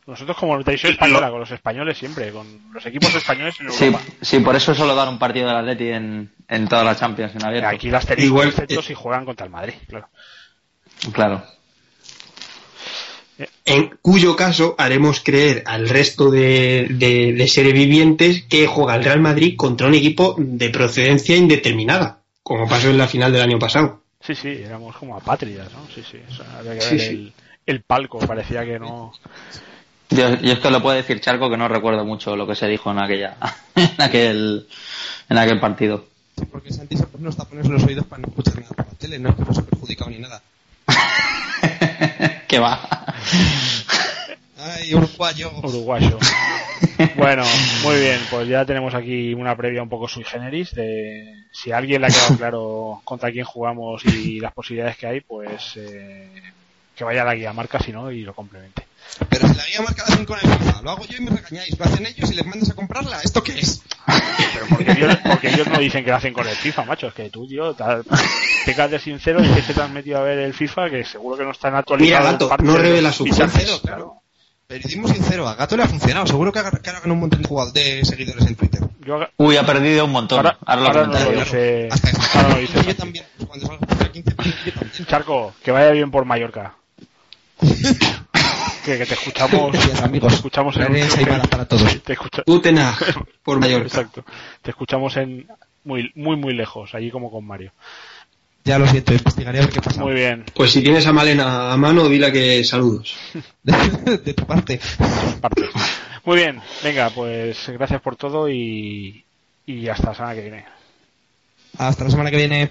Nosotros, 0.07 0.37
como 0.37 0.59
televisión 0.64 0.93
española, 0.93 1.31
con 1.31 1.41
los 1.41 1.51
españoles 1.51 1.97
siempre, 1.97 2.33
con 2.33 2.72
los 2.72 2.85
equipos 2.87 3.14
españoles 3.14 3.55
en 3.61 3.70
Sí, 3.70 3.85
Europa. 3.87 4.03
sí, 4.20 4.41
por 4.41 4.57
eso 4.57 4.74
suelo 4.74 4.95
dar 4.95 5.09
un 5.09 5.18
partido 5.18 5.47
del 5.49 5.57
Atleti 5.59 5.89
en, 5.89 6.33
en 6.49 6.68
todas 6.68 6.85
las 6.85 6.99
Champions 6.99 7.35
en 7.37 7.45
abierto. 7.45 7.68
Aquí 7.68 7.91
las 7.91 8.07
tenéis 8.07 8.26
Igual- 8.26 8.49
excepto 8.49 8.83
si 8.83 8.95
juegan 8.95 9.24
contra 9.24 9.47
el 9.47 9.53
Madrid, 9.53 9.74
claro. 9.87 10.09
Claro. 11.12 11.45
En 13.64 13.97
cuyo 14.03 14.36
caso 14.36 14.74
haremos 14.78 15.20
creer 15.20 15.62
al 15.66 15.88
resto 15.88 16.30
de, 16.30 16.86
de, 16.91 17.32
de 17.32 17.49
seres 17.49 17.72
vivientes 17.72 18.43
que 18.49 18.66
juega 18.66 18.97
el 18.97 19.05
Real 19.05 19.20
Madrid 19.20 19.55
contra 19.57 19.86
un 19.86 19.95
equipo 19.95 20.34
de 20.38 20.70
procedencia 20.70 21.36
indeterminada, 21.36 22.20
como 22.43 22.68
pasó 22.68 22.91
en 22.91 22.99
la 22.99 23.07
final 23.09 23.32
del 23.32 23.43
año 23.43 23.59
pasado. 23.59 24.01
Sí, 24.20 24.34
sí, 24.34 24.49
éramos 24.49 24.97
como 24.97 25.16
apátridas, 25.16 25.72
¿no? 25.72 25.86
Sí, 25.95 26.03
sí. 26.09 26.18
o 26.28 26.34
sea, 26.34 26.59
había 26.59 26.74
que 26.74 26.80
Sí, 26.82 26.97
ver 26.97 27.01
sí. 27.01 27.07
El, 27.09 27.32
el 27.66 27.82
palco, 27.82 28.18
parecía 28.18 28.64
que 28.64 28.78
no. 28.78 29.12
Yo, 30.11 30.34
yo 30.41 30.53
es 30.53 30.59
que 30.59 30.70
lo 30.70 30.82
puedo 30.82 30.97
decir 30.97 31.20
Charco 31.20 31.49
que 31.49 31.57
no 31.57 31.68
recuerdo 31.68 32.05
mucho 32.05 32.34
lo 32.36 32.47
que 32.47 32.57
se 32.57 32.66
dijo 32.66 32.91
en 32.91 32.99
aquella 32.99 33.36
en 33.76 33.91
aquel 34.03 34.66
en 35.28 35.38
aquel 35.38 35.61
partido. 35.61 36.05
Porque 36.51 36.72
Santi 36.72 36.97
se 36.97 37.07
pone 37.07 37.24
los 37.24 37.36
tapones 37.36 37.66
en 37.66 37.72
los 37.72 37.84
oídos 37.84 38.07
para 38.07 38.22
no 38.22 38.28
escuchar 38.28 38.57
nada 38.57 38.70
por 38.74 38.86
la 38.86 38.93
tele, 38.95 39.18
no 39.18 39.28
es 39.30 39.34
que 39.36 39.45
fuese 39.45 39.62
perjudicado 39.62 40.11
ni 40.11 40.18
nada. 40.18 40.43
que 42.49 42.59
va. 42.59 43.00
Ay, 44.59 44.95
uruguayo. 44.95 45.51
Uruguayo. 45.62 46.18
Bueno, 47.16 47.45
muy 47.83 47.99
bien, 47.99 48.21
pues 48.31 48.47
ya 48.47 48.64
tenemos 48.66 48.95
aquí 48.95 49.33
una 49.33 49.57
previa 49.57 49.83
un 49.83 49.89
poco 49.89 50.07
sui 50.07 50.23
generis 50.23 50.75
de 50.75 51.35
si 51.51 51.73
a 51.73 51.79
alguien 51.79 52.03
le 52.03 52.09
ha 52.09 52.11
quedado 52.11 52.37
claro 52.39 53.01
contra 53.05 53.33
quién 53.33 53.45
jugamos 53.45 54.05
y 54.05 54.39
las 54.39 54.53
posibilidades 54.53 54.99
que 54.99 55.07
hay, 55.07 55.21
pues 55.23 55.77
eh, 55.77 56.29
que 57.01 57.05
vaya 57.05 57.23
a 57.23 57.25
la 57.25 57.35
guía 57.35 57.51
marca, 57.55 57.81
si 57.81 57.93
no, 57.93 58.11
y 58.13 58.21
lo 58.25 58.35
complemente. 58.35 58.85
Pero 59.31 59.49
si 59.49 59.55
la 59.55 59.65
guía 59.65 59.81
marca 59.81 60.05
la 60.07 60.13
hacen 60.13 60.27
con 60.27 60.39
el 60.39 60.47
FIFA, 60.47 60.83
lo 60.83 60.91
hago 60.91 61.07
yo 61.07 61.17
y 61.17 61.21
me 61.23 61.31
regañáis, 61.31 61.79
lo 61.79 61.85
hacen 61.87 62.05
ellos 62.05 62.31
y 62.31 62.35
les 62.35 62.45
mandas 62.45 62.69
a 62.69 62.75
comprarla. 62.75 63.19
¿Esto 63.25 63.43
qué 63.43 63.59
es? 63.59 63.81
Pero 64.53 64.67
porque 64.69 64.93
ellos, 64.93 65.17
porque 65.27 65.49
ellos 65.49 65.67
no 65.67 65.79
dicen 65.79 66.05
que 66.05 66.11
lo 66.11 66.17
hacen 66.19 66.35
con 66.35 66.47
el 66.47 66.55
FIFA, 66.55 66.85
macho, 66.85 67.07
es 67.07 67.15
que 67.15 67.31
tú, 67.31 67.49
tío, 67.49 67.73
te 67.73 67.85
pecas 68.67 68.91
de 68.91 68.99
sincero 68.99 69.43
y 69.43 69.49
que 69.49 69.63
te 69.73 69.81
has 69.81 69.89
metido 69.89 70.19
a 70.19 70.25
ver 70.25 70.41
el 70.41 70.53
FIFA, 70.53 70.91
que 70.91 71.03
seguro 71.07 71.39
que 71.39 71.45
no 71.45 71.53
están 71.53 71.75
actualizados. 71.75 72.21
Mira, 72.23 72.33
Gato, 72.33 72.63
no 72.63 72.77
revela 72.77 73.13
su 73.15 73.25
Sincero, 73.25 73.81
claro. 73.81 74.17
Periodismo 74.67 75.09
sincero, 75.09 75.49
a 75.49 75.55
Gato 75.55 75.79
le 75.79 75.85
ha 75.85 75.89
funcionado. 75.89 76.27
Seguro 76.27 76.53
que 76.53 76.59
ahora 76.59 76.71
que 76.73 76.91
ahora 76.91 77.01
gana 77.01 77.15
un 77.15 77.21
montón 77.21 77.41
de 77.41 77.49
jugadores 77.49 77.73
de 77.75 78.05
seguidores 78.05 78.47
en 78.47 78.57
Twitter. 78.57 78.81
Yo 79.07 79.27
Uy, 79.39 79.57
ha 79.57 79.65
perdido 79.65 80.05
un 80.05 80.13
montón. 80.13 80.37
Ahora- 80.41 80.59
Ahora, 80.67 80.83
lo 80.83 80.87
ahora 80.89 81.07
no 81.07 81.19
lo 81.33 81.41
dice. 81.41 81.89
Hasta 81.91 82.39
ahora 82.41 82.49
lo 82.57 82.61
dice 82.61 82.75
yo 82.75 82.83
Santi. 82.83 82.95
también. 82.95 83.25
Pues 83.39 83.49
Cuando 83.49 83.67
salga 83.67 83.87
contra 83.87 84.13
15 84.13 84.31
partidos, 84.33 84.65
yo 84.67 84.73
también. 84.75 85.07
Charco, 85.07 85.55
que 85.65 85.71
vaya 85.73 85.91
bien 85.93 86.11
por 86.11 86.25
Mallorca. 86.27 86.75
que, 88.85 88.99
que 88.99 89.07
te 89.07 89.15
escuchamos, 89.15 89.73
Gracias, 89.73 90.03
amigos. 90.03 90.29
te 90.33 90.37
escuchamos 90.37 90.77
en 90.77 91.49
para 91.49 91.67
todos. 91.67 92.03
te 92.03 92.13
escucha- 92.15 92.43
Utenag, 92.47 92.97
por 93.43 93.59
Mallorca. 93.61 93.87
Exacto. 93.87 94.25
Te 94.63 94.71
escuchamos 94.71 95.17
en 95.17 95.47
muy, 95.85 96.11
muy, 96.15 96.37
muy 96.37 96.55
lejos, 96.55 96.95
allí 96.95 97.11
como 97.11 97.31
con 97.31 97.45
Mario. 97.47 97.73
Ya 98.65 98.79
lo 98.79 98.87
siento, 98.87 99.15
investigaré 99.15 99.59
a 99.59 99.63
ver 99.63 99.71
qué 99.71 99.81
pasa. 99.81 100.03
Muy 100.03 100.13
bien, 100.13 100.45
Pues 100.55 100.71
si 100.73 100.83
tienes 100.83 101.07
a 101.07 101.13
Malena 101.15 101.73
a 101.73 101.77
mano, 101.79 102.09
dile 102.09 102.31
que 102.31 102.63
saludos. 102.65 103.17
De, 103.63 104.19
de 104.19 104.35
tu 104.35 104.45
parte. 104.47 104.79
partes. 105.41 105.69
Muy 106.25 106.37
bien, 106.37 106.61
venga, 106.85 107.09
pues 107.11 107.57
gracias 107.69 108.03
por 108.03 108.17
todo 108.17 108.51
y, 108.51 109.25
y 109.67 109.89
hasta 109.89 110.09
la 110.11 110.15
semana 110.15 110.35
que 110.35 110.43
viene. 110.43 110.65
Hasta 111.79 112.05
la 112.05 112.11
semana 112.11 112.31
que 112.31 112.37
viene. 112.37 112.71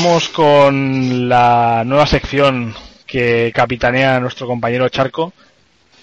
Vamos 0.00 0.28
con 0.28 1.28
la 1.28 1.82
nueva 1.84 2.06
sección 2.06 2.72
que 3.04 3.50
capitanea 3.52 4.20
nuestro 4.20 4.46
compañero 4.46 4.88
Charco, 4.88 5.32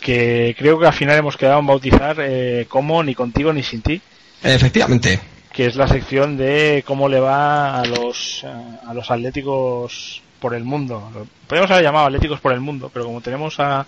que 0.02 0.54
creo 0.60 0.78
que 0.78 0.86
al 0.86 0.92
final 0.92 1.18
hemos 1.18 1.38
quedado 1.38 1.62
en 1.62 1.68
bautizar 1.68 2.18
eh, 2.20 2.66
como 2.68 3.02
ni 3.04 3.16
contigo 3.16 3.54
ni 3.54 3.64
sin 3.64 3.82
ti. 3.82 4.02
Efectivamente. 4.44 5.18
que 5.54 5.68
es 5.68 5.78
la 5.78 5.88
sección 5.88 6.36
de 6.36 6.84
cómo 6.86 7.08
le 7.08 7.22
va 7.22 7.80
a 7.80 7.86
los 7.86 8.44
eh, 8.44 8.48
a 8.86 8.94
los 8.94 9.10
atléticos 9.10 10.22
por 10.42 10.54
el 10.56 10.66
mundo. 10.66 11.10
Podríamos 11.48 11.72
haber 11.72 11.86
llamado 11.86 12.08
atléticos 12.08 12.42
por 12.42 12.52
el 12.52 12.60
mundo, 12.60 12.92
pero 12.94 13.06
como 13.06 13.22
tenemos 13.22 13.58
a, 13.62 13.86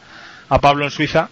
a 0.48 0.62
Pablo 0.62 0.86
en 0.86 0.92
Suiza, 0.92 1.28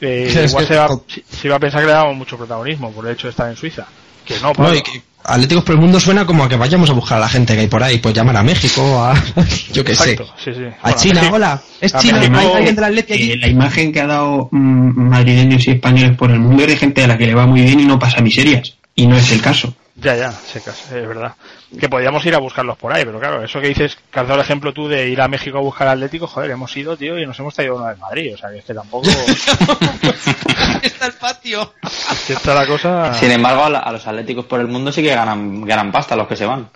eh, 0.00 0.46
igual 0.48 0.66
se, 0.66 0.74
va, 0.76 0.88
se- 1.06 1.22
se 1.28 1.48
va 1.48 1.56
a 1.56 1.60
pensar 1.60 1.80
que 1.82 1.86
le 1.86 1.92
damos 1.92 2.16
mucho 2.16 2.36
protagonismo 2.36 2.90
por 2.90 3.06
el 3.06 3.12
hecho 3.12 3.28
de 3.28 3.30
estar 3.30 3.48
en 3.48 3.56
Suiza. 3.56 3.86
Que 4.24 4.34
no, 4.40 4.52
Pablo. 4.52 4.72
No, 4.72 4.74
y 4.76 4.82
que 4.82 5.00
Atléticos 5.22 5.64
por 5.64 5.74
el 5.74 5.80
mundo 5.80 6.00
suena 6.00 6.24
como 6.26 6.44
a 6.44 6.48
que 6.48 6.56
vayamos 6.56 6.88
a 6.90 6.92
buscar 6.94 7.18
a 7.18 7.20
la 7.20 7.28
gente 7.28 7.54
que 7.54 7.60
hay 7.60 7.66
por 7.66 7.82
ahí, 7.82 7.98
pues 7.98 8.14
llamar 8.14 8.36
a 8.38 8.42
México, 8.42 9.02
a 9.04 9.14
yo 9.72 9.84
qué 9.84 9.94
sé. 9.94 10.12
Exacto, 10.12 10.32
sí, 10.42 10.50
sí. 10.54 10.62
A 10.64 10.82
Bueno, 10.82 10.96
China, 10.98 11.14
México- 11.20 11.36
hola, 11.36 11.62
es 11.80 11.94
China, 11.96 12.18
México- 12.18 12.38
hay 12.38 12.46
alguien 12.46 12.76
Eh, 13.08 13.14
allí. 13.14 13.36
la 13.36 13.48
imagen 13.48 13.92
que 13.92 14.00
ha 14.00 14.06
dado 14.06 14.48
mm, 14.50 15.00
madrileños 15.08 15.66
y 15.68 15.72
españoles 15.72 16.16
por 16.16 16.30
el 16.30 16.40
mundo 16.40 16.62
es 16.62 16.68
de 16.70 16.76
gente 16.76 17.04
a 17.04 17.06
la 17.06 17.18
que 17.18 17.26
le 17.26 17.34
va 17.34 17.46
muy 17.46 17.60
bien 17.62 17.80
y 17.80 17.84
no 17.84 17.98
pasa 17.98 18.20
miserias. 18.22 18.74
Y 18.94 19.06
no 19.06 19.16
es 19.16 19.30
el 19.30 19.40
caso. 19.40 19.74
Ya, 20.02 20.16
ya, 20.16 20.28
es 20.54 20.90
verdad. 20.90 21.34
Que 21.78 21.88
podíamos 21.88 22.24
ir 22.24 22.34
a 22.34 22.38
buscarlos 22.38 22.78
por 22.78 22.92
ahí, 22.92 23.04
pero 23.04 23.20
claro, 23.20 23.44
eso 23.44 23.60
que 23.60 23.68
dices, 23.68 23.98
que 24.10 24.20
has 24.20 24.26
dado 24.26 24.40
el 24.40 24.44
ejemplo 24.44 24.72
tú 24.72 24.88
de 24.88 25.08
ir 25.08 25.20
a 25.20 25.28
México 25.28 25.58
a 25.58 25.60
buscar 25.60 25.88
Atlético, 25.88 26.26
joder, 26.26 26.50
hemos 26.52 26.74
ido, 26.76 26.96
tío, 26.96 27.18
y 27.18 27.26
nos 27.26 27.38
hemos 27.38 27.54
traído 27.54 27.76
uno 27.76 27.86
de 27.86 27.96
Madrid, 27.96 28.34
o 28.34 28.38
sea, 28.38 28.50
que 28.50 28.58
es 28.58 28.64
que 28.64 28.72
tampoco... 28.74 29.08
Está 30.82 31.06
el 31.06 31.12
patio. 31.14 31.74
es 31.82 32.24
que 32.26 32.32
está 32.32 32.54
la 32.54 32.66
cosa... 32.66 33.12
Sin 33.14 33.30
embargo, 33.30 33.64
a, 33.64 33.70
la- 33.70 33.78
a 33.80 33.92
los 33.92 34.06
atléticos 34.06 34.46
por 34.46 34.60
el 34.60 34.68
mundo 34.68 34.90
sí 34.92 35.02
que 35.02 35.14
ganan, 35.14 35.62
ganan 35.66 35.92
pasta 35.92 36.16
los 36.16 36.26
que 36.26 36.36
se 36.36 36.46
van. 36.46 36.68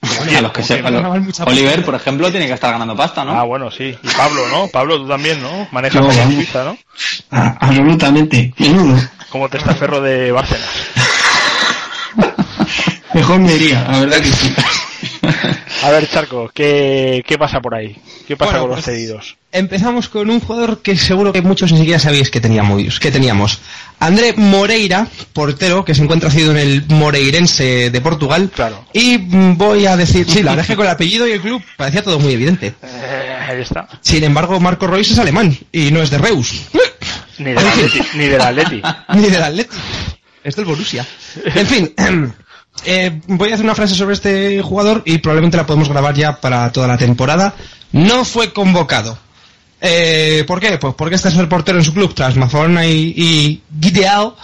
a 0.36 0.40
los 0.40 0.52
que 0.52 0.62
ganar 0.80 1.20
mucha 1.20 1.44
Oliver, 1.44 1.84
por 1.84 1.94
ejemplo, 1.94 2.30
tiene 2.30 2.46
que 2.46 2.52
estar 2.54 2.72
ganando 2.72 2.96
pasta, 2.96 3.24
¿no? 3.24 3.32
Ah, 3.38 3.42
bueno, 3.44 3.70
sí. 3.70 3.96
Y 4.02 4.08
Pablo, 4.16 4.48
¿no? 4.48 4.68
Pablo, 4.68 4.98
tú 4.98 5.08
también, 5.08 5.40
¿no? 5.42 5.68
Manejas 5.72 6.00
vamos. 6.00 6.34
Suiza, 6.34 6.64
¿no? 6.64 6.78
Absolutamente. 7.30 8.52
Menudo. 8.58 8.96
Como 9.30 9.48
testaferro 9.48 10.00
de 10.00 10.32
Bárcenas. 10.32 10.68
Mejor 13.14 13.40
me 13.40 13.54
iría, 13.54 13.86
la 13.90 14.00
verdad 14.00 14.18
que 14.18 14.30
sí. 14.32 14.54
A 15.84 15.90
ver, 15.90 16.08
Charco, 16.10 16.50
¿qué, 16.52 17.22
qué 17.26 17.38
pasa 17.38 17.60
por 17.60 17.74
ahí? 17.74 17.96
¿Qué 18.26 18.36
pasa 18.36 18.52
Bueno, 18.52 18.60
con 18.62 18.70
los 18.70 18.84
pues, 18.84 18.96
cedidos? 18.96 19.36
Empezamos 19.52 20.08
con 20.08 20.28
un 20.28 20.40
jugador 20.40 20.82
que 20.82 20.96
seguro 20.96 21.32
que 21.32 21.40
muchos 21.40 21.72
ni 21.72 21.78
siquiera 21.78 21.98
sabíais 21.98 22.30
que 22.30 22.40
teníamos. 22.40 22.98
Que 22.98 23.10
teníamos. 23.10 23.60
André 24.00 24.34
Moreira, 24.36 25.06
portero, 25.32 25.84
que 25.84 25.94
se 25.94 26.02
encuentra 26.02 26.30
cedido 26.30 26.50
en 26.50 26.58
el 26.58 26.84
Moreirense 26.88 27.90
de 27.90 28.00
Portugal. 28.00 28.50
Claro. 28.54 28.84
Y 28.92 29.16
voy 29.18 29.86
a 29.86 29.96
decir, 29.96 30.26
sí, 30.28 30.42
la 30.42 30.50
verdad 30.50 30.64
es 30.64 30.68
que 30.68 30.76
con 30.76 30.86
el 30.86 30.92
apellido 30.92 31.26
y 31.26 31.32
el 31.32 31.40
club 31.40 31.62
parecía 31.76 32.02
todo 32.02 32.18
muy 32.18 32.32
evidente. 32.32 32.74
Eh, 32.82 33.36
ahí 33.48 33.60
está. 33.60 33.88
Sin 34.02 34.24
embargo, 34.24 34.58
Marco 34.60 34.86
Royce 34.86 35.12
es 35.12 35.18
alemán 35.18 35.56
y 35.72 35.90
no 35.92 36.02
es 36.02 36.10
de 36.10 36.18
Reus. 36.18 36.64
Ni 37.38 37.52
del 37.52 37.58
Atleti. 37.66 38.00
Ni 38.14 38.26
del 38.26 38.40
Atleti. 38.40 38.82
Ni 39.14 39.28
del 39.28 39.42
Atleti. 39.42 39.76
Es 40.44 40.56
del 40.56 40.64
Borussia. 40.64 41.06
En 41.44 41.66
fin, 41.66 41.94
eh, 42.84 43.20
voy 43.26 43.50
a 43.50 43.54
hacer 43.54 43.64
una 43.64 43.74
frase 43.74 43.94
sobre 43.94 44.14
este 44.14 44.62
jugador 44.62 45.02
y 45.04 45.18
probablemente 45.18 45.56
la 45.56 45.66
podemos 45.66 45.88
grabar 45.88 46.14
ya 46.14 46.40
para 46.40 46.70
toda 46.72 46.86
la 46.86 46.98
temporada. 46.98 47.54
No 47.92 48.24
fue 48.24 48.52
convocado. 48.52 49.18
Eh, 49.80 50.44
¿Por 50.46 50.60
qué? 50.60 50.76
Pues 50.78 50.94
porque 50.94 51.14
este 51.14 51.28
es 51.28 51.36
el 51.36 51.48
portero 51.48 51.78
en 51.78 51.84
su 51.84 51.94
club 51.94 52.14
tras 52.14 52.36
Mazorna 52.36 52.86
y, 52.86 53.14
y 53.16 53.62
Gideao 53.80 54.36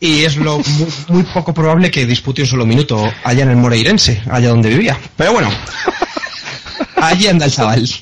y 0.00 0.24
es 0.24 0.36
lo 0.36 0.58
muy, 0.78 0.88
muy 1.08 1.22
poco 1.24 1.54
probable 1.54 1.90
que 1.90 2.06
dispute 2.06 2.42
un 2.42 2.48
solo 2.48 2.66
minuto 2.66 3.02
allá 3.24 3.44
en 3.44 3.50
el 3.50 3.56
Moreirense, 3.56 4.22
allá 4.30 4.48
donde 4.48 4.68
vivía. 4.68 4.98
Pero 5.16 5.32
bueno, 5.32 5.50
allí 6.96 7.26
anda 7.26 7.46
el 7.46 7.52
chaval. 7.52 7.88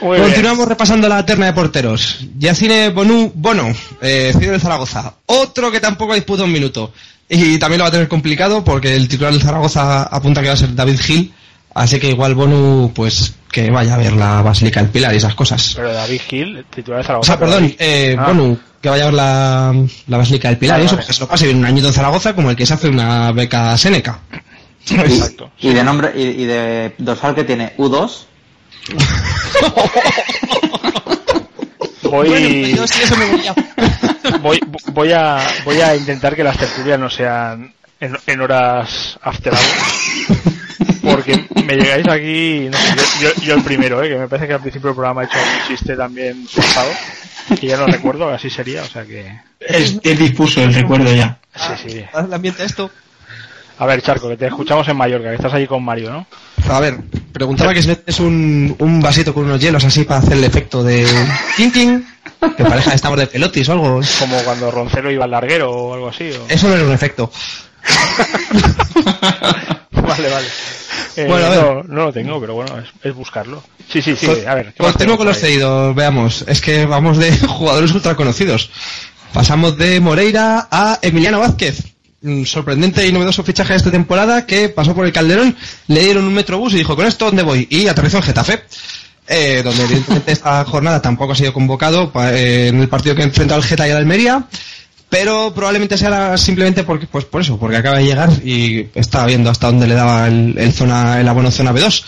Muy 0.00 0.16
bien. 0.16 0.30
Continuamos 0.30 0.66
repasando 0.66 1.08
la 1.08 1.24
terna 1.24 1.46
de 1.46 1.52
porteros. 1.52 2.18
Yacine 2.36 2.88
Bonu, 2.88 3.30
Bono, 3.36 3.72
eh, 4.00 4.32
del 4.36 4.60
Zaragoza. 4.60 5.14
Otro 5.26 5.70
que 5.70 5.78
tampoco 5.78 6.14
disputa 6.14 6.42
un 6.42 6.50
minuto. 6.50 6.92
Y 7.34 7.58
también 7.58 7.78
lo 7.78 7.84
va 7.84 7.88
a 7.88 7.92
tener 7.92 8.08
complicado 8.08 8.62
porque 8.62 8.94
el 8.94 9.08
titular 9.08 9.32
del 9.32 9.40
Zaragoza 9.42 10.02
apunta 10.02 10.42
que 10.42 10.48
va 10.48 10.52
a 10.54 10.58
ser 10.58 10.74
David 10.74 11.00
Gil. 11.00 11.32
Así 11.74 11.98
que 11.98 12.10
igual 12.10 12.34
Bonu, 12.34 12.92
pues 12.94 13.32
que 13.50 13.70
vaya 13.70 13.94
a 13.94 13.96
ver 13.96 14.12
la 14.12 14.42
Basílica 14.42 14.80
del 14.82 14.90
Pilar 14.90 15.14
y 15.14 15.16
esas 15.16 15.34
cosas. 15.34 15.72
Pero 15.74 15.94
David 15.94 16.20
Gil, 16.28 16.66
titular 16.68 16.98
de 16.98 17.04
O 17.04 17.06
Zaragoza. 17.06 17.26
sea, 17.32 17.38
perdón, 17.38 17.62
David- 17.62 17.76
eh, 17.78 18.16
Ah, 18.18 18.26
Bonu, 18.26 18.58
que 18.82 18.88
vaya 18.90 19.04
a 19.04 19.06
ver 19.06 19.14
la, 19.14 19.74
la 20.08 20.16
Basílica 20.18 20.48
del 20.48 20.58
Pilar 20.58 20.82
y 20.82 20.84
eso, 20.84 20.96
vale. 20.96 21.06
que 21.06 21.12
se 21.14 21.20
lo 21.20 21.28
pase 21.28 21.46
bien 21.46 21.56
un 21.56 21.64
añito 21.64 21.86
en 21.88 21.94
Zaragoza 21.94 22.34
como 22.34 22.50
el 22.50 22.56
que 22.56 22.66
se 22.66 22.74
hace 22.74 22.88
una 22.90 23.32
beca 23.32 23.78
Seneca. 23.78 24.18
Exacto. 24.90 25.50
Y 25.60 25.72
de 25.72 25.82
nombre, 25.84 26.12
y, 26.14 26.42
y 26.42 26.44
de 26.44 26.94
dorsal 26.98 27.34
que 27.34 27.44
tiene 27.44 27.72
U2, 27.78 28.10
Voy, 32.12 32.28
Bueno, 32.28 32.48
pues 32.48 32.76
yo 32.76 32.86
sí, 32.86 33.02
eso 33.02 33.16
me 33.16 33.24
voy 33.24 33.46
a... 33.46 33.54
voy, 34.42 34.60
voy, 34.92 35.12
a, 35.12 35.38
voy 35.64 35.80
a 35.80 35.96
intentar 35.96 36.36
que 36.36 36.44
las 36.44 36.58
tertulias 36.58 36.98
no 36.98 37.08
sean 37.08 37.72
en, 38.00 38.18
en 38.26 38.40
horas 38.42 39.18
after 39.22 39.52
hours. 39.54 41.00
Porque 41.02 41.46
me 41.64 41.74
llegáis 41.76 42.06
aquí, 42.08 42.68
no 42.70 42.76
sé, 42.78 42.94
yo, 43.22 43.28
yo- 43.34 43.42
yo 43.42 43.54
el 43.54 43.62
primero, 43.62 44.02
¿eh? 44.02 44.10
que 44.10 44.16
me 44.16 44.28
parece 44.28 44.46
que 44.46 44.52
al 44.54 44.60
principio 44.60 44.88
del 44.88 44.94
programa 44.94 45.22
he 45.22 45.24
hecho 45.24 45.38
un 45.38 45.68
chiste 45.68 45.96
también 45.96 46.46
forzado, 46.46 46.90
que 47.58 47.66
ya 47.66 47.76
no 47.78 47.86
recuerdo, 47.86 48.28
así 48.28 48.50
sería, 48.50 48.82
o 48.82 48.86
sea 48.86 49.04
que... 49.04 49.40
Es, 49.58 49.98
es 50.02 50.18
dispuso 50.18 50.62
el 50.62 50.74
recuerdo 50.74 51.12
ya. 51.14 51.38
Sí, 51.56 51.88
sí. 51.90 52.04
el 52.14 52.32
ambiente 52.34 52.62
esto. 52.64 52.90
A 53.78 53.86
ver, 53.86 54.02
Charco, 54.02 54.28
que 54.28 54.36
te 54.36 54.46
escuchamos 54.48 54.86
en 54.88 54.96
Mallorca, 54.98 55.30
que 55.30 55.36
estás 55.36 55.54
allí 55.54 55.66
con 55.66 55.82
Mario, 55.82 56.10
¿no? 56.10 56.26
A 56.70 56.78
ver, 56.78 56.98
preguntaba 57.32 57.74
que 57.74 57.82
si 57.82 57.88
metes 57.88 58.20
un, 58.20 58.74
un 58.78 59.00
vasito 59.00 59.34
con 59.34 59.44
unos 59.44 59.60
hielos 59.60 59.84
así 59.84 60.04
para 60.04 60.20
hacer 60.20 60.34
el 60.34 60.44
efecto 60.44 60.82
de 60.84 61.06
king, 61.56 62.00
que 62.56 62.64
pareja 62.64 62.94
estamos 62.94 63.18
de 63.18 63.26
pelotis 63.26 63.68
o 63.68 63.72
algo. 63.72 64.00
Como 64.18 64.38
cuando 64.44 64.70
Roncero 64.70 65.10
iba 65.10 65.24
al 65.24 65.30
larguero 65.30 65.70
o 65.70 65.94
algo 65.94 66.08
así. 66.08 66.30
o- 66.30 66.46
Eso 66.48 66.68
no 66.68 66.74
era 66.74 66.84
un 66.84 66.92
efecto. 66.92 67.30
Vale, 69.92 70.28
vale. 70.30 70.46
Eh, 71.16 71.26
Bueno, 71.28 71.46
a 71.46 71.50
ver. 71.50 71.62
No, 71.64 71.82
no 71.84 72.04
lo 72.06 72.12
tengo, 72.12 72.40
pero 72.40 72.54
bueno, 72.54 72.78
es, 72.78 72.88
es 73.02 73.14
buscarlo. 73.14 73.62
Sí, 73.90 74.02
sí, 74.02 74.14
sí, 74.16 74.26
a 74.46 74.54
ver. 74.54 74.72
¿qué 74.74 74.82
más 74.82 74.92
Continúo 74.92 74.98
tenemos 74.98 75.16
con 75.18 75.26
los 75.28 75.38
cedidos, 75.38 75.94
veamos. 75.94 76.44
Es 76.48 76.60
que 76.60 76.86
vamos 76.86 77.18
de 77.18 77.36
jugadores 77.46 77.92
ultra 77.92 78.14
conocidos. 78.14 78.70
Pasamos 79.32 79.76
de 79.78 80.00
Moreira 80.00 80.68
a 80.70 80.98
Emiliano 81.02 81.40
Vázquez. 81.40 81.91
Un 82.24 82.46
sorprendente 82.46 83.04
y 83.06 83.12
novedoso 83.12 83.42
fichaje 83.42 83.72
de 83.72 83.78
esta 83.78 83.90
temporada 83.90 84.46
que 84.46 84.68
pasó 84.68 84.94
por 84.94 85.04
el 85.04 85.12
Calderón, 85.12 85.56
le 85.88 86.04
dieron 86.04 86.24
un 86.24 86.32
metrobús 86.34 86.72
y 86.72 86.76
dijo, 86.76 86.94
¿con 86.94 87.06
esto 87.06 87.24
dónde 87.26 87.42
voy? 87.42 87.66
Y 87.68 87.88
aterrizó 87.88 88.18
en 88.18 88.22
Getafe. 88.22 88.62
eh, 89.26 89.60
donde 89.64 89.82
evidentemente 89.84 90.30
esta 90.32 90.64
jornada 90.68 91.02
tampoco 91.02 91.32
ha 91.32 91.36
sido 91.36 91.52
convocado 91.52 92.12
eh, 92.26 92.68
en 92.68 92.80
el 92.80 92.88
partido 92.88 93.14
que 93.16 93.22
enfrentó 93.22 93.54
al 93.54 93.64
Geta 93.64 93.88
y 93.88 93.90
al 93.90 93.96
Almería, 93.98 94.46
pero 95.08 95.52
probablemente 95.54 95.98
sea 95.98 96.38
simplemente 96.38 96.84
porque, 96.84 97.06
pues 97.06 97.24
por 97.24 97.40
eso, 97.42 97.58
porque 97.58 97.76
acaba 97.76 97.98
de 97.98 98.04
llegar 98.04 98.30
y 98.44 98.88
está 98.94 99.26
viendo 99.26 99.50
hasta 99.50 99.66
dónde 99.66 99.86
le 99.86 99.94
daba 99.94 100.26
el, 100.28 100.72
zona, 100.72 101.20
el 101.20 101.28
abono 101.28 101.50
zona 101.50 101.72
B2. 101.72 102.04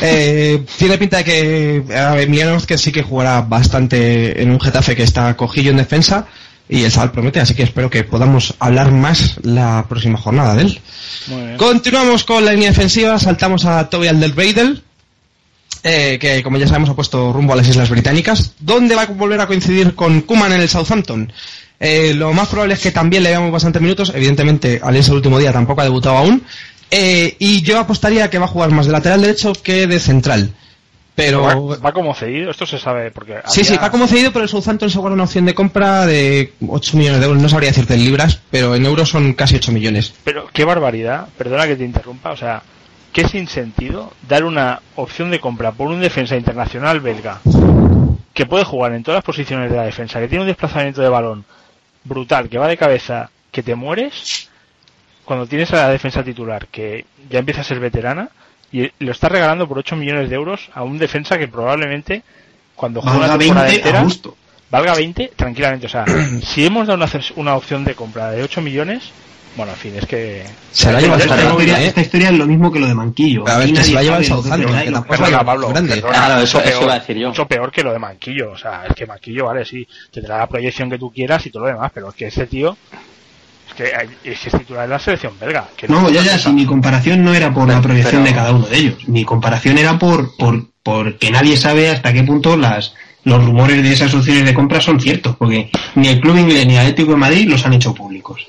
Eh, 0.00 0.64
tiene 0.78 0.96
pinta 0.96 1.18
de 1.18 1.24
que 1.24 1.76
eh, 1.88 2.22
Emiliano 2.22 2.52
Vázquez 2.52 2.80
sí 2.80 2.92
que 2.92 3.02
jugará 3.02 3.42
bastante 3.42 4.40
en 4.42 4.50
un 4.50 4.60
Getafe 4.60 4.94
que 4.94 5.02
está 5.02 5.36
cojillo 5.36 5.70
en 5.70 5.78
defensa 5.78 6.26
y 6.68 6.82
el 6.82 6.92
chaval 6.92 7.12
promete, 7.12 7.40
así 7.40 7.54
que 7.54 7.62
espero 7.62 7.90
que 7.90 8.04
podamos 8.04 8.54
hablar 8.58 8.90
más 8.90 9.36
la 9.42 9.86
próxima 9.88 10.18
jornada 10.18 10.54
de 10.54 10.62
él. 10.62 10.80
Muy 11.28 11.42
bien. 11.42 11.56
Continuamos 11.56 12.24
con 12.24 12.44
la 12.44 12.52
línea 12.52 12.70
defensiva, 12.70 13.18
saltamos 13.18 13.64
a 13.64 13.88
Toby 13.88 14.08
Alderweireld, 14.08 14.82
eh, 15.82 16.18
que 16.20 16.42
como 16.42 16.58
ya 16.58 16.66
sabemos 16.66 16.90
ha 16.90 16.94
puesto 16.94 17.32
rumbo 17.32 17.52
a 17.52 17.56
las 17.56 17.68
Islas 17.68 17.90
Británicas, 17.90 18.52
donde 18.58 18.96
va 18.96 19.02
a 19.02 19.06
volver 19.06 19.40
a 19.40 19.46
coincidir 19.46 19.94
con 19.94 20.22
Kuman 20.22 20.52
en 20.52 20.60
el 20.60 20.68
Southampton. 20.68 21.32
Eh, 21.78 22.14
lo 22.14 22.32
más 22.32 22.48
probable 22.48 22.74
es 22.74 22.80
que 22.80 22.90
también 22.90 23.22
le 23.22 23.30
veamos 23.30 23.52
bastantes 23.52 23.82
minutos, 23.82 24.12
evidentemente 24.14 24.80
al 24.82 24.96
irse 24.96 25.10
el 25.10 25.18
último 25.18 25.38
día 25.38 25.52
tampoco 25.52 25.82
ha 25.82 25.84
debutado 25.84 26.16
aún, 26.16 26.42
eh, 26.90 27.36
y 27.38 27.62
yo 27.62 27.78
apostaría 27.78 28.30
que 28.30 28.38
va 28.38 28.46
a 28.46 28.48
jugar 28.48 28.70
más 28.70 28.86
de 28.86 28.92
lateral 28.92 29.20
derecho 29.20 29.52
que 29.52 29.86
de 29.86 30.00
central. 30.00 30.52
Pero 31.16 31.42
Va, 31.42 31.76
va 31.78 31.92
como 31.92 32.14
cedido, 32.14 32.50
esto 32.50 32.66
se 32.66 32.78
sabe 32.78 33.10
porque... 33.10 33.38
Sí, 33.46 33.62
había- 33.62 33.64
sí, 33.72 33.76
va 33.82 33.90
como 33.90 34.06
cedido, 34.06 34.32
pero 34.32 34.42
el 34.44 34.48
Southampton 34.50 34.90
se 34.90 34.98
guarda 34.98 35.14
una 35.14 35.24
opción 35.24 35.46
de 35.46 35.54
compra 35.54 36.04
de 36.06 36.52
8 36.68 36.96
millones 36.96 37.20
de 37.20 37.26
euros. 37.26 37.42
No 37.42 37.48
sabría 37.48 37.70
decirte 37.70 37.94
en 37.94 38.04
libras, 38.04 38.40
pero 38.50 38.74
en 38.74 38.84
euros 38.86 39.08
son 39.08 39.32
casi 39.32 39.56
8 39.56 39.72
millones. 39.72 40.14
Pero 40.24 40.46
qué 40.52 40.64
barbaridad, 40.66 41.26
perdona 41.38 41.66
que 41.66 41.74
te 41.76 41.84
interrumpa, 41.84 42.30
o 42.32 42.36
sea, 42.36 42.62
qué 43.14 43.26
sin 43.26 43.48
sentido 43.48 44.12
dar 44.28 44.44
una 44.44 44.82
opción 44.96 45.30
de 45.30 45.40
compra 45.40 45.72
por 45.72 45.88
un 45.88 46.00
defensa 46.02 46.36
internacional 46.36 47.00
belga 47.00 47.40
que 48.34 48.44
puede 48.44 48.64
jugar 48.64 48.92
en 48.92 49.02
todas 49.02 49.16
las 49.16 49.24
posiciones 49.24 49.70
de 49.70 49.76
la 49.78 49.84
defensa, 49.84 50.20
que 50.20 50.28
tiene 50.28 50.42
un 50.42 50.48
desplazamiento 50.48 51.00
de 51.00 51.08
balón 51.08 51.46
brutal, 52.04 52.50
que 52.50 52.58
va 52.58 52.68
de 52.68 52.76
cabeza, 52.76 53.30
que 53.50 53.62
te 53.62 53.74
mueres 53.74 54.50
cuando 55.24 55.46
tienes 55.46 55.72
a 55.72 55.76
la 55.76 55.88
defensa 55.88 56.22
titular, 56.22 56.66
que 56.66 57.06
ya 57.30 57.38
empieza 57.38 57.62
a 57.62 57.64
ser 57.64 57.80
veterana, 57.80 58.28
y 58.72 58.90
lo 58.98 59.12
estás 59.12 59.30
regalando 59.32 59.68
por 59.68 59.78
8 59.78 59.96
millones 59.96 60.28
de 60.28 60.36
euros 60.36 60.68
a 60.74 60.82
un 60.82 60.98
defensa 60.98 61.38
que 61.38 61.48
probablemente 61.48 62.22
cuando 62.74 63.00
juega 63.00 63.18
Valga 63.18 63.34
una 63.34 63.38
temporada 63.38 63.66
20 63.68 63.76
entera 63.80 64.00
a 64.00 64.04
gusto. 64.04 64.36
valga 64.70 64.94
20 64.94 65.32
tranquilamente. 65.36 65.86
O 65.86 65.88
sea, 65.90 66.04
si 66.42 66.66
hemos 66.66 66.86
dado 66.86 67.02
una, 67.02 67.10
una 67.36 67.54
opción 67.56 67.84
de 67.84 67.94
compra 67.94 68.30
de 68.32 68.42
8 68.42 68.60
millones, 68.60 69.04
bueno, 69.56 69.72
en 69.72 69.78
fin, 69.78 69.94
es 69.96 70.04
que... 70.04 70.44
Se 70.70 70.92
la 70.92 71.00
lleva 71.00 71.16
Esta 71.16 71.34
historia, 71.42 71.80
¿eh? 71.80 71.86
esta 71.86 72.00
historia 72.02 72.28
es 72.28 72.34
lo 72.38 72.44
mismo 72.46 72.70
que 72.70 72.78
lo 72.78 72.88
de 72.88 72.94
Manquillo. 72.94 73.48
A 73.48 73.56
ver, 73.56 73.72
que 73.72 73.82
se 73.82 73.92
la 73.92 74.02
lleva 74.02 74.18
el 74.18 74.24
Southampton, 74.26 74.78
que 74.82 74.90
tampoco 74.90 75.44
Pablo, 75.46 75.68
Grande. 75.68 76.02
Claro, 76.02 76.42
eso- 76.42 76.60
eso 76.60 76.68
peor, 76.70 76.82
iba 76.82 76.92
a 76.94 76.98
decir 76.98 77.16
yo. 77.16 77.28
Mucho 77.28 77.46
peor 77.48 77.72
que 77.72 77.82
lo 77.82 77.90
de 77.92 77.98
Manquillo. 77.98 78.50
O 78.50 78.58
sea, 78.58 78.84
es 78.86 78.94
que 78.94 79.06
Manquillo, 79.06 79.46
vale, 79.46 79.64
sí, 79.64 79.88
tendrá 80.10 80.36
la 80.36 80.46
proyección 80.46 80.90
que 80.90 80.98
tú 80.98 81.10
quieras 81.10 81.46
y 81.46 81.50
todo 81.50 81.62
lo 81.62 81.68
demás, 81.70 81.90
pero 81.94 82.10
es 82.10 82.14
que 82.14 82.26
este 82.26 82.46
tío... 82.46 82.76
Que 83.76 83.92
es, 84.24 84.40
que 84.40 84.48
es 84.48 84.58
titular 84.58 84.82
de 84.82 84.88
la 84.88 84.98
selección 84.98 85.38
belga. 85.38 85.68
Que 85.76 85.86
No, 85.88 86.08
ya, 86.10 86.22
ya, 86.22 86.38
si 86.38 86.50
mi 86.52 86.64
comparación 86.64 87.22
no 87.24 87.34
era 87.34 87.52
por 87.52 87.68
la 87.68 87.80
proyección 87.82 88.22
pero- 88.22 88.34
de 88.34 88.34
cada 88.34 88.52
uno 88.52 88.66
de 88.66 88.76
ellos. 88.76 89.08
Mi 89.08 89.24
comparación 89.24 89.76
era 89.78 89.98
por, 89.98 90.36
por, 90.36 90.64
porque 90.82 91.30
nadie 91.30 91.56
sabe 91.56 91.90
hasta 91.90 92.12
qué 92.12 92.22
punto 92.22 92.56
las, 92.56 92.94
los 93.24 93.44
rumores 93.44 93.82
de 93.82 93.92
esas 93.92 94.14
opciones 94.14 94.44
de 94.46 94.54
compra 94.54 94.80
son 94.80 94.98
ciertos, 95.00 95.36
porque 95.36 95.70
ni 95.96 96.08
el 96.08 96.20
Club 96.20 96.38
Inglés 96.38 96.66
ni 96.66 96.74
el 96.74 96.80
Atlético 96.80 97.10
de 97.12 97.16
Madrid 97.18 97.48
los 97.48 97.64
han 97.66 97.74
hecho 97.74 97.92
públicos. 97.94 98.46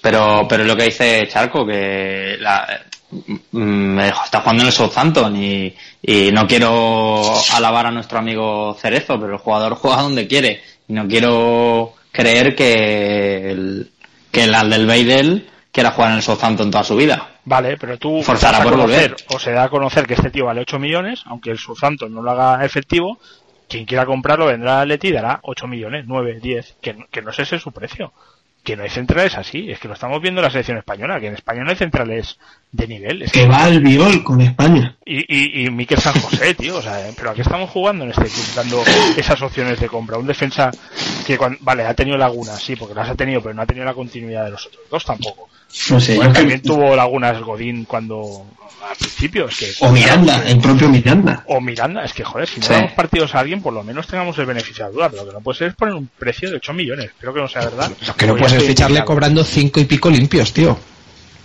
Pero, 0.00 0.46
pero 0.48 0.64
lo 0.64 0.76
que 0.76 0.84
dice 0.84 1.26
Charco, 1.30 1.64
que 1.66 2.36
la, 2.38 2.66
mm, 3.52 3.98
está 4.00 4.40
jugando 4.40 4.62
en 4.62 4.66
el 4.68 4.72
Southampton 4.72 5.36
y, 5.36 5.74
y 6.02 6.30
no 6.32 6.46
quiero 6.46 7.22
alabar 7.54 7.86
a 7.86 7.90
nuestro 7.90 8.18
amigo 8.18 8.76
Cerezo, 8.80 9.18
pero 9.20 9.34
el 9.34 9.38
jugador 9.38 9.74
juega 9.80 10.02
donde 10.02 10.26
quiere. 10.26 10.60
Y 10.88 10.92
no 10.92 11.06
quiero 11.08 11.94
creer 12.12 12.54
que 12.54 13.50
el, 13.50 13.90
que 14.34 14.44
el 14.44 14.54
Alderweireld 14.54 15.46
quiera 15.72 15.92
jugar 15.92 16.10
en 16.10 16.16
el 16.16 16.22
Southampton 16.22 16.70
toda 16.70 16.84
su 16.84 16.94
vida. 16.96 17.30
Vale, 17.46 17.76
pero 17.78 17.98
tú 17.98 18.22
Forzará 18.22 18.58
a 18.58 18.62
por 18.62 18.72
conocer, 18.72 19.12
volver. 19.12 19.26
o 19.34 19.38
se 19.38 19.52
da 19.52 19.64
a 19.64 19.68
conocer 19.68 20.06
que 20.06 20.14
este 20.14 20.30
tío 20.30 20.44
vale 20.46 20.60
8 20.60 20.78
millones, 20.78 21.22
aunque 21.26 21.50
el 21.50 21.58
Southampton 21.58 22.12
no 22.12 22.22
lo 22.22 22.30
haga 22.30 22.64
efectivo, 22.64 23.18
quien 23.68 23.84
quiera 23.86 24.04
comprarlo 24.06 24.46
vendrá 24.46 24.76
al 24.76 24.82
Atleti 24.82 25.08
y 25.08 25.12
dará 25.12 25.40
8 25.42 25.66
millones, 25.66 26.04
9, 26.06 26.38
10, 26.40 26.76
que, 26.82 26.94
no- 26.94 27.06
que 27.10 27.22
no 27.22 27.30
es 27.30 27.38
ese 27.38 27.58
su 27.58 27.72
precio. 27.72 28.12
que 28.62 28.76
no 28.76 28.82
hay 28.82 28.88
centrales 28.88 29.36
así. 29.36 29.70
Es 29.70 29.78
que 29.78 29.88
lo 29.88 29.94
estamos 29.94 30.22
viendo 30.22 30.40
en 30.40 30.44
la 30.46 30.50
selección 30.50 30.78
española, 30.78 31.20
que 31.20 31.26
en 31.26 31.34
España 31.34 31.62
no 31.64 31.68
hay 31.70 31.76
centrales 31.76 32.38
de 32.76 32.88
nivel. 32.88 33.22
Es 33.22 33.30
Que 33.30 33.46
va 33.46 33.64
al 33.64 33.80
viol 33.80 34.24
con 34.24 34.40
España. 34.40 34.96
y, 35.06 35.18
y, 35.28 35.64
y 35.66 35.70
Miquel 35.70 35.98
San 36.00 36.14
José, 36.20 36.54
tío, 36.54 36.76
o 36.78 36.82
sea, 36.82 36.98
pero 37.16 37.30
aquí 37.30 37.40
estamos 37.40 37.70
jugando 37.70 38.04
en 38.04 38.10
este 38.10 38.24
club, 38.24 38.44
dando 38.56 38.82
esas 39.16 39.40
opciones 39.42 39.78
de 39.78 39.86
compra. 39.88 40.18
Un 40.18 40.26
defensa 40.26 40.72
que, 41.24 41.38
vale, 41.60 41.84
ha 41.86 41.94
tenido 41.94 42.16
lagunas, 42.18 42.60
sí, 42.60 42.74
porque 42.74 42.94
las 42.94 43.08
ha 43.08 43.14
tenido, 43.14 43.40
pero 43.40 43.54
no 43.54 43.62
ha 43.62 43.66
tenido 43.66 43.86
la 43.86 43.94
continuidad 43.94 44.44
de 44.46 44.50
los 44.50 44.66
otros 44.66 44.82
dos 44.90 45.04
tampoco. 45.04 45.48
No 45.90 46.00
sé, 46.00 46.16
Bueno, 46.16 46.30
yo 46.30 46.34
también 46.34 46.60
que- 46.60 46.68
tuvo 46.68 46.94
lagunas 46.96 47.40
Godín 47.42 47.84
cuando, 47.84 48.44
al 48.90 48.96
principio, 48.96 49.46
es 49.48 49.56
que... 49.56 49.72
O 49.80 49.90
Miranda, 49.90 50.42
el 50.46 50.58
propio 50.58 50.88
Miranda. 50.88 51.44
O 51.48 51.60
Miranda, 51.60 52.04
es 52.04 52.12
que 52.12 52.24
joder, 52.24 52.48
si 52.48 52.58
no 52.60 52.66
Sí. 52.66 52.72
damos 52.72 52.92
partidos 52.92 53.34
a 53.36 53.40
alguien, 53.40 53.62
por 53.62 53.72
lo 53.72 53.84
menos 53.84 54.06
tengamos 54.08 54.36
el 54.38 54.46
beneficio 54.46 54.84
de 54.84 54.90
la 54.90 54.94
duda, 54.96 55.10
pero 55.10 55.22
lo 55.22 55.28
que 55.28 55.34
no 55.34 55.40
puede 55.42 55.58
ser 55.58 55.68
es 55.68 55.74
poner 55.74 55.94
un 55.94 56.08
precio 56.18 56.50
de 56.50 56.56
8 56.56 56.72
millones. 56.72 57.06
Espero 57.06 57.32
que 57.34 57.40
no 57.40 57.48
sea 57.48 57.62
verdad. 57.62 57.90
Lo 58.06 58.14
que 58.16 58.26
no 58.26 58.36
es 58.36 58.52
estoy 58.52 58.66
ficharle 58.68 59.04
cobrando 59.04 59.42
cinco 59.44 59.78
y 59.80 59.84
pico 59.84 60.10
limpios, 60.10 60.52
tío. 60.52 60.76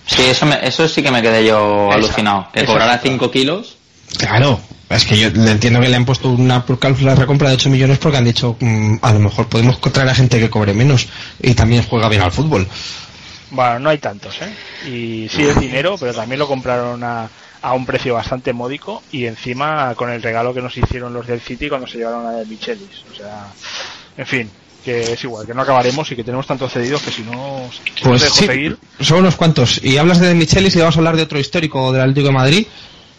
Sí, 0.10 0.24
eso, 0.26 0.46
me- 0.46 0.66
eso 0.66 0.88
sí 0.88 1.04
que 1.04 1.12
me 1.12 1.22
quedé 1.22 1.46
yo 1.46 1.92
alucinado. 1.92 2.48
Que 2.54 2.66
cobrara 2.66 2.94
cifra. 2.98 3.12
5 3.12 3.32
kilos. 3.32 3.78
Claro, 4.18 4.60
es 4.90 5.06
que 5.06 5.18
yo 5.18 5.30
le 5.30 5.52
entiendo 5.52 5.80
que 5.80 5.88
le 5.88 5.96
han 5.96 6.06
puesto 6.06 6.30
una 6.30 6.66
cálcula 6.80 7.14
de 7.14 7.22
recompra 7.22 7.50
de 7.50 7.56
8 7.56 7.70
millones 7.70 8.00
porque 8.00 8.18
han 8.18 8.26
dicho, 8.26 8.58
mm, 8.60 8.96
a 9.02 9.14
lo 9.14 9.20
mejor 9.20 9.48
podemos 9.48 9.80
traer 9.80 10.10
a 10.10 10.16
gente 10.16 10.40
que 10.40 10.50
cobre 10.50 10.74
menos 10.74 11.08
y 11.42 11.54
también 11.54 11.84
juega 11.84 12.10
bien 12.10 12.24
al 12.24 12.32
fútbol. 12.32 12.68
Bueno, 13.52 13.80
no 13.80 13.90
hay 13.90 14.00
tantos, 14.00 14.36
¿eh? 14.42 14.88
Y 14.90 15.30
sí 15.30 15.44
es 15.44 15.60
dinero, 15.60 15.96
pero 16.00 16.14
también 16.14 16.40
lo 16.40 16.48
compraron 16.48 17.04
a, 17.04 17.30
a 17.62 17.74
un 17.74 17.86
precio 17.86 18.14
bastante 18.16 18.52
módico 18.54 19.04
y 19.12 19.26
encima 19.26 19.94
con 19.96 20.10
el 20.12 20.22
regalo 20.24 20.54
que 20.54 20.62
nos 20.62 20.76
hicieron 20.78 21.14
los 21.14 21.28
del 21.28 21.40
City 21.42 21.70
cuando 21.70 21.86
se 21.88 21.98
llevaron 22.00 22.26
a 22.26 22.32
de 22.32 22.46
Michelis. 22.46 23.04
O 23.12 23.16
sea, 23.16 23.46
en 24.18 24.26
fin, 24.26 24.52
que 24.84 25.14
es 25.14 25.24
igual, 25.24 25.46
que 25.46 25.54
no 25.54 25.62
acabaremos 25.62 26.12
y 26.12 26.16
que 26.16 26.24
tenemos 26.24 26.48
tantos 26.48 26.72
cedidos 26.72 27.02
que 27.02 27.12
si 27.12 27.22
no, 27.24 27.70
si 27.72 28.04
Pues 28.04 28.22
sí, 28.24 28.46
seguir, 28.46 28.78
son 29.02 29.20
unos 29.20 29.36
cuantos. 29.36 29.84
Y 29.84 29.98
hablas 29.98 30.20
de 30.20 30.34
Michelis 30.34 30.76
y 30.76 30.80
vamos 30.80 30.96
a 30.96 31.00
hablar 31.00 31.16
de 31.16 31.24
otro 31.24 31.40
histórico 31.40 31.92
del 31.92 32.02
Atlético 32.02 32.28
de 32.28 32.34
Madrid 32.34 32.68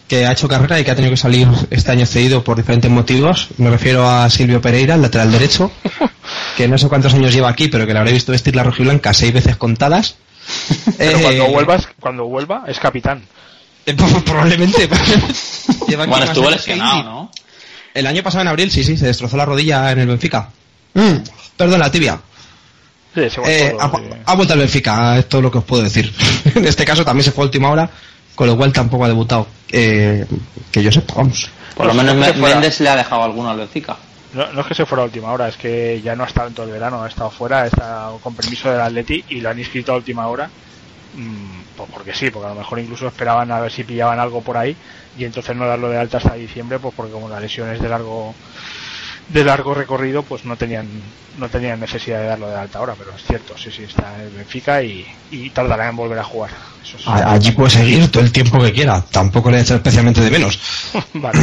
que 0.07 0.25
ha 0.25 0.33
hecho 0.33 0.47
carrera 0.49 0.77
y 0.79 0.83
que 0.83 0.91
ha 0.91 0.95
tenido 0.95 1.11
que 1.11 1.17
salir 1.17 1.47
este 1.69 1.91
año 1.91 2.05
cedido 2.05 2.43
por 2.43 2.57
diferentes 2.57 2.91
motivos. 2.91 3.47
Me 3.57 3.69
refiero 3.69 4.09
a 4.09 4.29
Silvio 4.29 4.59
Pereira, 4.59 4.95
el 4.95 5.01
lateral 5.01 5.31
derecho, 5.31 5.71
que 6.57 6.67
no 6.67 6.77
sé 6.77 6.89
cuántos 6.89 7.13
años 7.13 7.33
lleva 7.33 7.47
aquí, 7.49 7.69
pero 7.69 7.87
que 7.87 7.93
le 7.93 7.99
habré 7.99 8.11
visto 8.11 8.33
vestir 8.33 8.53
la 8.55 8.63
rojiblanca 8.63 9.13
seis 9.13 9.31
veces 9.31 9.55
contadas. 9.55 10.15
pero 10.97 11.17
Eh, 11.17 11.21
cuando 11.21 11.47
vuelvas, 11.47 11.87
cuando 11.99 12.25
vuelva 12.25 12.65
es 12.67 12.77
capitán. 12.79 13.23
eh, 13.85 13.95
probablemente. 14.25 14.89
Lleva 15.87 16.05
Bueno, 16.07 16.25
estuvo 16.25 16.49
lesionado. 16.49 17.03
¿no? 17.03 17.31
El 17.93 18.05
año 18.07 18.21
pasado 18.21 18.41
en 18.41 18.47
abril, 18.49 18.69
sí, 18.71 18.83
sí, 18.83 18.97
se 18.97 19.05
destrozó 19.05 19.37
la 19.37 19.45
rodilla 19.45 19.91
en 19.91 19.99
el 19.99 20.07
Benfica. 20.07 20.49
Mm, 20.93 21.15
perdón, 21.61 21.79
la 21.79 21.91
tibia. 21.91 22.19
Sí, 23.13 23.21
Eh, 23.45 23.75
todo, 23.77 23.81
ha, 24.25 24.35
vuelto 24.35 24.53
al 24.53 24.59
Benfica, 24.59 25.17
es 25.17 25.27
todo 25.27 25.41
lo 25.41 25.51
que 25.51 25.57
os 25.57 25.63
puedo 25.63 25.83
decir. 25.83 26.11
en 26.55 26.65
este 26.65 26.85
caso 26.85 27.03
también 27.03 27.23
se 27.25 27.31
fue 27.31 27.43
a 27.43 27.47
última 27.47 27.69
hora, 27.69 27.89
con 28.35 28.47
lo 28.47 28.55
cual 28.55 28.71
tampoco 28.71 29.05
ha 29.05 29.09
debutado. 29.09 29.47
Eh, 29.71 30.25
que 30.71 30.81
yo 30.83 30.91
sepa, 30.91 31.15
vamos. 31.15 31.49
Por 31.75 31.87
lo 31.87 31.93
No, 31.93 32.03
menos 32.03 32.27
fuera. 32.37 32.55
Méndez 32.55 32.79
le 32.79 32.89
ha 32.89 32.95
dejado 32.95 33.23
alguno 33.23 33.49
al 33.49 33.57
Benfica. 33.57 33.97
No, 34.33 34.51
no 34.53 34.61
es 34.61 34.67
que 34.67 34.75
se 34.75 34.85
fuera 34.85 35.01
a 35.03 35.05
última 35.05 35.31
hora, 35.33 35.49
es 35.49 35.57
que 35.57 36.01
ya 36.01 36.15
no 36.15 36.23
ha 36.23 36.27
estado 36.27 36.47
en 36.47 36.53
todo 36.53 36.65
el 36.65 36.71
verano, 36.71 37.03
ha 37.03 37.07
estado 37.09 37.29
fuera, 37.31 37.65
estado 37.67 38.17
con 38.19 38.33
permiso 38.33 38.71
del 38.71 38.79
Atleti 38.79 39.25
y 39.27 39.41
lo 39.41 39.49
han 39.49 39.59
inscrito 39.59 39.91
a 39.91 39.97
última 39.97 40.27
hora. 40.27 40.49
mm, 41.13 41.61
pues 41.75 41.89
porque 41.91 42.13
sí, 42.13 42.29
porque 42.31 42.45
a 42.47 42.53
lo 42.53 42.55
mejor 42.59 42.79
incluso 42.79 43.07
esperaban 43.07 43.51
a 43.51 43.59
ver 43.59 43.71
si 43.71 43.83
pillaban 43.83 44.19
algo 44.19 44.41
por 44.41 44.55
ahí 44.55 44.73
y 45.17 45.25
entonces 45.25 45.53
no 45.55 45.67
darlo 45.67 45.89
de 45.89 45.97
alta 45.97 46.17
hasta 46.17 46.35
diciembre, 46.35 46.79
pues 46.79 46.93
porque 46.95 47.11
como 47.11 47.27
la 47.27 47.41
lesión 47.41 47.69
es 47.71 47.81
de 47.81 47.89
largo 47.89 48.33
de 49.29 49.43
largo 49.43 49.73
recorrido, 49.73 50.23
pues 50.23 50.45
no 50.45 50.55
tenían 50.57 50.87
no 51.37 51.47
tenían 51.47 51.79
necesidad 51.79 52.19
de 52.19 52.25
darlo 52.27 52.49
de 52.49 52.55
alta 52.57 52.79
ahora, 52.79 52.93
pero 52.97 53.11
es 53.15 53.23
cierto, 53.25 53.57
sí, 53.57 53.69
sí, 53.71 53.83
está 53.83 54.13
en 54.17 54.21
el 54.27 54.29
Benfica 54.31 54.83
y, 54.83 55.05
y 55.31 55.49
tardará 55.51 55.87
en 55.89 55.95
volver 55.95 56.19
a 56.19 56.23
jugar. 56.23 56.51
Eso 56.83 56.97
es- 56.97 57.07
Allí 57.07 57.51
puede 57.51 57.69
seguir 57.69 58.09
todo 58.11 58.21
el 58.23 58.31
tiempo 58.33 58.59
que 58.61 58.73
quiera, 58.73 59.01
tampoco 59.09 59.49
le 59.49 59.57
he 59.57 59.61
hecho 59.61 59.75
especialmente 59.75 60.19
de 60.21 60.29
menos. 60.31 60.59
vale. 61.13 61.39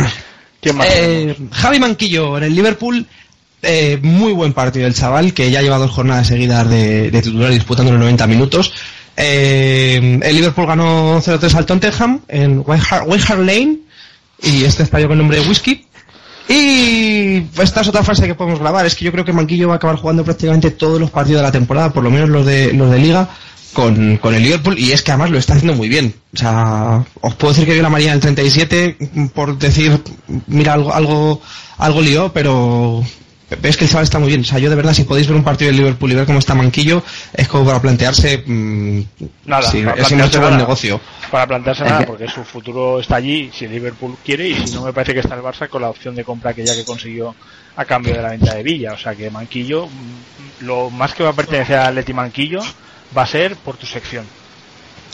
¿Quién 0.61 0.77
más? 0.77 0.87
Eh, 0.91 1.37
Javi 1.53 1.79
Manquillo 1.81 2.37
en 2.37 2.45
el 2.45 2.55
Liverpool, 2.55 3.07
eh, 3.63 3.99
muy 4.03 4.33
buen 4.33 4.53
partido 4.53 4.85
del 4.85 4.95
chaval, 4.95 5.33
que 5.33 5.51
ya 5.51 5.63
lleva 5.63 5.79
dos 5.79 5.91
jornadas 5.91 6.27
seguidas 6.27 6.69
de, 6.69 7.11
de 7.11 7.23
titular 7.23 7.51
disputando 7.51 7.91
los 7.93 8.01
90 8.01 8.27
minutos. 8.27 8.73
Eh, 9.17 10.21
el 10.23 10.37
Liverpool 10.37 10.67
ganó 10.67 11.21
0-3 11.21 11.55
al 11.55 11.67
Tottenham 11.67 12.21
en 12.29 12.63
White 12.65 12.85
Hart 12.91 13.41
Lane, 13.41 13.79
y 14.43 14.65
este 14.65 14.85
estadio 14.85 15.09
con 15.09 15.15
el 15.15 15.19
nombre 15.19 15.41
de 15.41 15.49
Whisky. 15.49 15.87
Y 16.49 17.47
esta 17.61 17.83
es 17.83 17.89
otra 17.89 18.03
frase 18.03 18.27
que 18.27 18.35
podemos 18.35 18.59
grabar, 18.59 18.87
es 18.87 18.95
que 18.95 19.05
yo 19.05 19.12
creo 19.12 19.25
que 19.25 19.33
Manquillo 19.33 19.69
va 19.69 19.75
a 19.75 19.77
acabar 19.77 19.97
jugando 19.97 20.25
prácticamente 20.25 20.70
todos 20.70 20.99
los 20.99 21.11
partidos 21.11 21.41
de 21.41 21.47
la 21.47 21.53
temporada, 21.53 21.93
por 21.93 22.03
lo 22.03 22.11
menos 22.11 22.31
los 22.31 22.47
de, 22.47 22.73
los 22.73 22.91
de 22.91 22.99
liga, 22.99 23.29
con, 23.75 24.16
con 24.16 24.35
el 24.35 24.43
Liverpool, 24.43 24.79
y 24.79 24.93
es 24.93 25.03
que 25.03 25.11
además 25.12 25.31
lo 25.31 25.39
está 25.39 25.55
haciendo 25.55 25.77
muy 25.77 25.89
bien. 25.91 26.15
O 26.35 26.37
sea, 26.39 27.05
os 27.20 27.35
puedo 27.35 27.53
decir 27.53 27.66
que 27.66 27.75
vio 27.75 27.83
la 27.83 27.91
María 27.91 28.12
del 28.12 28.20
37, 28.20 28.97
por 29.35 29.59
decir, 29.59 30.03
mira, 30.47 30.73
algo, 30.73 30.93
algo, 30.95 31.43
algo 31.77 32.01
lió, 32.01 32.33
pero 32.33 33.05
es 33.51 33.77
que 33.77 33.85
el 33.85 33.91
chaval 33.91 34.05
está 34.05 34.19
muy 34.19 34.29
bien. 34.29 34.41
O 34.43 34.45
sea, 34.45 34.59
yo 34.59 34.69
de 34.70 34.77
verdad, 34.77 34.93
si 34.93 35.05
podéis 35.05 35.27
ver 35.27 35.37
un 35.37 35.45
partido 35.45 35.69
del 35.70 35.77
Liverpool 35.79 36.12
y 36.12 36.15
ver 36.15 36.27
cómo 36.27 36.39
está 36.39 36.55
Manquillo, 36.55 37.03
es 37.33 37.49
como 37.49 37.65
para 37.66 37.81
plantearse, 37.81 38.43
mm, 38.47 39.01
Nada, 39.47 39.62
si, 39.70 39.83
para 39.83 40.05
si 40.05 40.15
no 40.16 40.25
ha 40.25 40.29
plantearse 40.29 40.39
nada. 40.41 40.57
negocio. 40.57 41.01
para 41.31 41.47
plantearse 41.47 41.83
Es 41.85 41.89
nada, 41.91 42.01
que- 42.01 42.07
porque 42.07 42.29
su 42.29 42.45
futuro 42.45 43.01
está 43.01 43.16
allí, 43.16 43.51
si 43.53 43.65
el 43.66 43.73
Liverpool 43.73 44.19
quiere, 44.25 44.49
y 44.49 44.55
si 44.55 44.70
no 44.70 44.83
me 44.83 44.93
parece 44.93 45.12
que 45.15 45.20
está 45.20 45.35
el 45.35 45.43
Barça 45.43 45.69
con 45.69 45.83
la 45.83 45.91
opción 45.91 46.15
de 46.15 46.25
compra 46.25 46.55
que 46.55 46.65
ya 46.65 46.75
que 46.75 46.85
consiguió 46.85 47.35
a 47.77 47.85
cambio 47.85 48.15
de 48.15 48.23
la 48.23 48.31
venta 48.31 48.55
de 48.55 48.62
Villa. 48.62 48.93
O 48.93 48.99
sea 48.99 49.15
que 49.15 49.31
Manquillo, 49.31 49.87
mm, 49.89 50.25
lo 50.61 50.91
más 50.91 51.15
que 51.15 51.23
va 51.25 51.31
a 51.31 51.35
pertenecer 51.35 51.77
a 51.77 51.91
Leti 51.91 52.12
Manquillo, 52.12 52.61
va 53.16 53.23
a 53.23 53.27
ser 53.27 53.57
por 53.57 53.77
tu 53.77 53.87
sección. 53.87 54.27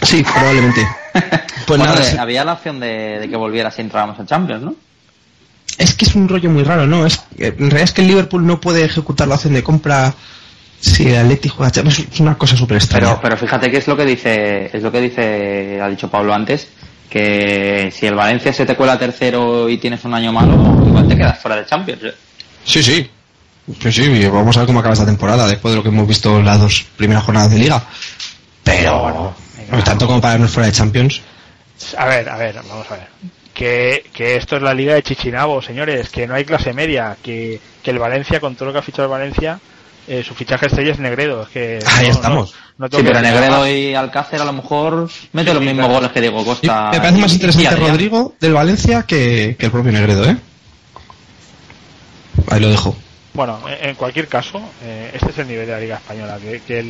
Sí, 0.03 0.23
probablemente. 0.23 0.87
Pues 1.67 1.79
Bueno, 1.79 1.95
nada, 1.95 2.23
había 2.23 2.45
la 2.45 2.55
opción 2.55 2.79
de, 2.79 3.21
de 3.21 3.29
que 3.29 3.37
volviera 3.37 3.71
si 3.71 3.81
entrábamos 3.81 4.19
a 4.21 4.27
Champions, 4.27 4.63
¿no? 4.65 4.75
Es 5.79 5.95
que 5.95 6.05
es 6.05 6.15
un 6.15 6.29
rollo 6.29 6.51
muy 6.51 6.63
raro, 6.63 6.87
¿no? 6.87 7.07
Es, 7.07 7.21
en 7.39 7.57
realidad 7.59 7.83
es 7.83 7.93
que 7.93 8.03
el 8.03 8.09
Liverpool 8.09 8.47
no 8.47 8.61
puede 8.61 8.85
ejecutar 8.85 9.27
la 9.27 9.35
opción 9.35 9.55
de 9.55 9.63
compra 9.63 10.15
si 10.81 11.09
el 11.09 11.17
Atleti 11.17 11.49
juega 11.49 11.73
Champions. 11.73 12.07
Es 12.13 12.21
una 12.21 12.37
cosa 12.37 12.57
súper 12.57 12.77
extraña. 12.77 13.07
Pero, 13.07 13.21
pero 13.21 13.37
fíjate 13.37 13.71
que 13.71 13.79
es 13.79 13.89
lo 13.89 13.97
que 13.97 14.05
dice, 14.05 14.71
es 14.73 14.83
lo 14.83 14.93
que 14.93 15.01
dice, 15.01 15.81
ha 15.81 15.89
dicho 15.89 16.11
Pablo 16.11 16.35
antes, 16.35 16.69
que 17.09 17.93
si 17.95 18.07
el 18.07 18.15
Valencia 18.15 18.53
se 18.53 18.67
te 18.67 18.77
cuela 18.77 18.99
tercero 18.99 19.69
y 19.69 19.79
tienes 19.79 20.05
un 20.05 20.15
año 20.15 20.33
malo, 20.33 20.55
igual 20.87 21.09
te 21.09 21.17
quedas 21.17 21.39
fuera 21.39 21.57
de 21.57 21.67
Champions. 21.67 22.05
¿eh? 22.05 22.15
Sí, 22.65 22.83
sí. 22.83 23.11
Sí, 23.81 23.91
sí, 23.91 24.29
vamos 24.29 24.55
a 24.57 24.61
ver 24.61 24.67
cómo 24.67 24.81
acaba 24.81 24.93
esta 24.93 25.07
temporada 25.07 25.47
después 25.47 25.73
de 25.73 25.77
lo 25.77 25.83
que 25.83 25.89
hemos 25.89 26.07
visto 26.07 26.39
en 26.39 26.45
las 26.45 26.61
dos 26.61 26.85
primeras 26.97 27.25
jornadas 27.25 27.51
de 27.51 27.59
liga. 27.59 27.83
Pero 28.63 29.35
no 29.71 29.83
tanto 29.83 30.07
como 30.07 30.21
para 30.21 30.35
irnos 30.35 30.51
fuera 30.51 30.67
de 30.67 30.73
Champions. 30.73 31.23
A 31.97 32.07
ver, 32.07 32.29
a 32.29 32.37
ver, 32.37 32.57
vamos 32.69 32.87
a 32.91 32.95
ver. 32.97 33.09
Que, 33.55 34.05
que 34.13 34.37
esto 34.37 34.57
es 34.57 34.63
la 34.63 34.75
liga 34.75 34.95
de 34.95 35.03
Chichinabo, 35.03 35.63
señores, 35.63 36.09
que 36.11 36.27
no 36.27 36.35
hay 36.35 36.45
clase 36.45 36.73
media, 36.73 37.17
que, 37.23 37.61
que 37.83 37.91
el 37.93 37.99
Valencia, 38.01 38.41
con 38.41 38.57
todo 38.57 38.67
lo 38.67 38.73
que 38.73 38.81
ha 38.81 38.83
fichado 38.83 39.05
el 39.05 39.11
Valencia, 39.11 39.61
eh, 40.09 40.25
su 40.27 40.35
fichaje 40.35 40.67
estrella 40.67 40.93
es 40.93 40.99
Negredo. 40.99 41.43
Es 41.45 41.49
que 41.51 41.79
Ahí 41.87 42.09
no- 42.09 42.13
estamos. 42.15 42.55
no- 42.77 42.89
no 42.89 42.99
Sí, 42.99 43.05
pero 43.07 43.21
Negredo 43.21 43.69
y 43.69 43.95
Alcácer 43.95 44.41
a 44.41 44.45
lo 44.45 44.53
mejor 44.53 45.09
mete 45.33 45.51
Sí, 45.51 45.55
los 45.55 45.63
mismos 45.63 45.85
claro. 45.85 45.95
goles 45.95 46.11
que 46.11 46.21
Diego 46.21 46.43
Y 46.43 46.45
Costa. 46.45 46.91
me 46.93 46.99
parece 46.99 47.19
más 47.21 47.31
y- 47.33 47.35
interesante. 47.37 47.77
Rodrigo 47.77 48.35
del 48.41 48.53
Valencia 48.53 49.05
que, 49.05 49.55
que 49.57 49.67
el 49.67 49.73
propio 49.73 49.93
Negredo, 49.93 50.29
¿eh? 50.29 50.37
Ahí 52.51 52.61
lo 52.61 52.69
dejo. 52.69 52.97
Bueno, 53.35 53.61
en 53.69 53.95
cualquier 53.95 54.29
caso, 54.29 54.61
eh, 54.83 55.11
este 55.15 55.31
es 55.31 55.39
el 55.39 55.47
nivel 55.49 55.67
de 55.67 55.73
la 55.73 55.81
Liga 55.81 55.97
Española. 55.97 56.39
Que, 56.41 56.61
que 56.61 56.79
el, 56.81 56.89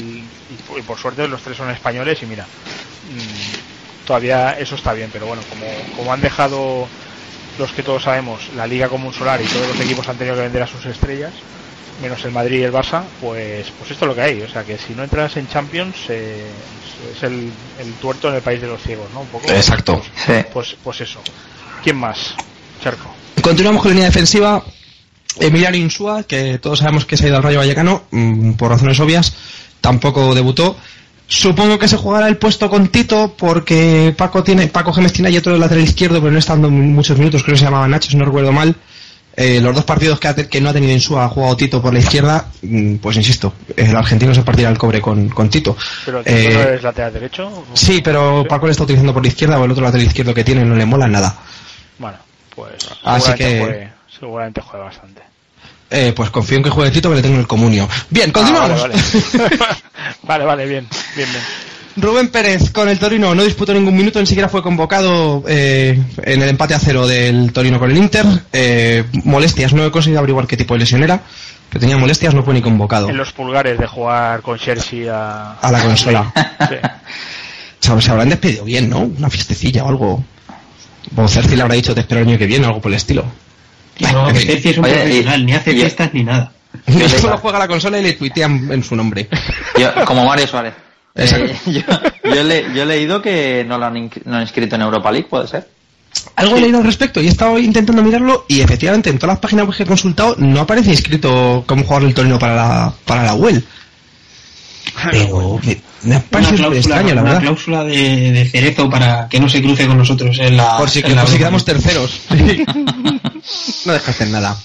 y, 0.49 0.55
por- 0.67 0.79
y 0.79 0.83
por 0.83 0.99
suerte 0.99 1.27
los 1.29 1.43
tres 1.43 1.57
son 1.57 1.71
españoles 1.71 2.23
y 2.23 2.27
mira, 2.27 2.45
mm, 2.45 3.74
todavía 4.07 4.53
eso 4.53 4.75
está 4.75 4.93
bien, 4.93 5.11
pero 5.13 5.27
bueno, 5.27 5.43
como, 5.49 5.67
como 5.97 6.13
han 6.13 6.21
dejado 6.21 6.87
los 7.59 7.73
que 7.73 7.83
todos 7.83 8.03
sabemos 8.03 8.51
la 8.57 8.67
Liga 8.67 8.89
como 8.89 9.09
un 9.09 9.15
solar 9.15 9.41
y 9.41 9.47
todos 9.47 9.69
los 9.69 9.81
equipos 9.81 10.09
han 10.09 10.17
tenido 10.17 10.37
que 10.37 10.43
vender 10.43 10.63
a 10.63 10.67
sus 10.67 10.85
estrellas, 10.87 11.33
menos 12.03 12.25
el 12.25 12.33
Madrid 12.33 12.61
y 12.61 12.63
el 12.63 12.73
Barça, 12.73 13.03
pues, 13.21 13.71
pues 13.79 13.91
esto 13.91 14.05
es 14.05 14.09
lo 14.09 14.15
que 14.15 14.23
hay. 14.23 14.43
O 14.43 14.49
sea 14.49 14.65
que 14.65 14.79
si 14.79 14.95
no 14.95 15.05
entras 15.05 15.37
en 15.37 15.49
Champions, 15.49 15.97
eh, 16.09 16.45
es 17.15 17.23
el, 17.23 17.51
el 17.79 17.93
tuerto 18.01 18.29
en 18.29 18.37
el 18.37 18.43
país 18.43 18.61
de 18.61 18.67
los 18.67 18.83
ciegos, 18.83 19.07
¿no? 19.13 19.21
Un 19.21 19.29
poco. 19.29 19.49
Exacto. 19.51 20.03
Sí. 20.27 20.33
Pues, 20.53 20.77
pues 20.83 21.01
eso. 21.01 21.21
¿Quién 21.83 21.97
más? 21.97 22.35
Cerco. 22.83 23.15
Continuamos 23.43 23.83
con 23.83 23.91
la 23.91 23.95
línea 23.95 24.09
defensiva. 24.09 24.63
Emiliano 25.41 25.77
Insúa, 25.77 26.23
que 26.23 26.59
todos 26.59 26.79
sabemos 26.79 27.07
que 27.07 27.17
se 27.17 27.25
ha 27.25 27.29
ido 27.29 27.37
al 27.37 27.43
Rayo 27.43 27.59
Vallecano, 27.59 28.05
mm, 28.11 28.53
por 28.53 28.71
razones 28.71 29.01
obvias, 29.01 29.35
tampoco 29.81 30.35
debutó. 30.35 30.77
Supongo 31.27 31.79
que 31.79 31.89
se 31.89 31.97
jugará 31.97 32.29
el 32.29 32.37
puesto 32.37 32.69
con 32.69 32.89
Tito, 32.89 33.35
porque 33.37 34.15
Paco 34.17 34.43
tiene, 34.45 34.67
Paco 34.69 34.93
Gémez 34.93 35.13
tiene 35.13 35.29
ahí 35.29 35.37
otro 35.39 35.53
del 35.53 35.61
lateral 35.61 35.83
izquierdo, 35.85 36.21
pero 36.21 36.31
no 36.33 36.39
está 36.39 36.53
dando 36.53 36.71
muchos 36.71 37.17
minutos, 37.19 37.43
creo 37.43 37.55
que 37.55 37.59
se 37.61 37.65
llamaba 37.65 37.89
Nacho, 37.89 38.11
si 38.11 38.17
no 38.17 38.25
recuerdo 38.25 38.53
mal. 38.53 38.75
Eh, 39.37 39.61
los 39.61 39.75
dos 39.75 39.85
partidos 39.85 40.21
que, 40.21 40.29
ha 40.29 40.35
que 40.35 40.61
no 40.61 40.69
ha 40.71 40.73
tenido 40.73 40.93
Insúa 40.93 41.25
ha 41.25 41.29
jugado 41.29 41.57
Tito 41.57 41.83
por 41.83 41.93
la 41.93 41.99
izquierda, 41.99 42.47
mm, 42.63 42.97
pues 42.97 43.17
insisto, 43.17 43.53
el 43.77 43.97
argentino 43.97 44.33
se 44.33 44.43
partirá 44.43 44.69
el 44.71 44.79
cobre 44.79 45.01
con, 45.01 45.29
con 45.31 45.49
Tito. 45.51 45.77
Pero 46.05 46.21
el 46.21 46.25
Eh, 46.29 46.47
Tito 46.47 46.59
no 46.63 46.69
es 46.69 46.83
lateral 46.85 47.13
derecho. 47.15 47.65
Sí, 47.73 48.01
pero 48.05 48.43
Sí. 48.43 48.49
Paco 48.49 48.67
le 48.67 48.73
está 48.73 48.85
utilizando 48.85 49.13
por 49.13 49.23
la 49.23 49.29
izquierda 49.29 49.59
o 49.59 49.65
el 49.65 49.71
otro 49.73 49.83
lateral 49.83 50.07
izquierdo 50.07 50.33
que 50.35 50.45
tiene 50.45 50.65
no 50.65 50.77
le 50.77 50.87
mola 50.87 51.09
nada. 51.09 51.35
Bueno, 51.99 52.19
pues 52.55 52.75
Así 53.03 53.23
seguramente, 53.27 53.37
que- 53.39 53.61
juegue, 53.61 53.89
seguramente 54.21 54.61
juegue 54.61 54.85
bastante. 54.85 55.23
Eh, 55.95 56.13
pues 56.15 56.31
confío 56.31 56.59
en 56.59 56.65
que 56.65 56.71
juegue 56.71 56.91
Tito 56.91 57.09
que 57.11 57.17
le 57.17 57.23
tengo 57.23 57.37
en 57.37 57.41
el 57.43 57.47
comunio. 57.47 57.89
Bien, 58.11 58.31
continuamos. 58.33 58.73
Ah, 58.73 58.89
vale, 58.89 58.95
vale. 58.95 59.75
vale, 60.23 60.45
vale, 60.45 60.67
bien, 60.67 60.89
bien, 61.17 61.29
bien. 61.31 61.45
Rubén 61.97 62.29
Pérez 62.29 62.71
con 62.71 62.89
el 62.89 62.99
Torino 62.99 63.35
no 63.37 63.45
disputó 63.45 63.73
ningún 63.73 63.95
minuto, 63.97 64.19
ni 64.19 64.27
siquiera 64.27 64.49
fue 64.49 64.63
convocado 64.63 65.45
eh, 65.47 65.97
en 66.23 66.43
el 66.43 66.49
empate 66.49 66.75
a 66.75 66.81
cero 66.81 67.07
del 67.07 67.53
Torino 67.53 67.79
con 67.79 67.91
el 67.91 67.97
Inter. 67.97 68.27
Eh, 68.53 69.05
molestias, 69.25 69.73
no 69.73 69.85
he 69.87 69.91
conseguido 69.93 70.19
averiguar 70.19 70.47
qué 70.49 70.57
tipo 70.57 70.75
de 70.75 70.81
lesión 70.81 71.05
era, 71.05 71.23
pero 71.69 71.81
tenía 71.81 71.97
molestias, 71.97 72.35
no 72.35 72.43
fue 72.43 72.55
ni 72.55 72.63
convocado 72.63 73.09
En 73.09 73.17
los 73.17 73.33
pulgares 73.33 73.79
de 73.79 73.87
jugar 73.87 74.43
con 74.43 74.59
Chelsea 74.59 75.07
a, 75.15 75.59
a 75.61 75.71
la 75.71 75.81
consola. 75.81 76.33
Sí. 76.69 76.77
Se, 77.79 78.01
se 78.01 78.11
habrán 78.11 78.31
despedido 78.31 78.65
bien, 78.65 78.89
¿no? 78.89 79.01
Una 79.01 79.29
fiestecilla 79.29 79.85
o 79.85 79.89
algo. 79.91 80.25
O 81.17 81.29
Cerci 81.29 81.55
le 81.55 81.61
habrá 81.61 81.75
dicho 81.75 81.95
te 81.95 82.01
espero 82.01 82.23
el 82.23 82.29
año 82.29 82.39
que 82.39 82.47
viene 82.47 82.65
o 82.65 82.69
algo 82.69 82.81
por 82.81 82.91
el 82.91 82.97
estilo. 82.97 83.27
No, 84.01 84.27
que 84.33 84.41
Cerci 84.41 84.69
es 84.71 84.79
un 84.79 84.85
Oye, 84.85 84.95
y- 84.95 84.99
profesional, 84.99 85.47
ni 85.47 85.53
hace 85.55 85.73
y- 85.73 85.77
fiestas 85.77 86.11
ni 86.15 86.25
nada. 86.25 86.53
Yo 86.87 87.09
Solo 87.09 87.35
le- 87.35 87.39
juega 87.39 87.57
a 87.59 87.61
la 87.61 87.69
consola 87.69 87.99
y 87.99 88.03
le 88.03 88.13
tuitean 88.15 88.71
en 88.73 88.83
su 88.83 88.97
nombre. 88.97 89.29
Yo- 89.79 89.93
como 90.05 90.25
Mario 90.25 90.47
Suárez. 90.47 90.75
Eh, 91.17 91.55
yo, 91.67 91.81
yo 92.25 92.41
he 92.41 92.43
le- 92.43 92.75
yo 92.75 92.83
he 92.83 92.87
leído 92.87 93.23
que 93.23 93.65
no 93.69 93.79
lo 93.79 93.87
han, 93.87 94.11
no 94.25 94.35
han 94.35 94.43
inscrito 94.43 94.75
en 94.75 94.83
Europa 94.83 95.13
League, 95.13 95.29
¿puede 95.31 95.47
ser? 95.47 95.69
Algo 96.35 96.57
he 96.57 96.61
leído 96.61 96.79
al 96.79 96.85
respecto 96.85 97.21
y 97.23 97.29
he 97.29 97.31
estado 97.31 97.57
intentando 97.57 98.03
mirarlo 98.03 98.47
y 98.49 98.61
efectivamente 98.63 99.11
en 99.11 99.19
todas 99.21 99.35
las 99.35 99.39
páginas 99.39 99.65
web 99.69 99.77
que 99.77 99.85
he 99.85 99.87
consultado 99.87 100.35
no 100.39 100.61
aparece 100.63 100.91
inscrito 100.91 101.63
como 101.69 101.85
jugador 101.85 102.03
del 102.07 102.15
torneo 102.15 102.37
para 102.41 102.57
la, 102.57 102.93
para 103.05 103.23
la 103.23 103.35
UEL. 103.35 103.65
Pero 105.11 105.61
me 105.65 105.73
ha 105.73 105.77
Una 106.05 106.21
cláusula, 106.21 106.77
extraño, 106.77 107.15
la 107.15 107.23
una 107.23 107.31
verdad. 107.33 107.41
cláusula 107.43 107.85
de, 107.85 108.33
de 108.33 108.49
cerezo 108.49 108.91
para 108.91 109.29
que 109.29 109.41
no 109.41 109.49
se 109.49 109.63
cruce 109.63 109.87
con 109.87 109.97
nosotros 109.99 110.39
en 110.41 110.57
la. 110.57 110.77
Por 110.77 110.91
si, 110.91 111.01
en 111.01 111.15
la 111.17 111.23
por 111.23 111.31
si 111.31 111.37
Europa 111.37 111.39
quedamos 111.39 111.65
terceros. 111.65 112.21
no 113.87 113.93
dejaste 113.93 114.27
nada. 114.27 114.57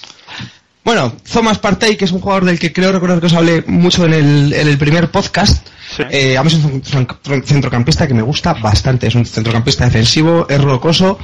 Bueno, 0.84 1.14
Thomas 1.32 1.60
Partey, 1.60 1.98
que 1.98 2.06
es 2.06 2.12
un 2.12 2.20
jugador 2.22 2.46
del 2.46 2.58
que 2.58 2.74
creo 2.74 2.92
recordar 2.92 3.20
que 3.20 3.28
os 3.28 3.34
hablé 3.34 3.64
mucho 3.68 4.06
en 4.06 4.14
el, 4.14 4.54
en 4.54 4.68
el 4.68 4.78
primer 4.78 5.12
podcast. 5.12 5.68
Sí. 5.96 6.04
Eh, 6.10 6.38
a 6.38 6.44
mí 6.44 6.48
es 6.48 6.54
un 6.56 6.82
cent- 6.82 7.44
centrocampista 7.46 8.08
que 8.08 8.14
me 8.14 8.22
gusta 8.22 8.54
bastante. 8.54 9.08
Es 9.08 9.16
un 9.16 9.26
centrocampista 9.26 9.86
defensivo, 9.86 10.48
es 10.50 10.60
rocoso. 10.62 11.20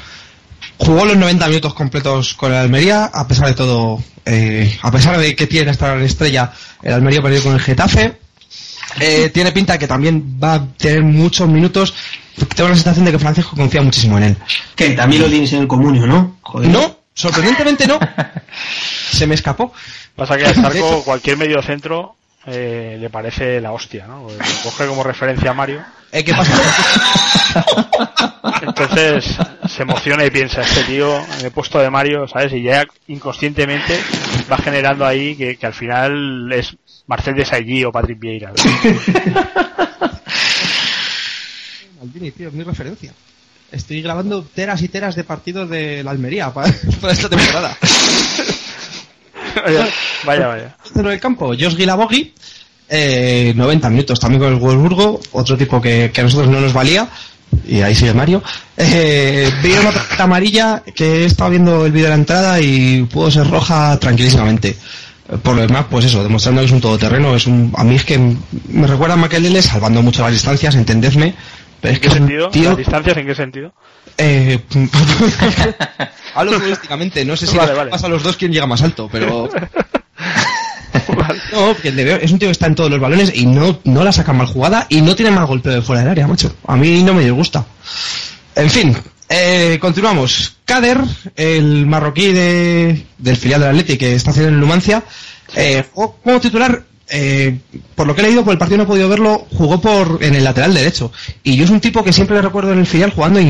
Jugó 0.78 1.06
los 1.06 1.16
90 1.18 1.48
minutos 1.48 1.74
completos 1.74 2.34
con 2.34 2.52
el 2.52 2.58
Almería, 2.58 3.06
a 3.06 3.28
pesar 3.28 3.48
de 3.48 3.54
todo, 3.54 4.04
eh, 4.26 4.78
a 4.82 4.92
pesar 4.92 5.18
de 5.18 5.36
que 5.36 5.48
tiene 5.48 5.72
esta 5.72 5.88
gran 5.88 6.04
estrella, 6.04 6.52
el 6.84 6.94
Almería 6.94 7.22
perdió 7.22 7.42
con 7.44 7.54
el 7.54 7.60
Getafe. 7.62 8.18
Eh, 8.99 9.30
tiene 9.34 9.52
pinta 9.52 9.78
que 9.78 9.88
también 9.88 10.40
va 10.41 10.53
a 10.56 10.68
tener 10.78 11.03
muchos 11.03 11.48
minutos. 11.48 11.94
Tengo 12.56 12.70
la 12.70 12.76
sensación 12.76 13.06
de 13.06 13.12
que 13.12 13.20
Francisco 13.20 13.56
confía 13.56 13.82
muchísimo 13.82 14.18
en 14.18 14.24
él. 14.24 14.38
Que 14.76 14.91
también 14.91 15.22
lo 15.22 15.28
tienes 15.30 15.52
en 15.53 15.62
el 15.62 15.68
comunio, 15.68 16.06
¿no? 16.06 16.38
Joder. 16.41 16.70
No, 16.70 16.99
sorprendentemente 17.14 17.88
no. 17.88 17.99
Se 19.12 19.26
me 19.28 19.36
escapó. 19.36 19.74
Pasa 20.16 20.38
que 20.38 20.45
a 20.45 20.52
hecho- 20.52 21.02
cualquier 21.03 21.38
medio 21.38 21.62
centro 21.62 22.16
eh, 22.45 22.98
le 22.99 23.10
parece 23.10 23.60
la 23.62 23.72
hostia, 23.72 24.06
¿no? 24.07 24.28
Lo 24.30 24.38
coge 24.64 24.86
como 24.88 25.03
referencia 25.03 25.52
a 25.52 25.53
Mario. 25.53 25.82
Eh, 26.12 26.24
¿Qué 26.24 26.34
pasa? 26.34 26.53
Entonces 28.62 29.38
se 29.68 29.82
emociona 29.84 30.26
y 30.26 30.30
piensa, 30.30 30.62
este 30.62 30.84
tío 30.84 31.18
en 31.40 31.45
el 31.45 31.52
puesto 31.52 31.80
de 31.80 31.90
Mario, 31.90 32.28
¿sabes? 32.28 32.53
Y 32.53 32.64
ya 32.64 32.86
inconscientemente 33.07 33.99
va 34.52 34.57
generando 34.57 35.06
ahí 35.06 35.36
que, 35.36 35.57
que 35.57 35.66
al 35.66 35.74
final 35.74 36.52
es 36.53 36.76
Marcel 37.07 37.36
Desailly 37.36 37.84
o 37.84 37.91
Patrick 37.91 38.19
Vieira. 38.19 38.52
¿no? 38.52 38.56
Maldini, 41.99 42.32
tío, 42.32 42.49
es 42.49 42.53
mi 42.53 42.64
referencia. 42.64 43.14
Estoy 43.72 44.02
grabando 44.02 44.44
teras 44.44 44.82
y 44.82 44.88
teras 44.88 45.15
de 45.15 45.23
partidos 45.23 45.69
de 45.69 46.03
la 46.03 46.11
Almería 46.11 46.53
para, 46.53 46.72
para 47.02 47.14
esta 47.14 47.30
temporada. 47.30 47.77
vaya, 49.65 49.88
vaya, 50.26 50.48
vaya. 50.48 50.77
Centro 50.84 51.10
del 51.10 51.19
campo, 51.19 51.48
Josh 51.48 51.76
Guilabogui, 51.76 52.34
eh, 52.90 53.53
90 53.56 53.90
minutos 53.90 54.19
también 54.19 54.41
con 54.41 54.53
el 54.53 54.60
Wolfsburgo, 54.60 55.19
otro 55.32 55.57
tipo 55.57 55.82
que, 55.82 56.11
que 56.14 56.22
a 56.22 56.23
nosotros 56.23 56.49
no 56.49 56.61
nos 56.61 56.73
valía, 56.73 57.10
y 57.68 57.82
ahí 57.82 57.95
sigue 57.95 58.14
Mario. 58.14 58.44
Eh, 58.77 59.49
vi 59.64 59.72
una 59.72 59.91
tarjeta 59.91 60.23
amarilla 60.23 60.84
que 60.95 61.23
he 61.23 61.26
estado 61.26 61.52
viendo 61.52 61.86
el 61.86 61.91
vídeo 61.91 62.06
de 62.06 62.10
la 62.11 62.15
entrada 62.15 62.60
y 62.61 63.03
pudo 63.03 63.32
ser 63.32 63.49
roja 63.49 63.98
tranquilísimamente. 63.99 64.76
Por 65.41 65.56
lo 65.56 65.61
demás, 65.64 65.85
pues 65.89 66.06
eso, 66.06 66.22
demostrando 66.22 66.61
que 66.61 66.68
es 66.68 66.72
un 66.72 66.81
todoterreno, 66.81 67.35
es 67.35 67.47
un, 67.47 67.73
a 67.76 67.84
mí 67.84 67.95
es 67.95 68.06
que 68.06 68.18
me 68.69 68.85
recuerda 68.88 69.15
a 69.15 69.18
Makelele 69.18 69.61
salvando 69.61 70.02
mucho 70.03 70.22
las 70.22 70.31
distancias, 70.31 70.76
entendedme, 70.76 71.34
pero 71.81 71.93
es 71.93 71.97
¿En 71.97 72.02
qué 72.03 72.10
sentido? 72.15 72.49
tío- 72.52 72.69
¿Las 72.69 72.77
distancias 72.77 73.18
en 73.18 73.26
qué 73.26 73.34
sentido? 73.35 73.73
eh, 74.19 74.60
hablo 76.35 76.53
futbolísticamente, 76.53 77.26
no 77.26 77.35
sé 77.35 77.47
si 77.47 77.57
Vale, 77.57 77.89
pasa 77.89 78.06
a 78.06 78.10
los 78.10 78.22
dos 78.23 78.38
quién 78.38 78.52
llega 78.53 78.68
más 78.68 78.84
alto, 78.84 79.10
pero 79.11 79.49
no, 81.52 81.76
que 81.81 81.91
le 81.91 82.03
veo, 82.03 82.18
es 82.18 82.31
un 82.31 82.39
tío 82.39 82.47
que 82.47 82.52
está 82.53 82.68
en 82.68 82.76
todos 82.76 82.89
los 82.91 82.99
balones 82.99 83.31
y 83.35 83.45
no, 83.45 83.80
no 83.84 84.03
la 84.03 84.11
saca 84.11 84.31
mal 84.34 84.47
jugada 84.47 84.85
y 84.89 85.02
no 85.02 85.15
tiene 85.15 85.31
mal 85.31 85.45
golpeo 85.47 85.73
de 85.73 85.81
fuera 85.81 86.02
del 86.02 86.11
área, 86.11 86.27
macho. 86.27 86.56
A 86.68 86.76
mí 86.76 87.03
no 87.03 87.14
me 87.14 87.23
disgusta. 87.23 87.65
En 88.56 88.69
fin, 88.69 88.95
eh, 89.30 89.77
continuamos. 89.80 90.56
Kader, 90.65 90.99
el 91.35 91.85
marroquí 91.85 92.31
de, 92.31 93.06
del 93.18 93.38
filial 93.38 93.61
del 93.61 93.69
Atleti 93.72 93.97
que 93.97 94.15
está 94.15 94.31
haciendo 94.31 94.49
en 94.49 94.60
Numancia, 94.60 95.03
eh, 95.56 95.84
jugó 95.93 96.18
como 96.23 96.39
titular, 96.39 96.84
eh, 97.10 97.60
por 97.93 98.07
lo 98.07 98.15
que 98.15 98.22
he 98.22 98.26
leído, 98.26 98.43
por 98.43 98.53
el 98.53 98.57
partido 98.57 98.77
no 98.77 98.84
he 98.84 98.88
podido 98.88 99.10
verlo, 99.10 99.47
jugó 99.52 99.80
por 99.80 100.23
en 100.23 100.35
el 100.35 100.43
lateral 100.43 100.73
derecho. 100.73 101.11
Y 101.43 101.56
yo 101.56 101.65
es 101.65 101.69
un 101.69 101.81
tipo 101.81 102.03
que 102.03 102.14
siempre 102.14 102.35
le 102.35 102.41
recuerdo 102.41 102.73
en 102.73 102.80
el 102.80 102.88
filial 102.88 103.11
jugando 103.11 103.39
de 103.39 103.45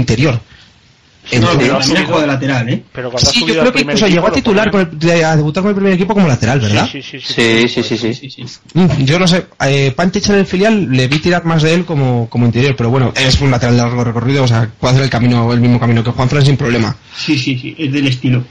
interior. 1.32 1.54
No, 1.54 1.60
pero 1.60 1.82
subido- 1.84 2.22
de 2.22 2.28
lateral, 2.28 2.70
¿eh? 2.70 2.84
Pero 2.92 3.12
cuando 3.12 3.30
ha 3.30 3.34
Sí, 3.34 3.40
yo 3.46 3.60
creo 3.60 3.74
que 3.74 3.82
incluso 3.82 4.08
llegó 4.08 4.28
a 4.28 4.32
titular, 4.32 4.72
con 4.72 4.82
el- 5.02 5.24
a 5.24 5.36
debutar 5.36 5.64
con 5.64 5.70
el 5.70 5.76
primer 5.76 5.94
equipo 5.94 6.14
como 6.14 6.28
lateral, 6.28 6.60
¿verdad? 6.60 6.88
Sí, 6.92 7.02
sí, 7.02 7.20
sí, 7.20 7.34
Sí, 7.34 7.68
sí, 7.68 7.84
sí, 7.84 7.98
sí. 7.98 8.14
Sí, 8.14 8.30
sí. 8.30 8.46
Mm, 8.74 9.06
Yo 9.06 9.20
no 9.20 9.28
sé, 9.28 9.46
eh, 9.66 9.92
Pantich 9.96 10.30
en 10.30 10.36
el 10.36 10.46
filial 10.46 10.90
le 10.92 11.08
vi 11.08 11.20
tirar 11.20 11.46
más 11.46 11.64
de 11.64 11.74
él 11.74 11.86
como, 11.86 12.30
como 12.30 12.46
interior, 12.46 12.76
pero 12.78 12.90
bueno, 12.90 13.12
es 13.16 13.40
un 13.42 13.52
lateral 13.52 13.76
de 13.78 13.82
largo 13.84 14.04
recorrido, 14.04 14.44
o 14.44 14.48
sea, 14.48 14.70
puede 14.80 14.94
hacer 14.94 15.04
el 15.04 15.10
camino, 15.10 15.52
el 15.52 15.60
mismo 15.60 15.80
camino 15.80 16.04
que 16.04 16.12
Juan 16.12 16.30
Fran 16.30 16.46
sin 16.46 16.58
problema. 16.58 16.96
Sí, 17.18 17.38
sí, 17.38 17.58
sí, 17.58 17.76
es 17.78 17.92
del 17.92 18.08
estilo. 18.08 18.44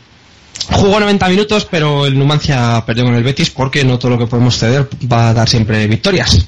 Jugó 0.70 0.98
90 1.00 1.28
minutos, 1.28 1.66
pero 1.70 2.06
el 2.06 2.18
Numancia 2.18 2.82
perdió 2.86 3.04
con 3.04 3.14
el 3.14 3.22
Betis 3.24 3.50
porque 3.50 3.84
no 3.84 3.98
todo 3.98 4.12
lo 4.12 4.18
que 4.18 4.26
podemos 4.26 4.56
ceder 4.56 4.88
va 5.12 5.30
a 5.30 5.34
dar 5.34 5.48
siempre 5.48 5.86
victorias. 5.86 6.46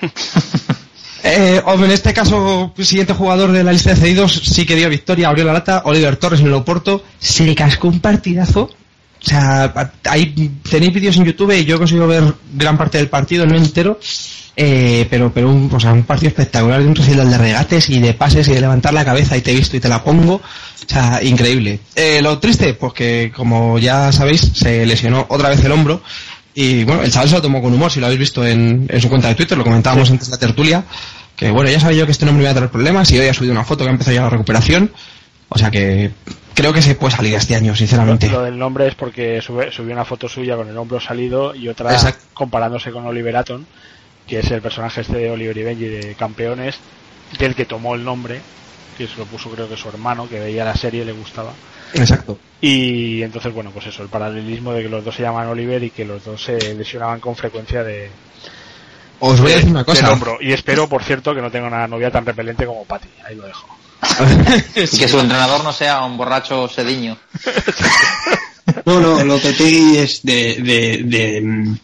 Eh, 1.22 1.62
en 1.66 1.90
este 1.90 2.12
caso, 2.12 2.72
siguiente 2.78 3.12
jugador 3.12 3.52
de 3.52 3.62
la 3.62 3.72
lista 3.72 3.90
de 3.90 3.96
cedidos 3.96 4.32
sí 4.32 4.64
que 4.64 4.76
dio 4.76 4.88
victoria, 4.88 5.28
abrió 5.28 5.44
la 5.44 5.52
lata, 5.52 5.82
Oliver 5.84 6.16
Torres 6.16 6.40
en 6.40 6.46
el 6.46 6.54
Oporto, 6.54 7.04
se 7.18 7.44
le 7.44 7.54
cascó 7.54 7.88
un 7.88 8.00
partidazo. 8.00 8.70
O 9.22 9.28
sea, 9.28 9.92
ahí 10.04 10.50
tenéis 10.68 10.94
vídeos 10.94 11.16
en 11.18 11.26
YouTube 11.26 11.52
y 11.52 11.64
yo 11.66 11.76
he 11.76 11.78
conseguido 11.78 12.06
ver 12.06 12.24
gran 12.54 12.78
parte 12.78 12.96
del 12.96 13.08
partido, 13.08 13.44
no 13.44 13.54
entero, 13.54 14.00
eh, 14.56 15.06
pero 15.10 15.30
pero 15.32 15.50
un, 15.50 15.70
o 15.70 15.78
sea, 15.78 15.92
un 15.92 16.04
partido 16.04 16.28
espectacular 16.28 16.80
de 16.80 16.88
un 16.88 16.94
recital 16.94 17.30
de 17.30 17.36
regates 17.36 17.90
y 17.90 17.98
de 18.00 18.14
pases 18.14 18.48
y 18.48 18.54
de 18.54 18.62
levantar 18.62 18.94
la 18.94 19.04
cabeza 19.04 19.36
y 19.36 19.42
te 19.42 19.52
he 19.52 19.54
visto 19.54 19.76
y 19.76 19.80
te 19.80 19.90
la 19.90 20.02
pongo. 20.02 20.34
O 20.36 20.92
sea, 20.92 21.22
increíble. 21.22 21.80
Eh, 21.94 22.20
lo 22.22 22.38
triste, 22.38 22.74
pues 22.74 22.94
que 22.94 23.32
como 23.34 23.78
ya 23.78 24.10
sabéis, 24.10 24.52
se 24.54 24.86
lesionó 24.86 25.26
otra 25.28 25.50
vez 25.50 25.62
el 25.64 25.72
hombro. 25.72 26.02
Y 26.54 26.84
bueno, 26.84 27.02
el 27.02 27.10
chaval 27.12 27.28
se 27.28 27.34
lo 27.36 27.42
tomó 27.42 27.62
con 27.62 27.72
humor, 27.72 27.90
si 27.90 28.00
lo 28.00 28.06
habéis 28.06 28.20
visto 28.20 28.44
en, 28.46 28.86
en 28.90 29.00
su 29.00 29.08
cuenta 29.08 29.28
de 29.28 29.34
Twitter, 29.34 29.56
lo 29.56 29.64
comentábamos 29.64 30.10
antes 30.10 30.26
de 30.28 30.32
la 30.32 30.38
tertulia. 30.38 30.84
Que 31.36 31.50
bueno, 31.50 31.70
ya 31.70 31.80
sabía 31.80 31.98
yo 31.98 32.06
que 32.06 32.12
este 32.12 32.26
nombre 32.26 32.42
iba 32.44 32.50
a 32.50 32.54
tener 32.54 32.70
problemas 32.70 33.10
y 33.12 33.18
hoy 33.18 33.28
ha 33.28 33.34
subido 33.34 33.52
una 33.52 33.64
foto 33.64 33.84
que 33.84 33.88
ha 33.90 33.92
empezado 33.92 34.14
ya 34.14 34.22
la 34.22 34.30
recuperación. 34.30 34.92
O 35.48 35.58
sea 35.58 35.70
que 35.70 36.10
creo 36.54 36.72
que 36.72 36.82
se 36.82 36.94
puede 36.96 37.16
salir 37.16 37.34
este 37.34 37.54
año, 37.54 37.74
sinceramente. 37.74 38.28
Lo 38.28 38.42
del 38.42 38.58
nombre 38.58 38.86
es 38.88 38.94
porque 38.94 39.40
sube- 39.40 39.72
subió 39.72 39.92
una 39.94 40.04
foto 40.04 40.28
suya 40.28 40.56
con 40.56 40.68
el 40.68 40.76
hombro 40.76 41.00
salido 41.00 41.54
y 41.54 41.68
otra 41.68 41.92
Exacto. 41.92 42.24
comparándose 42.34 42.90
con 42.90 43.06
Oliver 43.06 43.36
Atom, 43.36 43.64
que 44.26 44.40
es 44.40 44.50
el 44.50 44.60
personaje 44.60 45.00
este 45.00 45.16
de 45.16 45.30
Oliver 45.30 45.56
y 45.56 45.62
Benji 45.62 45.86
de 45.86 46.14
Campeones, 46.14 46.76
del 47.38 47.54
que 47.54 47.64
tomó 47.64 47.94
el 47.94 48.04
nombre, 48.04 48.40
que 48.98 49.06
se 49.08 49.16
lo 49.16 49.24
puso 49.24 49.48
creo 49.50 49.68
que 49.68 49.76
su 49.76 49.88
hermano, 49.88 50.28
que 50.28 50.38
veía 50.38 50.64
la 50.64 50.76
serie 50.76 51.02
y 51.02 51.06
le 51.06 51.12
gustaba. 51.12 51.52
Exacto. 51.94 52.38
Y 52.60 53.22
entonces, 53.22 53.52
bueno, 53.52 53.70
pues 53.70 53.86
eso, 53.86 54.02
el 54.02 54.08
paralelismo 54.08 54.72
de 54.72 54.82
que 54.82 54.88
los 54.88 55.04
dos 55.04 55.14
se 55.14 55.22
llaman 55.22 55.48
Oliver 55.48 55.82
y 55.82 55.90
que 55.90 56.04
los 56.04 56.24
dos 56.24 56.42
se 56.42 56.74
lesionaban 56.74 57.20
con 57.20 57.34
frecuencia 57.36 57.82
de, 57.82 58.10
Os 59.20 59.40
voy 59.40 59.52
a 59.52 59.54
de- 59.54 59.54
decir 59.56 59.70
una 59.70 59.84
cosa. 59.84 60.12
hombro. 60.12 60.38
Y 60.40 60.52
espero, 60.52 60.88
por 60.88 61.02
cierto, 61.02 61.34
que 61.34 61.40
no 61.40 61.50
tenga 61.50 61.68
una 61.68 61.86
novia 61.88 62.10
tan 62.10 62.26
repelente 62.26 62.66
como 62.66 62.84
Patty. 62.84 63.08
Ahí 63.26 63.36
lo 63.36 63.46
dejo. 63.46 63.66
Y 64.76 64.98
que 64.98 65.08
su 65.08 65.18
entrenador 65.20 65.62
no 65.64 65.72
sea 65.72 66.04
un 66.04 66.16
borracho 66.16 66.68
sediño. 66.68 67.16
No, 68.86 69.00
no, 69.00 69.24
Lopetegui 69.24 69.96
es 69.98 70.22
de, 70.22 70.54
de, 70.62 71.02
de, 71.04 71.40
mm, 71.40 71.76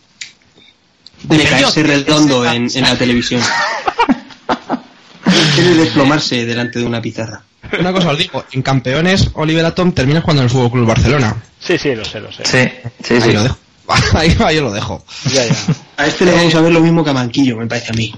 de 1.24 1.44
caerse 1.44 1.82
redondo 1.82 2.46
en, 2.46 2.68
en 2.72 2.82
la 2.82 2.96
televisión. 2.96 3.42
Quiere 5.54 5.74
desplomarse 5.74 6.46
delante 6.46 6.78
de 6.78 6.84
una 6.86 7.02
pizarra. 7.02 7.42
Una 7.80 7.92
cosa 7.92 8.10
os 8.10 8.18
digo, 8.18 8.44
en 8.52 8.62
campeones, 8.62 9.30
Oliver 9.34 9.64
Atom 9.64 9.92
termina 9.92 10.20
jugando 10.20 10.42
en 10.42 10.46
el 10.46 10.50
Fútbol 10.50 10.70
Club 10.72 10.86
Barcelona. 10.86 11.36
Sí, 11.60 11.78
sí, 11.78 11.94
lo 11.94 12.04
sé, 12.04 12.20
lo 12.20 12.30
sé. 12.32 12.44
Sí, 12.44 12.90
sí, 13.02 13.14
Ahí 13.14 13.20
sí. 13.22 13.32
lo 13.32 13.42
dejo. 13.42 13.56
Ahí 14.14 14.34
va, 14.34 14.52
yo 14.52 14.62
lo 14.62 14.72
dejo. 14.72 15.04
Ya, 15.32 15.44
ya. 15.46 15.54
A 15.96 16.06
este 16.06 16.24
le 16.24 16.32
vamos 16.32 16.54
a 16.54 16.60
ver 16.60 16.72
lo 16.72 16.80
mismo 16.80 17.04
que 17.04 17.10
a 17.10 17.14
Manquillo, 17.14 17.56
me 17.56 17.66
parece 17.66 17.92
a 17.92 17.94
mí. 17.94 18.14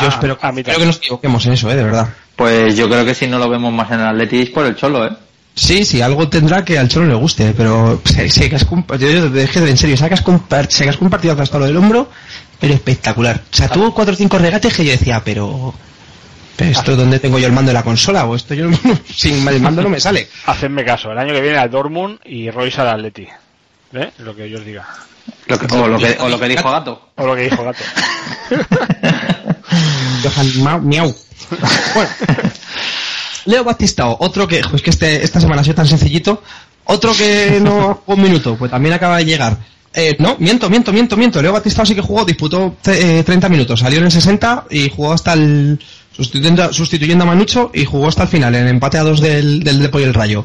yo 0.00 0.08
espero, 0.08 0.38
a 0.40 0.52
mí 0.52 0.60
espero 0.60 0.78
que 0.78 0.86
nos 0.86 0.96
equivoquemos 0.98 1.44
en 1.46 1.52
eso, 1.52 1.70
eh, 1.70 1.76
de 1.76 1.84
verdad. 1.84 2.08
Pues 2.36 2.76
yo 2.76 2.88
creo 2.88 3.04
que 3.04 3.14
si 3.14 3.26
no 3.26 3.38
lo 3.38 3.48
vemos 3.48 3.72
más 3.72 3.90
en 3.90 4.00
el 4.00 4.06
Atleti 4.06 4.42
es 4.42 4.50
por 4.50 4.64
el 4.66 4.76
Cholo, 4.76 5.06
¿eh? 5.06 5.10
Sí, 5.56 5.84
sí, 5.84 6.00
algo 6.00 6.28
tendrá 6.28 6.64
que 6.64 6.78
al 6.78 6.88
Cholo 6.88 7.06
le 7.08 7.14
guste, 7.14 7.52
pero 7.56 8.00
sé, 8.04 8.30
sé 8.30 8.48
que 8.48 8.54
has 8.54 8.64
comp- 8.68 8.96
yo, 8.96 9.08
yo, 9.10 9.40
es 9.40 9.50
que 9.50 9.58
en 9.58 9.76
serio, 9.76 9.96
compar- 10.24 10.68
sé 10.70 10.84
que 10.84 10.90
has 10.90 10.96
compartido 10.96 11.34
hasta 11.36 11.58
lo 11.58 11.66
del 11.66 11.76
hombro, 11.76 12.08
pero 12.60 12.74
espectacular. 12.74 13.42
O 13.52 13.56
sea, 13.56 13.68
tuvo 13.68 13.92
cuatro 13.92 14.14
o 14.14 14.16
cinco 14.16 14.38
regates 14.38 14.72
que 14.74 14.84
yo 14.84 14.92
decía, 14.92 15.20
pero... 15.24 15.74
¿Esto 16.58 16.96
dónde 16.96 17.20
tengo 17.20 17.38
yo 17.38 17.46
el 17.46 17.52
mando 17.52 17.70
de 17.70 17.74
la 17.74 17.82
consola? 17.82 18.24
O 18.26 18.34
esto 18.34 18.54
yo 18.54 18.66
no- 18.68 18.78
sin 19.14 19.46
el 19.48 19.60
mando 19.60 19.82
no 19.82 19.88
me 19.88 20.00
sale. 20.00 20.28
Hacedme 20.46 20.84
caso, 20.84 21.12
el 21.12 21.18
año 21.18 21.32
que 21.32 21.40
viene 21.40 21.58
al 21.58 21.70
Dortmund 21.70 22.18
y 22.24 22.50
Royce 22.50 22.80
al 22.80 22.88
Atleti. 22.88 23.26
¿Eh? 23.92 24.10
Lo 24.18 24.34
que 24.34 24.50
yo 24.50 24.58
os 24.58 24.64
diga. 24.64 24.86
Lo 25.46 25.58
que- 25.58 25.74
o, 25.74 25.88
lo 25.88 25.98
que, 25.98 26.16
o 26.20 26.28
lo 26.28 26.38
que 26.40 26.48
dijo 26.48 26.70
Gato. 26.70 27.10
O 27.16 27.26
lo 27.26 27.36
que 27.36 27.42
dijo 27.42 27.62
Gato. 27.64 27.82
Miau. 30.82 31.14
Bueno. 31.94 32.10
Leo 33.46 33.64
Batistao, 33.64 34.16
otro 34.20 34.46
que, 34.46 34.60
pues 34.70 34.82
que 34.82 34.90
este, 34.90 35.24
esta 35.24 35.40
semana 35.40 35.62
ha 35.62 35.64
sido 35.64 35.76
tan 35.76 35.86
sencillito, 35.86 36.42
otro 36.84 37.14
que 37.14 37.58
no 37.62 38.02
jugó 38.04 38.16
un 38.16 38.22
minuto, 38.22 38.56
pues 38.56 38.70
también 38.70 38.92
acaba 38.94 39.16
de 39.18 39.24
llegar. 39.24 39.56
Eh, 39.94 40.16
no, 40.18 40.36
miento, 40.38 40.68
miento, 40.68 40.92
miento, 40.92 41.16
miento. 41.16 41.40
Leo 41.40 41.52
Batistao 41.52 41.86
sí 41.86 41.94
que 41.94 42.02
jugó, 42.02 42.24
disputó 42.26 42.76
eh, 42.86 43.22
30 43.24 43.48
minutos, 43.48 43.80
salió 43.80 44.00
en 44.00 44.04
el 44.06 44.12
60 44.12 44.64
y 44.70 44.90
jugó 44.90 45.12
hasta 45.14 45.32
el. 45.32 45.80
Sustituyendo, 46.18 46.72
sustituyendo 46.72 47.24
a 47.24 47.28
Manucho 47.28 47.70
y 47.72 47.84
jugó 47.84 48.08
hasta 48.08 48.24
el 48.24 48.28
final, 48.28 48.54
en 48.54 48.66
empate 48.66 48.98
a 48.98 49.04
dos 49.04 49.20
del, 49.20 49.62
del 49.62 49.80
Depo 49.80 50.00
y 50.00 50.02
el 50.02 50.14
Rayo. 50.14 50.44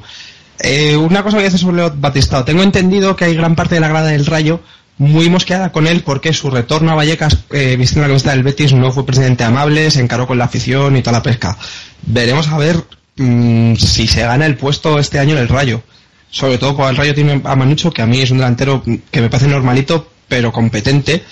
Eh, 0.60 0.96
una 0.96 1.24
cosa 1.24 1.38
que 1.38 1.46
dice 1.46 1.58
sobre 1.58 1.90
Batistao. 1.90 2.46
Tengo 2.46 2.64
entendido 2.64 3.16
que 3.16 3.26
hay 3.26 3.36
gran 3.36 3.56
parte 3.56 3.76
de 3.76 3.82
la 3.82 3.88
grada 3.88 4.10
del 4.10 4.26
Rayo 4.26 4.62
muy 4.98 5.28
mosqueada 5.30 5.72
con 5.72 5.88
él 5.88 6.04
porque 6.06 6.34
su 6.34 6.52
retorno 6.52 6.92
a 6.92 6.96
Vallecas, 6.96 7.38
eh, 7.52 7.76
vistiendo 7.78 8.04
la 8.04 8.10
camiseta 8.10 8.32
del 8.32 8.44
Betis, 8.44 8.74
no 8.74 8.92
fue 8.92 9.06
presidente 9.06 9.44
amable, 9.44 9.90
se 9.90 10.02
encaró 10.02 10.28
con 10.28 10.38
la 10.38 10.46
afición 10.46 10.96
y 10.96 11.02
toda 11.02 11.18
la 11.18 11.24
pesca. 11.24 11.58
Veremos 12.04 12.48
a 12.50 12.58
ver 12.58 12.84
mm, 13.16 13.76
si 13.76 14.08
se 14.08 14.22
gana 14.22 14.46
el 14.46 14.56
puesto 14.56 15.00
este 15.00 15.20
año 15.20 15.36
en 15.36 15.42
el 15.42 15.50
Rayo. 15.50 15.82
Sobre 16.30 16.58
todo 16.58 16.76
porque 16.76 16.92
el 16.92 16.98
Rayo 16.98 17.14
tiene 17.16 17.42
a 17.44 17.56
Manucho, 17.56 17.92
que 17.92 18.02
a 18.02 18.08
mí 18.08 18.20
es 18.20 18.32
un 18.32 18.38
delantero 18.38 18.84
que 19.12 19.22
me 19.22 19.30
parece 19.30 19.48
normalito, 19.48 20.08
pero 20.28 20.52
competente. 20.52 21.24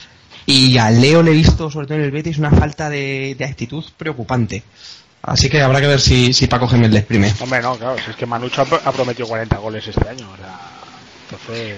Y 0.46 0.78
a 0.78 0.90
Leo 0.90 1.22
le 1.24 1.32
he 1.32 1.36
visto, 1.36 1.70
sobre 1.70 1.88
todo 1.88 1.98
en 1.98 2.04
el 2.06 2.12
Betis, 2.12 2.38
una 2.38 2.52
falta 2.52 2.90
de, 2.90 3.36
de 3.38 3.46
actitud 3.46 3.84
preocupante. 3.98 4.64
Así 5.24 5.50
que 5.50 5.62
habrá 5.62 5.80
que 5.80 5.88
ver 5.88 6.02
si, 6.02 6.34
si 6.34 6.48
Paco 6.48 6.68
Gémez 6.68 6.92
le 6.92 7.00
exprime. 7.00 7.32
Hombre, 7.40 7.62
no, 7.62 7.76
claro, 7.78 7.96
si 8.04 8.10
es 8.10 8.16
que 8.16 8.26
Manucho 8.26 8.64
ha, 8.64 8.66
pro- 8.66 8.82
ha 8.84 8.92
prometido 8.92 9.28
40 9.28 9.58
goles 9.58 9.88
este 9.88 10.10
año. 10.10 10.28
O 10.34 10.38
sea, 10.38 10.60
entonces, 11.30 11.78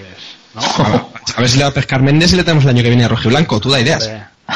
¿no? 0.54 0.62
A 0.84 0.88
ver, 0.90 1.00
a 1.36 1.40
ver 1.40 1.48
si 1.50 1.58
le 1.58 1.64
va 1.64 1.70
a 1.70 1.74
pescar 1.74 2.00
Méndez 2.02 2.32
y 2.32 2.36
le 2.36 2.44
tenemos 2.44 2.64
el 2.64 2.70
año 2.70 2.82
que 2.82 2.88
viene 2.88 3.04
a 3.04 3.08
Rojiblanco. 3.08 3.60
Tú 3.60 3.70
da 3.70 3.80
ideas. 3.80 4.10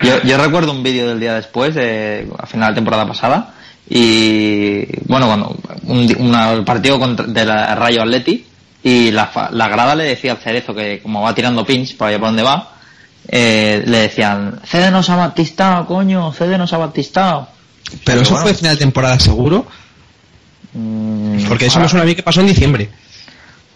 Yo, 0.00 0.22
yo 0.22 0.38
recuerdo 0.38 0.70
un 0.72 0.82
vídeo 0.82 1.08
del 1.08 1.18
día 1.20 1.34
después, 1.34 1.74
de, 1.74 2.28
a 2.38 2.46
final 2.46 2.68
de 2.70 2.74
temporada 2.76 3.06
pasada, 3.06 3.52
y 3.88 4.84
bueno, 5.06 5.26
cuando 5.26 5.56
un, 5.84 6.16
una- 6.20 6.52
el 6.52 6.64
partido 6.64 6.98
contra, 7.00 7.26
de 7.26 7.44
la 7.44 7.74
Rayo 7.74 8.02
Atleti, 8.02 8.46
y 8.82 9.10
la, 9.10 9.26
fa- 9.26 9.50
la 9.50 9.68
grada 9.68 9.94
le 9.96 10.04
decía 10.04 10.32
al 10.32 10.38
Cerezo 10.38 10.72
que 10.74 11.00
como 11.02 11.22
va 11.22 11.34
tirando 11.34 11.64
pins 11.66 11.92
para 11.94 12.10
allá 12.10 12.18
por 12.20 12.28
donde 12.28 12.42
va, 12.44 12.76
eh, 13.28 13.82
le 13.86 13.98
decían, 13.98 14.60
cédenos 14.64 15.08
a 15.10 15.16
Batistao, 15.16 15.86
coño, 15.86 16.32
cédenos 16.32 16.72
a 16.72 16.78
Batistao. 16.78 17.48
Pero 18.04 18.20
eso 18.22 18.30
bueno. 18.32 18.46
fue 18.46 18.54
final 18.54 18.74
de 18.76 18.80
temporada 18.80 19.18
seguro, 19.20 19.66
Mm, 20.74 21.44
porque 21.48 21.66
eso 21.66 21.76
ahora, 21.78 21.84
me 21.84 21.88
suena 21.88 22.02
a 22.02 22.06
mí 22.06 22.14
que 22.14 22.22
pasó 22.22 22.40
en 22.40 22.46
diciembre. 22.48 22.90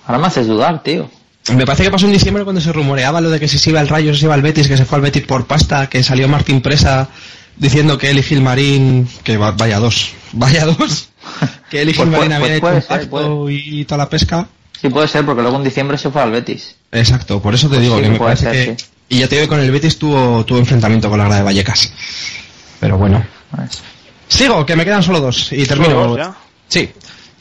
ahora 0.07 0.19
me 0.19 0.27
haces 0.27 0.47
dudar, 0.47 0.83
tío. 0.83 1.11
Me 1.55 1.65
parece 1.65 1.85
que 1.85 1.91
pasó 1.91 2.07
en 2.07 2.13
diciembre 2.13 2.45
cuando 2.45 2.61
se 2.61 2.73
rumoreaba 2.73 3.21
lo 3.21 3.31
de 3.31 3.41
que 3.41 3.49
si 3.49 3.59
se 3.59 3.71
iba 3.71 3.81
al 3.81 3.89
Rayo, 3.89 4.13
si 4.15 4.21
se 4.21 4.27
iba 4.27 4.35
al 4.35 4.43
Betis, 4.43 4.69
que 4.69 4.77
se 4.77 4.85
fue 4.85 4.97
al 4.97 5.03
Betis 5.03 5.23
por 5.25 5.47
pasta, 5.47 5.89
que 5.89 6.03
salió 6.03 6.29
Martín 6.29 6.61
Presa 6.61 7.09
diciendo 7.57 7.99
que 7.99 8.11
él 8.11 8.19
y 8.19 8.23
Gilmarín, 8.23 9.09
que 9.25 9.37
va- 9.39 9.51
vaya 9.53 9.79
dos, 9.79 10.13
vaya 10.33 10.67
dos, 10.67 11.09
que 11.71 11.83
él 11.83 11.89
y 11.89 11.95
Pues 11.95 12.07
Gilmarín 12.09 12.33
habían 12.33 12.61
pues 12.61 12.77
hecho 12.79 12.87
pacto 12.89 13.51
y 13.51 13.85
toda 13.87 13.99
la 13.99 14.09
pesca. 14.11 14.47
Sí 14.81 14.89
puede 14.89 15.09
ser, 15.09 15.25
porque 15.25 15.43
luego 15.43 15.57
en 15.57 15.65
diciembre 15.65 15.97
se 15.99 16.11
fue 16.11 16.23
al 16.23 16.31
Betis. 16.31 16.77
Exacto, 16.93 17.41
por 17.41 17.55
eso 17.55 17.69
te 17.69 17.77
Pues 17.77 17.83
digo 17.83 17.97
sí, 17.97 18.03
que 18.03 18.09
me 18.11 18.19
parece 18.19 18.43
ser, 18.45 18.53
que... 18.77 18.83
sí. 18.83 18.87
Y 19.13 19.19
ya 19.19 19.29
te 19.29 19.35
digo 19.35 19.45
que 19.47 19.51
con 19.51 19.61
el 19.61 19.71
Betis 19.71 19.99
tuvo, 19.99 20.43
tuvo 20.47 20.59
enfrentamiento 20.59 21.11
con 21.11 21.19
la 21.19 21.25
grada 21.25 21.41
de 21.41 21.45
Vallecas. 21.45 21.93
Pero 22.81 22.97
bueno. 22.97 23.23
Pues, 23.55 23.83
Sigo, 24.27 24.65
que 24.65 24.75
me 24.75 24.85
quedan 24.87 25.03
solo 25.03 25.21
dos 25.21 25.53
y 25.53 25.67
termino. 25.67 25.91
¿Solo 25.91 26.07
dos 26.09 26.17
ya? 26.17 26.35
Sí. 26.69 26.89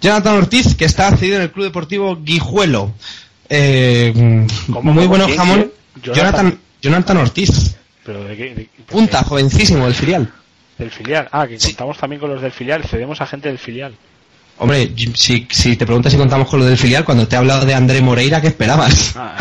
Jonathan 0.02 0.35
Ortiz, 0.35 0.76
que 0.76 0.84
está 0.84 1.15
cedido 1.15 1.38
en 1.38 1.43
el 1.43 1.52
Club 1.52 1.64
Deportivo 1.68 2.18
Guijuelo. 2.22 2.91
Eh, 3.48 4.11
¿Cómo, 4.68 4.91
muy 4.91 5.03
cómo? 5.06 5.07
bueno 5.07 5.26
¿Quién, 5.27 5.38
jamón. 5.38 5.72
Jonathan, 6.03 6.15
Jonathan. 6.15 6.60
Jonathan 6.81 7.18
Ortiz. 7.18 7.76
Pero 8.06 8.23
de 8.26 8.35
qué. 8.35 8.43
de- 8.53 8.69
Punta, 8.88 9.23
jovencísimo, 9.23 9.85
del 9.85 9.95
filial. 9.95 10.30
Del 10.77 10.91
filial. 10.91 11.30
Ah, 11.31 11.48
que 11.48 11.57
contamos 11.57 11.98
también 11.98 12.19
con 12.19 12.31
los 12.31 12.41
del 12.41 12.52
filial. 12.52 12.84
Cedemos 12.84 13.22
a 13.22 13.27
gente 13.27 13.48
del 13.48 13.60
filial. 13.60 13.95
Hombre, 14.57 14.91
si, 15.15 15.48
si 15.49 15.77
te 15.77 15.85
preguntas 15.85 16.11
si 16.11 16.18
contamos 16.18 16.49
con 16.49 16.60
lo 16.60 16.65
del 16.65 16.77
filial, 16.77 17.06
cuando 17.06 17.26
te 17.30 17.35
he 17.35 17.39
hablado 17.39 17.65
de 17.65 17.73
André 17.73 18.02
Moreira, 18.02 18.41
¿qué 18.41 18.48
esperabas? 18.49 19.14
Ah, 19.15 19.38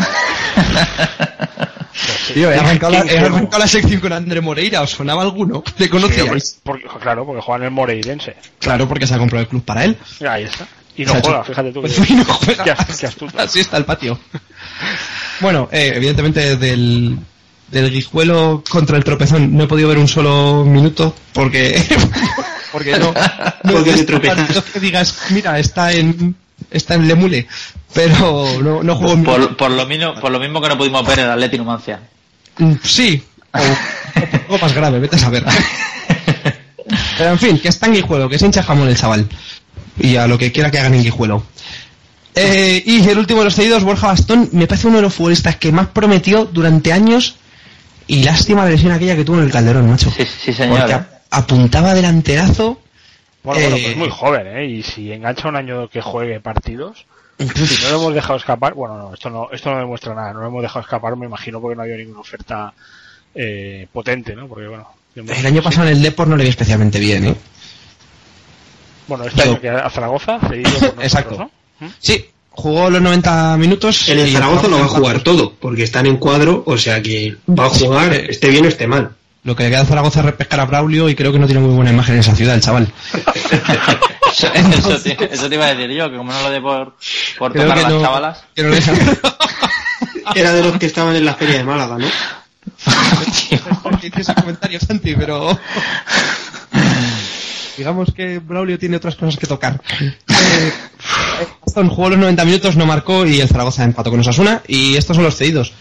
Tío, 2.33 2.49
he 2.51 2.55
arrancado, 2.57 2.93
la, 2.93 3.01
¿Quién- 3.03 3.15
he 3.15 3.19
arrancado 3.25 3.59
la 3.59 3.67
sección 3.67 3.99
con 3.99 4.13
André 4.13 4.39
Moreira, 4.41 4.81
¿os 4.81 4.91
sonaba 4.91 5.21
alguno? 5.21 5.63
¿Le 5.77 5.85
Sí, 5.85 5.89
conocíais? 5.91 6.59
porque- 6.63 6.85
claro, 7.01 7.25
porque 7.25 7.41
juega 7.41 7.57
en 7.59 7.63
el 7.65 7.71
Moreirense. 7.71 8.35
Claro, 8.59 8.87
porque 8.87 9.05
se 9.05 9.13
ha 9.13 9.17
comprado 9.17 9.41
el 9.43 9.49
club 9.49 9.63
para 9.63 9.83
él. 9.85 9.97
Ahí 10.27 10.43
está. 10.45 10.65
Y 10.95 11.05
no 11.05 11.13
juega, 11.21 11.43
fíjate 11.43 11.71
tú. 11.71 11.81
Pues 11.81 11.99
que- 11.99 12.13
y 12.13 12.15
no 12.15 12.25
juega. 12.25 12.63
Qué, 12.63 12.71
as- 12.71 12.97
qué 12.99 13.05
astuto. 13.07 13.37
Así 13.39 13.59
está 13.59 13.77
el 13.77 13.85
patio. 13.85 14.17
Bueno, 15.41 15.67
eh, 15.71 15.91
evidentemente 15.95 16.55
del, 16.55 17.17
del 17.69 17.91
guijuelo 17.91 18.63
contra 18.69 18.97
el 18.97 19.03
tropezón 19.03 19.55
no 19.55 19.65
he 19.65 19.67
podido 19.67 19.89
ver 19.89 19.97
un 19.97 20.07
solo 20.07 20.63
minuto 20.65 21.13
porque 21.33 21.83
porque 22.71 22.91
no, 22.97 23.13
no 23.63 23.73
Porque 23.73 23.93
te 24.03 24.71
que 24.73 24.79
digas 24.79 25.17
mira 25.31 25.57
está 25.59 25.91
en 25.91 26.35
está 26.69 26.95
en 26.95 27.07
Lemule 27.07 27.47
pero 27.93 28.59
no, 28.61 28.83
no 28.83 28.99
minuto. 28.99 29.23
por, 29.23 29.57
por, 29.57 29.71
lo 29.71 29.85
mismo, 29.85 30.13
por 30.15 30.31
lo 30.31 30.39
mismo 30.39 30.61
que 30.61 30.69
no 30.69 30.77
pudimos 30.77 31.05
ver 31.05 31.19
el 31.19 31.31
Atleti 31.31 31.57
Numancia. 31.57 31.99
Mm, 32.57 32.73
sí 32.83 33.23
o, 34.49 34.57
más 34.61 34.73
grave 34.73 34.99
vete 34.99 35.15
a 35.15 35.19
saber 35.19 35.43
pero 37.17 37.31
en 37.31 37.39
fin 37.39 37.59
que 37.59 37.67
está 37.69 37.87
en 37.87 37.93
guijuelo 37.93 38.29
que 38.29 38.39
se 38.39 38.45
hincha 38.45 38.63
jamón 38.63 38.87
el 38.87 38.97
chaval 38.97 39.27
y 39.99 40.15
a 40.15 40.27
lo 40.27 40.37
que 40.37 40.51
quiera 40.51 40.71
que 40.71 40.79
hagan 40.79 40.93
en 40.93 41.03
guijuelo 41.03 41.43
Eh, 42.33 42.81
y 42.85 43.07
el 43.09 43.17
último 43.17 43.39
de 43.39 43.45
los 43.45 43.55
cedidos, 43.55 43.83
Borja 43.83 44.07
Bastón, 44.07 44.49
me 44.53 44.65
parece 44.65 44.87
uno 44.87 44.97
de 44.97 45.01
los 45.03 45.13
futbolistas 45.13 45.57
que 45.57 45.71
más 45.71 45.87
prometió 45.87 46.45
durante 46.45 46.93
años 46.93 47.35
y 48.07 48.23
lástima 48.23 48.63
la 48.63 48.71
lesión 48.71 48.91
aquella 48.91 49.15
que 49.15 49.23
tuvo 49.23 49.37
en 49.37 49.45
el 49.45 49.51
Calderón, 49.51 49.89
macho. 49.89 50.11
Sí, 50.15 50.25
sí, 50.25 50.53
señor. 50.53 50.79
Porque 50.79 50.93
¿eh? 50.93 51.01
apuntaba 51.29 51.93
delanterazo. 51.93 52.79
Bueno, 53.43 53.61
bueno, 53.61 53.75
Eh, 53.75 53.81
pues 53.83 53.97
muy 53.97 54.09
joven, 54.09 54.47
¿eh? 54.47 54.65
Y 54.65 54.83
si 54.83 55.11
engancha 55.11 55.47
un 55.47 55.55
año 55.55 55.87
que 55.89 56.01
juegue 56.01 56.39
partidos, 56.39 57.05
si 57.39 57.83
no 57.83 57.89
lo 57.89 57.95
hemos 58.01 58.13
dejado 58.13 58.37
escapar, 58.37 58.73
bueno, 58.73 58.97
no, 58.97 59.13
esto 59.13 59.29
no, 59.29 59.49
esto 59.51 59.71
no 59.71 59.79
demuestra 59.79 60.13
nada, 60.13 60.33
no 60.33 60.41
lo 60.41 60.47
hemos 60.47 60.61
dejado 60.61 60.81
escapar, 60.81 61.15
me 61.15 61.25
imagino, 61.25 61.59
porque 61.59 61.75
no 61.75 61.81
ha 61.81 61.85
habido 61.85 61.97
ninguna 61.97 62.19
oferta 62.19 62.73
eh, 63.33 63.87
potente, 63.91 64.35
¿no? 64.35 64.47
Porque, 64.47 64.67
bueno, 64.67 64.87
El 65.15 65.45
año 65.45 65.61
pasado 65.61 65.87
en 65.87 65.93
el 65.97 66.03
Depor 66.03 66.27
no 66.27 66.37
le 66.37 66.43
vi 66.43 66.49
especialmente 66.49 66.99
bien, 66.99 67.25
¿eh? 67.25 67.35
Bueno, 69.07 69.25
este 69.25 69.41
año 69.43 69.59
que 69.59 69.69
a 69.69 69.89
Zaragoza, 69.89 70.39
cedido 70.47 70.71
por 70.71 70.81
nosotros, 70.81 71.03
Exacto. 71.03 71.37
¿no? 71.79 71.91
Sí, 71.99 72.25
jugó 72.51 72.89
los 72.89 73.01
90 73.01 73.57
minutos. 73.57 74.07
En 74.09 74.19
el 74.19 74.31
Zaragoza 74.31 74.67
lo 74.67 74.77
va 74.79 74.85
a 74.85 74.89
jugar 74.89 75.21
todo, 75.21 75.53
porque 75.59 75.83
están 75.83 76.05
en 76.05 76.17
cuadro, 76.17 76.63
o 76.65 76.77
sea 76.77 77.01
que 77.01 77.35
va 77.49 77.65
a 77.65 77.69
jugar, 77.69 78.13
esté 78.13 78.49
bien 78.49 78.65
o 78.65 78.67
esté 78.69 78.87
mal. 78.87 79.15
Lo 79.43 79.55
que 79.55 79.63
le 79.63 79.69
queda 79.71 79.81
a 79.81 79.85
Zaragoza 79.85 80.19
es 80.19 80.25
repescar 80.25 80.59
a 80.59 80.65
Braulio 80.65 81.09
y 81.09 81.15
creo 81.15 81.31
que 81.31 81.39
no 81.39 81.47
tiene 81.47 81.61
muy 81.61 81.73
buena 81.73 81.91
imagen 81.91 82.13
en 82.15 82.19
esa 82.19 82.35
ciudad, 82.35 82.53
el 82.55 82.61
chaval. 82.61 82.91
eso, 84.31 84.99
te, 85.01 85.33
eso 85.33 85.49
te 85.49 85.55
iba 85.55 85.65
a 85.65 85.73
decir 85.73 85.89
yo, 85.95 86.11
que 86.11 86.17
como 86.17 86.31
no 86.31 86.41
lo 86.43 86.49
de 86.51 86.61
por, 86.61 86.95
por 87.39 87.51
tocar 87.53 87.73
que 87.73 87.79
a 87.79 87.83
las 87.83 87.91
no- 87.91 88.01
chavalas. 88.01 88.43
que 88.55 88.63
no 88.63 88.69
le 88.69 88.79
Era 90.35 90.53
de 90.53 90.63
los 90.63 90.77
que 90.77 90.85
estaban 90.85 91.15
en 91.15 91.25
la 91.25 91.33
feria 91.33 91.57
de 91.57 91.63
Málaga, 91.63 91.97
¿no? 91.97 92.07
que 93.99 94.07
hice 94.07 94.21
ese 94.21 94.35
comentario, 94.35 94.79
Santi, 94.79 95.15
pero... 95.15 95.57
Digamos 97.77 98.13
que 98.15 98.39
Braulio 98.39 98.77
tiene 98.77 98.97
otras 98.97 99.15
cosas 99.15 99.37
que 99.37 99.47
tocar. 99.47 99.81
Eh, 99.99 100.73
Aston 101.65 101.89
jugó 101.89 102.09
los 102.11 102.19
90 102.19 102.45
minutos, 102.45 102.75
no 102.75 102.85
marcó 102.85 103.25
y 103.25 103.41
el 103.41 103.47
Zaragoza 103.47 103.83
empató 103.83 104.11
con 104.11 104.19
Osasuna 104.19 104.61
y 104.67 104.95
estos 104.97 105.15
son 105.15 105.23
los 105.23 105.35
cedidos. 105.35 105.73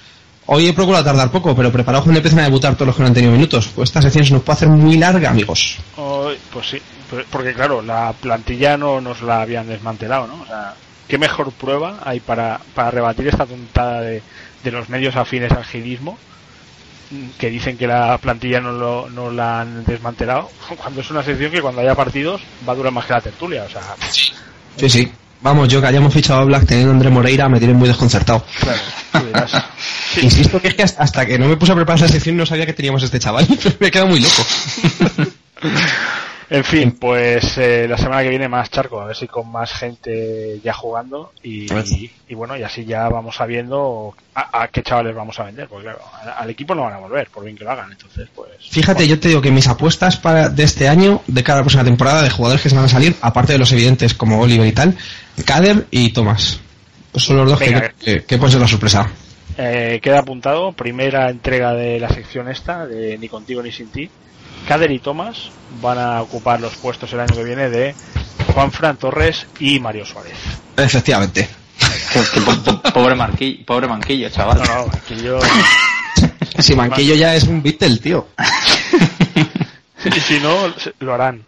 Hoy 0.46 0.66
he 0.66 0.72
procurado 0.72 1.04
tardar 1.04 1.30
poco, 1.30 1.54
pero 1.54 1.70
preparado 1.70 2.02
cuando 2.04 2.18
empiezan 2.18 2.40
a 2.40 2.44
debutar 2.44 2.74
todos 2.74 2.88
los 2.88 2.96
que 2.96 3.02
no 3.02 3.08
han 3.08 3.14
tenido 3.14 3.32
minutos. 3.32 3.70
Pues 3.74 3.90
esta 3.90 4.02
sección 4.02 4.24
se 4.24 4.32
nos 4.32 4.42
puede 4.42 4.56
hacer 4.56 4.68
muy 4.68 4.96
larga, 4.96 5.30
amigos. 5.30 5.78
Hoy, 5.96 6.36
pues 6.52 6.70
sí, 6.70 6.82
porque 7.30 7.54
claro, 7.54 7.82
la 7.82 8.12
plantilla 8.12 8.76
no 8.76 9.00
nos 9.00 9.22
la 9.22 9.42
habían 9.42 9.68
desmantelado, 9.68 10.26
¿no? 10.26 10.42
O 10.42 10.46
sea, 10.46 10.74
¿qué 11.06 11.18
mejor 11.18 11.52
prueba 11.52 12.00
hay 12.04 12.20
para, 12.20 12.60
para 12.74 12.90
rebatir 12.90 13.28
esta 13.28 13.46
tontada 13.46 14.00
de, 14.00 14.22
de 14.64 14.70
los 14.72 14.88
medios 14.88 15.16
afines 15.16 15.52
al 15.52 15.64
gilismo? 15.64 16.18
que 17.38 17.50
dicen 17.50 17.76
que 17.76 17.86
la 17.86 18.16
plantilla 18.18 18.60
no, 18.60 18.72
lo, 18.72 19.10
no 19.10 19.30
la 19.32 19.62
han 19.62 19.84
desmantelado, 19.84 20.48
cuando 20.76 21.00
es 21.00 21.10
una 21.10 21.22
sección 21.22 21.50
que 21.50 21.60
cuando 21.60 21.80
haya 21.80 21.94
partidos 21.94 22.40
va 22.68 22.72
a 22.72 22.76
durar 22.76 22.92
más 22.92 23.04
que 23.06 23.12
la 23.12 23.20
tertulia, 23.20 23.64
o 23.64 23.68
sea, 23.68 23.82
Sí, 24.76 24.88
sí. 24.88 25.12
Vamos, 25.42 25.68
yo 25.68 25.80
que 25.80 25.86
hayamos 25.86 26.12
fichado 26.12 26.40
a 26.40 26.44
Black 26.44 26.66
teniendo 26.66 26.90
a 26.92 26.94
André 26.94 27.08
Moreira 27.10 27.48
me 27.48 27.58
tiene 27.58 27.72
muy 27.74 27.88
desconcertado. 27.88 28.44
claro. 28.60 28.78
Sí, 30.14 30.20
Insisto 30.22 30.60
que 30.60 30.68
es 30.68 30.74
que 30.74 30.82
hasta- 30.82 31.02
hasta 31.02 31.24
que 31.26 31.38
no 31.38 31.48
me 31.48 31.56
puse 31.56 31.72
a 31.72 31.74
preparar 31.74 31.98
esa 32.04 32.12
sección 32.12 32.36
no 32.36 32.44
sabía 32.44 32.66
que 32.66 32.72
teníamos 32.74 33.02
este 33.02 33.18
chaval. 33.18 33.46
me 33.80 33.86
he 33.88 33.90
quedado 33.90 34.08
muy 34.08 34.20
loco. 34.20 34.44
En 36.52 36.64
fin, 36.64 36.90
pues 36.98 37.56
eh, 37.58 37.86
la 37.88 37.96
semana 37.96 38.22
que 38.24 38.28
viene 38.28 38.48
más 38.48 38.68
charco, 38.70 39.00
a 39.00 39.04
ver 39.06 39.14
si 39.14 39.28
con 39.28 39.50
más 39.52 39.72
gente 39.72 40.58
ya 40.64 40.72
jugando 40.72 41.32
y, 41.44 41.68
Pues- 41.68 41.92
y- 41.92 42.10
y 42.28 42.34
bueno, 42.34 42.56
y 42.56 42.64
así 42.64 42.84
ya 42.84 43.08
vamos 43.08 43.36
sabiendo 43.36 44.14
a, 44.34 44.62
a 44.62 44.68
qué 44.68 44.82
chavales 44.82 45.14
vamos 45.14 45.38
a 45.38 45.44
vender, 45.44 45.68
porque 45.68 45.84
claro, 45.84 46.00
al 46.36 46.50
equipo 46.50 46.74
no 46.74 46.82
van 46.82 46.94
a 46.94 46.98
volver, 46.98 47.28
por 47.28 47.44
bien 47.44 47.56
que 47.56 47.62
lo 47.62 47.70
hagan, 47.70 47.92
entonces 47.92 48.28
pues... 48.34 48.48
Fíjate, 48.68 49.06
yo 49.06 49.20
te 49.20 49.28
digo 49.28 49.40
que 49.40 49.52
mis 49.52 49.68
apuestas 49.68 50.16
para 50.16 50.48
de 50.48 50.64
este 50.64 50.88
año, 50.88 51.22
de 51.28 51.42
cada 51.44 51.60
próxima 51.60 51.84
temporada, 51.84 52.22
de 52.22 52.30
jugadores 52.30 52.62
que 52.62 52.68
se 52.70 52.74
van 52.74 52.84
a 52.86 52.88
salir, 52.88 53.14
aparte 53.20 53.52
de 53.52 53.58
los 53.60 53.70
evidentes 53.72 54.14
como 54.14 54.40
Oliver 54.40 54.66
y 54.66 54.72
tal, 54.72 54.96
Kader 55.44 55.86
y 55.92 56.12
Thomas. 56.12 56.58
Pues 57.12 57.24
son 57.24 57.36
los 57.36 57.48
dos 57.50 57.58
que, 57.60 57.92
que, 58.04 58.24
que 58.24 58.38
pueden 58.38 58.52
ser 58.52 58.60
la 58.60 58.68
sorpresa. 58.68 59.08
Eh, 59.56 60.00
queda 60.02 60.20
apuntado, 60.20 60.72
primera 60.72 61.30
entrega 61.30 61.74
de 61.74 62.00
la 62.00 62.08
sección 62.08 62.48
esta, 62.48 62.86
de 62.86 63.18
Ni 63.18 63.28
contigo 63.28 63.62
ni 63.62 63.70
sin 63.70 63.88
ti. 63.88 64.08
Kader 64.66 64.90
y 64.90 64.98
Tomás 64.98 65.50
van 65.80 65.98
a 65.98 66.22
ocupar 66.22 66.60
los 66.60 66.74
puestos 66.76 67.12
el 67.12 67.20
año 67.20 67.34
que 67.34 67.44
viene 67.44 67.70
de 67.70 67.94
Juan 68.54 68.72
Fran 68.72 68.96
Torres 68.96 69.46
y 69.58 69.80
Mario 69.80 70.04
Suárez. 70.04 70.34
Efectivamente. 70.76 71.48
Pobre, 72.92 73.14
marquillo, 73.14 73.64
pobre 73.64 73.86
manquillo, 73.86 74.28
chaval. 74.30 74.58
No, 74.58 74.86
no, 74.86 75.16
yo... 75.22 75.38
Si 76.58 76.74
Manquillo 76.74 77.14
ya 77.14 77.34
es 77.34 77.44
un 77.44 77.62
Beatle, 77.62 77.98
tío. 77.98 78.28
y 80.04 80.20
si 80.20 80.40
no, 80.40 80.72
lo 81.00 81.14
harán. 81.14 81.44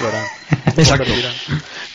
Lo 0.00 0.08
harán. 0.08 0.24
Exacto. 0.76 1.10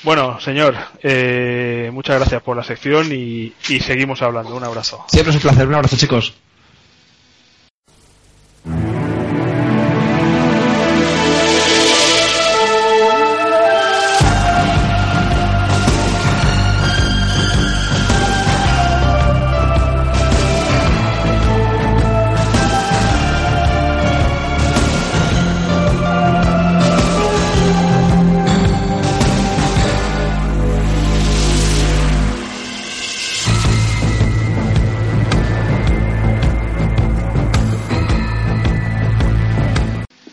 Bueno, 0.04 0.40
señor, 0.42 0.76
eh, 1.04 1.90
muchas 1.94 2.18
gracias 2.18 2.42
por 2.42 2.58
la 2.58 2.64
sección 2.64 3.12
y, 3.12 3.54
y 3.70 3.80
seguimos 3.80 4.22
hablando. 4.22 4.56
Un 4.56 4.64
abrazo. 4.64 5.06
Siempre 5.08 5.30
es 5.32 5.36
un 5.36 5.42
placer. 5.42 5.68
Un 5.68 5.76
abrazo, 5.76 5.96
chicos. 5.96 6.34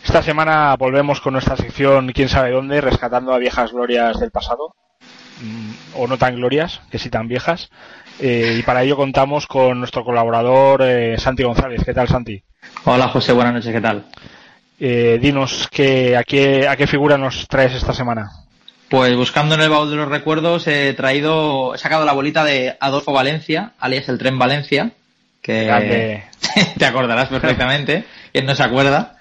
Esta 0.09 0.23
semana 0.23 0.75
volvemos 0.77 1.21
con 1.21 1.35
nuestra 1.35 1.55
sección 1.55 2.13
Quién 2.15 2.31
sabe 2.31 2.51
dónde, 2.51 2.81
rescatando 2.81 3.35
a 3.35 3.39
viejas 3.39 3.73
glorias 3.73 4.19
del 4.19 4.31
pasado, 4.31 4.75
mm, 5.43 5.71
o 5.97 6.07
no 6.07 6.17
tan 6.17 6.37
glorias, 6.37 6.81
que 6.91 6.99
sí 6.99 7.11
tan 7.11 7.29
viejas. 7.29 7.69
Eh, 8.19 8.57
y 8.59 8.63
para 8.63 8.83
ello 8.83 8.97
contamos 8.97 9.47
con 9.47 9.79
nuestro 9.79 10.05
colaborador 10.05 10.81
eh, 10.83 11.19
Santi 11.19 11.43
González. 11.43 11.83
¿Qué 11.85 11.93
tal, 11.93 12.09
Santi? 12.09 12.43
Hola 12.87 13.09
José, 13.09 13.35
buenas 13.35 13.53
noches, 13.53 13.71
¿qué 13.71 13.83
tal? 13.83 14.07
Eh, 14.81 15.19
dinos 15.21 15.69
que, 15.71 16.17
a, 16.17 16.25
qué, 16.25 16.67
a 16.67 16.75
qué 16.77 16.87
figura 16.87 17.19
nos 17.19 17.47
traes 17.47 17.75
esta 17.75 17.93
semana. 17.93 18.31
Pues 18.89 19.15
buscando 19.15 19.57
en 19.57 19.61
el 19.61 19.69
baúl 19.69 19.91
de 19.91 19.97
los 19.97 20.09
recuerdos 20.09 20.67
he 20.69 20.95
traído, 20.95 21.75
he 21.75 21.79
sacado 21.79 22.07
la 22.07 22.15
bolita 22.15 22.45
de 22.45 22.79
Adolfo 22.81 23.13
Valencia, 23.13 23.73
alias 23.79 24.09
el 24.09 24.17
tren 24.17 24.39
Valencia, 24.39 24.91
que 25.43 25.65
Grande. 25.67 26.25
te 26.79 26.87
acordarás 26.87 27.29
perfectamente, 27.29 28.07
quien 28.33 28.47
no 28.47 28.55
se 28.55 28.63
acuerda. 28.63 29.18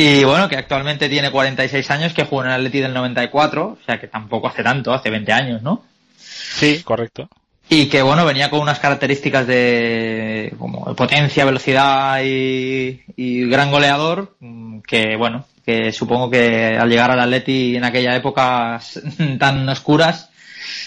Y 0.00 0.22
bueno, 0.22 0.48
que 0.48 0.54
actualmente 0.54 1.08
tiene 1.08 1.32
46 1.32 1.90
años, 1.90 2.14
que 2.14 2.22
jugó 2.22 2.42
en 2.42 2.50
el 2.50 2.54
Atleti 2.54 2.78
del 2.78 2.94
94, 2.94 3.66
o 3.66 3.84
sea 3.84 3.98
que 3.98 4.06
tampoco 4.06 4.46
hace 4.46 4.62
tanto, 4.62 4.94
hace 4.94 5.10
20 5.10 5.32
años, 5.32 5.60
¿no? 5.60 5.84
Sí, 6.16 6.82
correcto. 6.84 7.28
Y 7.68 7.86
que 7.86 8.00
bueno, 8.02 8.24
venía 8.24 8.48
con 8.48 8.60
unas 8.60 8.78
características 8.78 9.48
de 9.48 10.54
como 10.56 10.94
potencia, 10.94 11.44
velocidad 11.44 12.22
y, 12.22 13.02
y 13.16 13.48
gran 13.48 13.72
goleador, 13.72 14.36
mm, 14.38 14.82
que 14.82 15.16
bueno, 15.16 15.46
que 15.66 15.90
supongo 15.90 16.30
que 16.30 16.78
al 16.78 16.88
llegar 16.88 17.10
al 17.10 17.18
Atleti 17.18 17.74
en 17.74 17.82
aquella 17.82 18.14
época 18.14 18.80
tan 19.40 19.68
oscuras, 19.68 20.30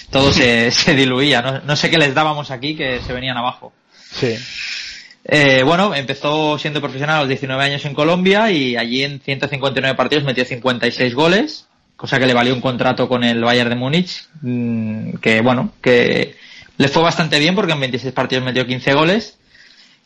todo 0.10 0.32
se, 0.32 0.72
se 0.72 0.96
diluía. 0.96 1.42
No, 1.42 1.60
no 1.60 1.76
sé 1.76 1.90
qué 1.90 1.98
les 1.98 2.14
dábamos 2.14 2.50
aquí 2.50 2.78
que 2.78 3.02
se 3.02 3.12
venían 3.12 3.36
abajo. 3.36 3.74
Sí. 4.10 4.38
Eh, 5.24 5.64
bueno, 5.64 5.94
empezó 5.94 6.58
siendo 6.58 6.82
profesional 6.82 7.18
a 7.18 7.20
los 7.22 7.30
19 7.30 7.64
años 7.64 7.86
en 7.86 7.94
Colombia 7.94 8.52
y 8.52 8.76
allí 8.76 9.04
en 9.04 9.20
159 9.20 9.96
partidos 9.96 10.24
metió 10.24 10.46
56 10.46 11.14
goles, 11.14 11.68
cosa 11.96 12.20
que 12.20 12.26
le 12.26 12.34
valió 12.34 12.54
un 12.54 12.62
contrato 12.62 13.08
con 13.08 13.24
el 13.24 13.44
Bayern 13.44 13.70
de 13.70 13.76
Múnich, 13.76 14.28
mm, 14.42 15.14
que 15.22 15.42
bueno, 15.42 15.74
que 15.82 16.36
le 16.78 16.88
fue 16.88 17.04
bastante 17.04 17.40
bien 17.40 17.54
porque 17.56 17.74
en 17.74 17.80
26 17.80 18.14
partidos 18.14 18.44
metió 18.44 18.66
15 18.66 18.94
goles 18.94 19.38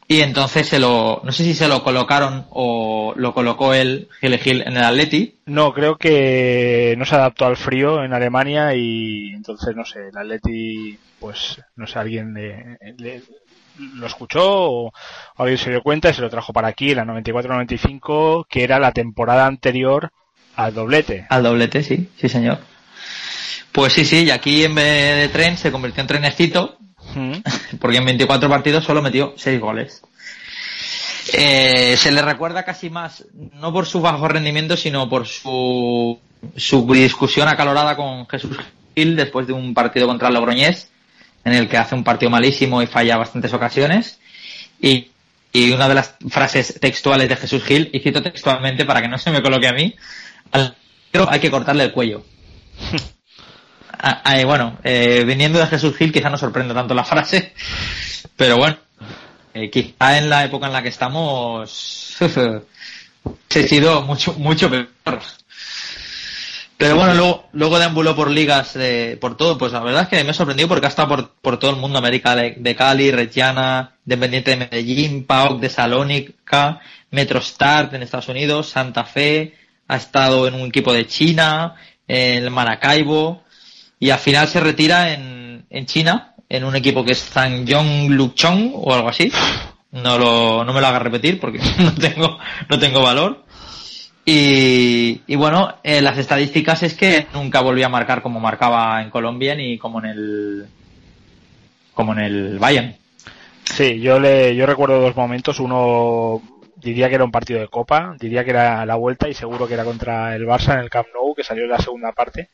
y 0.08 0.22
entonces 0.22 0.68
se 0.68 0.78
lo, 0.78 1.22
no 1.24 1.32
sé 1.32 1.44
si 1.44 1.56
se 1.56 1.68
lo 1.68 1.84
colocaron 1.84 2.46
o 2.52 3.14
lo 3.16 3.34
colocó 3.34 3.74
él, 3.74 4.08
Gil 4.22 4.38
Gil, 4.38 4.62
en 4.62 4.78
el 4.78 4.84
Atleti. 4.84 5.40
No, 5.48 5.74
creo 5.74 5.98
que 5.98 6.94
no 6.98 7.06
se 7.06 7.16
adaptó 7.16 7.46
al 7.46 7.58
frío 7.58 8.04
en 8.04 8.14
Alemania 8.14 8.76
y 8.76 9.34
entonces, 9.34 9.76
no 9.76 9.84
sé, 9.84 10.10
el 10.10 10.18
Atleti, 10.18 11.00
pues, 11.20 11.60
no 11.76 11.88
sé, 11.88 11.98
alguien 11.98 12.36
le, 12.36 13.22
lo 13.78 14.08
escuchó 14.08 14.44
o 14.46 14.94
alguien 15.38 15.58
se 15.58 15.70
dio 15.70 15.82
cuenta 15.82 16.10
y 16.10 16.14
se 16.14 16.22
lo 16.22 16.30
trajo 16.30 16.54
para 16.54 16.68
aquí, 16.68 16.94
la 16.96 17.06
94-95, 17.06 18.46
que 18.50 18.64
era 18.64 18.80
la 18.80 18.92
temporada 18.92 19.46
anterior 19.46 20.12
al 20.56 20.74
doblete. 20.74 21.26
Al 21.30 21.44
doblete, 21.44 21.84
sí, 21.84 22.10
sí 22.18 22.30
señor. 22.30 22.60
Pues 23.72 23.94
sí, 23.94 24.06
sí, 24.06 24.26
y 24.26 24.32
aquí 24.32 24.64
en 24.64 24.76
vez 24.76 25.18
de 25.18 25.30
tren 25.30 25.58
se 25.58 25.72
convirtió 25.72 26.02
en 26.02 26.08
trenecito 26.08 26.78
Mm. 27.14 27.34
porque 27.80 27.98
en 27.98 28.06
24 28.06 28.50
partidos 28.50 28.84
solo 28.84 29.02
metió 29.02 29.34
6 29.38 29.60
goles. 29.60 30.02
Eh, 31.34 31.96
se 31.98 32.12
le 32.12 32.22
recuerda 32.22 32.64
casi 32.64 32.90
más, 32.90 33.26
no 33.54 33.74
por 33.74 33.86
su 33.88 34.00
bajo 34.00 34.28
rendimiento, 34.28 34.78
sino 34.78 35.10
por 35.10 35.26
su, 35.26 36.20
su 36.56 36.94
discusión 36.94 37.48
acalorada 37.48 37.96
con 37.96 38.28
Jesús 38.28 38.58
Gil 38.96 39.16
después 39.16 39.48
de 39.48 39.54
un 39.54 39.74
partido 39.74 40.08
contra 40.08 40.28
el 40.28 40.36
Logroñés, 40.36 40.92
en 41.46 41.54
el 41.54 41.70
que 41.70 41.78
hace 41.78 41.96
un 41.96 42.04
partido 42.04 42.30
malísimo 42.30 42.82
y 42.82 42.88
falla 42.88 43.18
bastantes 43.18 43.54
ocasiones. 43.54 44.20
Y, 44.82 45.12
y 45.54 45.72
una 45.72 45.88
de 45.88 45.96
las 45.96 46.16
frases 46.30 46.78
textuales 46.82 47.30
de 47.30 47.38
Jesús 47.38 47.64
Gil, 47.64 47.90
y 47.94 48.00
cito 48.02 48.22
textualmente 48.22 48.84
para 48.84 49.02
que 49.02 49.08
no 49.08 49.18
se 49.18 49.32
me 49.32 49.42
coloque 49.42 49.68
a 49.68 49.74
mí, 49.74 49.96
al 50.52 50.76
hay 51.30 51.40
que 51.40 51.52
cortarle 51.52 51.84
el 51.84 51.92
cuello. 51.92 52.24
Ah, 53.98 54.22
ah, 54.26 54.38
eh, 54.38 54.44
bueno, 54.44 54.78
eh, 54.84 55.24
viniendo 55.26 55.58
de 55.58 55.68
Jesús 55.68 55.96
Gil 55.96 56.12
quizá 56.12 56.30
no 56.30 56.38
sorprenda 56.38 56.74
tanto 56.74 56.94
la 56.94 57.06
frase, 57.06 57.54
pero 58.36 58.58
bueno, 58.58 58.78
eh, 59.54 59.70
quizá 59.72 60.18
en 60.18 60.30
la 60.30 60.44
época 60.44 60.68
en 60.68 60.74
la 60.74 60.84
que 60.84 60.90
estamos 60.90 62.18
he 63.56 63.68
sido 63.68 64.02
mucho 64.02 64.34
mucho 64.34 64.70
peor. 64.70 64.90
Pero 66.78 66.98
bueno, 66.98 67.14
luego, 67.14 67.50
luego 67.54 67.80
deambuló 67.80 68.16
por 68.16 68.30
ligas, 68.30 68.74
de, 68.74 69.18
por 69.22 69.38
todo, 69.38 69.58
pues 69.58 69.72
la 69.72 69.80
verdad 69.80 70.04
es 70.04 70.08
que 70.10 70.24
me 70.24 70.32
ha 70.32 70.34
sorprendido 70.34 70.68
porque 70.68 70.88
ha 70.88 70.90
estado 70.90 71.08
por, 71.08 71.30
por 71.42 71.58
todo 71.58 71.72
el 71.72 71.78
mundo, 71.78 71.98
América 71.98 72.36
de, 72.36 72.76
Cali, 72.76 73.12
Reggiana, 73.12 73.96
Independiente 74.06 74.52
de 74.52 74.58
Medellín, 74.58 75.26
PAOK 75.26 75.62
de 75.62 75.70
Salónica, 75.70 76.82
Metrostart 77.12 77.94
en 77.94 78.04
Estados 78.04 78.28
Unidos, 78.28 78.70
Santa 78.70 79.06
Fe, 79.06 79.54
ha 79.88 79.96
estado 79.96 80.48
en 80.48 80.56
un 80.56 80.68
equipo 80.68 80.92
de 80.92 81.08
China, 81.08 81.76
en 82.08 82.44
el 82.44 82.52
Maracaibo, 82.52 83.44
y 83.98 84.10
al 84.10 84.20
final 84.20 84.50
se 84.50 84.60
retira 84.60 85.14
en, 85.14 85.66
en 85.70 85.86
China, 85.86 86.36
en 86.50 86.66
un 86.66 86.76
equipo 86.76 87.06
que 87.06 87.14
es 87.14 87.24
Zhangjiang 87.24 88.10
Luchong 88.10 88.72
o 88.76 88.94
algo 88.94 89.08
así. 89.08 89.32
No 89.92 90.18
lo, 90.18 90.66
no 90.66 90.74
me 90.74 90.82
lo 90.82 90.88
haga 90.88 91.00
repetir 91.00 91.40
porque 91.40 91.60
no 91.80 91.94
tengo, 91.96 92.38
no 92.70 92.80
tengo 92.80 93.02
valor. 93.02 93.45
Y, 94.26 95.22
y 95.28 95.36
bueno, 95.36 95.76
eh, 95.84 96.02
las 96.02 96.18
estadísticas 96.18 96.82
es 96.82 96.96
que 96.96 97.28
nunca 97.34 97.62
volvió 97.62 97.86
a 97.86 97.90
marcar 97.90 98.24
como 98.24 98.40
marcaba 98.40 99.02
en 99.04 99.12
Colombia 99.12 99.54
ni 99.54 99.78
como 99.78 100.00
en 100.00 100.06
el, 100.06 100.66
como 101.94 102.14
en 102.14 102.20
el 102.20 102.60
Bayern. 102.60 102.96
Sí, 103.64 104.00
yo 104.00 104.20
le, 104.20 104.56
yo 104.56 104.66
recuerdo 104.66 105.00
dos 105.00 105.16
momentos. 105.16 105.60
Uno 105.60 106.42
diría 106.76 107.08
que 107.08 107.16
era 107.16 107.24
un 107.24 107.32
partido 107.32 107.60
de 107.60 107.68
copa, 107.68 108.16
diría 108.20 108.44
que 108.44 108.50
era 108.52 108.86
la 108.86 108.96
vuelta 108.96 109.30
y 109.30 109.34
seguro 109.34 109.68
que 109.68 109.76
era 109.76 109.84
contra 109.84 110.36
el 110.36 110.46
Barça 110.46 110.74
en 110.74 110.80
el 110.80 110.90
Camp 110.90 111.08
Nou, 111.14 111.36
que 111.36 111.44
salió 111.44 111.64
en 111.64 111.72
la 111.72 111.80
segunda 111.80 112.12
parte 112.12 112.50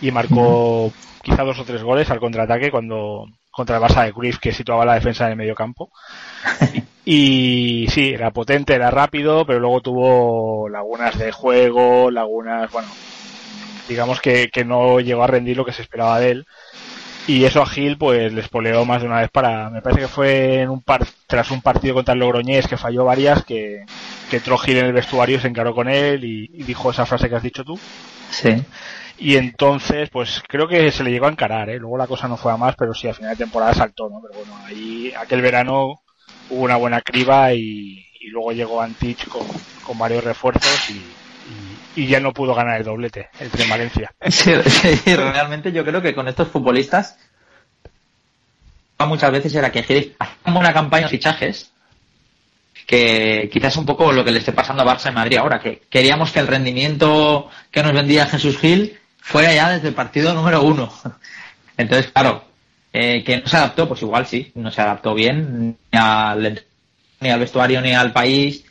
y 0.00 0.10
marcó 0.10 0.92
quizá 1.22 1.42
dos 1.42 1.58
o 1.58 1.64
tres 1.64 1.82
goles 1.82 2.10
al 2.10 2.20
contraataque 2.20 2.70
cuando 2.70 3.26
contra 3.50 3.76
el 3.76 3.82
Barça 3.82 4.04
de 4.04 4.12
Cruyff 4.12 4.38
que 4.38 4.52
situaba 4.52 4.84
la 4.84 4.94
defensa 4.94 5.26
en 5.26 5.32
el 5.32 5.36
medio 5.36 5.54
campo. 5.54 5.90
Y 7.08 7.86
sí, 7.90 8.10
era 8.14 8.32
potente, 8.32 8.74
era 8.74 8.90
rápido, 8.90 9.46
pero 9.46 9.60
luego 9.60 9.80
tuvo 9.80 10.68
lagunas 10.68 11.16
de 11.18 11.30
juego, 11.32 12.10
lagunas, 12.10 12.70
bueno, 12.72 12.88
digamos 13.88 14.20
que, 14.20 14.50
que 14.52 14.64
no 14.64 14.98
llegó 15.00 15.22
a 15.22 15.28
rendir 15.28 15.56
lo 15.56 15.64
que 15.64 15.72
se 15.72 15.82
esperaba 15.82 16.18
de 16.20 16.30
él. 16.32 16.46
y 17.28 17.44
eso 17.44 17.62
a 17.62 17.66
Gil 17.66 17.98
pues 17.98 18.32
les 18.32 18.48
poleó 18.48 18.84
más 18.86 19.02
de 19.02 19.08
una 19.08 19.20
vez 19.20 19.30
para 19.30 19.70
me 19.70 19.82
parece 19.82 20.02
que 20.02 20.08
fue 20.08 20.62
en 20.62 20.70
un 20.70 20.82
par 20.82 21.06
tras 21.26 21.50
un 21.52 21.62
partido 21.62 21.94
contra 21.94 22.14
el 22.14 22.20
Logroñés 22.20 22.68
que 22.68 22.76
falló 22.78 23.04
varias 23.04 23.44
que 23.44 23.84
que 24.30 24.36
entró 24.38 24.58
Gil 24.58 24.78
en 24.78 24.86
el 24.86 24.92
vestuario 24.94 25.40
se 25.40 25.48
encaró 25.48 25.74
con 25.74 25.88
él 25.88 26.24
y, 26.24 26.50
y 26.54 26.64
dijo 26.64 26.90
esa 26.90 27.06
frase 27.06 27.28
que 27.28 27.36
has 27.36 27.42
dicho 27.44 27.64
tú 27.64 27.78
Sí. 28.30 28.64
y 29.18 29.36
entonces 29.36 30.10
pues 30.10 30.42
creo 30.48 30.68
que 30.68 30.90
se 30.92 31.04
le 31.04 31.10
llegó 31.12 31.26
a 31.26 31.30
encarar 31.30 31.70
¿eh? 31.70 31.78
luego 31.78 31.98
la 31.98 32.06
cosa 32.08 32.28
no 32.28 32.36
fue 32.36 32.52
a 32.52 32.56
más 32.56 32.76
pero 32.76 32.94
sí 32.94 33.08
al 33.08 33.14
final 33.14 33.32
de 33.32 33.44
temporada 33.44 33.74
saltó 33.74 34.08
no 34.10 34.20
pero 34.22 34.34
bueno 34.40 34.56
ahí 34.66 35.12
aquel 35.18 35.42
verano 35.42 36.00
hubo 36.50 36.64
una 36.64 36.76
buena 36.76 37.00
criba 37.00 37.52
y, 37.52 38.06
y 38.20 38.28
luego 38.28 38.52
llegó 38.52 38.80
Antich 38.80 39.26
con, 39.28 39.46
varios 39.98 40.24
refuerzos 40.24 40.90
y, 40.90 40.94
y, 40.94 42.02
y 42.02 42.06
ya 42.06 42.20
no 42.20 42.32
pudo 42.32 42.54
ganar 42.54 42.78
el 42.78 42.84
doblete 42.84 43.28
el 43.38 43.50
Tren 43.50 43.68
Valencia 43.68 44.12
Sí, 44.28 44.52
realmente 45.14 45.72
yo 45.72 45.84
creo 45.84 46.02
que 46.02 46.14
con 46.14 46.28
estos 46.28 46.48
futbolistas 46.48 47.18
muchas 49.04 49.30
veces 49.30 49.54
era 49.54 49.70
que 49.70 49.80
hacía 49.80 50.02
una 50.46 50.72
campaña 50.72 51.04
de 51.04 51.10
fichajes 51.10 51.70
que 52.86 53.50
quizás 53.52 53.76
un 53.76 53.84
poco 53.84 54.12
lo 54.12 54.24
que 54.24 54.30
le 54.30 54.38
esté 54.38 54.52
pasando 54.52 54.82
a 54.82 54.86
Barça 54.86 55.08
en 55.08 55.14
Madrid 55.14 55.38
ahora, 55.38 55.60
que 55.60 55.82
queríamos 55.90 56.30
que 56.30 56.38
el 56.38 56.46
rendimiento 56.46 57.50
que 57.70 57.82
nos 57.82 57.92
vendía 57.92 58.26
Jesús 58.26 58.58
Gil 58.58 58.98
fuera 59.20 59.52
ya 59.52 59.70
desde 59.70 59.88
el 59.88 59.94
partido 59.94 60.32
número 60.32 60.62
uno. 60.62 60.92
Entonces, 61.76 62.12
claro, 62.12 62.44
eh, 62.98 63.22
que 63.22 63.38
no 63.40 63.46
se 63.46 63.56
adaptó, 63.58 63.86
pues 63.86 64.00
igual 64.00 64.26
sí, 64.26 64.50
no 64.54 64.70
se 64.70 64.80
adaptó 64.80 65.12
bien 65.12 65.76
ni 65.92 65.98
al, 65.98 66.64
ni 67.20 67.28
al 67.30 67.40
vestuario 67.40 67.80
ni 67.82 67.92
al 67.92 68.12
país, 68.12 68.64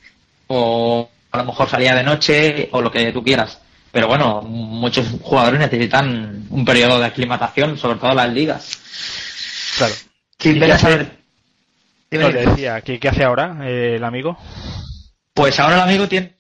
o 0.48 1.08
a 1.32 1.38
lo 1.38 1.46
mejor 1.46 1.70
salía 1.70 1.94
de 1.94 2.04
noche, 2.04 2.70
o 2.72 2.82
lo 2.82 2.92
que 2.92 3.12
tú 3.12 3.24
quieras. 3.24 3.60
Pero 3.92 4.08
bueno, 4.08 4.42
muchos 4.42 5.08
jugadores 5.22 5.60
necesitan 5.60 6.46
un 6.50 6.66
periodo 6.66 7.00
de 7.00 7.06
aclimatación, 7.06 7.78
sobre 7.78 8.00
todo 8.00 8.14
las 8.16 8.34
ligas. 8.34 9.74
claro. 9.78 9.94
Sí, 10.40 10.50
¿Y 10.50 10.54
debe 10.54 10.66
qué 10.66 10.72
hace- 10.74 11.12
no, 12.12 12.32
te 12.32 12.46
decía 12.46 12.82
¿qué, 12.82 13.00
qué 13.00 13.10
hace 13.10 13.24
ahora 13.24 13.58
eh, 13.64 13.96
el 13.98 14.04
amigo 14.04 14.38
Pues 15.34 15.60
ahora 15.60 15.76
el 15.76 15.82
amigo 15.82 16.08
tiene 16.08 16.34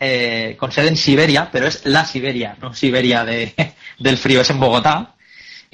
eh, 0.00 0.56
con 0.58 0.70
sede 0.72 0.88
en 0.88 0.96
Siberia, 0.96 1.48
pero 1.50 1.66
es 1.66 1.86
la 1.86 2.04
Siberia, 2.04 2.56
no 2.60 2.74
Siberia 2.74 3.24
de, 3.24 3.54
del 3.98 4.16
frío, 4.18 4.40
es 4.42 4.50
en 4.50 4.60
Bogotá, 4.60 5.13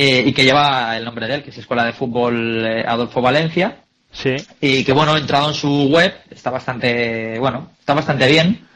eh, 0.02 0.22
y 0.26 0.32
que 0.32 0.44
lleva 0.44 0.96
el 0.96 1.04
nombre 1.04 1.26
de 1.26 1.34
él, 1.36 1.42
que 1.42 1.50
es 1.50 1.58
Escuela 1.58 1.84
de 1.84 1.92
Fútbol 1.92 2.64
eh, 2.66 2.84
Adolfo 2.86 3.20
Valencia, 3.20 3.76
sí. 4.12 4.36
Y 4.60 4.84
que 4.84 4.92
bueno, 4.92 5.16
he 5.16 5.20
entrado 5.20 5.48
en 5.48 5.54
su 5.54 5.88
web, 5.88 6.14
está 6.30 6.50
bastante, 6.50 7.38
bueno, 7.38 7.70
está 7.78 7.94
bastante 7.94 8.26
bien, 8.26 8.66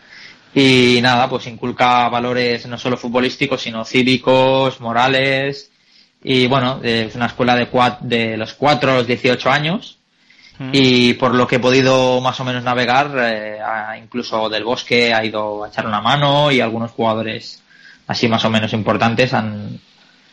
y 0.54 1.00
nada, 1.02 1.28
pues 1.28 1.46
inculca 1.46 2.08
valores 2.08 2.66
no 2.66 2.78
solo 2.78 2.96
futbolísticos, 2.96 3.60
sino 3.62 3.84
cívicos, 3.84 4.80
morales, 4.80 5.70
y 6.22 6.46
bueno, 6.46 6.80
es 6.82 7.14
una 7.16 7.26
escuela 7.26 7.54
de, 7.56 7.70
cua- 7.70 7.98
de 8.00 8.36
los 8.36 8.54
4 8.54 8.92
a 8.92 8.94
los 8.96 9.06
18 9.06 9.50
años, 9.50 9.98
Mm. 10.56 10.70
y 10.72 11.14
por 11.14 11.34
lo 11.34 11.48
que 11.48 11.56
he 11.56 11.58
podido 11.58 12.20
más 12.20 12.38
o 12.38 12.44
menos 12.44 12.62
navegar, 12.62 13.10
eh, 13.18 13.58
incluso 14.00 14.48
del 14.48 14.62
bosque 14.62 15.12
ha 15.12 15.24
ido 15.24 15.64
a 15.64 15.68
echar 15.68 15.84
una 15.84 16.00
mano 16.00 16.52
y 16.52 16.60
algunos 16.60 16.92
jugadores 16.92 17.60
así 18.06 18.28
más 18.28 18.44
o 18.44 18.50
menos 18.50 18.72
importantes 18.72 19.34
han, 19.34 19.80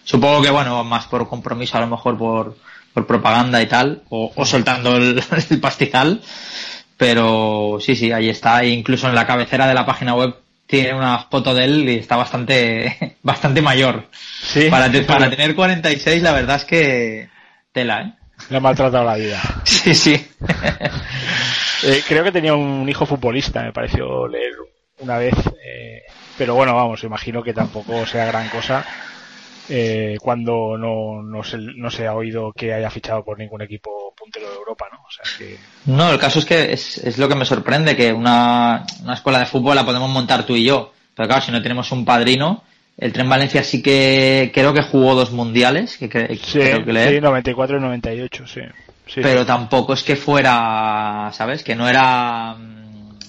supongo 0.04 0.42
que 0.42 0.50
bueno, 0.52 0.84
más 0.84 1.06
por 1.08 1.28
compromiso, 1.28 1.78
a 1.78 1.82
lo 1.82 1.88
mejor 1.88 2.18
por, 2.18 2.58
por 2.94 3.08
propaganda 3.08 3.62
y 3.62 3.68
tal, 3.68 4.04
o, 4.10 4.32
o 4.36 4.46
soltando 4.46 4.98
el, 4.98 5.22
el 5.50 5.60
pastizal, 5.60 6.22
pero 6.98 7.78
sí, 7.80 7.96
sí, 7.96 8.12
ahí 8.12 8.30
está, 8.30 8.62
e 8.64 8.70
incluso 8.70 9.08
en 9.08 9.16
la 9.16 9.26
cabecera 9.28 9.68
de 9.68 9.74
la 9.74 9.86
página 9.86 10.14
web 10.14 10.36
tiene 10.68 10.94
una 10.94 11.20
foto 11.30 11.54
de 11.54 11.66
él 11.66 11.90
y 11.90 11.96
está 11.98 12.16
bastante, 12.16 13.18
bastante 13.24 13.62
mayor. 13.62 14.08
sí 14.42 14.70
Para, 14.70 14.92
te- 14.92 15.02
para 15.02 15.30
tener 15.30 15.56
46, 15.56 16.22
la 16.22 16.32
verdad 16.32 16.58
es 16.58 16.66
que 16.66 17.30
tela, 17.72 18.02
¿eh? 18.02 18.14
le 18.50 18.58
ha 18.58 18.60
maltratado 18.60 19.04
la 19.04 19.16
vida 19.16 19.40
Sí, 19.66 19.94
sí. 19.94 20.28
Eh, 21.84 22.02
creo 22.08 22.24
que 22.24 22.32
tenía 22.32 22.54
un 22.54 22.88
hijo 22.88 23.06
futbolista, 23.06 23.64
me 23.64 23.74
pareció 23.74 24.28
leer 24.28 24.54
una 25.00 25.18
vez. 25.18 25.34
eh, 25.66 26.04
pero 26.38 26.56
bueno, 26.56 26.76
vamos, 26.76 27.04
imagino 27.04 27.44
que 27.44 27.54
tampoco 27.54 28.06
sea 28.06 28.26
gran 28.26 28.48
cosa 28.50 28.86
eh, 29.72 30.18
cuando 30.22 30.78
no, 30.78 31.24
no, 31.24 31.44
se, 31.44 31.58
no 31.58 31.90
se 31.90 32.06
ha 32.06 32.14
oído 32.14 32.52
que 32.52 32.74
haya 32.74 32.90
fichado 32.90 33.24
por 33.24 33.40
ningún 33.40 33.62
equipo 33.62 34.14
puntero 34.18 34.50
de 34.50 34.56
Europa, 34.58 34.88
¿no? 34.92 35.00
O 35.00 35.10
sea 35.12 35.24
que. 35.38 35.58
No, 35.86 36.12
el 36.12 36.20
caso 36.20 36.40
es 36.40 36.46
que 36.46 36.74
es, 36.74 36.98
es 36.98 37.18
lo 37.18 37.30
que 37.30 37.36
me 37.36 37.46
sorprende, 37.46 37.96
que 37.96 38.12
una, 38.14 38.86
una 39.04 39.14
escuela 39.14 39.40
de 39.40 39.46
fútbol 39.46 39.76
la 39.76 39.86
podemos 39.86 40.10
montar 40.10 40.46
tú 40.46 40.56
y 40.56 40.66
yo. 40.66 40.92
Pero 41.16 41.28
claro, 41.30 41.42
si 41.44 41.52
no 41.52 41.62
tenemos 41.62 41.92
un 41.92 42.04
padrino, 42.06 42.64
el 42.98 43.14
Tren 43.14 43.30
Valencia 43.30 43.64
sí 43.64 43.82
que 43.82 44.52
creo 44.54 44.74
que 44.74 44.84
jugó 44.84 45.16
dos 45.16 45.32
mundiales, 45.32 45.98
que, 45.98 46.10
cre- 46.10 46.38
Sí, 46.38 46.60
creo 46.60 46.84
que 46.86 46.94
leer, 46.94 47.16
sí, 47.16 47.22
94 47.22 47.78
y 47.78 47.82
98, 47.82 48.48
sí. 48.48 48.62
Sí, 49.08 49.20
pero 49.22 49.42
sí. 49.42 49.48
tampoco 49.48 49.94
es 49.94 50.04
que 50.04 50.16
fuera, 50.16 51.30
¿sabes? 51.34 51.64
Que 51.64 51.76
no 51.76 51.88
era, 51.90 52.54
mm, 52.56 52.81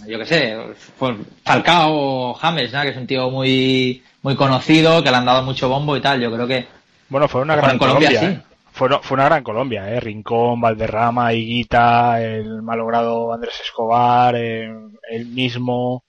yo 0.07 0.19
qué 0.19 0.27
sé, 0.27 0.57
fue 0.99 1.17
Falcao 1.45 2.35
James, 2.35 2.73
¿no? 2.73 2.83
que 2.83 2.89
es 2.89 2.97
un 2.97 3.07
tío 3.07 3.31
muy 3.31 4.03
muy 4.23 4.37
conocido, 4.37 5.03
que 5.03 5.11
le 5.11 5.17
han 5.17 5.25
dado 5.27 5.43
mucho 5.43 5.69
bombo 5.69 5.97
y 5.97 6.01
tal. 6.01 6.21
Yo 6.21 6.33
creo 6.33 6.47
que 6.47 6.67
Bueno, 7.09 7.29
fue 7.29 7.43
una 7.43 7.57
gran 7.57 7.79
Colombia, 7.79 8.09
Colombia. 8.09 8.21
sí. 8.21 8.37
¿eh? 8.39 8.43
Fue, 8.75 8.89
fue 9.03 9.17
una 9.17 9.25
gran 9.27 9.43
Colombia, 9.43 9.91
¿eh? 9.91 10.01
Rincón, 10.01 10.61
Valderrama, 10.61 11.33
Higuita, 11.35 12.23
el 12.23 12.63
malogrado 12.63 13.33
Andrés 13.33 13.61
Escobar, 13.63 14.35
eh, 14.37 14.73
el 15.11 15.27
mismo. 15.27 16.05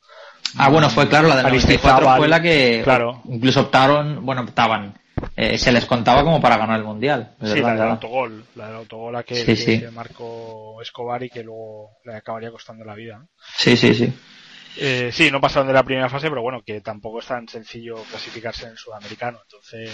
Ah, 0.57 0.70
bueno, 0.70 0.90
fue 0.90 1.10
claro, 1.10 1.28
la 1.28 1.40
Aristizábal, 1.41 2.03
94 2.03 2.18
fue 2.18 2.28
la 2.30 2.41
que 2.41 2.82
claro. 2.84 3.22
incluso 3.26 3.61
optaron, 3.61 4.26
bueno, 4.26 4.44
optaban, 4.44 4.94
eh, 5.36 5.58
se 5.58 5.72
les 5.72 5.86
contaba 5.86 6.24
como 6.24 6.40
para 6.41 6.58
ganar 6.58 6.80
el 6.80 6.86
Mundial. 6.86 7.36
Sí, 7.41 7.54
verdad, 7.54 7.76
la 7.76 7.82
del 7.84 7.91
autogol. 7.91 8.45
La 8.56 8.68
del 8.68 8.76
autogol 8.78 9.16
aquel 9.16 9.38
Sí, 9.38 9.45
que, 9.45 9.56
sí. 9.56 9.80
que 9.80 9.91
marcó 9.91 10.82
Escobar 10.82 11.24
y 11.24 11.30
que 11.30 11.44
luego 11.44 11.91
le 12.06 12.16
acabaría 12.16 12.52
costando 12.52 12.84
la 12.86 12.95
vida. 12.95 13.20
¿no? 13.20 13.28
Sí, 13.58 13.76
sí, 13.78 13.94
sí. 13.94 14.14
Eh, 14.76 15.12
sí, 15.14 15.30
no 15.30 15.40
pasaron 15.40 15.68
de 15.68 15.74
la 15.74 15.84
primera 15.84 16.10
fase, 16.10 16.30
pero 16.30 16.41
bueno, 16.41 16.64
que 16.66 16.82
tampoco 16.82 17.20
es 17.20 17.28
tan 17.28 17.48
sencillo 17.48 17.95
clasificarse 18.10 18.66
en 18.66 18.72
el 18.72 18.78
sudamericano. 18.78 19.38
Entonces, 19.44 19.91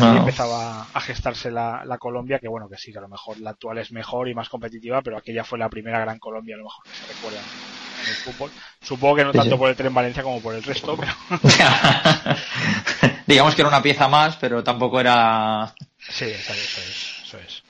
No. 0.00 0.10
ahí 0.10 0.16
empezaba 0.16 0.86
a 0.92 1.00
gestarse 1.00 1.48
la, 1.52 1.84
la 1.84 1.96
Colombia, 1.98 2.40
que 2.40 2.48
bueno, 2.48 2.68
que 2.68 2.76
sí, 2.76 2.90
que 2.90 2.98
a 2.98 3.02
lo 3.02 3.08
mejor 3.08 3.38
la 3.38 3.50
actual 3.50 3.78
es 3.78 3.92
mejor 3.92 4.28
y 4.28 4.34
más 4.34 4.48
competitiva, 4.48 5.00
pero 5.02 5.16
aquella 5.16 5.44
fue 5.44 5.60
la 5.60 5.68
primera 5.68 6.00
gran 6.00 6.18
Colombia, 6.18 6.56
a 6.56 6.58
lo 6.58 6.64
mejor 6.64 6.84
que 6.84 6.90
se 6.90 7.06
recuerda 7.12 7.38
en 7.38 8.08
el 8.10 8.14
fútbol. 8.16 8.50
Supongo 8.82 9.14
que 9.14 9.24
no 9.24 9.30
Sí, 9.32 9.38
tanto 9.38 9.54
sí. 9.54 9.58
por 9.58 9.70
el 9.70 9.76
tren 9.76 9.94
Valencia 9.94 10.22
como 10.24 10.40
por 10.40 10.54
el 10.56 10.62
resto, 10.64 10.96
pero 10.96 11.12
Digamos 13.26 13.54
que 13.54 13.62
era 13.62 13.68
una 13.68 13.82
pieza 13.82 14.08
más, 14.08 14.36
pero 14.36 14.62
tampoco 14.62 15.00
era... 15.00 15.74
Sí, 16.08 16.24
eso 16.26 16.52
es, 16.52 16.78
eso 17.26 17.38
es. 17.38 17.62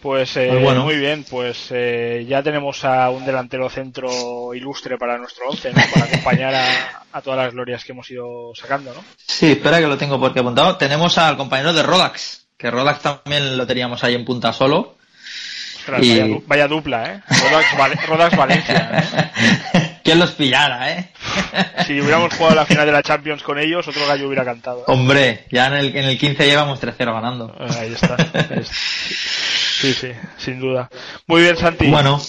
Pues, 0.00 0.36
eh, 0.36 0.48
Pues 0.50 0.62
bueno. 0.64 0.82
muy 0.82 0.96
bien, 0.96 1.24
pues 1.28 1.66
eh, 1.70 2.24
ya 2.28 2.42
tenemos 2.42 2.84
a 2.84 3.08
un 3.10 3.24
delantero 3.24 3.70
centro 3.70 4.52
ilustre 4.54 4.98
para 4.98 5.16
nuestro 5.18 5.48
once, 5.48 5.72
¿no? 5.72 5.80
para 5.94 6.06
acompañar 6.06 6.54
a, 6.54 7.04
a 7.12 7.20
todas 7.22 7.38
las 7.44 7.52
glorias 7.52 7.84
que 7.84 7.92
hemos 7.92 8.10
ido 8.10 8.52
sacando, 8.54 8.92
¿no? 8.94 9.04
Sí, 9.28 9.52
espera 9.52 9.78
que 9.78 9.86
lo 9.86 9.96
tengo 9.98 10.18
porque 10.18 10.40
apuntado. 10.40 10.76
Tenemos 10.76 11.18
al 11.18 11.36
compañero 11.36 11.72
de 11.72 11.84
Rodax, 11.84 12.46
que 12.56 12.70
Rodax 12.70 13.00
también 13.00 13.56
lo 13.56 13.64
teníamos 13.66 14.02
ahí 14.02 14.14
en 14.16 14.24
punta 14.24 14.52
solo. 14.52 14.96
Ostras, 15.78 16.02
Y- 16.02 16.10
vaya, 16.18 16.26
du- 16.26 16.44
vaya 16.48 16.68
dupla, 16.68 17.04
¿eh? 17.12 17.20
Rodax, 17.28 17.76
Val- 17.78 17.98
Rodax 18.08 18.36
Valencia. 18.36 19.04
¿eh? 19.74 19.88
¿Quién 20.02 20.18
los 20.18 20.32
pillara, 20.32 20.92
eh? 20.92 21.10
Si 21.86 22.00
hubiéramos 22.00 22.34
jugado 22.34 22.56
la 22.56 22.66
final 22.66 22.86
de 22.86 22.92
la 22.92 23.02
Champions 23.02 23.42
con 23.42 23.58
ellos, 23.58 23.86
otro 23.86 24.06
gallo 24.06 24.26
hubiera 24.26 24.44
cantado. 24.44 24.84
Hombre, 24.86 25.46
ya 25.50 25.66
en 25.66 25.74
el, 25.74 25.96
en 25.96 26.04
el 26.04 26.18
15 26.18 26.46
llevamos 26.46 26.80
3-0 26.80 27.12
ganando. 27.12 27.54
Eh, 27.60 27.66
Ahí 27.78 27.92
está. 27.92 28.16
Sí, 28.64 29.92
sí, 29.94 30.12
sin 30.38 30.60
duda. 30.60 30.88
Muy 31.26 31.42
bien, 31.42 31.56
Santi. 31.56 31.88
Bueno, 31.88 32.20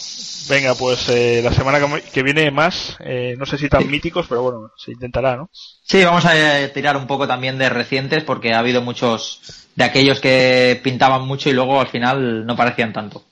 Venga, 0.50 0.76
pues 0.76 1.08
eh, 1.10 1.42
la 1.44 1.54
semana 1.54 1.80
que, 2.12 2.24
viene 2.24 2.52
más, 2.52 2.98
eh, 3.00 3.36
no 3.38 3.46
sé 3.46 3.58
si 3.58 3.70
tan 3.70 3.90
míticos, 3.90 4.26
pero 4.28 4.42
bueno, 4.42 4.72
se 4.78 4.92
intentará, 4.92 5.38
¿no? 5.38 5.50
sí, 5.84 6.04
vamos 6.04 6.26
a 6.26 6.62
eh, 6.62 6.68
tirar 6.70 6.98
un 6.98 7.08
poco 7.08 7.28
también 7.28 7.58
de 7.58 7.70
recientes 7.70 8.24
porque 8.24 8.54
ha 8.54 8.60
habido 8.60 8.82
muchos 8.82 9.42
de 9.76 9.86
aquellos 9.86 10.20
que 10.20 10.80
pintaban 10.84 11.26
mucho 11.26 11.50
y 11.50 11.54
luego 11.54 11.80
al 11.80 11.88
final 11.88 12.46
no 12.46 12.56
parecían 12.56 12.92
tanto. 12.92 13.24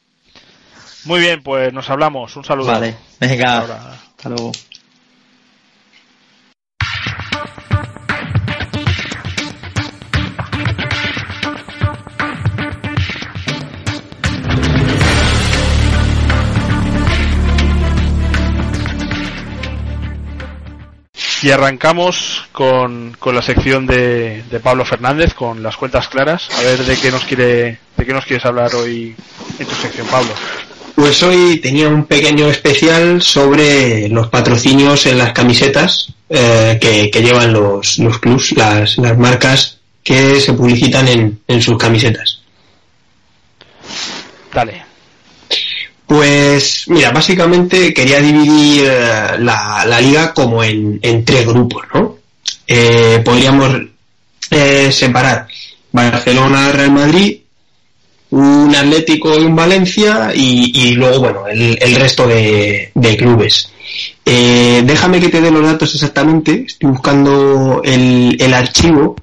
Muy 1.04 1.20
bien, 1.20 1.42
pues 1.44 1.74
nos 1.74 1.90
hablamos. 1.90 2.36
Un 2.36 2.46
saludo. 2.46 2.72
Vale, 2.72 2.96
venga, 3.20 3.60
Ahora. 3.60 3.98
Hasta 4.22 4.30
luego. 4.30 4.52
Y 21.44 21.50
arrancamos 21.50 22.46
con, 22.52 23.16
con 23.18 23.34
la 23.34 23.42
sección 23.42 23.88
de, 23.88 24.44
de 24.44 24.60
Pablo 24.60 24.86
Fernández, 24.86 25.34
con 25.34 25.64
las 25.64 25.76
cuentas 25.76 26.08
claras. 26.08 26.48
A 26.60 26.62
ver 26.62 26.78
de 26.86 26.96
qué 26.98 27.10
nos 27.10 27.24
quiere, 27.24 27.80
de 27.98 28.06
qué 28.06 28.14
nos 28.14 28.26
quieres 28.26 28.46
hablar 28.46 28.76
hoy 28.76 29.16
en 29.58 29.66
tu 29.66 29.74
sección, 29.74 30.06
Pablo. 30.06 30.30
Pues 30.96 31.24
hoy 31.24 31.60
tenía 31.60 31.88
un 31.88 32.06
pequeño 32.06 32.48
especial 32.48 33.22
sobre 33.22 34.08
los 34.10 34.28
patrocinios 34.28 35.06
en 35.06 35.18
las 35.18 35.32
camisetas 35.34 36.14
eh, 36.30 36.78
que, 36.80 37.10
que 37.10 37.22
llevan 37.22 37.54
los, 37.54 37.98
los 38.00 38.20
clubs, 38.20 38.52
las, 38.54 38.98
las 38.98 39.18
marcas 39.18 39.80
que 40.04 40.40
se 40.40 40.54
publicitan 40.54 41.08
en, 41.08 41.42
en 41.48 41.62
sus 41.62 41.78
camisetas. 41.78 42.42
Dale. 44.54 44.84
Pues 46.06 46.84
mira, 46.88 47.12
básicamente 47.12 47.94
quería 47.94 48.20
dividir 48.20 48.84
eh, 48.86 49.38
la, 49.40 49.86
la 49.86 50.02
liga 50.02 50.34
como 50.34 50.64
en, 50.64 51.00
en 51.02 51.24
tres 51.24 51.48
grupos, 51.48 51.86
¿no? 51.94 52.18
Eh, 52.68 53.22
podríamos 53.24 53.82
eh, 54.50 54.92
separar 54.92 55.48
Barcelona, 55.92 56.72
Real 56.72 56.92
Madrid, 56.92 57.41
un 58.32 58.74
Atlético 58.76 59.38
y 59.40 59.44
un 59.44 59.56
Valencia 59.56 60.32
y, 60.34 60.72
y 60.74 60.92
luego, 60.94 61.20
bueno, 61.20 61.48
el, 61.48 61.78
el 61.82 61.96
resto 61.96 62.28
de, 62.28 62.92
de 62.94 63.18
clubes. 63.18 63.72
Eh, 64.26 64.82
déjame 64.86 65.20
que 65.20 65.30
te 65.30 65.42
dé 65.42 65.52
los 65.52 65.64
datos 65.64 65.94
exactamente, 65.94 66.64
estoy 66.66 66.90
buscando 66.92 67.82
el, 67.84 68.38
el 68.40 68.54
archivo. 68.54 69.16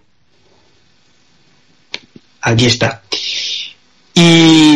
Aquí 2.43 2.66
está. 2.66 3.02
Y 4.14 4.68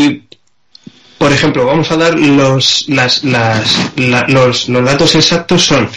por 1.23 1.33
ejemplo, 1.33 1.65
vamos 1.65 1.89
a 1.93 1.97
dar 1.97 2.19
los, 2.19 2.85
las, 2.89 3.23
las, 3.23 3.77
la- 3.95 4.27
los, 4.27 4.69
los 4.69 4.85
datos 4.85 5.15
exactos 5.15 5.65
son 5.65 5.89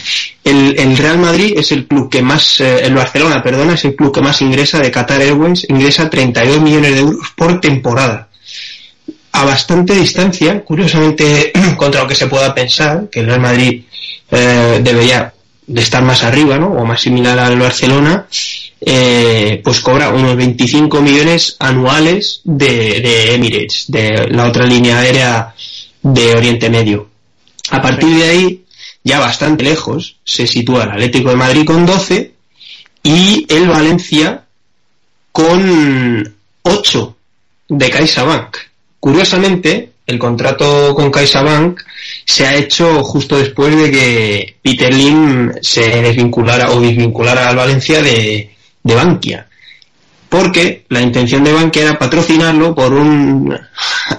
el, 0.43 0.75
el 0.77 0.95
Real 0.95 1.17
Madrid 1.17 1.53
es 1.57 1.71
el 1.71 1.87
club 1.87 2.11
que 2.11 2.21
más, 2.21 2.61
eh, 2.61 2.81
el 2.85 2.93
Barcelona, 2.93 3.41
perdona, 3.41 3.73
es 3.73 3.85
el 3.85 3.95
club 3.95 4.13
que 4.13 4.21
más 4.21 4.39
ingresa 4.43 4.77
de 4.79 4.91
Qatar 4.91 5.21
Airways, 5.21 5.65
ingresa 5.67 6.07
32 6.11 6.61
millones 6.61 6.93
de 6.93 6.99
euros 6.99 7.27
por 7.35 7.59
temporada. 7.59 8.27
A 9.31 9.45
bastante 9.45 9.95
distancia, 9.95 10.63
curiosamente, 10.63 11.51
contra 11.75 12.01
lo 12.03 12.07
que 12.07 12.13
se 12.13 12.27
pueda 12.27 12.53
pensar, 12.53 13.09
que 13.11 13.21
el 13.21 13.25
Real 13.25 13.41
Madrid 13.41 13.81
eh, 14.29 14.79
debería 14.83 15.33
de 15.65 15.81
estar 15.81 16.03
más 16.03 16.23
arriba, 16.23 16.59
¿no? 16.59 16.67
O 16.67 16.85
más 16.85 17.01
similar 17.01 17.39
al 17.39 17.57
Barcelona, 17.59 18.27
eh, 18.87 19.61
pues 19.63 19.79
cobra 19.79 20.09
unos 20.09 20.35
25 20.35 21.01
millones 21.01 21.55
anuales 21.57 22.41
de, 22.43 23.33
Emirates, 23.33 23.85
de 23.87 24.27
la 24.29 24.47
otra 24.47 24.63
línea 24.63 24.99
aérea 24.99 25.55
de 26.03 26.35
Oriente 26.35 26.69
Medio. 26.69 27.09
A 27.71 27.81
partir 27.81 28.15
de 28.15 28.23
ahí, 28.23 28.65
ya 29.03 29.19
bastante 29.19 29.63
lejos, 29.63 30.17
se 30.23 30.45
sitúa 30.45 30.83
el 30.83 30.91
Atlético 30.91 31.29
de 31.29 31.35
Madrid 31.35 31.65
con 31.65 31.83
12 31.83 32.31
y 33.01 33.47
el 33.49 33.67
Valencia 33.67 34.43
con 35.31 36.35
8 36.61 37.15
de 37.69 37.89
CaixaBank. 37.89 38.57
Curiosamente, 38.99 39.93
el 40.05 40.19
contrato 40.19 40.93
con 40.93 41.09
CaixaBank 41.09 41.81
se 42.23 42.45
ha 42.45 42.55
hecho 42.55 43.03
justo 43.03 43.35
después 43.39 43.75
de 43.75 43.89
que 43.89 44.55
Peter 44.61 44.93
Lim 44.93 45.53
se 45.61 46.03
desvinculara 46.03 46.69
o 46.69 46.79
desvinculara 46.79 47.49
al 47.49 47.55
Valencia 47.55 48.03
de, 48.03 48.54
de 48.85 48.95
Bankia. 48.95 49.47
Porque 50.29 50.85
la 50.89 51.01
intención 51.01 51.43
de 51.43 51.53
Bankia 51.53 51.83
era 51.83 51.99
patrocinarlo 51.99 52.73
por 52.75 52.93
un 52.93 53.57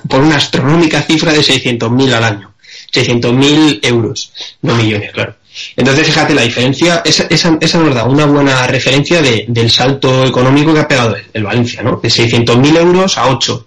por 0.09 0.21
una 0.21 0.37
astronómica 0.37 1.03
cifra 1.03 1.33
de 1.33 1.41
600.000 1.41 2.13
al 2.13 2.25
año. 2.25 2.53
600.000 2.93 3.81
euros, 3.83 4.33
no 4.63 4.75
millones, 4.75 5.13
claro. 5.13 5.37
Entonces, 5.77 6.07
fíjate 6.07 6.35
la 6.35 6.43
diferencia, 6.43 7.03
esa, 7.05 7.27
esa, 7.31 7.57
esa 7.61 7.79
nos 7.79 7.95
da 7.95 8.05
una 8.05 8.27
buena 8.27 8.67
referencia 8.67 9.23
de- 9.23 9.45
del 9.49 9.71
salto 9.71 10.25
económico 10.27 10.75
que 10.75 10.81
ha 10.81 10.89
pegado 10.89 11.17
el, 11.17 11.25
el 11.33 11.45
Valencia, 11.45 11.83
¿no? 11.83 11.97
De 12.03 12.09
600.000 12.09 12.77
euros 12.77 13.17
a 13.19 13.29
8. 13.29 13.67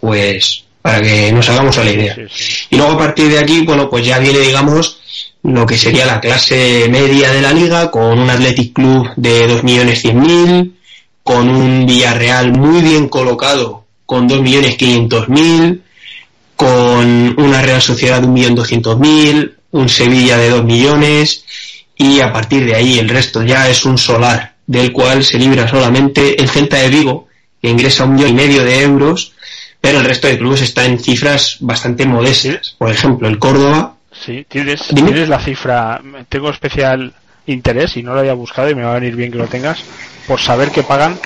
Pues, 0.00 0.64
para 0.82 1.00
que 1.02 1.30
nos 1.32 1.48
hagamos 1.48 1.76
a 1.78 1.84
la 1.84 1.90
idea. 1.92 2.14
Sí, 2.14 2.22
sí. 2.30 2.66
Y 2.70 2.76
luego 2.76 2.92
a 2.92 2.98
partir 2.98 3.28
de 3.28 3.38
aquí, 3.38 3.60
bueno, 3.62 3.88
pues 3.90 4.04
ya 4.06 4.18
viene, 4.18 4.38
digamos, 4.40 5.00
lo 5.42 5.66
que 5.66 5.78
sería 5.78 6.06
la 6.06 6.20
clase 6.20 6.88
media 6.90 7.32
de 7.32 7.42
la 7.42 7.52
liga, 7.52 7.90
con 7.90 8.18
un 8.18 8.30
Athletic 8.30 8.72
Club 8.72 9.08
de 9.16 9.48
2.100.000, 9.48 10.72
con 11.22 11.48
un 11.48 11.86
Villarreal 11.86 12.52
muy 12.52 12.82
bien 12.82 13.08
colocado, 13.08 13.84
con 14.06 14.28
2.500.000, 14.28 15.80
con 16.56 17.34
una 17.38 17.62
Real 17.62 17.82
Sociedad 17.82 18.20
de 18.20 18.28
1.200.000, 18.28 19.54
un 19.70 19.88
Sevilla 19.88 20.38
de 20.38 20.50
2 20.50 20.64
millones, 20.64 21.44
y 21.96 22.20
a 22.20 22.32
partir 22.32 22.64
de 22.64 22.74
ahí 22.74 22.98
el 22.98 23.08
resto 23.08 23.42
ya 23.42 23.68
es 23.68 23.84
un 23.84 23.98
solar, 23.98 24.54
del 24.66 24.92
cual 24.92 25.24
se 25.24 25.38
libra 25.38 25.68
solamente 25.68 26.40
el 26.40 26.48
Celta 26.48 26.78
de 26.78 26.88
Vigo, 26.88 27.28
que 27.60 27.68
ingresa 27.68 28.04
un 28.04 28.14
millón 28.14 28.30
y 28.30 28.34
medio 28.34 28.64
de 28.64 28.82
euros, 28.82 29.32
pero 29.80 29.98
el 29.98 30.04
resto 30.04 30.26
de 30.26 30.38
clubes 30.38 30.62
está 30.62 30.84
en 30.84 30.98
cifras 30.98 31.58
bastante 31.60 32.06
modestas. 32.06 32.74
Por 32.78 32.90
ejemplo, 32.90 33.28
el 33.28 33.38
Córdoba, 33.38 33.97
Sí, 34.24 34.44
tienes, 34.48 34.90
la 35.28 35.38
cifra. 35.40 36.00
Tengo 36.28 36.50
especial 36.50 37.12
interés 37.46 37.96
y 37.96 38.02
no 38.02 38.14
lo 38.14 38.20
había 38.20 38.34
buscado 38.34 38.68
y 38.70 38.74
me 38.74 38.82
va 38.82 38.92
a 38.92 38.98
venir 38.98 39.16
bien 39.16 39.30
que 39.32 39.38
lo 39.38 39.46
tengas 39.46 39.78
por 40.26 40.40
saber 40.40 40.70
que 40.70 40.82
pagan 40.82 41.18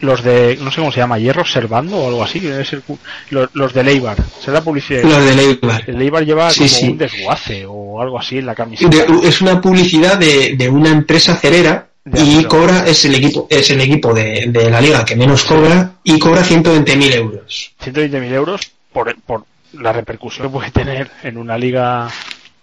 los 0.00 0.22
de, 0.22 0.58
no 0.60 0.70
sé 0.70 0.80
cómo 0.80 0.92
se 0.92 0.98
llama, 1.00 1.18
Hierro 1.18 1.44
Servando 1.44 1.96
o 1.96 2.08
algo 2.08 2.22
así, 2.22 2.38
que 2.40 2.48
debe 2.50 2.64
ser 2.64 2.82
los, 3.30 3.48
los 3.54 3.72
de 3.72 3.82
Leibar. 3.82 4.16
Será 4.40 4.60
publicidad. 4.60 5.02
los 5.02 5.24
de 5.24 5.34
Leibar. 5.34 5.82
El 5.88 5.98
Leibar 5.98 6.24
lleva 6.24 6.50
Sí, 6.50 6.58
como 6.60 6.68
sí. 6.68 6.88
un 6.90 6.98
desguace 6.98 7.64
o 7.66 8.00
algo 8.02 8.18
así 8.18 8.38
en 8.38 8.46
la 8.46 8.54
camiseta. 8.54 8.94
De- 8.94 9.28
es 9.28 9.40
una 9.40 9.60
publicidad 9.60 10.18
de, 10.18 10.54
de 10.56 10.68
una 10.68 10.90
empresa 10.90 11.36
cerera 11.36 11.88
De 12.04 12.20
y 12.22 12.44
cobra, 12.44 12.84
es 12.86 13.04
el 13.06 13.14
equipo, 13.14 13.46
es 13.48 13.70
el 13.70 13.80
equipo 13.80 14.12
de, 14.12 14.44
de 14.48 14.70
la 14.70 14.80
liga 14.80 15.04
que 15.06 15.16
menos 15.16 15.42
cobra 15.44 15.92
y 16.04 16.18
cobra 16.18 16.42
120.000 16.42 17.14
euros. 17.14 17.72
120.000 17.82 18.32
euros 18.32 18.60
por, 18.92 19.16
por 19.22 19.44
la 19.72 19.92
repercusión 19.92 20.48
que 20.48 20.52
puede 20.52 20.70
tener 20.70 21.10
en 21.22 21.38
una 21.38 21.56
liga 21.56 22.08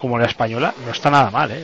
como 0.01 0.17
la 0.17 0.25
española, 0.25 0.73
no 0.83 0.91
está 0.91 1.11
nada 1.11 1.29
mal, 1.29 1.51
¿eh? 1.51 1.63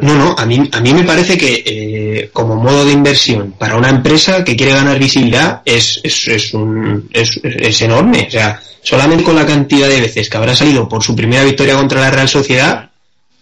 No, 0.00 0.14
no, 0.14 0.34
a 0.36 0.46
mí, 0.46 0.66
a 0.72 0.80
mí 0.80 0.94
me 0.94 1.04
parece 1.04 1.36
que 1.36 1.62
eh, 1.66 2.30
como 2.32 2.56
modo 2.56 2.86
de 2.86 2.92
inversión 2.92 3.52
para 3.52 3.76
una 3.76 3.90
empresa 3.90 4.42
que 4.42 4.56
quiere 4.56 4.72
ganar 4.72 4.98
visibilidad 4.98 5.60
es, 5.62 6.00
es, 6.02 6.26
es, 6.26 6.54
un, 6.54 7.06
es, 7.12 7.38
es 7.42 7.82
enorme. 7.82 8.24
O 8.28 8.30
sea, 8.30 8.58
solamente 8.82 9.22
con 9.22 9.36
la 9.36 9.44
cantidad 9.44 9.88
de 9.88 10.00
veces 10.00 10.30
que 10.30 10.36
habrá 10.38 10.54
salido 10.54 10.88
por 10.88 11.02
su 11.02 11.14
primera 11.14 11.44
victoria 11.44 11.76
contra 11.76 12.00
la 12.00 12.10
Real 12.10 12.30
Sociedad, 12.30 12.90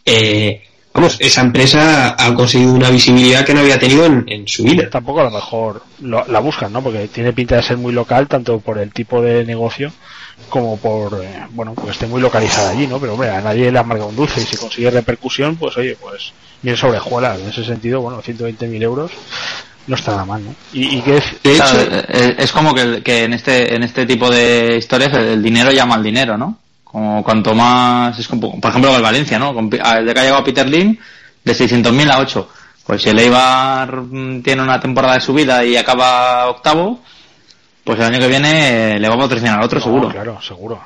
eh, 0.05 0.65
vamos, 0.95 1.17
esa 1.19 1.41
empresa 1.43 2.17
ha 2.19 2.35
conseguido 2.35 2.73
una 2.73 2.89
visibilidad 2.91 3.45
que 3.45 3.53
no 3.55 3.61
había 3.61 3.79
tenido 3.79 4.07
en, 4.07 4.25
en 4.29 4.49
su 4.49 4.63
vida. 4.65 4.89
tampoco 4.91 5.21
a 5.21 5.25
lo 5.25 5.31
mejor 5.31 5.83
lo- 6.01 6.25
la 6.29 6.41
buscan, 6.41 6.73
¿no? 6.73 6.83
Porque 6.83 7.09
tiene 7.09 7.33
pinta 7.33 7.57
de 7.57 7.63
ser 7.63 7.77
muy 7.77 7.93
local, 7.93 8.27
tanto 8.29 8.61
por 8.61 8.79
el 8.79 8.93
tipo 8.93 9.21
de 9.21 9.45
negocio 9.45 9.93
como 10.49 10.77
por, 10.79 11.23
eh, 11.23 11.47
bueno, 11.51 11.75
porque 11.75 11.91
esté 11.93 12.07
muy 12.07 12.21
localizada 12.21 12.71
allí, 12.71 12.87
¿no? 12.87 12.99
Pero 12.99 13.15
hombre, 13.15 13.31
a 13.31 13.41
nadie 13.41 13.71
le 13.71 13.79
amarga 13.79 14.05
un 14.07 14.17
dulce 14.17 14.41
y 14.41 14.45
si 14.45 14.57
consigue 14.57 14.91
repercusión, 14.91 15.57
pues 15.57 15.77
oye, 15.77 15.97
pues 16.01 16.33
bien 16.63 16.77
sobrejuela. 16.77 17.37
En 17.37 17.49
ese 17.49 17.65
sentido, 17.65 18.01
bueno, 18.01 18.21
120.000 18.23 18.83
euros 18.83 19.11
no 19.87 19.97
está 19.97 20.13
nada 20.13 20.25
mal, 20.25 20.45
¿no? 20.45 20.55
Y, 20.73 20.97
y 20.97 21.01
que 21.03 21.19
es, 21.19 21.25
De 21.43 21.55
Claro, 21.57 21.81
hecho, 21.83 22.07
es 22.39 22.53
como 22.53 22.75
que, 22.75 23.03
que 23.03 23.25
en 23.25 23.35
este 23.35 23.75
en 23.75 23.83
este 23.83 24.07
tipo 24.07 24.31
de 24.31 24.77
historias 24.79 25.13
el 25.15 25.43
dinero 25.43 25.71
llama 25.71 25.95
al 25.97 26.03
dinero, 26.03 26.37
¿no? 26.39 26.59
Como 26.95 27.25
cuanto 27.25 27.57
más 27.57 28.17
es 28.17 28.29
como, 28.29 28.61
por 28.61 28.71
ejemplo 28.71 28.95
el 28.95 29.03
Valencia, 29.03 29.37
¿no? 29.37 29.53
Con 29.53 29.69
Pi- 29.69 29.79
Desde 29.79 30.15
que 30.15 30.21
ha 30.21 30.23
llegado 30.23 30.45
Peter 30.45 30.69
Lim 30.69 30.97
de 31.43 31.53
600.000 31.53 32.09
a 32.09 32.21
8. 32.21 32.49
Pues 32.87 33.03
si 33.03 33.09
el 33.09 33.19
Eibar 33.19 33.97
mm, 34.03 34.43
tiene 34.43 34.63
una 34.63 34.79
temporada 34.79 35.15
de 35.15 35.21
subida 35.21 35.65
y 35.65 35.77
acaba 35.77 36.47
octavo, 36.49 37.01
pues 37.83 37.99
el 37.99 38.05
año 38.05 38.21
que 38.21 38.29
viene 38.29 38.93
eh, 38.95 39.01
le 39.01 39.09
va 39.09 39.17
a 39.17 39.19
patrocinar 39.19 39.59
al 39.59 39.65
otro 39.65 39.81
no, 39.81 39.85
seguro. 39.85 40.09
Claro, 40.11 40.41
seguro. 40.41 40.81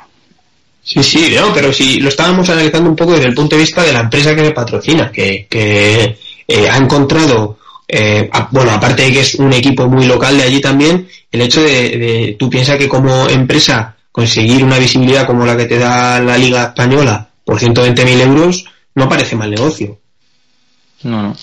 Sí, 0.82 1.02
sí, 1.02 1.34
no, 1.36 1.52
pero 1.52 1.74
si 1.74 2.00
lo 2.00 2.08
estábamos 2.08 2.48
analizando 2.48 2.88
un 2.88 2.96
poco 2.96 3.12
desde 3.12 3.26
el 3.28 3.34
punto 3.34 3.56
de 3.56 3.60
vista 3.62 3.82
de 3.82 3.92
la 3.92 4.00
empresa 4.00 4.34
que 4.34 4.40
le 4.44 4.52
patrocina, 4.52 5.12
que, 5.12 5.46
que 5.50 6.18
eh, 6.48 6.68
ha 6.70 6.78
encontrado, 6.78 7.58
eh, 7.86 8.30
a- 8.32 8.48
bueno, 8.50 8.70
aparte 8.70 9.02
de 9.02 9.12
que 9.12 9.20
es 9.20 9.34
un 9.34 9.52
equipo 9.52 9.86
muy 9.88 10.06
local 10.06 10.38
de 10.38 10.44
allí 10.44 10.62
también, 10.62 11.06
el 11.30 11.42
hecho 11.42 11.60
de, 11.60 11.68
de- 11.98 12.36
tú 12.38 12.48
piensas 12.48 12.78
que 12.78 12.88
como 12.88 13.28
empresa 13.28 13.94
conseguir 14.18 14.64
una 14.64 14.78
visibilidad 14.78 15.28
como 15.28 15.46
la 15.46 15.56
que 15.56 15.66
te 15.66 15.78
da 15.78 16.18
la 16.18 16.36
Liga 16.36 16.64
Española 16.64 17.28
por 17.44 17.60
120.000 17.60 18.20
euros 18.22 18.64
no 18.96 19.08
parece 19.08 19.36
mal 19.36 19.48
negocio. 19.48 20.00
No, 21.04 21.22
no. 21.22 21.36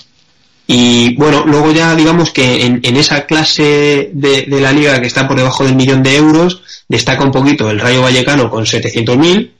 Y 0.68 1.16
bueno, 1.16 1.46
luego 1.46 1.72
ya 1.72 1.96
digamos 1.96 2.32
que 2.32 2.66
en, 2.66 2.82
en 2.84 2.98
esa 2.98 3.26
clase 3.26 4.10
de, 4.12 4.42
de 4.42 4.60
la 4.60 4.74
liga 4.74 5.00
que 5.00 5.08
está 5.08 5.26
por 5.26 5.38
debajo 5.38 5.64
del 5.64 5.78
millón 5.78 6.04
de 6.04 6.18
euros, 6.18 6.64
destaca 6.90 7.24
un 7.24 7.32
poquito 7.32 7.72
el 7.72 7.80
Rayo 7.80 8.02
Vallecano 8.02 8.50
con 8.50 8.66
700.000 8.66 9.52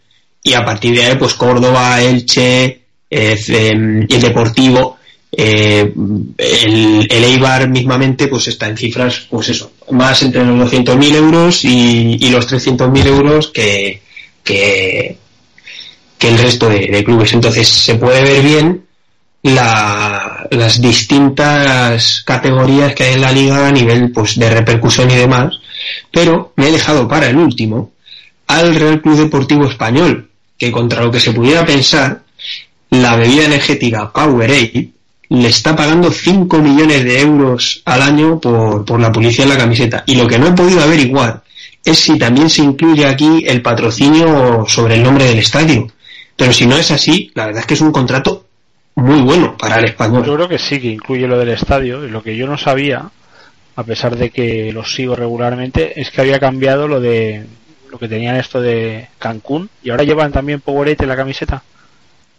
y 0.44 0.54
a 0.54 0.66
partir 0.66 0.94
de 0.94 1.06
ahí 1.06 1.16
pues 1.16 1.36
Córdoba, 1.36 2.02
Elche, 2.02 2.82
eh, 3.10 3.40
el 3.48 4.22
Deportivo, 4.22 4.95
eh, 5.38 5.94
el, 6.38 7.24
Eibar 7.24 7.68
mismamente 7.70 8.28
pues 8.28 8.48
está 8.48 8.68
en 8.68 8.78
cifras 8.78 9.28
pues 9.30 9.50
eso, 9.50 9.72
más 9.92 10.22
entre 10.24 10.46
los 10.46 10.72
200.000 10.72 11.16
euros 11.16 11.66
y, 11.66 12.30
los 12.30 12.48
300.000 12.52 13.06
euros 13.06 13.48
que, 13.48 14.02
que, 14.44 15.18
el 16.22 16.38
resto 16.40 16.70
de, 16.70 17.04
clubes. 17.04 17.34
Entonces 17.34 17.68
se 17.68 17.96
puede 17.96 18.24
ver 18.24 18.42
bien 18.42 18.86
la- 19.44 20.48
las 20.50 20.82
distintas 20.82 22.24
categorías 22.26 22.96
que 22.96 23.04
hay 23.04 23.14
en 23.14 23.22
la 23.22 23.32
liga 23.32 23.68
a 23.68 23.72
nivel 23.72 24.12
pues 24.12 24.40
de 24.40 24.50
repercusión 24.50 25.12
y 25.12 25.16
demás, 25.16 25.54
pero 26.12 26.54
me 26.56 26.70
he 26.70 26.72
dejado 26.72 27.08
para 27.08 27.30
el 27.30 27.38
último 27.38 27.92
al 28.48 28.74
Real 28.74 29.02
Club 29.02 29.18
Deportivo 29.18 29.66
Español, 29.68 30.30
que 30.58 30.72
contra 30.72 31.04
lo 31.04 31.12
que 31.12 31.20
se 31.20 31.32
pudiera 31.32 31.66
pensar, 31.66 32.24
la 32.90 33.16
bebida 33.16 33.46
energética 33.46 34.12
Powerade 34.12 34.95
le 35.42 35.50
está 35.50 35.76
pagando 35.76 36.12
5 36.12 36.58
millones 36.60 37.04
de 37.04 37.22
euros 37.22 37.82
al 37.86 38.02
año 38.02 38.40
por, 38.40 38.86
por 38.86 39.00
la 39.00 39.12
publicidad 39.12 39.48
en 39.48 39.54
la 39.54 39.60
camiseta. 39.60 40.04
Y 40.06 40.16
lo 40.16 40.28
que 40.28 40.38
no 40.40 40.48
he 40.48 40.52
podido 40.52 40.82
averiguar 40.82 41.44
es 41.84 42.00
si 42.00 42.18
también 42.18 42.50
se 42.50 42.64
incluye 42.64 43.06
aquí 43.06 43.44
el 43.48 43.62
patrocinio 43.62 44.66
sobre 44.68 44.96
el 44.96 45.04
nombre 45.04 45.26
del 45.26 45.40
estadio. 45.40 45.88
Pero 46.36 46.52
si 46.52 46.66
no 46.66 46.76
es 46.76 46.92
así, 46.92 47.32
la 47.36 47.46
verdad 47.46 47.62
es 47.62 47.68
que 47.68 47.76
es 47.76 47.82
un 47.82 47.92
contrato 47.92 48.46
muy 48.96 49.22
bueno 49.22 49.56
para 49.58 49.76
el 49.76 49.86
Yo 49.86 49.90
español. 49.90 50.24
creo 50.24 50.50
que 50.50 50.58
sí, 50.58 50.80
que 50.80 50.88
incluye 50.88 51.28
lo 51.28 51.38
del 51.38 51.50
estadio. 51.50 52.06
Y 52.06 52.10
lo 52.10 52.24
que 52.24 52.36
yo 52.36 52.48
no 52.48 52.58
sabía, 52.58 53.10
a 53.76 53.84
pesar 53.84 54.16
de 54.16 54.32
que 54.32 54.72
lo 54.74 54.84
sigo 54.84 55.16
regularmente, 55.16 56.00
es 56.00 56.10
que 56.12 56.22
había 56.22 56.40
cambiado 56.40 56.88
lo 56.88 57.00
de 57.00 57.46
lo 57.92 58.00
que 58.00 58.08
tenían 58.08 58.36
esto 58.36 58.62
de 58.62 59.08
Cancún. 59.20 59.70
Y 59.84 59.92
ahora 59.92 60.04
llevan 60.04 60.32
también 60.32 60.62
Powerade 60.62 60.98
en 61.04 61.10
la 61.10 61.16
camiseta. 61.16 61.64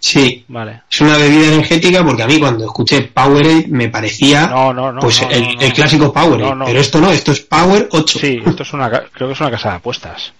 Sí, 0.09 0.45
Vale. 0.47 0.83
es 0.89 1.01
una 1.01 1.17
bebida 1.17 1.49
energética 1.49 2.05
porque 2.05 2.23
a 2.23 2.27
mí 2.29 2.39
cuando 2.39 2.65
escuché 2.65 3.03
Powerade 3.03 3.65
me 3.69 3.89
parecía 3.89 4.47
No, 4.47 4.73
no, 4.73 4.93
no. 4.93 5.01
pues 5.01 5.21
no, 5.23 5.31
el, 5.31 5.43
no, 5.43 5.53
no. 5.55 5.61
el 5.63 5.73
clásico 5.73 6.13
Powerade. 6.13 6.49
No, 6.51 6.55
no. 6.55 6.65
Pero 6.67 6.81
esto 6.81 7.01
no, 7.01 7.11
esto 7.11 7.33
es 7.33 7.41
Power 7.41 7.89
8. 7.91 8.19
Sí, 8.21 8.41
esto 8.47 8.63
es 8.63 8.73
una, 8.73 8.89
creo 8.89 9.27
que 9.29 9.33
es 9.35 9.41
una 9.41 9.51
casa 9.51 9.71
de 9.71 9.75
apuestas. 9.77 10.33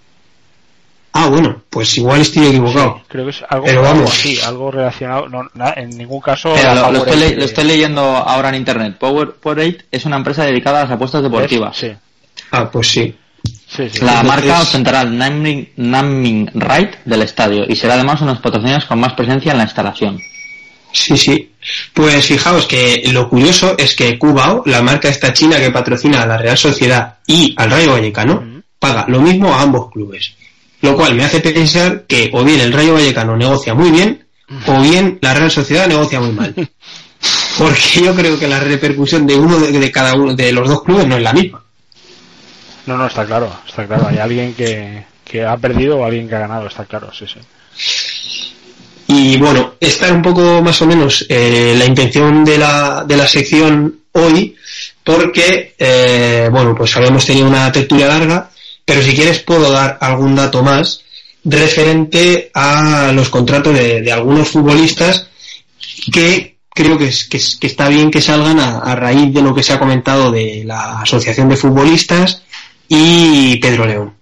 Ah, 1.15 1.29
bueno, 1.29 1.63
pues 1.71 1.97
igual 1.97 2.21
estoy 2.21 2.47
equivocado. 2.49 2.99
Sí, 2.99 3.05
creo 3.09 3.25
que 3.25 3.31
es 3.31 3.43
algo, 3.49 3.65
Pero 3.65 3.81
algo 3.81 3.93
vamos. 3.95 4.11
así, 4.13 4.39
algo 4.41 4.71
relacionado. 4.71 5.29
No, 5.29 5.49
na- 5.55 5.73
en 5.75 5.91
ningún 5.97 6.21
caso. 6.21 6.53
Mira, 6.55 6.75
lo, 6.75 6.93
lo 6.93 6.99
Powerade 6.99 7.11
estoy, 7.11 7.19
le- 7.21 7.31
de- 7.31 7.37
lo 7.37 7.45
estoy 7.47 7.65
leyendo 7.65 8.03
ahora 8.03 8.51
en 8.51 8.55
internet. 8.57 8.97
Power 9.01 9.33
Powerade 9.33 9.79
es 9.91 10.05
una 10.05 10.17
empresa 10.17 10.45
dedicada 10.45 10.81
a 10.81 10.83
las 10.85 10.93
apuestas 10.93 11.23
deportivas. 11.23 11.77
Sí, 11.77 11.91
Ah, 12.53 12.71
pues 12.71 12.89
sí. 12.89 13.17
Sí, 13.77 13.89
sí. 13.91 14.05
La 14.05 14.23
marca 14.23 14.61
ostentará 14.61 15.03
el 15.03 15.17
naming, 15.17 15.69
naming 15.77 16.51
right 16.55 16.97
del 17.05 17.23
estadio 17.23 17.65
y 17.69 17.77
será 17.77 17.95
además 17.95 18.21
uno 18.21 18.31
de 18.31 18.35
los 18.35 18.43
patrocinios 18.43 18.85
con 18.85 19.01
más 19.01 19.13
presencia 19.15 19.53
en 19.53 19.59
la 19.59 19.65
instalación. 19.65 20.21
Sí, 20.93 21.17
sí. 21.17 21.53
Pues 21.93 22.27
fijaos 22.27 22.67
que 22.67 23.03
lo 23.13 23.29
curioso 23.29 23.75
es 23.77 23.95
que 23.95 24.19
Cubao, 24.19 24.63
la 24.65 24.83
marca 24.83 25.09
esta 25.09 25.33
china 25.33 25.59
que 25.59 25.71
patrocina 25.71 26.23
a 26.23 26.27
la 26.27 26.39
Real 26.39 26.57
Sociedad 26.57 27.19
y 27.27 27.55
al 27.59 27.71
Rayo 27.71 27.93
Vallecano, 27.93 28.63
paga 28.79 29.05
lo 29.09 29.21
mismo 29.21 29.53
a 29.53 29.63
ambos 29.63 29.91
clubes. 29.91 30.35
Lo 30.81 30.97
cual 30.97 31.15
me 31.15 31.25
hace 31.25 31.41
pensar 31.41 32.05
que 32.07 32.31
o 32.33 32.45
bien 32.45 32.61
el 32.61 32.73
Rayo 32.73 32.95
Vallecano 32.95 33.37
negocia 33.37 33.75
muy 33.75 33.91
bien 33.91 34.27
o 34.67 34.81
bien 34.81 35.19
la 35.21 35.35
Real 35.35 35.51
Sociedad 35.51 35.87
negocia 35.87 36.21
muy 36.21 36.33
mal. 36.33 36.55
Porque 37.59 38.05
yo 38.05 38.15
creo 38.15 38.39
que 38.39 38.49
la 38.49 38.61
repercusión 38.61 39.27
de 39.27 39.37
uno 39.37 39.59
de, 39.59 39.73
de 39.73 39.93
cada 39.93 40.15
uno 40.15 40.35
de 40.35 40.53
los 40.53 40.69
dos 40.69 40.83
clubes 40.83 41.07
no 41.07 41.17
es 41.17 41.23
la 41.23 41.33
misma. 41.33 41.66
No, 42.87 42.97
no, 42.97 43.07
está 43.07 43.25
claro, 43.27 43.53
está 43.67 43.87
claro. 43.87 44.07
Hay 44.09 44.19
alguien 44.19 44.55
que, 44.55 45.05
que 45.25 45.45
ha 45.45 45.57
perdido 45.57 45.99
o 45.99 46.05
alguien 46.05 46.29
que 46.29 46.35
ha 46.37 46.41
ganado, 46.41 46.67
está 46.69 46.85
claro, 46.85 47.11
sí, 47.13 47.27
sí. 47.27 47.41
Y 49.09 49.37
bueno, 49.39 49.75
esta 49.81 50.07
era 50.07 50.15
un 50.15 50.23
poco 50.23 50.63
más 50.63 50.81
o 50.83 50.87
menos 50.87 51.25
eh, 51.29 51.75
la 51.79 51.85
intención 51.85 52.45
de 52.45 52.59
la, 52.59 53.05
de 53.07 53.17
la 53.17 53.27
sección 53.27 54.01
hoy, 54.13 54.57
porque, 55.05 55.75
eh, 55.79 56.49
bueno, 56.51 56.75
pues 56.77 56.97
habíamos 56.97 57.25
tenido 57.25 57.47
una 57.47 57.71
tertulia 57.71 58.07
larga, 58.09 58.51
pero 58.85 59.03
si 59.03 59.15
quieres 59.15 59.41
puedo 59.41 59.71
dar 59.71 59.99
algún 60.01 60.35
dato 60.35 60.63
más 60.63 61.03
referente 61.45 62.51
a 62.55 63.13
los 63.15 63.29
contratos 63.29 63.75
de, 63.75 64.11
algunos 64.13 64.49
futbolistas 64.49 65.29
que 66.13 66.57
creo 66.75 66.99
que, 66.99 67.07
es, 67.07 67.25
que, 67.29 67.37
es- 67.37 67.57
que 67.57 67.69
está 67.69 67.89
bien 67.89 68.11
que 68.11 68.21
salgan 68.21 68.59
a 68.59 68.95
raíz 68.97 69.33
de 69.33 69.43
lo 69.43 69.55
que 69.55 69.63
se 69.63 69.73
ha 69.73 69.79
comentado 69.79 70.31
de 70.33 70.63
la 70.67 71.01
Asociación 71.01 71.49
de 71.49 71.57
Futbolistas 71.57 72.43
y 72.89 73.57
Pedro 73.57 73.87
León. 73.87 74.15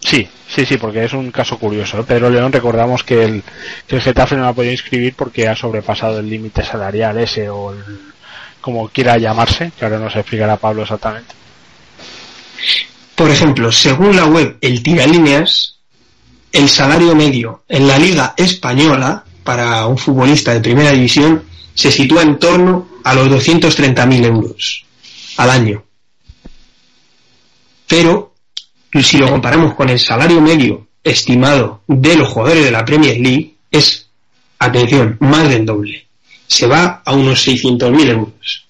Sí, 0.00 0.28
sí, 0.48 0.64
sí, 0.64 0.76
porque 0.76 1.04
es 1.04 1.12
un 1.12 1.30
caso 1.30 1.58
curioso. 1.58 1.98
¿eh? 1.98 2.04
Pedro 2.06 2.30
León, 2.30 2.52
recordamos 2.52 3.02
que 3.02 3.24
el, 3.24 3.42
que 3.86 3.96
el 3.96 4.02
Getafe 4.02 4.36
no 4.36 4.42
la 4.42 4.48
ha 4.48 4.54
podido 4.54 4.72
inscribir 4.72 5.14
porque 5.14 5.48
ha 5.48 5.56
sobrepasado 5.56 6.20
el 6.20 6.30
límite 6.30 6.64
salarial 6.64 7.18
ese 7.18 7.48
o 7.48 7.72
el, 7.72 7.82
como 8.60 8.88
quiera 8.88 9.18
llamarse, 9.18 9.72
que 9.78 9.84
ahora 9.84 9.98
nos 9.98 10.14
explicará 10.14 10.56
Pablo 10.56 10.82
exactamente. 10.82 11.34
Por 13.14 13.30
ejemplo, 13.30 13.72
según 13.72 14.14
la 14.14 14.26
web 14.26 14.58
El 14.60 14.82
Tiralíneas, 14.82 15.78
el 16.52 16.68
salario 16.68 17.14
medio 17.14 17.64
en 17.68 17.86
la 17.88 17.98
Liga 17.98 18.34
Española 18.36 19.24
para 19.42 19.86
un 19.86 19.98
futbolista 19.98 20.52
de 20.52 20.60
primera 20.60 20.92
división 20.92 21.44
se 21.74 21.90
sitúa 21.90 22.22
en 22.22 22.38
torno 22.38 22.88
a 23.04 23.14
los 23.14 23.28
230.000 23.28 24.24
euros 24.24 24.84
al 25.36 25.50
año. 25.50 25.84
Pero, 27.88 28.34
si 29.02 29.18
lo 29.18 29.28
comparamos 29.30 29.74
con 29.74 29.88
el 29.88 29.98
salario 29.98 30.40
medio 30.40 30.86
estimado 31.02 31.82
de 31.86 32.16
los 32.16 32.28
jugadores 32.28 32.64
de 32.64 32.70
la 32.70 32.84
Premier 32.84 33.18
League, 33.18 33.54
es, 33.70 34.08
atención, 34.58 35.16
más 35.20 35.48
del 35.48 35.64
doble. 35.66 36.06
Se 36.46 36.66
va 36.66 37.02
a 37.04 37.12
unos 37.14 37.46
600.000 37.46 38.08
euros. 38.10 38.66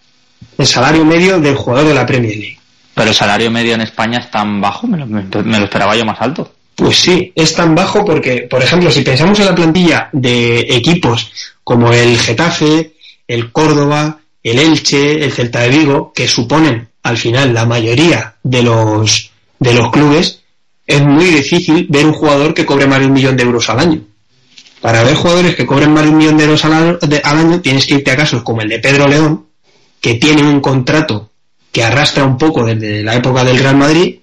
El 0.57 0.67
salario 0.67 1.05
medio 1.05 1.41
del 1.41 1.55
jugador 1.57 1.87
de 1.89 1.95
la 1.95 2.07
Premier 2.07 2.37
League. 2.37 2.59
Pero 2.95 3.11
el 3.11 3.15
salario 3.15 3.51
medio 3.51 3.75
en 3.75 3.81
España 3.83 4.19
es 4.19 4.31
tan 4.31 4.61
bajo, 4.61 4.87
me 4.89 4.99
lo, 4.99 5.07
me- 5.07 5.23
me 5.45 5.59
lo 5.59 5.65
esperaba 5.65 5.95
yo 5.97 6.05
más 6.05 6.21
alto. 6.21 6.53
Pues 6.75 6.97
sí, 6.99 7.33
es 7.35 7.55
tan 7.55 7.75
bajo 7.75 8.05
porque, 8.05 8.43
por 8.51 8.63
ejemplo, 8.63 8.91
si 8.91 9.03
pensamos 9.03 9.39
en 9.41 9.47
la 9.47 9.55
plantilla 9.55 10.09
de 10.13 10.61
equipos 10.61 11.31
como 11.65 11.93
el 11.93 12.19
Getafe, 12.19 12.95
el 13.27 13.51
Córdoba, 13.53 14.19
el 14.43 14.59
Elche, 14.59 15.25
el 15.25 15.33
Celta 15.33 15.61
de 15.61 15.69
Vigo, 15.71 16.13
que 16.15 16.27
suponen 16.29 16.89
al 17.09 17.17
final 17.17 17.53
la 17.55 17.65
mayoría 17.67 18.35
de 18.43 18.63
los 18.63 19.31
de 19.59 19.75
los 19.75 19.91
clubes, 19.91 20.41
es 20.87 21.03
muy 21.03 21.25
difícil 21.27 21.87
ver 21.91 22.07
un 22.07 22.13
jugador 22.13 22.55
que 22.55 22.65
cobre 22.65 22.87
más 22.87 23.01
de 23.01 23.07
un 23.07 23.13
millón 23.13 23.37
de 23.37 23.43
euros 23.43 23.69
al 23.71 23.81
año. 23.81 24.01
Para 24.81 25.03
ver 25.03 25.15
jugadores 25.17 25.57
que 25.57 25.67
cobren 25.67 25.93
más 25.93 26.05
de 26.05 26.11
un 26.11 26.17
millón 26.19 26.37
de 26.39 26.45
euros 26.45 26.65
al 26.65 26.73
año, 27.25 27.61
tienes 27.61 27.85
que 27.87 27.95
irte 27.95 28.13
a 28.13 28.17
casos 28.17 28.43
como 28.45 28.61
el 28.63 28.69
de 28.69 28.79
Pedro 28.79 29.09
León, 29.09 29.47
que 30.01 30.15
tiene 30.15 30.43
un 30.43 30.61
contrato 30.61 31.31
que 31.73 31.83
arrastra 31.83 32.25
un 32.25 32.39
poco 32.39 32.65
desde 32.65 33.03
la 33.03 33.17
época 33.17 33.43
del 33.45 33.59
Real 33.59 33.77
Madrid, 33.77 34.17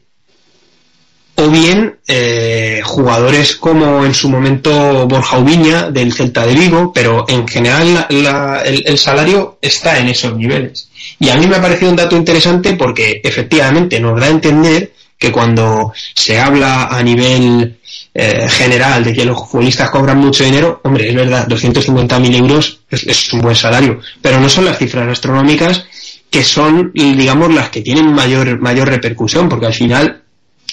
o 1.38 1.49
bien 1.49 1.99
eh, 2.07 2.82
jugadores 2.86 3.57
como 3.57 4.06
en 4.06 4.14
su 4.14 4.30
momento 4.30 5.06
Borja 5.07 5.38
Ubiña 5.38 5.91
del 5.91 6.14
Celta 6.14 6.45
de 6.45 6.53
Vigo, 6.53 6.94
pero 6.94 7.26
en 7.28 7.45
general 7.45 7.94
la- 7.94 8.07
la- 8.10 8.62
el 8.64 8.98
salario 8.98 9.57
está 9.62 9.99
en 9.99 10.07
esos 10.07 10.38
niveles. 10.38 10.90
Y 11.20 11.30
a 11.30 11.36
mí 11.36 11.48
me 11.48 11.56
ha 11.56 11.62
parecido 11.62 11.92
un 11.92 11.98
dato 11.98 12.16
interesante 12.16 12.74
porque 12.74 13.22
efectivamente 13.24 14.00
nos 14.00 14.20
da 14.20 14.28
a 14.28 14.30
entender 14.30 14.94
que 15.18 15.32
cuando 15.32 15.94
se 16.14 16.40
habla 16.40 16.88
a 16.88 17.02
nivel 17.02 17.78
eh, 18.14 18.48
general 18.50 19.04
de 19.04 19.14
que 19.14 19.26
los 19.26 19.50
futbolistas 19.50 19.90
cobran 19.90 20.18
mucho 20.18 20.44
dinero, 20.44 20.82
hombre, 20.84 21.08
es 21.08 21.16
verdad, 21.16 21.48
250.000 21.48 22.36
euros 22.36 22.82
es, 22.90 23.04
es 23.08 23.34
un 23.34 23.42
buen 23.42 23.56
salario, 23.56 24.00
pero 24.22 24.40
no 24.40 24.50
son 24.50 24.66
las 24.66 24.78
cifras 24.78 25.08
astronómicas 25.08 25.86
que 26.30 26.44
son, 26.44 26.92
digamos, 26.94 27.54
las 27.54 27.70
que 27.70 27.82
tienen 27.82 28.12
mayor, 28.12 28.60
mayor 28.60 28.90
repercusión, 28.90 29.48
porque 29.48 29.68
al 29.68 29.74
final 29.74 30.22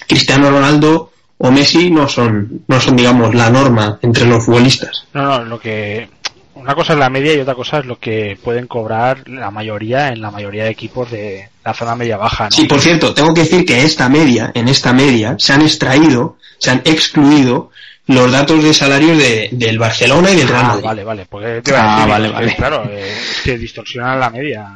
Cristiano 0.09 0.51
Ronaldo 0.51 1.13
o 1.39 1.51
Messi 1.53 1.89
no 1.91 2.09
son, 2.09 2.63
no 2.67 2.81
son, 2.81 2.97
digamos, 2.97 3.33
la 3.35 3.49
norma 3.49 3.99
entre 4.03 4.27
los 4.27 4.45
futbolistas. 4.45 5.07
No, 5.15 5.39
no, 5.39 5.45
lo 5.45 5.61
que. 5.61 6.09
Una 6.55 6.75
cosa 6.75 6.93
es 6.93 6.99
la 6.99 7.09
media 7.11 7.35
y 7.35 7.41
otra 7.41 7.55
cosa 7.55 7.79
es 7.79 7.87
lo 7.87 7.99
que 7.99 8.39
pueden 8.43 8.67
cobrar 8.67 9.27
la 9.29 9.51
mayoría 9.51 10.09
en 10.09 10.21
la 10.21 10.31
mayoría 10.31 10.65
de 10.65 10.71
equipos 10.71 11.11
de 11.11 11.49
la 11.65 11.73
zona 11.75 11.97
media-baja, 11.97 12.45
¿no? 12.45 12.51
Sí, 12.51 12.65
por 12.67 12.81
cierto, 12.81 13.15
tengo 13.15 13.33
que 13.33 13.41
decir 13.43 13.65
que 13.65 13.83
esta 13.83 14.09
media, 14.09 14.53
en 14.55 14.69
esta 14.69 14.93
media, 14.93 15.35
se 15.39 15.53
han 15.55 15.63
extraído, 15.63 16.37
se 16.59 16.71
han 16.71 16.83
excluido 16.85 17.71
los 18.07 18.31
datos 18.31 18.63
de 18.63 18.75
salarios 18.75 19.17
de, 19.17 19.49
del 19.53 19.79
Barcelona 19.79 20.31
y 20.31 20.37
del 20.37 20.49
Real 20.49 20.65
Ah, 20.67 20.79
vale, 20.83 21.05
vale. 21.05 21.27
Porque 21.29 21.63
te 21.63 21.75
Ah, 21.75 22.05
vale, 22.07 22.29
vale. 22.29 22.55
Claro, 22.57 22.85
eh, 22.91 23.15
que 23.45 23.57
distorsionan 23.57 24.21
la 24.21 24.29
media. 24.31 24.69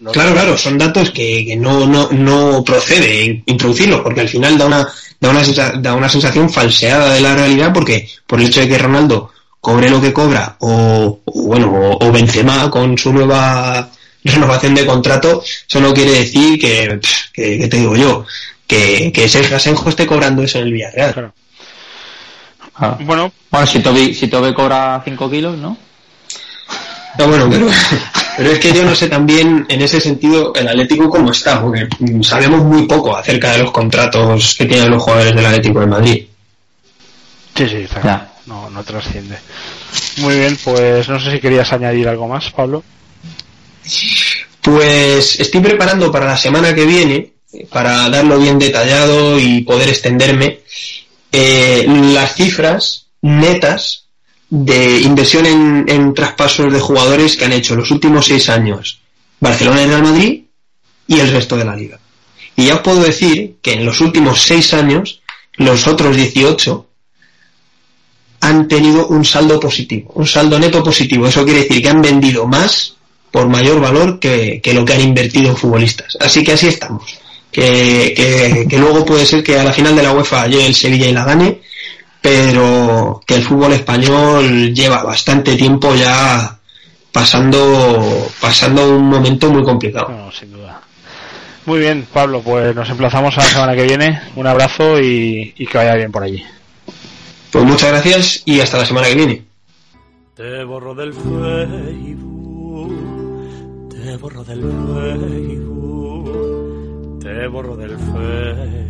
Los- 0.00 0.12
Claro, 0.12 0.32
claro, 0.32 0.56
son 0.56 0.78
datos 0.78 1.10
que, 1.10 1.44
que 1.46 1.56
no, 1.56 1.86
no, 1.86 2.08
no 2.12 2.64
procede 2.64 3.42
introducirlos, 3.46 4.00
porque 4.00 4.20
al 4.22 4.28
final 4.28 4.56
da 4.58 4.66
una, 4.66 4.88
da, 5.20 5.30
una 5.30 5.42
da 5.80 5.94
una 5.94 6.08
sensación 6.08 6.48
falseada 6.50 7.12
de 7.14 7.20
la 7.20 7.34
realidad, 7.34 7.72
porque 7.72 8.08
por 8.26 8.40
el 8.40 8.46
hecho 8.46 8.60
de 8.60 8.68
que 8.68 8.78
Ronaldo 8.78 9.32
cobre 9.60 9.90
lo 9.90 10.00
que 10.00 10.12
cobra, 10.12 10.56
o, 10.60 11.20
o 11.24 11.42
bueno, 11.42 11.70
o, 11.72 12.06
o 12.08 12.12
Benzema 12.12 12.70
con 12.70 12.96
su 12.96 13.12
nueva 13.12 13.88
renovación 14.24 14.74
de 14.74 14.86
contrato, 14.86 15.42
eso 15.68 15.80
no 15.80 15.92
quiere 15.94 16.10
decir 16.12 16.58
que, 16.60 17.00
que, 17.32 17.58
que 17.58 17.68
te 17.68 17.76
digo 17.78 17.96
yo, 17.96 18.24
que, 18.66 19.10
que 19.12 19.28
Sergio 19.28 19.56
Asenjo 19.56 19.88
esté 19.88 20.06
cobrando 20.06 20.42
eso 20.42 20.58
en 20.58 20.66
el 20.66 20.72
Villarreal. 20.72 21.12
Claro. 21.12 21.32
Claro. 22.76 22.98
Bueno, 23.00 23.32
Bueno, 23.50 23.66
si 23.66 23.80
Toby, 23.80 24.14
si 24.14 24.28
Toby 24.28 24.54
cobra 24.54 25.00
5 25.04 25.30
kilos, 25.30 25.56
¿no? 25.58 25.76
No, 27.18 27.26
bueno, 27.26 27.48
pero, 27.50 27.66
pero 28.36 28.50
es 28.52 28.60
que 28.60 28.72
yo 28.72 28.84
no 28.84 28.94
sé 28.94 29.08
también 29.08 29.66
en 29.68 29.82
ese 29.82 30.00
sentido 30.00 30.52
el 30.54 30.68
Atlético 30.68 31.10
cómo 31.10 31.32
está, 31.32 31.60
porque 31.60 31.88
sabemos 32.22 32.62
muy 32.62 32.82
poco 32.86 33.16
acerca 33.16 33.52
de 33.52 33.58
los 33.64 33.72
contratos 33.72 34.54
que 34.56 34.66
tienen 34.66 34.90
los 34.90 35.02
jugadores 35.02 35.34
del 35.34 35.46
Atlético 35.46 35.80
de 35.80 35.86
Madrid. 35.86 36.26
sí, 37.56 37.68
sí, 37.68 37.76
está 37.78 37.96
Ya. 37.96 38.02
claro. 38.02 38.27
No, 38.48 38.70
no 38.70 38.82
trasciende. 38.82 39.38
Muy 40.16 40.38
bien, 40.38 40.58
pues 40.64 41.06
no 41.06 41.20
sé 41.20 41.32
si 41.32 41.38
querías 41.38 41.70
añadir 41.70 42.08
algo 42.08 42.26
más, 42.26 42.50
Pablo. 42.50 42.82
Pues 44.62 45.38
estoy 45.38 45.60
preparando 45.60 46.10
para 46.10 46.26
la 46.26 46.36
semana 46.36 46.74
que 46.74 46.86
viene, 46.86 47.32
para 47.70 48.08
darlo 48.08 48.38
bien 48.38 48.58
detallado 48.58 49.38
y 49.38 49.60
poder 49.62 49.90
extenderme, 49.90 50.60
eh, 51.30 51.84
las 51.86 52.34
cifras 52.36 53.08
netas 53.20 54.06
de 54.48 55.00
inversión 55.00 55.44
en, 55.86 56.14
traspasos 56.14 56.72
de 56.72 56.80
jugadores 56.80 57.36
que 57.36 57.44
han 57.44 57.52
hecho 57.52 57.76
los 57.76 57.90
últimos 57.90 58.26
seis 58.26 58.48
años 58.48 59.02
Barcelona 59.40 59.82
y 59.82 59.86
Real 59.86 60.02
Madrid 60.02 60.42
y 61.06 61.20
el 61.20 61.30
resto 61.30 61.56
de 61.56 61.66
la 61.66 61.76
liga. 61.76 62.00
Y 62.56 62.66
ya 62.66 62.76
os 62.76 62.80
puedo 62.80 63.02
decir 63.02 63.56
que 63.60 63.74
en 63.74 63.84
los 63.84 64.00
últimos 64.00 64.42
seis 64.42 64.72
años, 64.72 65.20
los 65.56 65.86
otros 65.86 66.16
18 66.16 66.87
han 68.40 68.68
tenido 68.68 69.08
un 69.08 69.24
saldo 69.24 69.58
positivo, 69.58 70.12
un 70.14 70.26
saldo 70.26 70.58
neto 70.58 70.82
positivo. 70.82 71.26
Eso 71.26 71.44
quiere 71.44 71.60
decir 71.60 71.82
que 71.82 71.88
han 71.88 72.02
vendido 72.02 72.46
más 72.46 72.94
por 73.30 73.48
mayor 73.48 73.80
valor 73.80 74.18
que, 74.18 74.60
que 74.62 74.74
lo 74.74 74.84
que 74.84 74.94
han 74.94 75.00
invertido 75.00 75.50
en 75.50 75.56
futbolistas. 75.56 76.16
Así 76.20 76.42
que 76.44 76.52
así 76.52 76.68
estamos. 76.68 77.18
Que, 77.50 78.66
que, 78.68 78.78
luego 78.78 79.04
puede 79.04 79.26
ser 79.26 79.42
que 79.42 79.58
a 79.58 79.64
la 79.64 79.72
final 79.72 79.96
de 79.96 80.02
la 80.02 80.12
UEFA 80.12 80.46
llegue 80.46 80.66
el 80.66 80.74
Sevilla 80.74 81.08
y 81.08 81.12
la 81.12 81.24
gane, 81.24 81.60
pero 82.20 83.20
que 83.26 83.36
el 83.36 83.42
fútbol 83.42 83.72
español 83.72 84.72
lleva 84.74 85.02
bastante 85.02 85.56
tiempo 85.56 85.94
ya 85.94 86.58
pasando, 87.10 88.30
pasando 88.40 88.88
un 88.96 89.08
momento 89.08 89.50
muy 89.50 89.64
complicado. 89.64 90.30
Sin 90.30 90.52
duda. 90.52 90.80
Muy 91.66 91.80
bien, 91.80 92.06
Pablo, 92.12 92.40
pues 92.42 92.74
nos 92.74 92.88
emplazamos 92.88 93.36
a 93.36 93.40
la 93.40 93.48
semana 93.48 93.74
que 93.74 93.84
viene. 93.84 94.20
Un 94.36 94.46
abrazo 94.46 95.00
y 95.00 95.52
que 95.52 95.78
vaya 95.78 95.94
bien 95.94 96.12
por 96.12 96.22
allí. 96.22 96.44
Pues 97.50 97.64
muchas 97.64 97.90
gracias 97.90 98.42
y 98.44 98.60
hasta 98.60 98.78
la 98.78 98.84
semana 98.84 99.06
que 99.08 99.14
viene. 99.14 99.44
Te 100.34 100.64
borro 100.64 100.94
del 100.94 101.12
Facebook, 101.14 102.92
te 103.90 104.16
borro 104.16 104.44
del 104.44 104.60
Facebook, 105.40 106.28
te 107.20 107.48
borro 107.48 107.76
del 107.76 107.96
Facebook. 107.98 108.88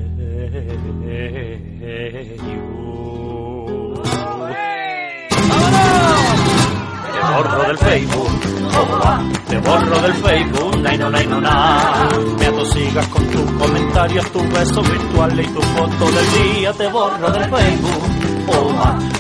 Te 7.19 7.35
borro 7.45 7.63
del 7.67 7.79
Facebook, 7.79 8.41
te 9.49 9.59
borro 9.59 10.03
del 10.03 10.15
Facebook, 10.15 10.77
no, 10.99 11.11
nay 11.11 11.27
no. 11.27 11.41
Me 12.39 12.47
atosigas 12.47 13.07
con 13.09 13.27
tus 13.29 13.51
comentarios, 13.53 14.31
tus 14.33 14.49
besos 14.51 14.91
virtuales 14.91 15.47
y 15.47 15.53
tu 15.53 15.61
foto 15.61 16.11
del 16.11 16.55
día. 16.55 16.73
Te 16.73 16.89
borro 16.89 17.31
del 17.31 17.45
Facebook, 17.51 18.28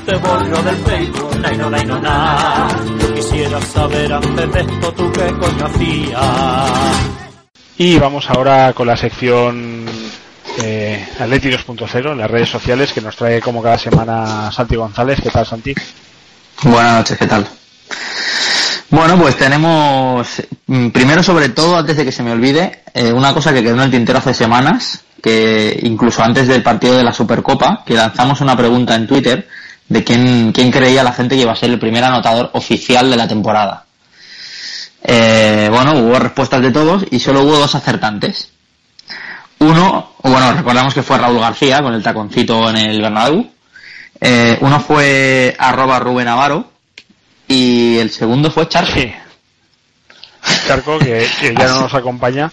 te 0.04 0.16
borro 0.16 0.62
del 0.62 0.76
Facebook, 0.76 1.36
nay 1.40 1.56
no, 1.56 1.70
nay 1.70 1.84
no, 1.86 2.00
na. 2.00 2.68
Yo 3.00 3.14
quisiera 3.14 3.60
saber 3.60 4.12
antes 4.12 4.52
de 4.52 4.60
esto 4.60 4.92
tú 4.92 5.12
qué 5.12 5.26
coño 5.38 5.66
hacías. 5.66 6.72
Y 7.76 7.98
vamos 7.98 8.28
ahora 8.30 8.72
con 8.72 8.86
la 8.86 8.96
sección 8.96 9.84
eh, 10.62 11.08
Atleti 11.18 11.50
2.0 11.50 12.12
en 12.12 12.18
las 12.18 12.30
redes 12.30 12.48
sociales 12.48 12.92
que 12.92 13.00
nos 13.00 13.16
trae 13.16 13.40
como 13.40 13.62
cada 13.62 13.78
semana 13.78 14.50
Santi 14.50 14.76
González. 14.76 15.20
¿Qué 15.22 15.30
tal, 15.30 15.46
Santi? 15.46 15.74
Buenas 16.64 16.98
noches, 16.98 17.18
¿qué 17.18 17.26
tal? 17.26 17.46
Bueno, 18.90 19.18
pues 19.18 19.36
tenemos, 19.36 20.42
mm, 20.66 20.88
primero 20.88 21.22
sobre 21.22 21.50
todo, 21.50 21.76
antes 21.76 21.96
de 21.96 22.04
que 22.04 22.12
se 22.12 22.22
me 22.22 22.32
olvide, 22.32 22.82
eh, 22.94 23.12
una 23.12 23.34
cosa 23.34 23.52
que 23.52 23.62
quedó 23.62 23.74
en 23.74 23.82
el 23.82 23.90
tintero 23.90 24.18
hace 24.18 24.32
semanas, 24.32 25.04
que 25.22 25.78
incluso 25.82 26.22
antes 26.22 26.46
del 26.46 26.62
partido 26.62 26.96
de 26.96 27.04
la 27.04 27.12
Supercopa, 27.12 27.82
que 27.84 27.94
lanzamos 27.94 28.40
una 28.40 28.56
pregunta 28.56 28.94
en 28.94 29.06
Twitter 29.06 29.48
de 29.88 30.04
quién, 30.04 30.52
quién 30.52 30.70
creía 30.70 31.02
la 31.02 31.12
gente 31.12 31.34
que 31.34 31.42
iba 31.42 31.52
a 31.52 31.56
ser 31.56 31.70
el 31.70 31.78
primer 31.78 32.04
anotador 32.04 32.50
oficial 32.52 33.10
de 33.10 33.16
la 33.16 33.26
temporada. 33.26 33.84
Eh, 35.02 35.68
bueno, 35.70 35.92
hubo 35.94 36.18
respuestas 36.18 36.60
de 36.60 36.70
todos 36.70 37.04
y 37.10 37.18
solo 37.18 37.42
hubo 37.42 37.56
dos 37.56 37.74
acertantes. 37.74 38.50
Uno, 39.60 40.12
bueno, 40.22 40.52
recordamos 40.52 40.94
que 40.94 41.02
fue 41.02 41.18
Raúl 41.18 41.40
García 41.40 41.80
con 41.82 41.94
el 41.94 42.02
taconcito 42.02 42.68
en 42.70 42.76
el 42.76 43.00
Bernabéu. 43.00 43.50
Eh, 44.20 44.58
uno 44.60 44.80
fue 44.80 45.56
arroba 45.58 45.98
Rubén 45.98 46.28
Avaro 46.28 46.70
y 47.46 47.98
el 47.98 48.10
segundo 48.10 48.50
fue 48.50 48.68
Charco. 48.68 48.92
Sí. 48.92 49.12
Charco, 50.66 50.98
que, 50.98 51.28
que 51.40 51.54
ya 51.54 51.68
no 51.68 51.82
nos 51.82 51.94
acompaña, 51.94 52.50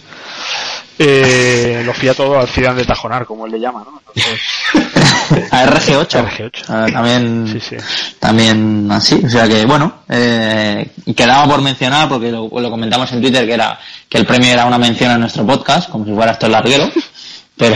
eh, 0.98 1.82
lo 1.84 1.92
fía 1.92 2.14
todo 2.14 2.38
al 2.38 2.48
Zidane 2.48 2.80
de 2.80 2.84
Tajonar, 2.86 3.26
como 3.26 3.46
él 3.46 3.52
le 3.52 3.60
llama, 3.60 3.84
¿no? 3.84 4.00
Entonces, 4.14 4.40
A 5.52 5.66
RG8. 5.66 6.08
RG8. 6.08 6.64
Ah, 6.68 6.86
también, 6.92 7.48
Sí, 7.52 7.60
sí. 7.60 7.76
también 8.18 8.88
así. 8.90 9.20
O 9.24 9.28
sea 9.28 9.46
que, 9.48 9.64
bueno, 9.66 10.00
eh, 10.08 10.90
quedaba 11.16 11.46
por 11.46 11.60
mencionar, 11.62 12.08
porque 12.08 12.30
lo, 12.30 12.48
lo 12.48 12.70
comentamos 12.70 13.10
en 13.12 13.20
Twitter, 13.20 13.44
que 13.46 13.54
era 13.54 13.78
que 14.08 14.18
el 14.18 14.26
premio 14.26 14.52
era 14.52 14.66
una 14.66 14.78
mención 14.78 15.10
a 15.10 15.18
nuestro 15.18 15.46
podcast, 15.46 15.90
como 15.90 16.04
si 16.04 16.12
fuera 16.12 16.32
esto 16.32 16.46
el 16.46 16.52
larguero. 16.52 16.88
Pero, 17.58 17.74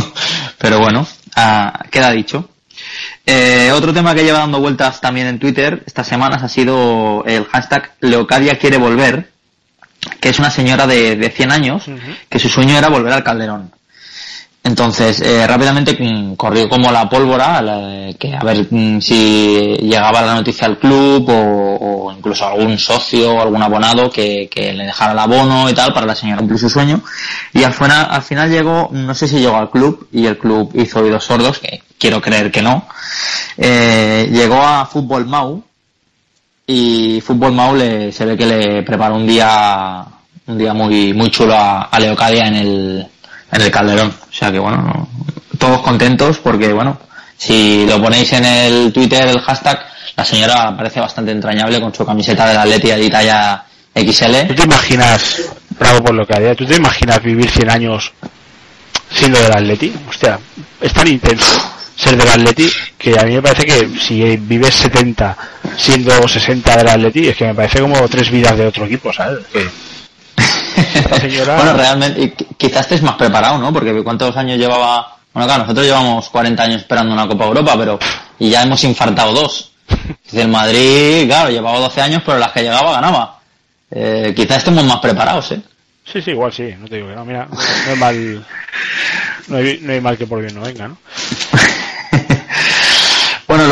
pero 0.58 0.78
bueno, 0.80 1.06
ah, 1.36 1.78
queda 1.90 2.10
dicho. 2.10 2.48
Eh, 3.26 3.70
otro 3.70 3.92
tema 3.92 4.14
que 4.14 4.24
lleva 4.24 4.38
dando 4.38 4.60
vueltas 4.60 4.98
también 4.98 5.26
en 5.26 5.38
Twitter 5.38 5.82
estas 5.86 6.06
semanas 6.06 6.42
ha 6.42 6.48
sido 6.48 7.22
el 7.26 7.44
hashtag 7.44 7.92
Leocadia 8.00 8.58
quiere 8.58 8.78
volver, 8.78 9.30
que 10.20 10.28
es 10.30 10.38
una 10.38 10.50
señora 10.50 10.86
de, 10.86 11.16
de 11.16 11.30
100 11.30 11.52
años 11.52 11.84
que 12.28 12.38
su 12.38 12.48
sueño 12.48 12.76
era 12.76 12.88
volver 12.88 13.12
al 13.12 13.24
Calderón. 13.24 13.72
Entonces, 14.62 15.22
eh, 15.22 15.46
rápidamente 15.46 15.96
mm, 15.98 16.34
corrió 16.34 16.68
como 16.68 16.92
la 16.92 17.08
pólvora, 17.08 17.62
la- 17.62 18.12
que 18.18 18.36
a 18.36 18.40
ver 18.40 18.66
mm, 18.70 19.00
si 19.00 19.56
llegaba 19.80 20.20
la 20.20 20.34
noticia 20.34 20.66
al 20.66 20.78
club 20.78 21.26
o, 21.30 22.04
o 22.08 22.12
incluso 22.12 22.46
algún 22.46 22.76
socio 22.78 23.32
o 23.36 23.40
algún 23.40 23.62
abonado 23.62 24.10
que, 24.10 24.50
que 24.52 24.74
le 24.74 24.84
dejara 24.84 25.12
el 25.12 25.18
abono 25.18 25.70
y 25.70 25.72
tal 25.74 25.94
para 25.94 26.04
la 26.06 26.14
señora 26.14 26.38
cumplir 26.40 26.60
su 26.60 26.68
sueño. 26.68 27.00
Y 27.54 27.62
al 27.64 27.72
final, 27.72 28.06
al 28.10 28.22
final 28.22 28.50
llegó, 28.50 28.90
no 28.92 29.14
sé 29.14 29.28
si 29.28 29.38
llegó 29.38 29.56
al 29.56 29.70
club 29.70 30.06
y 30.12 30.26
el 30.26 30.36
club 30.36 30.70
hizo 30.74 31.00
oídos 31.00 31.24
sordos, 31.24 31.58
que 31.58 31.82
quiero 31.98 32.20
creer 32.20 32.50
que 32.52 32.60
no. 32.60 32.86
Eh, 33.56 34.28
llegó 34.30 34.62
a 34.62 34.84
Fútbol 34.84 35.24
Mau 35.26 35.64
y 36.72 37.20
Fútbol 37.20 37.52
Mau 37.52 37.74
le, 37.74 38.12
se 38.12 38.24
ve 38.24 38.36
que 38.36 38.46
le 38.46 38.82
preparó 38.84 39.16
un 39.16 39.26
día, 39.26 40.04
un 40.46 40.56
día 40.56 40.72
muy, 40.72 41.12
muy 41.12 41.28
chulo 41.30 41.54
a, 41.56 41.88
Leocadia 41.98 42.46
en 42.46 42.54
el, 42.54 43.06
en 43.50 43.60
el 43.60 43.70
Calderón. 43.72 44.08
O 44.08 44.32
sea 44.32 44.52
que 44.52 44.58
bueno, 44.60 44.76
no- 44.82 45.08
todos 45.58 45.80
contentos 45.82 46.38
porque 46.38 46.72
bueno, 46.72 46.96
si 47.36 47.84
lo 47.86 48.00
ponéis 48.00 48.32
en 48.34 48.44
el 48.44 48.92
Twitter, 48.92 49.26
el 49.28 49.40
hashtag, 49.40 49.80
la 50.16 50.24
señora 50.24 50.76
parece 50.76 51.00
bastante 51.00 51.32
entrañable 51.32 51.80
con 51.80 51.92
su 51.92 52.06
camiseta 52.06 52.46
del 52.46 52.58
Atleti 52.58 52.88
de 52.88 53.10
talla 53.10 53.64
¿Tú 53.92 54.00
XL. 54.12 54.54
te 54.54 54.62
imaginas, 54.62 55.42
bravo 55.78 56.04
por 56.04 56.14
lo 56.14 56.24
que 56.24 56.36
había, 56.36 56.54
¿tú 56.54 56.64
te 56.64 56.76
imaginas 56.76 57.20
vivir 57.20 57.50
100 57.50 57.68
años 57.70 58.12
siendo 59.10 59.42
del 59.42 59.52
Atleti? 59.52 59.92
Hostia, 60.08 60.38
es 60.80 60.92
tan 60.92 61.08
intenso 61.08 61.60
ser 62.00 62.16
del 62.16 62.28
Atleti 62.28 62.66
que 62.96 63.18
a 63.18 63.24
mí 63.24 63.34
me 63.34 63.42
parece 63.42 63.66
que 63.66 63.98
si 64.00 64.36
vives 64.36 64.74
70 64.74 65.36
siendo 65.76 66.26
60 66.26 66.76
del 66.78 66.88
Atleti 66.88 67.28
es 67.28 67.36
que 67.36 67.46
me 67.46 67.54
parece 67.54 67.80
como 67.80 68.08
tres 68.08 68.30
vidas 68.30 68.56
de 68.56 68.66
otro 68.66 68.86
equipo, 68.86 69.12
¿sabes? 69.12 69.44
Que 69.52 69.68
señora... 71.20 71.56
Bueno, 71.56 71.74
realmente, 71.74 72.34
quizás 72.56 72.82
estés 72.82 73.02
más 73.02 73.16
preparado, 73.16 73.58
¿no? 73.58 73.72
Porque 73.72 74.02
cuántos 74.02 74.36
años 74.36 74.58
llevaba, 74.58 75.16
bueno, 75.32 75.46
claro, 75.46 75.62
nosotros 75.62 75.86
llevamos 75.86 76.28
40 76.30 76.62
años 76.62 76.80
esperando 76.82 77.12
una 77.12 77.26
Copa 77.26 77.44
Europa, 77.46 77.74
pero, 77.78 77.98
y 78.38 78.50
ya 78.50 78.62
hemos 78.62 78.82
infartado 78.84 79.32
dos. 79.32 79.72
Dice, 80.24 80.42
el 80.42 80.48
Madrid, 80.48 81.26
claro, 81.26 81.50
llevaba 81.50 81.78
12 81.80 82.00
años, 82.00 82.22
pero 82.24 82.38
las 82.38 82.52
que 82.52 82.62
llegaba 82.62 82.92
ganaba. 82.92 83.38
Eh, 83.90 84.32
quizás 84.34 84.58
estemos 84.58 84.84
más 84.84 85.00
preparados, 85.00 85.52
¿eh? 85.52 85.60
Sí, 86.04 86.22
sí, 86.22 86.30
igual 86.30 86.52
sí, 86.52 86.74
no 86.78 86.88
te 86.88 86.96
digo 86.96 87.08
que 87.08 87.14
no, 87.14 87.24
mira, 87.24 87.46
no, 87.50 87.56
no 87.56 87.90
hay 87.92 87.96
mal... 87.98 88.46
No 89.48 89.56
hay, 89.56 89.80
no 89.82 89.92
hay 89.92 90.00
mal 90.00 90.16
que 90.16 90.26
por 90.26 90.40
bien 90.40 90.54
no 90.54 90.60
venga, 90.60 90.88
¿no? 90.88 90.96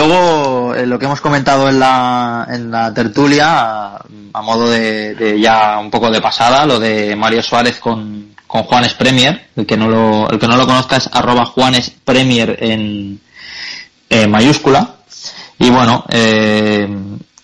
Luego 0.09 0.74
eh, 0.74 0.86
lo 0.86 0.98
que 0.98 1.05
hemos 1.05 1.20
comentado 1.20 1.68
en 1.68 1.78
la, 1.78 2.47
en 2.48 2.70
la 2.70 2.94
tertulia, 2.94 3.89
a, 3.97 4.43
modo 4.43 4.70
de, 4.70 5.39
ya 5.39 5.78
un 5.78 5.90
poco 5.90 6.10
de 6.10 6.22
pasada, 6.22 6.64
lo 6.64 6.80
de 6.80 7.14
Mario 7.14 7.43
Suárez 7.43 7.78
con, 7.78 8.35
Juanes 8.47 8.94
Premier, 8.94 9.48
el 9.55 9.66
que 9.66 9.76
no 9.76 9.86
lo, 9.86 10.30
el 10.30 10.39
que 10.39 10.48
no 10.48 10.56
lo 10.56 10.64
conozca 10.64 10.97
es 10.97 11.10
arroba 11.12 11.44
Juanes 11.44 11.90
Premier 12.02 12.56
en, 12.59 13.20
en 14.09 14.30
mayúscula. 14.30 14.94
Y 15.59 15.68
bueno, 15.68 16.06
eh, 16.09 16.89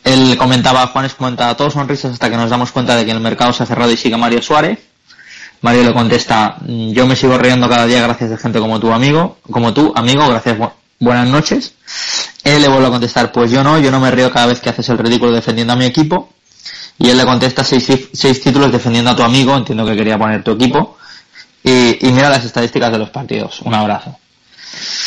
él 0.03 0.37
comentaba, 0.39 0.87
Juanes 0.87 1.13
comentaba, 1.13 1.55
todos 1.59 1.75
sonrisas 1.75 2.13
hasta 2.15 2.31
que 2.31 2.37
nos 2.39 2.49
damos 2.49 2.73
cuenta 2.73 2.97
de 2.97 3.05
que 3.05 3.11
el 3.11 3.21
mercado 3.21 3.53
se 3.53 3.65
ha 3.65 3.67
cerrado 3.67 3.93
y 3.93 3.99
sigue 3.99 4.17
Mario 4.17 4.41
Suárez. 4.41 4.79
Mario 5.61 5.85
le 5.85 5.93
contesta, 5.93 6.57
"Mm, 6.61 6.93
yo 6.93 7.07
me 7.07 7.15
sigo 7.15 7.37
riendo 7.37 7.69
cada 7.69 7.85
día 7.85 8.01
gracias 8.01 8.33
a 8.33 8.39
gente 8.39 8.59
como 8.59 8.81
tu 8.81 8.91
amigo, 8.91 9.37
como 9.51 9.75
tú, 9.75 9.93
amigo, 9.95 10.27
gracias, 10.29 10.57
buenas 11.05 11.29
noches. 11.29 11.75
Él 12.43 12.63
le 12.63 12.69
vuelve 12.69 12.87
a 12.89 12.91
contestar, 12.91 13.31
pues 13.33 13.51
yo 13.51 13.63
no, 13.63 13.79
yo 13.79 13.91
no 13.91 14.01
me 14.01 14.11
río 14.11 14.31
cada 14.31 14.47
vez 14.47 14.61
que 14.61 14.71
haces 14.71 14.89
el 14.89 14.99
ridículo 14.99 15.33
defendiendo 15.33 15.73
a 15.73 15.77
mi 15.77 15.85
equipo. 15.85 16.31
Y 16.99 17.11
él 17.11 17.17
le 17.17 17.25
contesta 17.25 17.65
seis, 17.65 17.87
seis 18.13 18.41
títulos 18.41 18.71
defendiendo 18.73 19.11
a 19.11 19.17
tu 19.17 19.23
amigo, 19.23 19.55
entiendo 19.57 19.85
que 19.87 19.97
quería 19.97 20.19
poner 20.19 20.43
tu 20.43 20.53
equipo. 20.53 20.97
Y, 21.63 22.07
y 22.07 22.13
mira 22.13 22.29
las 22.29 22.45
estadísticas 22.45 22.93
de 22.93 22.99
los 22.99 23.11
partidos. 23.11 23.61
Un 23.63 23.75
abrazo. 23.75 24.17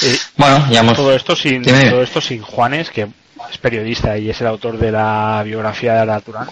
Eh, 0.04 0.18
Bueno, 0.38 0.66
ya 0.72 0.80
hemos... 0.80 0.96
todo 0.96 1.14
esto 1.14 1.36
sin 1.36 1.62
todo 1.62 2.02
esto 2.02 2.22
sin 2.22 2.42
Juanes 2.42 2.90
que 2.90 3.08
es 3.52 3.58
periodista 3.60 4.18
y 4.18 4.30
es 4.30 4.40
el 4.42 4.48
autor 4.48 4.78
de 4.78 4.92
la 4.92 5.42
biografía 5.46 5.94
de 5.94 6.00
Ara 6.00 6.20
Turán 6.22 6.48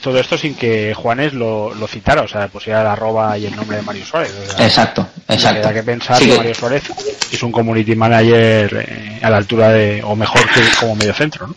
todo 0.00 0.18
esto 0.18 0.36
sin 0.38 0.54
que 0.54 0.94
Juanes 0.94 1.32
lo, 1.32 1.74
lo 1.74 1.86
citara 1.86 2.22
o 2.22 2.28
sea 2.28 2.48
pusiera 2.48 2.82
la 2.82 2.92
arroba 2.92 3.36
y 3.38 3.46
el 3.46 3.56
nombre 3.56 3.76
de 3.76 3.82
Mario 3.82 4.04
Suárez 4.04 4.32
o 4.32 4.56
sea, 4.56 4.66
Exacto, 4.66 5.06
Exacto. 5.28 5.68
Da 5.68 5.74
que 5.74 5.82
pensar 5.82 6.16
Sí 6.16 6.28
que 6.28 6.36
Mario 6.36 6.54
Suárez 6.54 6.84
es 7.32 7.42
un 7.42 7.52
community 7.52 7.94
manager 7.94 8.86
eh, 8.88 9.20
a 9.22 9.30
la 9.30 9.36
altura 9.36 9.70
de, 9.70 10.02
o 10.02 10.16
mejor 10.16 10.42
que 10.48 10.60
como 10.78 10.96
medio 10.96 11.14
centro, 11.14 11.46
¿no? 11.46 11.56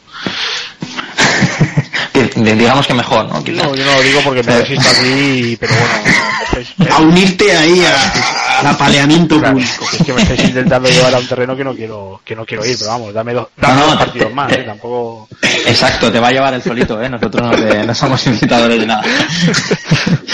Di- 2.44 2.54
digamos 2.54 2.86
que 2.88 2.94
mejor, 2.94 3.26
¿no? 3.28 3.36
No, 3.40 3.76
yo 3.76 3.86
no 3.86 3.94
lo 3.94 4.02
digo 4.02 4.22
porque 4.24 4.44
me 4.44 4.58
resisto 4.60 4.88
aquí, 4.90 5.58
pero 5.60 5.74
bueno, 5.74 6.18
estáis- 6.52 6.92
A 6.92 7.00
unirte 7.02 7.56
ahí 7.56 7.84
a- 7.86 8.60
al 8.60 8.68
apaleamiento 8.68 9.40
Claro, 9.40 9.54
público. 9.56 9.86
es 9.94 10.06
que 10.06 10.14
me 10.14 10.22
estáis 10.22 10.44
intentando 10.44 10.90
llevar 10.94 11.16
a 11.16 11.20
un 11.20 11.28
terreno 11.28 11.56
que 11.56 11.64
no 11.64 11.76
quiero 11.76 12.22
que 12.24 12.36
no 12.36 12.46
quiero 12.46 12.66
ir, 12.66 12.78
pero 12.78 12.92
vamos, 12.92 13.14
dame 13.14 13.34
dos, 13.34 13.48
dame 13.58 13.74
No, 13.76 13.80
no, 13.82 13.86
dos 13.88 13.98
te- 14.00 14.06
partidos 14.06 14.28
te- 14.30 14.34
más, 14.34 14.52
¿eh? 14.54 14.64
tampoco... 14.66 15.28
Exacto, 15.66 16.12
te 16.12 16.20
va 16.20 16.28
a 16.28 16.32
llevar 16.32 16.54
el 16.54 16.62
solito, 16.62 17.02
¿eh? 17.02 17.10
Nosotros 17.10 17.42
no, 17.44 17.52
te- 17.56 17.84
no 17.84 17.96
somos 17.96 18.26
incitadores 18.28 18.80
de 18.80 18.86
nada. 18.86 19.04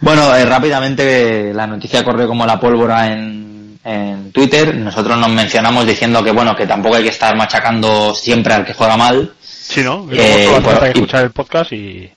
bueno, 0.00 0.34
eh, 0.36 0.44
rápidamente 0.44 1.52
la 1.54 1.66
noticia 1.66 2.04
corrió 2.04 2.26
como 2.28 2.46
la 2.46 2.58
pólvora 2.60 3.10
en, 3.12 3.78
en 3.84 4.32
Twitter. 4.32 4.74
Nosotros 4.76 5.16
nos 5.18 5.30
mencionamos 5.30 5.86
diciendo 5.86 6.22
que, 6.22 6.30
bueno, 6.32 6.54
que 6.56 6.66
tampoco 6.66 6.96
hay 6.96 7.04
que 7.04 7.08
estar 7.10 7.34
machacando 7.36 8.14
siempre 8.14 8.54
al 8.54 8.64
que 8.64 8.74
juega 8.74 8.96
mal. 8.96 9.32
Sí, 9.66 9.82
¿no? 9.82 10.06
Y 10.10 10.18
Eh, 10.18 10.44
solo 10.44 10.56
hace 10.56 10.64
falta 10.64 10.70
bueno, 10.70 10.80
que 10.80 10.86
y- 10.86 10.90
escuchar 11.02 11.24
el 11.24 11.30
podcast 11.30 11.72
y, 11.72 12.10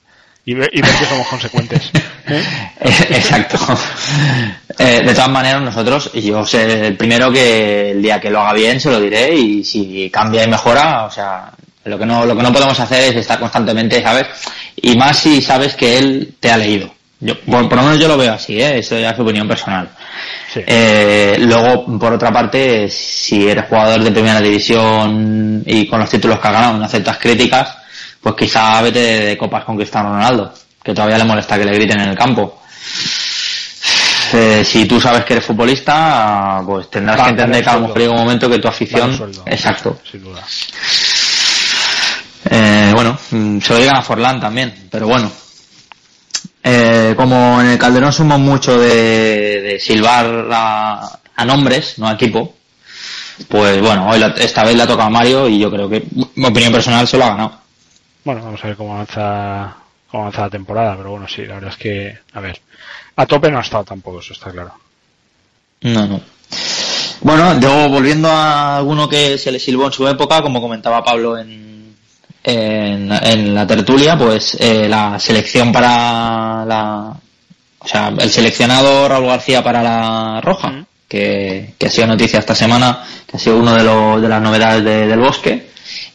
y, 0.44 0.54
ver, 0.54 0.70
y 0.72 0.82
ver 0.82 0.90
que 0.98 1.04
somos 1.06 1.26
consecuentes. 1.28 1.90
¿eh? 2.28 2.42
Exacto. 2.80 3.58
Eh, 4.78 5.00
de 5.04 5.14
todas 5.14 5.30
maneras, 5.30 5.62
nosotros, 5.62 6.10
y 6.14 6.22
yo 6.22 6.44
sé 6.44 6.86
el 6.88 6.96
primero 6.96 7.32
que 7.32 7.92
el 7.92 8.02
día 8.02 8.20
que 8.20 8.30
lo 8.30 8.40
haga 8.40 8.52
bien 8.52 8.80
se 8.80 8.90
lo 8.90 9.00
diré 9.00 9.34
y 9.34 9.64
si 9.64 10.10
cambia 10.10 10.44
y 10.44 10.48
mejora, 10.48 11.04
o 11.04 11.10
sea, 11.10 11.50
lo 11.84 11.98
que 11.98 12.04
no, 12.06 12.24
lo 12.26 12.36
que 12.36 12.42
no 12.42 12.52
podemos 12.52 12.78
hacer 12.78 13.04
es 13.04 13.16
estar 13.16 13.40
constantemente, 13.40 14.02
¿sabes? 14.02 14.26
Y 14.76 14.94
más 14.96 15.18
si 15.18 15.40
sabes 15.40 15.74
que 15.74 15.98
él 15.98 16.34
te 16.38 16.50
ha 16.50 16.56
leído. 16.58 16.94
Yo, 17.20 17.40
por, 17.40 17.68
por 17.68 17.78
lo 17.78 17.84
menos 17.84 17.98
yo 17.98 18.06
lo 18.08 18.16
veo 18.18 18.34
así, 18.34 18.60
¿eh? 18.60 18.78
Eso 18.78 18.96
ya 18.98 19.10
es 19.10 19.16
su 19.16 19.22
opinión 19.22 19.48
personal. 19.48 19.88
Sí. 20.52 20.62
Eh, 20.66 21.36
luego, 21.40 21.98
por 21.98 22.14
otra 22.14 22.32
parte, 22.32 22.88
si 22.88 23.48
eres 23.48 23.66
jugador 23.66 24.02
de 24.02 24.10
primera 24.10 24.40
división 24.40 25.62
y 25.66 25.86
con 25.86 26.00
los 26.00 26.08
títulos 26.08 26.38
que 26.38 26.48
has 26.48 26.54
ganado 26.54 26.78
no 26.78 26.84
aceptas 26.84 27.18
críticas, 27.18 27.76
pues 28.20 28.34
quizá 28.34 28.80
vete 28.82 28.98
de 28.98 29.38
copas 29.38 29.64
con 29.64 29.76
Cristiano 29.76 30.10
Ronaldo, 30.10 30.52
que 30.82 30.94
todavía 30.94 31.18
le 31.18 31.24
molesta 31.24 31.58
que 31.58 31.64
le 31.64 31.74
griten 31.74 32.00
en 32.00 32.08
el 32.10 32.16
campo. 32.18 32.62
Eh, 34.32 34.62
si 34.64 34.84
tú 34.86 35.00
sabes 35.00 35.24
que 35.24 35.34
eres 35.34 35.44
futbolista, 35.44 36.62
pues 36.66 36.90
tendrás 36.90 37.18
Va, 37.18 37.24
que 37.24 37.30
entender 37.30 37.62
que 37.62 37.70
a 37.70 37.74
lo 37.74 37.80
mejor 37.82 37.98
llega 37.98 38.12
un 38.12 38.18
momento 38.20 38.50
que 38.50 38.58
tu 38.58 38.68
afición... 38.68 39.16
sueldo. 39.16 39.42
Exacto. 39.46 40.00
Sin 40.10 40.22
duda. 40.22 40.42
Eh, 42.50 42.92
bueno, 42.94 43.18
se 43.30 43.72
lo 43.72 43.78
digan 43.78 43.96
a 43.96 44.02
Forlán 44.02 44.40
también, 44.40 44.88
pero 44.90 45.06
bueno. 45.06 45.30
Eh, 46.70 47.14
como 47.16 47.62
en 47.62 47.68
el 47.68 47.78
Calderón 47.78 48.12
somos 48.12 48.38
mucho 48.38 48.78
de, 48.78 49.62
de 49.62 49.80
silbar 49.80 50.48
a, 50.52 51.18
a 51.34 51.44
nombres, 51.46 51.98
no 51.98 52.06
a 52.06 52.12
equipo, 52.12 52.56
pues 53.48 53.80
bueno, 53.80 54.06
hoy 54.10 54.18
la- 54.18 54.34
esta 54.36 54.64
vez 54.64 54.76
le 54.76 54.82
ha 54.82 54.86
tocado 54.86 55.08
a 55.08 55.10
Mario 55.10 55.48
y 55.48 55.58
yo 55.58 55.70
creo 55.70 55.88
que, 55.88 56.04
mi 56.34 56.44
opinión 56.46 56.70
personal, 56.72 57.08
se 57.08 57.16
lo 57.16 57.24
ha 57.24 57.28
ganado. 57.30 57.52
Bueno, 58.22 58.44
vamos 58.44 58.62
a 58.62 58.66
ver 58.66 58.76
cómo 58.76 58.92
avanza, 58.94 59.76
cómo 60.10 60.24
avanza 60.24 60.42
la 60.42 60.50
temporada, 60.50 60.94
pero 60.96 61.12
bueno, 61.12 61.26
sí, 61.26 61.46
la 61.46 61.54
verdad 61.54 61.70
es 61.70 61.76
que, 61.78 62.18
a 62.34 62.40
ver, 62.40 62.60
a 63.16 63.24
tope 63.24 63.50
no 63.50 63.58
ha 63.58 63.62
estado 63.62 63.84
tampoco, 63.84 64.20
eso 64.20 64.34
está 64.34 64.50
claro. 64.50 64.74
No, 65.80 66.06
no. 66.06 66.20
Bueno, 67.22 67.54
luego 67.54 67.88
volviendo 67.88 68.28
a 68.30 68.76
alguno 68.76 69.08
que 69.08 69.38
se 69.38 69.50
le 69.50 69.58
silbó 69.58 69.86
en 69.86 69.92
su 69.92 70.06
época, 70.06 70.42
como 70.42 70.60
comentaba 70.60 71.02
Pablo 71.02 71.38
en, 71.38 71.67
en, 72.44 73.10
en 73.12 73.54
la 73.54 73.66
tertulia, 73.66 74.16
pues 74.16 74.56
eh, 74.60 74.88
la 74.88 75.18
selección 75.18 75.72
para 75.72 76.64
la... 76.66 77.14
O 77.80 77.86
sea, 77.86 78.08
el 78.18 78.30
seleccionado 78.30 79.08
Raúl 79.08 79.26
García 79.28 79.62
para 79.62 79.82
la 79.82 80.40
Roja, 80.40 80.84
que, 81.08 81.74
que 81.78 81.86
ha 81.86 81.90
sido 81.90 82.08
noticia 82.08 82.38
esta 82.40 82.54
semana, 82.54 83.04
que 83.26 83.36
ha 83.36 83.40
sido 83.40 83.56
uno 83.58 83.72
de, 83.74 83.84
los 83.84 84.20
de 84.20 84.28
las 84.28 84.42
novedades 84.42 84.84
de- 84.84 85.06
del 85.06 85.20
bosque, 85.20 85.68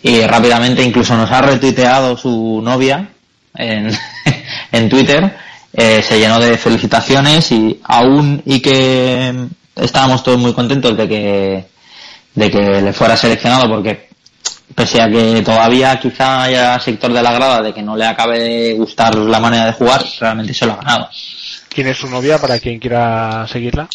y 0.03 0.21
rápidamente 0.21 0.83
incluso 0.83 1.15
nos 1.15 1.31
ha 1.31 1.41
retuiteado 1.41 2.17
su 2.17 2.61
novia 2.63 3.09
en, 3.55 3.89
en 4.71 4.89
Twitter, 4.89 5.35
eh, 5.71 6.03
se 6.03 6.19
llenó 6.19 6.39
de 6.39 6.57
felicitaciones 6.57 7.51
y 7.51 7.79
aún 7.85 8.41
y 8.45 8.59
que 8.59 9.33
estábamos 9.75 10.21
todos 10.23 10.37
muy 10.37 10.53
contentos 10.53 10.95
de 10.95 11.07
que 11.07 11.65
de 12.35 12.51
que 12.51 12.59
le 12.81 12.93
fuera 12.93 13.15
seleccionado 13.17 13.67
porque 13.69 14.09
pese 14.75 15.01
a 15.01 15.09
que 15.09 15.41
todavía 15.41 15.99
quizá 15.99 16.43
haya 16.43 16.79
sector 16.79 17.11
de 17.11 17.21
la 17.21 17.33
grada 17.33 17.61
de 17.61 17.73
que 17.73 17.81
no 17.81 17.95
le 17.95 18.05
acabe 18.05 18.39
de 18.39 18.73
gustar 18.73 19.15
la 19.15 19.39
manera 19.39 19.65
de 19.65 19.73
jugar, 19.73 20.03
realmente 20.19 20.53
se 20.53 20.65
lo 20.65 20.73
ha 20.73 20.77
ganado. 20.77 21.09
¿Quién 21.69 21.87
es 21.87 21.97
su 21.97 22.07
novia 22.09 22.39
para 22.39 22.59
quien 22.59 22.79
quiera 22.79 23.47
seguirla? 23.47 23.87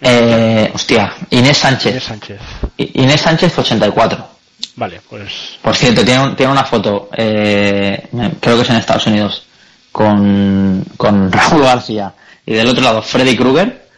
Eh, 0.00 0.70
hostia, 0.72 1.12
Inés 1.30 1.58
Sánchez. 1.58 1.92
Inés 1.92 2.04
Sánchez. 2.04 2.40
Inés 2.76 3.20
Sánchez 3.20 3.58
84. 3.58 4.28
Vale, 4.76 5.00
pues 5.08 5.58
Por 5.60 5.74
cierto, 5.74 6.04
tiene, 6.04 6.34
tiene 6.36 6.52
una 6.52 6.64
foto, 6.64 7.08
eh, 7.16 8.08
creo 8.40 8.56
que 8.56 8.62
es 8.62 8.70
en 8.70 8.76
Estados 8.76 9.06
Unidos, 9.08 9.42
con, 9.90 10.84
con 10.96 11.32
Raúl 11.32 11.62
García 11.62 12.14
y 12.46 12.54
del 12.54 12.68
otro 12.68 12.82
lado 12.82 13.02
Freddy 13.02 13.36
Krueger, 13.36 13.88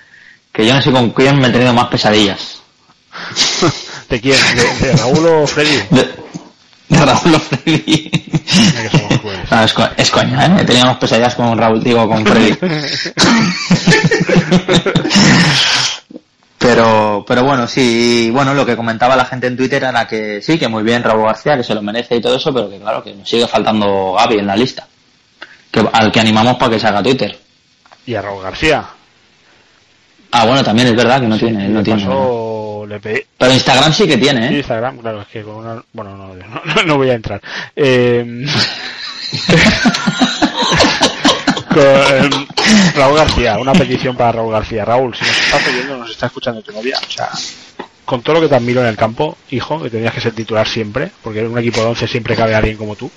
que 0.52 0.66
yo 0.66 0.74
no 0.74 0.80
sé 0.82 0.90
con 0.90 1.10
quién 1.10 1.38
me 1.38 1.48
he 1.48 1.50
tenido 1.50 1.74
más 1.74 1.88
pesadillas. 1.88 2.62
¿de 4.10 4.20
quién? 4.20 4.36
¿De, 4.56 4.86
de 4.88 4.92
Raúl 4.96 5.26
o 5.26 5.46
Freddy? 5.46 5.76
De, 5.90 6.08
de 6.88 7.04
Raúl 7.06 7.34
o 7.34 7.38
Freddy. 7.40 8.10
No, 9.50 9.62
es, 9.64 9.72
co- 9.72 9.88
es 9.96 10.10
coña, 10.10 10.46
¿eh? 10.46 10.82
Más 10.84 10.96
pesadillas 10.98 11.34
con 11.34 11.56
Raúl, 11.56 11.82
digo, 11.82 12.06
con 12.08 12.24
Freddy. 12.26 12.56
Pero, 16.58 17.24
pero 17.26 17.42
bueno, 17.42 17.66
sí, 17.66 18.26
y 18.26 18.30
bueno, 18.30 18.52
lo 18.52 18.66
que 18.66 18.76
comentaba 18.76 19.16
la 19.16 19.24
gente 19.24 19.46
en 19.46 19.56
Twitter 19.56 19.82
era 19.82 20.06
que 20.06 20.42
sí, 20.42 20.58
que 20.58 20.68
muy 20.68 20.82
bien 20.82 21.02
Raúl 21.02 21.24
García, 21.24 21.56
que 21.56 21.64
se 21.64 21.74
lo 21.74 21.80
merece 21.80 22.16
y 22.16 22.20
todo 22.20 22.36
eso, 22.36 22.52
pero 22.52 22.68
que 22.68 22.78
claro, 22.78 23.02
que 23.02 23.14
nos 23.14 23.26
sigue 23.28 23.46
faltando 23.46 24.12
Gaby 24.18 24.40
en 24.40 24.46
la 24.46 24.56
lista. 24.56 24.86
Que, 25.70 25.82
al 25.90 26.12
que 26.12 26.20
animamos 26.20 26.56
para 26.56 26.72
que 26.72 26.78
se 26.80 26.86
haga 26.86 27.02
Twitter. 27.02 27.38
Y 28.04 28.14
a 28.14 28.20
Raúl 28.20 28.42
García. 28.42 28.84
Ah, 30.32 30.46
bueno, 30.46 30.62
también 30.62 30.88
es 30.88 30.96
verdad 30.96 31.20
que 31.20 31.26
no 31.26 31.38
tiene, 31.38 31.68
no 31.68 31.82
tiene. 31.82 32.04
paso, 32.04 32.84
le 32.88 33.00
pedí, 33.00 33.20
Pero 33.36 33.52
Instagram 33.52 33.92
sí 33.92 34.06
que 34.06 34.16
tiene, 34.16 34.48
¿eh? 34.48 34.58
Instagram, 34.58 34.98
claro, 34.98 35.22
es 35.22 35.28
que 35.28 35.42
con 35.42 35.56
una... 35.56 35.82
Bueno, 35.92 36.16
no, 36.16 36.34
no, 36.34 36.82
no 36.84 36.96
voy 36.96 37.10
a 37.10 37.14
entrar. 37.14 37.40
Eh... 37.74 38.46
con, 41.74 41.82
em, 41.82 42.46
Raúl 42.94 43.16
García, 43.16 43.58
una 43.58 43.72
petición 43.72 44.16
para 44.16 44.32
Raúl 44.32 44.52
García. 44.52 44.84
Raúl, 44.84 45.14
si 45.14 45.24
nos 45.24 45.38
estás 45.38 45.68
oyendo, 45.68 45.96
nos 45.96 46.10
está 46.10 46.26
escuchando 46.26 46.62
tu 46.62 46.72
novia, 46.72 46.98
o 47.06 47.10
sea, 47.10 47.30
con 48.04 48.22
todo 48.22 48.36
lo 48.36 48.40
que 48.42 48.48
te 48.48 48.56
admiro 48.56 48.80
en 48.80 48.88
el 48.88 48.96
campo, 48.96 49.36
hijo, 49.50 49.80
que 49.80 49.90
tenías 49.90 50.12
que 50.12 50.20
ser 50.20 50.32
titular 50.32 50.66
siempre, 50.66 51.10
porque 51.22 51.40
en 51.40 51.46
un 51.46 51.58
equipo 51.58 51.80
de 51.80 51.86
11 51.86 52.08
siempre 52.08 52.36
cabe 52.36 52.54
alguien 52.54 52.76
como 52.76 52.96
tú, 52.96 53.10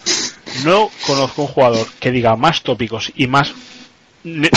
no 0.64 0.90
conozco 1.06 1.44
un 1.44 1.48
jugador 1.48 1.88
que 2.00 2.12
diga 2.12 2.36
más 2.36 2.62
tópicos 2.62 3.12
y 3.16 3.28
más 3.28 3.54
ni- 4.24 4.50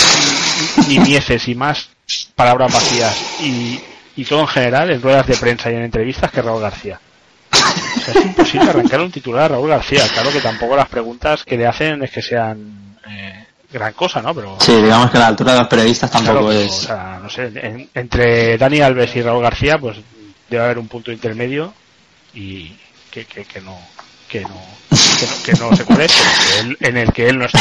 y 0.89 1.55
más 1.55 1.89
palabras 2.35 2.73
vacías 2.73 3.17
y, 3.41 3.81
y 4.17 4.25
todo 4.25 4.41
en 4.43 4.49
general 4.49 4.91
en 4.91 5.03
ruedas 5.03 5.27
de 5.27 5.37
prensa 5.37 5.71
y 5.71 5.75
en 5.75 5.83
entrevistas 5.83 6.31
que 6.31 6.43
Raúl 6.43 6.63
García. 6.63 7.01
O 7.53 8.01
sea, 8.01 8.15
es 8.21 8.27
imposible 8.27 8.71
arrancar 8.71 9.01
un 9.01 9.11
titular 9.11 9.45
a 9.45 9.49
Raúl 9.49 9.69
García. 9.71 10.07
Claro 10.13 10.31
que 10.31 10.41
tampoco 10.41 10.77
las 10.77 10.89
preguntas 10.89 11.45
que 11.45 11.57
le 11.57 11.67
hacen 11.67 12.03
es 12.03 12.11
que 12.11 12.23
sean 12.23 12.99
eh, 13.09 13.47
gran 13.73 13.93
cosa, 13.95 14.23
¿no? 14.23 14.35
Pero 14.35 14.57
Sí, 14.61 14.75
digamos 14.81 15.11
que 15.11 15.19
la 15.19 15.27
altura 15.29 15.53
de 15.53 15.59
los 15.61 15.69
periodistas 15.69 16.11
tampoco 16.11 16.33
claro, 16.41 16.49
pero, 16.49 16.61
es. 16.61 16.73
o 16.73 16.81
sea, 16.87 17.21
no 17.23 17.29
sé, 17.31 17.51
en- 17.55 17.89
entre 17.95 18.57
Dani 18.59 18.81
Alves 18.81 19.15
y 19.17 19.23
Raúl 19.23 19.43
García, 19.43 19.79
pues 19.79 19.97
debe 20.49 20.63
haber 20.65 20.79
un 20.79 20.89
punto 20.89 21.11
intermedio 21.11 21.73
y 22.35 22.77
que, 23.11 23.25
que, 23.25 23.45
que 23.45 23.61
no 23.61 23.77
que 24.29 24.43
no 24.43 24.61
que 24.91 25.27
no, 25.27 25.43
que 25.45 25.53
no 25.53 25.77
se 25.77 25.85
cuál 25.85 26.01
es, 26.03 26.13
en 26.81 26.97
el 26.97 27.13
que 27.13 27.29
él 27.29 27.39
no 27.39 27.47
está. 27.47 27.59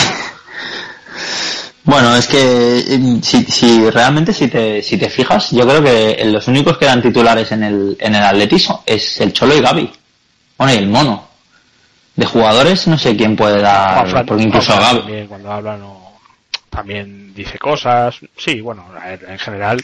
Bueno, 1.85 2.15
es 2.15 2.27
que 2.27 2.79
eh, 2.79 3.19
si, 3.21 3.43
si 3.43 3.89
realmente 3.91 4.33
si 4.33 4.47
te, 4.47 4.81
si 4.81 4.97
te 4.97 5.07
fijas, 5.09 5.51
yo 5.51 5.67
creo 5.67 5.83
que 5.83 6.25
los 6.25 6.47
únicos 6.47 6.79
que 6.79 6.85
dan 6.85 7.01
titulares 7.01 7.51
en 7.51 7.63
el, 7.63 7.97
en 7.99 8.15
el 8.15 8.23
atletismo 8.23 8.83
es 8.85 9.21
el 9.21 9.31
Cholo 9.31 9.55
y 9.55 9.61
Gaby. 9.61 9.91
Bueno, 10.57 10.73
y 10.73 10.77
el 10.77 10.87
mono. 10.87 11.27
De 12.15 12.25
jugadores 12.25 12.87
no 12.87 12.97
sé 12.97 13.15
quién 13.15 13.35
puede 13.35 13.61
dar, 13.61 14.25
porque 14.25 14.43
incluso 14.43 14.73
Juanfran 14.73 14.95
Gaby. 14.95 14.99
también 15.01 15.27
cuando 15.27 15.51
habla 15.51 15.77
no 15.77 16.05
también 16.69 17.33
dice 17.33 17.57
cosas 17.57 18.15
sí 18.37 18.59
bueno 18.61 18.85
a 18.99 19.13
en 19.13 19.39
general 19.39 19.81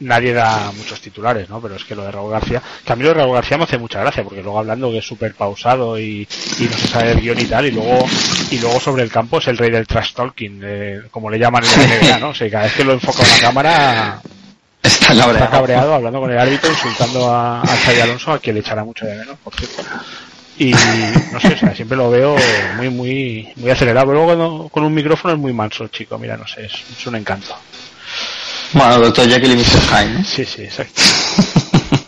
nadie 0.00 0.32
da 0.32 0.70
muchos 0.76 1.00
titulares 1.00 1.48
no 1.48 1.60
pero 1.60 1.74
es 1.76 1.84
que 1.84 1.94
lo 1.94 2.02
de 2.04 2.12
Raúl 2.12 2.30
García 2.30 2.62
que 2.84 2.92
a 2.92 2.96
mí 2.96 3.02
lo 3.02 3.08
de 3.10 3.14
Raúl 3.14 3.34
García 3.34 3.56
me 3.58 3.64
hace 3.64 3.78
mucha 3.78 4.00
gracia 4.00 4.22
porque 4.24 4.42
luego 4.42 4.58
hablando 4.58 4.90
que 4.90 4.98
es 4.98 5.06
súper 5.06 5.34
pausado 5.34 5.98
y, 5.98 6.26
y 6.58 6.62
no 6.64 6.76
se 6.76 6.88
sabe 6.88 7.12
el 7.12 7.20
guion 7.20 7.40
y 7.40 7.44
tal 7.46 7.66
y 7.66 7.70
luego 7.72 8.06
y 8.50 8.58
luego 8.58 8.78
sobre 8.80 9.02
el 9.02 9.10
campo 9.10 9.38
es 9.38 9.48
el 9.48 9.58
rey 9.58 9.70
del 9.70 9.86
trash 9.86 10.12
talking 10.14 10.60
eh, 10.64 11.00
como 11.10 11.30
le 11.30 11.38
llaman 11.38 11.64
en 11.64 11.70
la 11.70 11.96
NBA 12.08 12.18
no 12.18 12.28
o 12.30 12.34
sea 12.34 12.50
cada 12.50 12.64
vez 12.64 12.74
que 12.74 12.84
lo 12.84 12.92
enfoca 12.92 13.22
una 13.22 13.40
cámara 13.40 14.22
Está 14.80 15.12
está 15.12 15.22
cabreado. 15.24 15.50
cabreado 15.50 15.94
hablando 15.94 16.20
con 16.20 16.30
el 16.30 16.38
árbitro, 16.38 16.70
insultando 16.70 17.28
a, 17.30 17.60
a 17.62 17.66
Xavi 17.66 18.00
Alonso, 18.00 18.32
a 18.32 18.38
quien 18.38 18.54
le 18.54 18.60
echará 18.60 18.84
mucho 18.84 19.04
de 19.06 19.16
menos, 19.16 19.36
por 19.42 19.52
cierto. 19.54 19.82
Y 20.56 20.70
no 21.32 21.40
sé, 21.40 21.48
o 21.54 21.58
sea, 21.58 21.74
siempre 21.74 21.96
lo 21.96 22.10
veo 22.10 22.36
muy, 22.76 22.88
muy, 22.88 23.48
muy 23.56 23.70
acelerado. 23.70 24.06
Pero 24.06 24.24
luego 24.24 24.26
cuando- 24.38 24.68
con 24.68 24.84
un 24.84 24.94
micrófono 24.94 25.34
es 25.34 25.40
muy 25.40 25.52
manso, 25.52 25.88
chico. 25.88 26.16
Mira, 26.16 26.36
no 26.36 26.46
sé, 26.46 26.66
es, 26.66 26.72
es 26.96 27.06
un 27.08 27.16
encanto. 27.16 27.54
Bueno, 28.72 28.98
Doctor 28.98 29.28
Jekyll 29.28 29.52
y 29.52 29.56
Mr. 29.56 29.80
Hyde, 29.90 30.10
¿no? 30.18 30.24
Sí, 30.24 30.44
sí, 30.44 30.62
exacto. 30.62 31.00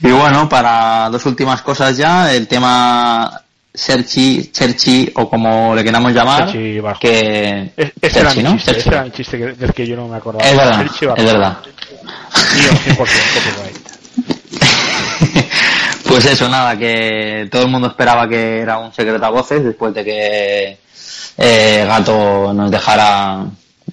Y 0.00 0.10
bueno, 0.12 0.48
para 0.48 1.08
dos 1.10 1.26
últimas 1.26 1.60
cosas 1.60 1.96
ya, 1.96 2.32
el 2.32 2.46
tema 2.46 3.42
Serchi, 3.74 4.48
Cherchi 4.52 5.10
o 5.16 5.28
como 5.28 5.74
le 5.74 5.82
queramos 5.82 6.12
llamar, 6.12 6.44
Serchi 6.52 6.80
que 7.00 7.72
Es- 7.76 7.92
Ese 8.00 8.20
era 8.20 8.28
Cherchi, 8.30 8.36
mi 8.38 8.42
¿no? 8.44 8.52
chiste, 8.56 8.70
Cherchi. 8.74 8.80
ese 8.80 8.88
era 8.94 9.02
mi 9.04 9.10
chiste 9.10 9.38
que- 9.38 9.52
del 9.54 9.72
que 9.74 9.86
yo 9.88 9.96
no 9.96 10.06
me 10.06 10.16
acordaba. 10.16 10.48
Es 10.48 10.56
verdad, 10.56 10.76
Serchi 10.78 11.04
es 11.16 11.24
verdad. 11.24 11.58
Mío, 12.54 12.70
100%, 12.84 12.96
copyright. 12.96 13.76
Pues 16.04 16.24
eso, 16.26 16.48
nada, 16.48 16.78
que 16.78 17.48
todo 17.50 17.62
el 17.62 17.68
mundo 17.68 17.88
esperaba 17.88 18.28
que 18.28 18.60
era 18.60 18.78
un 18.78 18.92
secreto 18.94 19.24
a 19.26 19.30
voces 19.30 19.64
después 19.64 19.92
de 19.94 20.04
que 20.04 20.78
eh, 21.38 21.84
Gato 21.86 22.52
nos 22.54 22.70
dejara 22.70 23.44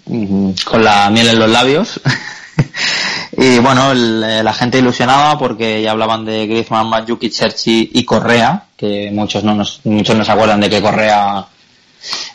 con 0.06 0.84
la 0.84 1.10
miel 1.10 1.30
en 1.30 1.40
los 1.40 1.50
labios. 1.50 2.00
y 3.38 3.60
bueno, 3.60 3.92
el- 3.92 4.44
la 4.44 4.54
gente 4.54 4.80
ilusionaba 4.80 5.38
porque 5.38 5.82
ya 5.82 5.92
hablaban 5.92 6.26
de 6.26 6.48
Griezmann, 6.48 6.88
Mandzukic, 6.90 7.32
Cherchi 7.34 7.92
y 7.94 8.04
Correa, 8.06 8.66
que 8.78 9.10
muchos 9.12 9.44
no 9.44 9.56
nos, 9.56 9.82
muchos 9.86 10.16
no 10.16 10.24
se 10.24 10.32
acuerdan 10.32 10.62
de 10.62 10.70
que 10.70 10.82
Correa 10.82 11.46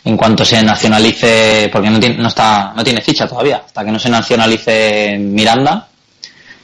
en 0.03 0.17
cuanto 0.17 0.43
se 0.43 0.61
nacionalice, 0.61 1.69
porque 1.71 1.89
no 1.89 1.99
tiene, 1.99 2.17
no 2.17 2.27
está, 2.27 2.73
no 2.75 2.83
tiene 2.83 3.01
ficha 3.01 3.27
todavía, 3.27 3.63
hasta 3.65 3.85
que 3.85 3.91
no 3.91 3.99
se 3.99 4.09
nacionalice 4.09 5.17
Miranda, 5.17 5.87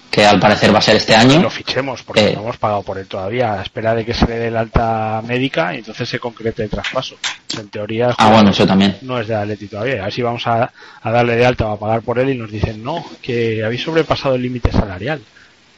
que 0.10 0.26
al 0.26 0.40
parecer 0.40 0.74
va 0.74 0.80
a 0.80 0.82
ser 0.82 0.96
este 0.96 1.16
año. 1.16 1.42
lo 1.42 1.50
fichemos 1.50 2.02
porque 2.04 2.30
Eh. 2.30 2.34
no 2.36 2.42
hemos 2.42 2.58
pagado 2.58 2.82
por 2.84 2.98
él 2.98 3.06
todavía 3.08 3.54
a 3.54 3.62
espera 3.62 3.94
de 3.94 4.06
que 4.06 4.14
se 4.14 4.26
le 4.26 4.38
dé 4.40 4.50
la 4.52 4.62
alta 4.62 5.22
médica 5.26 5.74
y 5.76 5.80
entonces 5.80 6.08
se 6.10 6.18
concrete 6.20 6.64
el 6.64 6.70
traspaso 6.70 7.16
en 7.60 7.70
teoría 7.70 8.08
el 8.08 8.16
Ah, 8.18 8.30
bueno, 8.32 8.50
eso 8.52 8.66
también. 8.66 8.98
no 9.02 9.20
es 9.20 9.28
de 9.28 9.36
Atleti 9.36 9.68
todavía 9.68 10.06
así 10.06 10.22
vamos 10.22 10.46
a, 10.48 10.72
a 11.02 11.12
darle 11.12 11.36
de 11.36 11.46
alta 11.46 11.68
o 11.68 11.74
a 11.74 11.80
pagar 11.80 12.02
por 12.02 12.20
él 12.20 12.30
y 12.30 12.36
nos 12.38 12.50
dicen 12.52 12.84
no 12.84 13.06
que 13.22 13.64
habéis 13.64 13.84
sobrepasado 13.84 14.36
el 14.36 14.42
límite 14.42 14.72
salarial 14.72 15.22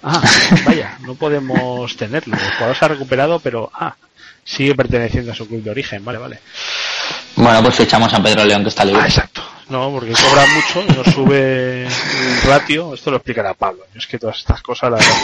ah 0.04 0.22
vaya 0.66 0.98
no 1.02 1.16
podemos 1.16 1.96
tenerlo 1.98 2.36
el 2.36 2.52
jugador 2.54 2.76
se 2.76 2.86
ha 2.86 2.88
recuperado 2.88 3.40
pero 3.40 3.70
ah 3.74 3.96
sigue 4.46 4.74
perteneciendo 4.76 5.32
a 5.32 5.36
su 5.36 5.48
club 5.48 5.62
de 5.64 5.72
origen 5.72 6.06
vale 6.06 6.18
vale 6.20 6.40
Bueno, 7.36 7.62
pues 7.64 7.80
echamos 7.82 8.14
a 8.14 8.22
Pedro 8.24 8.46
León 8.46 8.64
que 8.64 8.70
está 8.70 8.86
libre. 8.86 9.02
ah 9.04 9.08
exacto 9.08 9.42
no 9.70 9.92
porque 9.92 10.12
cobra 10.14 10.46
mucho 10.48 10.84
y 10.88 10.98
nos 10.98 11.14
sube 11.14 11.86
el 11.86 12.42
ratio 12.46 12.94
esto 12.94 13.12
lo 13.12 13.18
explicará 13.18 13.54
Pablo 13.54 13.84
es 13.96 14.08
que 14.08 14.18
todas 14.18 14.38
estas 14.38 14.62
cosas 14.62 14.92
la 14.92 14.98
verdad 14.98 15.18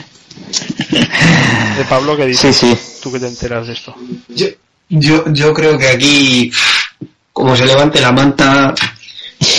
de 1.78 1.86
Pablo 1.86 2.16
que 2.16 2.26
dice 2.26 2.54
Sí, 2.54 2.76
sí. 2.76 3.00
tú 3.02 3.12
que 3.12 3.20
te 3.20 3.28
enteras 3.28 3.68
de 3.68 3.74
esto 3.74 3.96
Yo, 4.30 4.48
yo, 4.90 5.24
yo 5.34 5.54
creo 5.54 5.78
que 5.78 5.88
aquí, 5.88 6.52
como 7.32 7.56
se 7.56 7.66
levante 7.66 8.00
la 8.00 8.12
manta, 8.12 8.74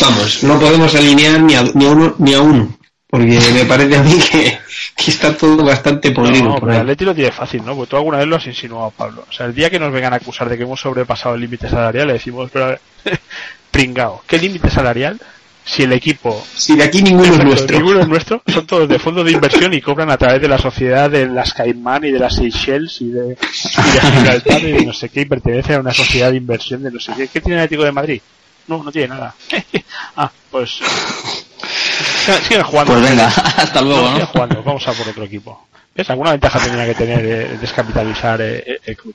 vamos, 0.00 0.42
no 0.44 0.58
podemos 0.60 0.94
alinear 0.94 1.40
ni 1.40 1.54
a, 1.54 1.62
ni 1.74 1.86
a 1.86 1.88
uno 1.90 2.14
ni 2.18 2.34
a 2.34 2.40
uno. 2.40 2.76
Porque 3.08 3.38
me 3.52 3.64
parece 3.64 3.96
a 3.96 4.02
mí 4.02 4.18
que, 4.30 4.58
que 4.96 5.10
está 5.10 5.36
todo 5.36 5.64
bastante 5.64 6.10
podrido 6.10 6.44
No, 6.44 6.54
por 6.56 6.68
pero 6.68 6.80
Atleti 6.80 7.04
lo 7.04 7.14
tiene 7.14 7.30
fácil, 7.30 7.64
¿no? 7.64 7.74
Porque 7.76 7.90
tú 7.90 7.96
alguna 7.96 8.18
vez 8.18 8.26
lo 8.26 8.36
has 8.36 8.46
insinuado, 8.46 8.90
Pablo. 8.90 9.24
O 9.28 9.32
sea, 9.32 9.46
el 9.46 9.54
día 9.54 9.70
que 9.70 9.78
nos 9.78 9.92
vengan 9.92 10.12
a 10.12 10.16
acusar 10.16 10.48
de 10.48 10.56
que 10.56 10.64
hemos 10.64 10.80
sobrepasado 10.80 11.34
el 11.36 11.40
límite 11.40 11.68
salarial, 11.68 12.08
le 12.08 12.14
decimos, 12.14 12.50
pero, 12.52 12.76
pringao, 13.74 14.22
¿qué 14.26 14.38
límite 14.38 14.70
salarial? 14.70 15.20
Si 15.66 15.82
el 15.82 15.92
equipo, 15.94 16.44
Si 16.54 16.76
de 16.76 16.84
aquí 16.84 17.02
ninguno 17.02 17.32
es 17.32 17.42
nuestro. 17.42 17.76
ninguno 17.78 18.00
es 18.00 18.08
nuestro, 18.14 18.42
son 18.46 18.66
todos 18.66 18.86
de 18.88 18.98
fondos 18.98 19.24
de 19.24 19.32
inversión 19.32 19.72
y 19.72 19.80
cobran 19.80 20.10
a 20.10 20.16
través 20.18 20.40
de 20.42 20.48
la 20.48 20.58
sociedad 20.58 21.10
de 21.10 21.26
las 21.26 21.54
Caimán 21.54 22.04
y 22.04 22.10
de 22.10 22.18
las 22.18 22.36
Seychelles 22.36 23.00
y 23.00 23.08
de, 23.10 23.32
y 23.32 23.90
de 23.92 24.00
Gibraltar 24.12 24.60
y 24.62 24.72
de 24.72 24.86
no 24.86 24.92
sé 24.92 25.08
qué, 25.08 25.22
y 25.22 25.24
pertenece 25.24 25.74
a 25.74 25.80
una 25.80 25.92
sociedad 25.92 26.30
de 26.30 26.36
inversión 26.36 26.82
de 26.82 26.90
no 26.90 27.00
sé 27.00 27.12
qué. 27.16 27.28
¿Qué 27.28 27.40
tiene 27.40 27.56
el 27.56 27.64
Atlético 27.64 27.84
de 27.84 27.92
Madrid? 27.92 28.20
No, 28.68 28.82
no 28.82 28.92
tiene 28.92 29.08
nada. 29.08 29.34
ah, 30.16 30.30
pues, 30.50 30.80
sigan 32.46 32.64
jugando. 32.64 32.92
Pues 32.92 33.08
venga, 33.10 33.26
hasta 33.56 33.80
luego, 33.80 34.02
No, 34.10 34.18
¿no? 34.18 34.26
jugando, 34.26 34.62
vamos 34.62 34.86
a 34.86 34.92
por 34.92 35.08
otro 35.08 35.24
equipo. 35.24 35.66
¿Ves? 35.94 36.10
Alguna 36.10 36.32
ventaja 36.32 36.58
tenía 36.58 36.84
que 36.86 36.94
tener 36.94 37.24
eh, 37.24 37.58
descapitalizar 37.60 38.40
eh, 38.42 38.64
eh, 38.66 38.80
el 38.84 38.96
club. 38.96 39.14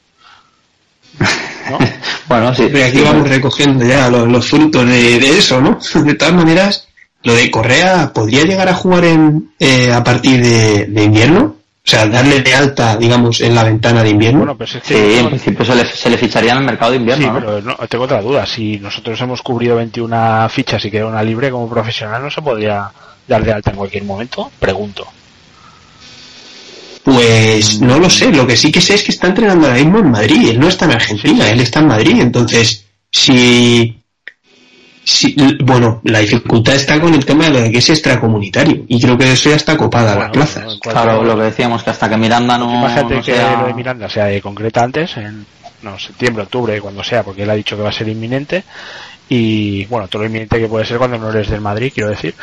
¿No? 1.69 1.77
Bueno, 2.29 2.53
sí. 2.53 2.69
Pero 2.71 2.85
aquí 2.85 3.01
vamos 3.01 3.27
recogiendo 3.27 3.83
ya 3.83 4.07
los, 4.07 4.27
los 4.27 4.45
frutos 4.47 4.85
de, 4.87 5.19
de 5.19 5.37
eso, 5.39 5.59
¿no? 5.59 5.79
De 6.03 6.13
todas 6.13 6.33
maneras, 6.35 6.87
lo 7.23 7.33
de 7.33 7.49
Correa 7.49 8.11
podría 8.13 8.43
llegar 8.43 8.69
a 8.69 8.75
jugar 8.75 9.03
en, 9.05 9.51
eh, 9.57 9.91
a 9.91 10.03
partir 10.03 10.39
de, 10.43 10.85
de 10.85 11.03
invierno. 11.05 11.55
O 11.83 11.89
sea, 11.89 12.05
darle 12.05 12.41
de 12.41 12.53
alta, 12.53 12.97
digamos, 12.97 13.41
en 13.41 13.55
la 13.55 13.63
ventana 13.63 14.03
de 14.03 14.09
invierno. 14.09 14.39
Bueno, 14.39 14.55
pues 14.55 14.75
es 14.75 14.83
que 14.83 14.93
Sí, 14.93 15.19
en 15.19 15.27
principio 15.29 15.65
se 15.65 15.73
le, 15.73 15.85
se 15.85 16.07
le 16.07 16.17
ficharía 16.19 16.51
en 16.51 16.59
el 16.59 16.65
mercado 16.65 16.91
de 16.91 16.97
invierno, 16.97 17.25
Sí, 17.25 17.31
¿no? 17.31 17.39
pero 17.39 17.61
no, 17.63 17.75
tengo 17.87 18.03
otra 18.03 18.21
duda. 18.21 18.45
Si 18.45 18.77
nosotros 18.77 19.19
hemos 19.21 19.41
cubrido 19.41 19.77
21 19.77 20.47
fichas 20.49 20.85
y 20.85 20.91
queda 20.91 21.07
una 21.07 21.23
libre 21.23 21.49
como 21.49 21.67
profesional, 21.67 22.21
¿no 22.21 22.29
se 22.29 22.43
podría 22.43 22.91
dar 23.27 23.43
de 23.43 23.53
alta 23.53 23.71
en 23.71 23.77
cualquier 23.77 24.03
momento? 24.03 24.51
Pregunto. 24.59 25.07
Pues 27.03 27.81
no 27.81 27.97
lo 27.97 28.09
sé, 28.09 28.31
lo 28.31 28.45
que 28.45 28.57
sí 28.57 28.71
que 28.71 28.81
sé 28.81 28.95
es 28.95 29.03
que 29.03 29.11
está 29.11 29.27
entrenando 29.27 29.67
ahora 29.67 29.79
mismo 29.79 29.99
en 29.99 30.11
Madrid, 30.11 30.49
él 30.49 30.59
no 30.59 30.67
está 30.67 30.85
en 30.85 30.91
Argentina, 30.91 31.49
él 31.49 31.59
está 31.61 31.79
en 31.79 31.87
Madrid, 31.87 32.19
entonces 32.19 32.85
si, 33.09 34.01
si 35.03 35.35
bueno, 35.63 36.01
la 36.03 36.19
dificultad 36.19 36.75
está 36.75 36.99
con 36.99 37.13
el 37.13 37.25
tema 37.25 37.45
de 37.45 37.51
lo 37.51 37.61
de 37.61 37.71
que 37.71 37.77
es 37.79 37.89
extracomunitario 37.89 38.83
y 38.87 39.01
creo 39.01 39.17
que 39.17 39.31
eso 39.31 39.49
ya 39.49 39.55
está 39.55 39.77
copada 39.77 40.15
Bueno, 40.15 40.21
las 40.21 40.31
plazas. 40.31 40.63
cualquier 40.65 40.93
Claro, 40.93 41.23
lo 41.23 41.37
que 41.37 41.43
decíamos, 41.43 41.83
que 41.83 41.89
hasta 41.89 42.09
que 42.09 42.17
Miranda 42.17 42.57
no, 42.57 42.71
Imagínate 42.71 43.15
no 43.15 43.23
que 43.23 43.33
sea... 43.33 43.61
lo 43.61 43.67
de 43.67 43.73
Miranda 43.73 44.09
sea 44.09 44.25
de 44.25 44.41
concreta 44.41 44.83
antes, 44.83 45.17
en 45.17 45.45
no, 45.81 45.97
septiembre, 45.97 46.43
octubre, 46.43 46.79
cuando 46.81 47.03
sea, 47.03 47.23
porque 47.23 47.43
él 47.43 47.49
ha 47.49 47.55
dicho 47.55 47.75
que 47.77 47.83
va 47.83 47.89
a 47.89 47.93
ser 47.93 48.09
inminente. 48.09 48.63
Y 49.31 49.85
bueno, 49.85 50.07
todo 50.07 50.23
lo 50.23 50.27
inminente 50.27 50.59
que 50.59 50.67
puede 50.67 50.85
ser 50.85 50.97
cuando 50.97 51.19
no 51.19 51.29
eres 51.29 51.49
del 51.49 51.61
Madrid, 51.61 51.91
quiero 51.93 52.09
decir. 52.09 52.33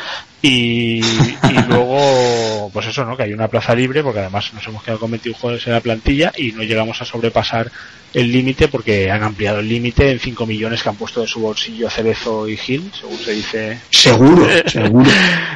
Y, 0.41 0.99
y 0.99 1.53
luego, 1.67 2.69
pues 2.71 2.87
eso, 2.87 3.03
¿no? 3.03 3.17
Que 3.17 3.23
hay 3.23 3.33
una 3.33 3.49
plaza 3.49 3.75
libre, 3.75 4.01
porque 4.03 4.19
además 4.21 4.53
nos 4.53 4.65
hemos 4.67 4.81
quedado 4.83 5.01
con 5.01 5.11
21 5.11 5.37
jugadores 5.37 5.67
en 5.67 5.73
la 5.73 5.81
plantilla 5.81 6.31
y 6.37 6.53
no 6.53 6.63
llegamos 6.63 7.01
a 7.01 7.05
sobrepasar 7.05 7.69
el 8.13 8.31
límite 8.31 8.69
porque 8.69 9.11
han 9.11 9.21
ampliado 9.23 9.59
el 9.59 9.67
límite 9.67 10.11
en 10.11 10.19
5 10.19 10.45
millones 10.45 10.81
que 10.81 10.89
han 10.89 10.95
puesto 10.95 11.21
de 11.21 11.27
su 11.27 11.41
bolsillo 11.41 11.89
Cerezo 11.89 12.47
y 12.47 12.55
Gil, 12.55 12.89
según 12.97 13.17
se 13.17 13.31
dice 13.33 13.79
Seguro, 13.89 14.47
seguro. 14.65 15.09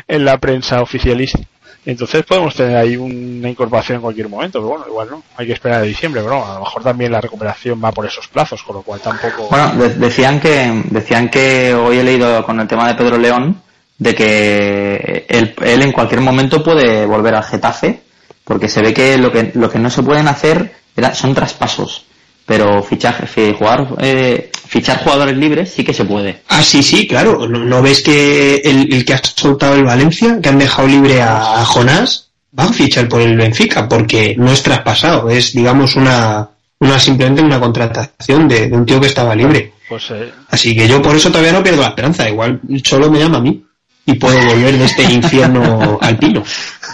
en 0.08 0.26
la 0.26 0.38
prensa 0.38 0.82
oficialista. 0.82 1.40
Entonces 1.86 2.24
podemos 2.24 2.54
tener 2.54 2.78
ahí 2.78 2.96
una 2.96 3.50
incorporación 3.50 3.96
en 3.96 4.02
cualquier 4.04 4.30
momento, 4.30 4.60
pero 4.60 4.70
bueno, 4.70 4.86
igual 4.88 5.08
no, 5.10 5.24
hay 5.36 5.48
que 5.48 5.54
esperar 5.54 5.80
a 5.80 5.84
diciembre, 5.84 6.22
pero 6.22 6.46
a 6.46 6.54
lo 6.56 6.60
mejor 6.60 6.84
también 6.84 7.12
la 7.12 7.20
recuperación 7.22 7.82
va 7.84 7.92
por 7.92 8.06
esos 8.06 8.28
plazos, 8.28 8.62
con 8.62 8.76
lo 8.76 8.82
cual 8.84 9.00
tampoco... 9.00 9.48
Bueno, 9.50 9.74
de- 9.76 9.96
decían 9.96 10.40
que 10.40 10.84
decían 10.92 11.30
que 11.30 11.74
hoy 11.74 11.98
he 11.98 12.04
leído 12.04 12.46
con 12.46 12.60
el 12.60 12.68
tema 12.68 12.88
de 12.88 12.94
Pedro 12.94 13.18
León 13.18 13.62
de 13.98 14.14
que 14.16 15.26
él, 15.28 15.56
él 15.64 15.82
en 15.82 15.92
cualquier 15.92 16.22
momento 16.22 16.64
puede 16.64 17.06
volver 17.08 17.34
al 17.34 17.44
Getafe 17.44 18.02
porque 18.44 18.70
se 18.70 18.82
ve 18.82 18.94
que 18.94 19.18
lo 19.18 19.32
que 19.32 19.52
lo 19.56 19.70
que 19.70 19.80
no 19.80 19.90
se 19.90 20.04
pueden 20.04 20.28
hacer 20.28 20.74
era- 20.96 21.16
son 21.16 21.34
traspasos, 21.34 22.06
pero 22.46 22.84
fichaje, 22.84 23.26
fi- 23.26 23.56
jugar, 23.58 23.88
eh, 24.02 24.51
fichar 24.72 25.04
jugadores 25.04 25.36
libres 25.36 25.74
sí 25.76 25.84
que 25.84 25.94
se 25.94 26.06
puede. 26.06 26.44
Ah, 26.48 26.64
sí, 26.64 26.82
sí, 26.82 27.06
claro. 27.06 27.46
¿No, 27.48 27.60
no 27.60 27.82
ves 27.82 28.02
que 28.02 28.56
el, 28.64 28.94
el 28.94 29.04
que 29.04 29.14
ha 29.14 29.22
soltado 29.22 29.76
el 29.76 29.84
Valencia, 29.84 30.40
que 30.42 30.48
han 30.48 30.58
dejado 30.58 30.88
libre 30.88 31.22
a, 31.22 31.60
a 31.62 31.66
Jonás, 31.66 32.30
va 32.58 32.64
a 32.64 32.74
fichar 32.74 33.10
por 33.10 33.22
el 33.22 33.36
Benfica? 33.36 33.90
Porque 33.90 34.34
no 34.38 34.50
es 34.50 34.64
traspasado, 34.64 35.30
es, 35.30 35.52
digamos, 35.52 35.98
una, 35.98 36.48
una 36.80 36.98
simplemente 37.00 37.42
una 37.42 37.60
contratación 37.60 38.48
de, 38.48 38.70
de 38.70 38.76
un 38.78 38.86
tío 38.86 39.02
que 39.02 39.08
estaba 39.08 39.36
libre. 39.36 39.74
Pues 39.90 40.10
eh, 40.12 40.32
Así 40.50 40.74
que 40.74 40.88
yo 40.88 41.02
por 41.02 41.18
eso 41.18 41.30
todavía 41.30 41.52
no 41.52 41.62
pierdo 41.62 41.82
la 41.82 41.90
esperanza. 41.90 42.30
Igual 42.30 42.62
solo 42.86 43.12
me 43.12 43.20
llama 43.20 43.40
a 43.40 43.42
mí 43.42 43.66
y 44.06 44.14
puedo 44.14 44.40
volver 44.46 44.78
de 44.78 44.86
este 44.86 45.04
infierno 45.12 46.00
alpino. 46.02 46.46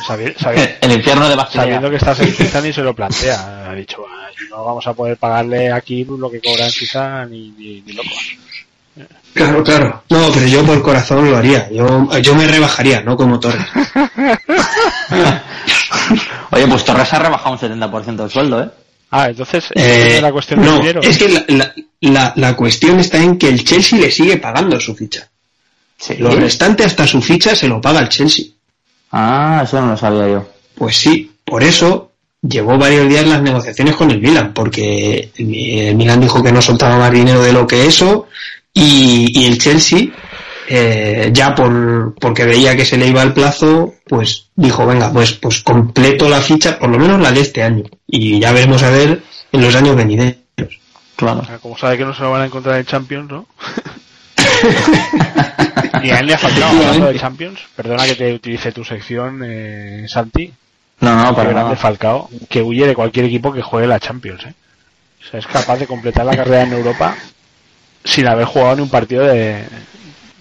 Sabi- 0.07 0.33
sabi- 0.39 0.69
El 0.81 0.91
infierno 0.91 1.27
de 1.29 1.35
Basilea. 1.35 1.63
sabiendo 1.65 1.89
que 1.89 1.95
está 1.97 2.11
en 2.11 2.33
Suiza 2.35 2.61
ni 2.61 2.73
se 2.73 2.81
lo 2.81 2.95
plantea, 2.95 3.69
ha 3.69 3.73
dicho, 3.75 4.03
"Ay, 4.09 4.33
no 4.49 4.63
vamos 4.65 4.85
a 4.87 4.93
poder 4.93 5.17
pagarle 5.17 5.71
aquí 5.71 6.05
lo 6.05 6.29
que 6.31 6.39
cobra 6.41 6.65
en 6.65 6.71
Suiza 6.71 7.25
ni, 7.25 7.51
ni, 7.51 7.81
ni 7.81 7.93
locos. 7.93 8.37
Claro, 9.33 9.63
claro. 9.63 10.03
No, 10.09 10.31
pero 10.33 10.47
yo 10.47 10.65
por 10.65 10.81
corazón 10.81 11.29
lo 11.29 11.37
haría. 11.37 11.69
Yo, 11.71 12.09
yo 12.21 12.33
me 12.33 12.47
rebajaría, 12.47 13.01
no 13.01 13.15
como 13.15 13.39
Torres. 13.39 13.67
Oye, 16.51 16.67
pues 16.67 16.83
Torres 16.85 17.13
ha 17.13 17.19
rebajado 17.19 17.51
un 17.51 17.59
70% 17.59 18.15
del 18.15 18.29
sueldo, 18.29 18.63
¿eh? 18.63 18.69
Ah, 19.11 19.29
entonces, 19.29 19.65
Eh, 19.75 20.15
es 20.15 20.21
la 20.21 20.31
cuestión 20.31 20.61
no, 20.61 20.77
dinero. 20.79 21.01
es 21.01 21.17
que 21.17 21.29
la, 21.29 21.45
la, 21.49 21.73
la, 22.01 22.33
la 22.35 22.55
cuestión 22.55 22.99
está 22.99 23.17
en 23.21 23.37
que 23.37 23.47
el 23.49 23.63
Chelsea 23.63 23.99
le 23.99 24.11
sigue 24.11 24.37
pagando 24.37 24.79
su 24.79 24.95
ficha. 24.95 25.27
Sí. 25.97 26.15
Lo 26.17 26.29
restante 26.31 26.83
hasta 26.83 27.07
su 27.07 27.21
ficha 27.21 27.55
se 27.55 27.67
lo 27.67 27.79
paga 27.79 27.99
el 28.01 28.09
Chelsea. 28.09 28.45
Ah, 29.11 29.61
eso 29.63 29.81
no 29.81 29.87
lo 29.91 29.97
sabía 29.97 30.27
yo. 30.29 30.47
Pues 30.75 30.97
sí, 30.97 31.31
por 31.45 31.63
eso 31.63 32.11
llevó 32.41 32.77
varios 32.77 33.07
días 33.09 33.25
las 33.25 33.41
negociaciones 33.41 33.95
con 33.95 34.11
el 34.11 34.21
Milan, 34.21 34.53
porque 34.53 35.31
el, 35.35 35.45
Mi- 35.45 35.79
el 35.79 35.95
Milan 35.95 36.21
dijo 36.21 36.43
que 36.43 36.51
no 36.51 36.61
soltaba 36.61 36.97
más 36.97 37.11
dinero 37.11 37.41
de 37.41 37.53
lo 37.53 37.65
que 37.65 37.85
eso, 37.87 38.27
y, 38.73 39.27
y 39.33 39.45
el 39.45 39.57
Chelsea, 39.57 40.07
eh, 40.69 41.29
ya 41.33 41.55
por, 41.55 42.13
porque 42.19 42.45
veía 42.45 42.75
que 42.75 42.85
se 42.85 42.97
le 42.97 43.07
iba 43.07 43.23
el 43.23 43.33
plazo, 43.33 43.95
pues 44.05 44.47
dijo, 44.55 44.85
venga, 44.85 45.11
pues, 45.11 45.33
pues 45.33 45.61
completo 45.63 46.29
la 46.29 46.41
ficha, 46.41 46.77
por 46.77 46.89
lo 46.89 46.99
menos 46.99 47.19
la 47.21 47.31
de 47.31 47.41
este 47.41 47.63
año, 47.63 47.83
y 48.05 48.39
ya 48.39 48.51
veremos 48.51 48.83
a 48.83 48.89
ver 48.91 49.21
en 49.51 49.61
los 49.61 49.73
años 49.75 49.95
venideros. 49.95 50.37
Claro. 51.15 51.39
O 51.39 51.45
sea, 51.45 51.57
Como 51.57 51.77
sabe 51.77 51.97
que 51.97 52.05
no 52.05 52.13
se 52.13 52.21
lo 52.21 52.31
van 52.31 52.41
a 52.43 52.45
encontrar 52.45 52.77
en 52.77 52.85
Champions, 52.85 53.31
¿no? 53.31 53.47
ni 56.07 56.13
a 56.13 56.19
él 56.19 56.27
ni 56.27 56.33
a 56.33 56.37
Falcao 56.37 56.69
hablando 56.69 57.07
de 57.07 57.19
Champions. 57.19 57.59
Perdona 57.75 58.05
que 58.05 58.15
te 58.15 58.33
utilice 58.33 58.71
tu 58.71 58.83
sección, 58.83 59.41
eh, 59.43 60.05
Santi. 60.07 60.51
No, 61.01 61.15
no, 61.15 61.35
para 61.35 61.49
grande. 61.49 61.75
Falcao, 61.75 62.29
que 62.49 62.61
huye 62.61 62.87
de 62.87 62.95
cualquier 62.95 63.25
equipo 63.25 63.53
que 63.53 63.61
juegue 63.61 63.87
la 63.87 63.99
Champions. 63.99 64.45
¿eh? 64.45 64.53
O 65.21 65.29
sea, 65.29 65.39
es 65.39 65.47
capaz 65.47 65.77
de 65.77 65.87
completar 65.87 66.25
la 66.25 66.35
carrera 66.35 66.63
en 66.63 66.73
Europa 66.73 67.15
sin 68.03 68.27
haber 68.27 68.45
jugado 68.45 68.77
ni 68.77 68.81
un 68.83 68.89
partido 68.89 69.25
de, 69.25 69.65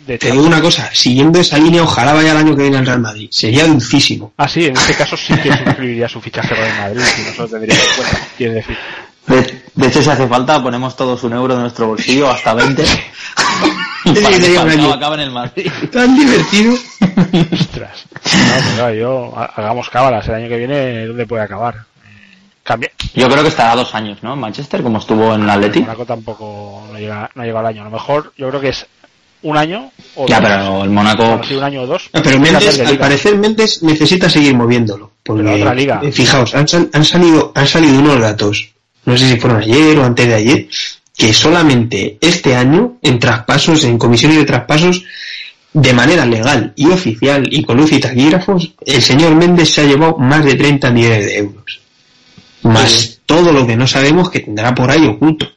de 0.07 0.19
Te 0.19 0.31
digo 0.31 0.45
una 0.45 0.61
cosa, 0.61 0.89
siguiendo 0.93 1.41
esa 1.41 1.59
línea, 1.59 1.83
ojalá 1.83 2.15
vaya 2.15 2.31
el 2.31 2.37
año 2.37 2.55
que 2.55 2.63
viene 2.63 2.79
al 2.79 2.87
Real 2.87 3.01
Madrid. 3.01 3.29
Sería 3.33 3.67
dulcísimo. 3.67 4.33
Ah, 4.37 4.47
sí, 4.49 4.67
en 4.67 4.77
este 4.77 4.95
caso 4.95 5.17
sí 5.17 5.35
que 5.35 5.53
suscribiría 5.53 6.09
su 6.09 6.21
fichaje 6.21 6.55
por 6.55 6.65
el 6.65 6.75
Madrid, 6.75 7.01
si 7.03 7.23
nosotros 7.23 7.51
tendríamos 7.51 7.85
en 7.85 7.97
cuenta. 7.97 8.29
Quieres 8.37 8.55
decir, 8.55 8.77
De, 9.27 9.63
de 9.75 9.87
hecho, 9.89 10.03
si 10.03 10.09
hace 10.11 10.27
falta, 10.29 10.63
ponemos 10.63 10.95
todos 10.97 11.23
un 11.25 11.33
euro 11.33 11.55
de 11.57 11.63
nuestro 11.63 11.89
bolsillo, 11.89 12.31
hasta 12.31 12.55
20. 12.55 12.83
y 12.83 12.87
Sí, 14.15 14.21
para 14.23 14.37
que 14.37 14.41
sería 14.43 14.61
un 14.63 14.69
Falcao 14.69 14.85
año. 14.87 14.95
acabe 14.95 15.15
en 15.17 15.21
el 15.23 15.31
Madrid. 15.33 15.71
Tan 15.93 16.17
divertido. 16.17 16.75
ostras. 17.53 18.07
No, 18.13 18.55
pues 18.55 18.75
claro, 18.77 18.95
yo, 18.95 19.33
ha- 19.37 19.45
hagamos 19.57 19.91
cábalas, 19.91 20.29
el 20.29 20.35
año 20.35 20.49
que 20.49 20.57
viene, 20.59 21.07
¿dónde 21.07 21.27
puede 21.27 21.43
acabar? 21.43 21.85
Cambia. 22.63 22.91
Yo 23.15 23.29
creo 23.29 23.43
que 23.43 23.49
estará 23.49 23.77
dos 23.77 23.95
años, 23.95 24.19
¿no? 24.23 24.33
En 24.35 24.41
Manchester, 24.41 24.83
como 24.83 24.99
estuvo 24.99 25.33
en 25.35 25.43
el 25.43 25.51
Atleti. 25.51 25.81
Monaco 25.81 26.05
tampoco 26.05 26.85
no 26.93 26.99
llega, 26.99 27.31
no 27.35 27.45
llega 27.45 27.61
al 27.61 27.67
año. 27.67 27.83
A 27.83 27.85
lo 27.85 27.91
mejor 27.93 28.33
yo 28.37 28.49
creo 28.49 28.61
que 28.61 28.71
es 28.71 28.87
un 29.43 29.57
año 29.57 29.93
o 30.17 30.27
Ya, 30.27 30.41
dos. 30.41 30.51
pero 30.51 30.83
el 30.83 30.91
Mónaco... 30.91 31.41
Sí, 31.47 31.55
un 31.55 31.63
año 31.63 31.83
o 31.83 31.87
dos. 31.87 32.11
Ah, 32.13 32.21
Pero 32.25 32.39
de 32.41 32.49
al 32.49 32.75
liga. 32.91 32.99
parecer, 32.99 33.37
Méndez 33.39 33.83
necesita 33.85 34.29
seguir 34.29 34.55
moviéndolo. 34.57 35.13
Porque, 35.23 35.45
Pero 35.45 35.57
otra 35.57 35.75
liga. 35.75 36.01
eh, 36.03 36.11
fijaos, 36.11 36.55
han, 36.57 36.67
sal- 36.67 36.91
han 36.93 37.05
salido, 37.05 37.53
han 37.55 37.69
salido 37.69 38.01
unos 38.01 38.21
datos, 38.21 38.71
no 39.07 39.17
sé 39.17 39.31
si 39.31 39.41
fueron 39.41 39.63
ayer 39.63 39.99
o 39.99 40.05
antes 40.05 40.27
de 40.27 40.35
ayer, 40.35 40.69
que 41.17 41.33
solamente 41.33 42.19
este 42.21 42.55
año, 42.55 42.99
en 43.03 43.19
traspasos, 43.19 43.85
en 43.85 43.97
comisiones 43.97 44.39
de 44.39 44.45
traspasos, 44.45 45.03
de 45.73 45.93
manera 45.93 46.27
legal 46.27 46.73
y 46.77 46.87
oficial 46.87 47.49
y 47.51 47.63
con 47.63 47.77
luz 47.77 47.93
y 47.93 48.01
taquígrafos, 48.01 48.75
el 48.85 49.03
señor 49.03 49.35
Méndez 49.35 49.73
se 49.73 49.83
ha 49.83 49.85
llevado 49.85 50.19
más 50.19 50.45
de 50.45 50.55
30 50.55 50.91
millones 50.91 51.27
de 51.27 51.39
euros. 51.39 51.81
Más 52.63 53.21
todo 53.27 53.53
lo 53.53 53.67
que 53.67 53.77
no 53.77 53.87
sabemos 53.87 54.31
que 54.31 54.41
tendrá 54.41 54.75
por 54.75 54.91
ahí 54.91 55.07
oculto. 55.07 55.49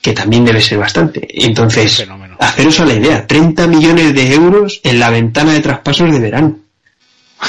Que 0.00 0.12
también 0.12 0.44
debe 0.44 0.60
ser 0.60 0.78
bastante. 0.78 1.26
Entonces, 1.30 2.06
haceros 2.38 2.80
a 2.80 2.86
la 2.86 2.94
idea, 2.94 3.26
30 3.26 3.66
millones 3.66 4.14
de 4.14 4.34
euros 4.34 4.80
en 4.84 4.98
la 4.98 5.10
ventana 5.10 5.52
de 5.52 5.60
traspasos 5.60 6.10
de 6.10 6.20
verano. 6.20 6.58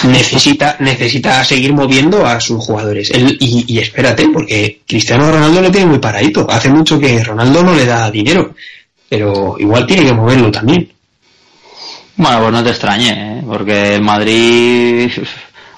Necesita, 0.03 0.77
necesita 0.79 1.43
seguir 1.43 1.73
moviendo 1.73 2.25
a 2.25 2.39
sus 2.39 2.63
jugadores. 2.65 3.11
Él- 3.11 3.37
y, 3.39 3.65
y 3.67 3.79
espérate, 3.79 4.27
porque 4.33 4.81
Cristiano 4.87 5.29
Ronaldo 5.31 5.61
lo 5.61 5.71
tiene 5.71 5.87
muy 5.87 5.99
paradito. 5.99 6.47
Hace 6.49 6.69
mucho 6.69 6.99
que 6.99 7.23
Ronaldo 7.23 7.61
no 7.63 7.75
le 7.75 7.85
da 7.85 8.09
dinero. 8.09 8.55
Pero 9.09 9.55
igual 9.59 9.85
tiene 9.85 10.05
que 10.05 10.13
moverlo 10.13 10.49
también. 10.49 10.89
Bueno, 12.15 12.39
pues 12.39 12.51
no 12.53 12.63
te 12.63 12.69
extrañe, 12.69 13.09
¿eh? 13.39 13.43
porque 13.45 13.95
el 13.95 14.01
Madrid 14.01 15.11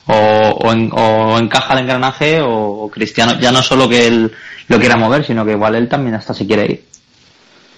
o, 0.08 0.14
o, 0.14 0.72
en- 0.72 0.90
o 0.94 1.38
encaja 1.40 1.74
el 1.74 1.80
engranaje 1.80 2.40
o 2.42 2.90
Cristiano, 2.94 3.40
ya 3.40 3.52
no 3.52 3.64
solo 3.64 3.88
que 3.90 4.08
él 4.08 4.32
lo 4.68 4.80
quiera 4.80 4.96
mover, 4.96 5.26
sino 5.26 5.44
que 5.46 5.52
igual 5.54 5.76
él 5.76 5.88
también 5.90 6.16
hasta 6.16 6.34
se 6.34 6.46
quiere 6.46 6.66
ir. 6.66 6.84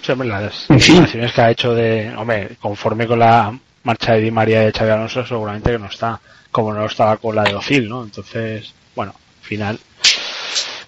Sí, 0.02 0.12
hombre, 0.12 0.28
las 0.28 0.66
En 0.70 0.80
fin. 0.80 0.96
declaraciones 0.96 1.32
que 1.34 1.42
ha 1.42 1.52
hecho 1.52 1.74
de, 1.74 2.14
hombre, 2.16 2.58
conforme 2.60 3.08
con 3.08 3.20
la 3.20 3.58
marcha 3.86 4.14
de 4.14 4.22
Di 4.22 4.32
María 4.32 4.64
y 4.64 4.66
de 4.66 4.72
Xavi 4.74 4.92
Alonso, 4.92 5.26
seguramente 5.26 5.72
que 5.72 5.80
no 5.80 5.86
está, 5.88 6.20
como 6.52 6.74
no 6.74 6.86
estaba 6.86 7.18
con 7.18 7.36
la 7.36 7.44
de 7.44 7.56
Ozil, 7.56 7.88
¿no? 7.88 8.04
Entonces, 8.04 8.74
bueno, 8.96 9.14
al 9.42 9.48
final, 9.48 9.80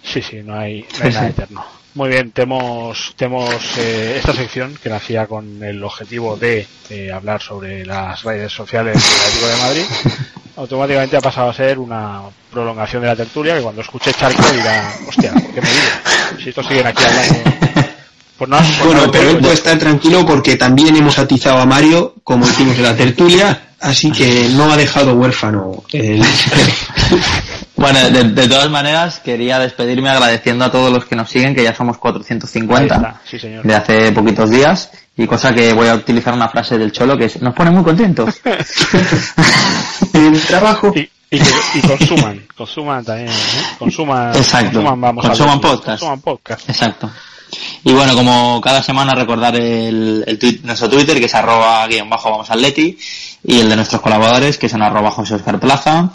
sí, 0.04 0.22
sí, 0.22 0.42
no 0.44 0.58
hay, 0.58 0.86
no 1.00 1.06
hay 1.06 1.14
nada 1.14 1.28
eterno. 1.30 1.66
Muy 1.94 2.10
bien, 2.10 2.32
tenemos, 2.32 3.14
tenemos 3.16 3.50
eh, 3.78 4.18
esta 4.18 4.34
sección 4.34 4.78
que 4.82 4.90
nacía 4.90 5.26
con 5.26 5.64
el 5.64 5.84
objetivo 5.84 6.38
de 6.38 6.68
eh, 6.92 7.12
hablar 7.12 7.42
sobre 7.42 7.86
las 7.86 8.24
redes 8.24 8.52
sociales 8.52 8.96
del 8.96 9.20
Atlético 9.20 9.48
de 9.48 9.58
Madrid. 9.58 9.86
Automáticamente 10.58 11.18
ha 11.18 11.22
pasado 11.22 11.50
a 11.50 11.54
ser 11.54 11.80
una 11.80 12.22
prolongación 12.52 13.02
de 13.02 13.08
la 13.08 13.16
tertulia 13.16 13.56
que 13.56 13.62
cuando 13.62 13.82
escuche 13.82 14.14
Charco 14.14 14.44
dirá, 14.52 14.92
hostia, 15.08 15.32
¿por 15.34 15.54
qué 15.54 15.62
me 15.62 15.70
digo? 15.70 16.40
Si 16.44 16.50
estos 16.50 16.68
siguen 16.68 16.88
aquí 16.88 17.04
hablando. 17.04 17.67
Pues 18.38 18.50
nada, 18.50 18.64
pues 18.64 18.80
Bueno, 18.86 19.00
nada, 19.02 19.12
pero 19.12 19.30
él 19.32 19.38
puede 19.40 19.54
estar 19.56 19.78
tranquilo 19.80 20.26
porque 20.26 20.56
también 20.58 20.96
hemos 20.96 21.18
atizado 21.18 21.58
a 21.60 21.66
Mario, 21.66 22.16
como 22.24 22.46
hicimos 22.48 22.78
en 22.78 22.84
la 22.84 22.96
tertulia, 22.96 23.70
así 23.80 24.12
que 24.12 24.50
no 24.54 24.72
ha 24.72 24.78
dejado 24.78 25.14
huérfano. 25.16 25.84
el- 25.92 26.24
Bueno, 27.76 28.00
de, 28.10 28.24
de 28.24 28.48
todas 28.48 28.72
maneras, 28.72 29.20
quería 29.24 29.60
despedirme 29.60 30.10
agradeciendo 30.10 30.66
a 30.66 30.72
todos 30.72 30.92
los 30.92 31.06
que 31.06 31.16
nos 31.16 31.30
siguen, 31.30 31.54
que 31.54 31.62
ya 31.64 31.76
somos 31.76 31.96
Ahí 31.98 32.02
450 32.02 32.96
está, 32.96 33.22
sí 33.30 33.38
señor. 33.38 33.64
de 33.64 33.76
hace 33.76 34.12
poquitos 34.14 34.50
días, 34.50 34.90
y 35.16 35.28
cosa 35.28 35.54
que 35.54 35.74
voy 35.74 35.88
a 35.88 35.94
utilizar 35.94 36.34
una 36.34 36.50
frase 36.50 36.76
del 36.80 36.92
Cholo 36.92 37.16
que 37.16 37.26
es, 37.26 37.40
nos 37.40 37.54
pone 37.54 37.70
muy 37.70 37.84
contentos. 37.84 38.34
el 40.14 40.42
trabajo. 40.42 40.92
Y, 40.96 41.02
y, 41.30 41.40
que, 41.40 41.50
y 41.76 41.82
consuman, 41.82 42.48
consuman 42.56 43.06
también, 43.06 43.30
¿eh? 43.30 43.34
consuman, 43.78 44.36
Exacto. 44.36 44.72
consuman, 44.80 45.02
vamos 45.02 45.26
a 45.26 45.28
Consuman 45.30 45.62
ver, 45.62 45.72
podcast. 45.72 45.88
consuman 46.00 46.22
podcast. 46.22 46.70
Exacto. 46.70 47.12
Y 47.84 47.94
bueno, 47.94 48.14
como 48.16 48.60
cada 48.62 48.84
semana 48.84 49.14
recordar 49.16 49.56
el, 49.56 50.24
el 50.28 50.40
tuit- 50.40 50.62
nuestro 50.64 50.90
Twitter, 50.90 51.20
que 51.20 51.26
es 51.26 51.36
arroba 51.36 51.86
guion 51.88 52.10
bajo 52.10 52.30
vamos 52.32 52.50
atleti, 52.50 52.98
y 53.44 53.60
el 53.60 53.70
de 53.70 53.76
nuestros 53.76 54.02
colaboradores, 54.02 54.58
que 54.58 54.68
son 54.70 54.82
arroba 54.82 55.12
José 55.12 55.36
Oscar 55.36 55.60
Plaza, 55.60 56.10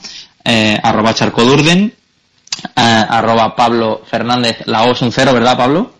eh, 0.44 0.78
arroba 0.82 1.14
charcodurden, 1.14 1.94
eh, 2.76 3.04
arroba 3.08 3.56
Pablo 3.56 4.02
Fernández, 4.08 4.58
la 4.66 4.82
O 4.84 4.92
es 4.92 5.02
un 5.02 5.12
cero, 5.12 5.32
¿verdad 5.32 5.56
Pablo? 5.56 5.92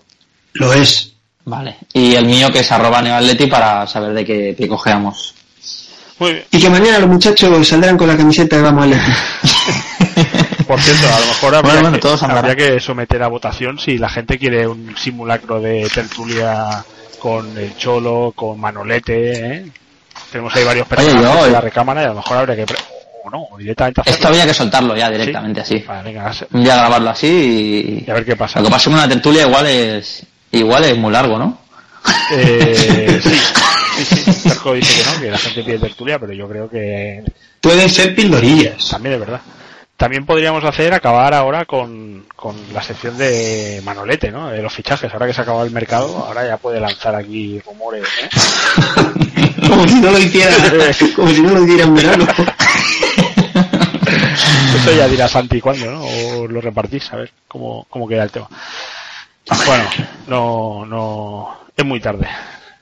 Lo 0.55 0.73
es. 0.73 1.13
Vale. 1.45 1.77
Y 1.93 2.15
el 2.15 2.27
mío 2.27 2.51
que 2.53 2.61
es 2.61 2.71
arroba 2.71 3.03
neoatleti 3.03 3.47
para 3.47 3.87
saber 3.87 4.13
de 4.13 4.25
qué 4.25 4.69
cojeamos. 4.69 5.35
Muy 6.23 6.33
bien. 6.35 6.45
Y 6.53 6.61
que 6.61 6.71
mañana 6.71 6.99
los 7.01 7.09
muchachos 7.09 7.67
saldrán 7.69 7.97
con 7.99 8.07
la 8.09 8.17
camiseta 8.17 8.57
de 8.57 8.63
Vamos. 8.63 8.87
Por 10.67 10.81
cierto, 10.81 11.07
a 11.15 11.21
lo 11.21 11.27
mejor 11.27 11.55
habría, 11.55 11.73
Bueno, 11.73 11.81
bueno, 11.83 11.97
que, 11.97 12.01
todos 12.01 12.23
andarán. 12.23 12.51
habría 12.51 12.57
que 12.75 12.81
someter 12.81 13.23
a 13.23 13.29
votación 13.29 13.79
si 13.79 13.99
la 13.99 14.09
gente 14.09 14.39
quiere 14.39 14.67
un 14.67 14.95
simulacro 14.97 15.61
de 15.61 15.89
tertulia 15.93 16.85
con 17.19 17.57
el 17.59 17.77
Cholo, 17.77 18.33
con 18.35 18.59
Manolete, 18.61 19.33
¿eh? 19.57 19.67
Tenemos 20.31 20.55
ahí 20.57 20.65
varios 20.65 20.87
Oye, 20.87 20.97
personajes 20.97 21.41
yo- 21.41 21.45
de 21.47 21.51
la 21.51 21.61
recámara 21.61 22.03
y 22.03 22.05
a 22.05 22.09
lo 22.09 22.15
mejor 22.15 22.37
habría 22.39 22.57
que... 22.57 22.75
O 23.25 23.31
no, 23.31 23.43
o 23.51 23.59
directamente 23.59 24.01
hacerlo. 24.01 24.15
Esto 24.17 24.29
había 24.29 24.47
que 24.47 24.55
soltarlo 24.55 24.97
ya 24.97 25.11
directamente 25.11 25.65
¿Sí? 25.65 25.77
así. 25.77 25.85
Vale, 25.87 26.03
venga, 26.05 26.29
a- 26.31 26.47
Un 26.57 26.65
día 26.65 26.77
grabarlo 26.77 27.11
así 27.11 27.27
y... 27.27 28.05
y 28.07 28.11
a 28.11 28.15
ver 28.15 28.25
qué 28.25 28.37
pasa. 28.37 28.61
Lo 28.61 28.67
que 28.67 28.71
pasa 28.73 28.89
que 28.91 28.95
una 28.97 29.09
tertulia 29.09 29.43
igual 29.47 29.67
es... 29.67 30.25
Igual 30.53 30.85
es 30.85 30.97
muy 30.97 31.13
largo, 31.13 31.39
¿no? 31.39 31.59
Eh, 32.33 33.21
sí, 33.25 33.39
sí, 33.97 34.05
sí. 34.05 34.31
Dice 34.31 34.59
que 34.63 35.05
no, 35.05 35.21
que 35.21 35.31
la 35.31 35.39
gente 35.39 35.63
pide 35.63 35.79
tertulia, 35.79 36.19
pero 36.19 36.33
yo 36.33 36.49
creo 36.49 36.69
que 36.69 37.25
Pueden 37.61 37.89
ser 37.89 38.15
pildorillas. 38.15 38.89
también 38.89 39.15
es 39.15 39.21
verdad. 39.21 39.41
También 39.97 40.27
podríamos 40.27 40.65
hacer, 40.65 40.93
acabar 40.93 41.33
ahora 41.33 41.65
con, 41.65 42.27
con 42.35 42.57
la 42.73 42.83
sección 42.83 43.17
de 43.17 43.81
Manolete, 43.85 44.33
¿no? 44.33 44.49
De 44.49 44.61
los 44.61 44.73
fichajes. 44.73 45.13
Ahora 45.13 45.29
que 45.29 45.33
se 45.33 45.41
ha 45.41 45.45
acabado 45.45 45.65
el 45.65 45.71
mercado, 45.71 46.25
ahora 46.27 46.45
ya 46.45 46.57
puede 46.57 46.81
lanzar 46.81 47.15
aquí 47.15 47.61
rumores, 47.61 48.05
¿eh? 48.21 48.29
Como 49.69 49.87
si 49.87 50.01
no 50.01 50.11
lo 50.11 50.19
hiciera, 50.19 50.57
como 51.17 51.29
si 51.29 51.41
no 51.41 51.51
lo 51.53 51.63
hiciera 51.63 51.85
en 51.85 51.95
verano. 51.95 52.27
Eso 54.77 54.93
ya 54.93 55.07
dirá 55.07 55.29
Santi 55.29 55.61
cuándo, 55.61 55.91
¿no? 55.91 56.03
O 56.05 56.49
lo 56.49 56.61
repartís, 56.61 57.13
a 57.13 57.17
ver 57.17 57.33
cómo, 57.47 57.87
cómo 57.89 58.09
queda 58.09 58.25
el 58.25 58.33
tema. 58.33 58.49
Bueno, 59.67 59.85
no, 60.27 60.85
no, 60.85 61.59
es 61.77 61.85
muy 61.85 62.01
tarde. 62.01 62.27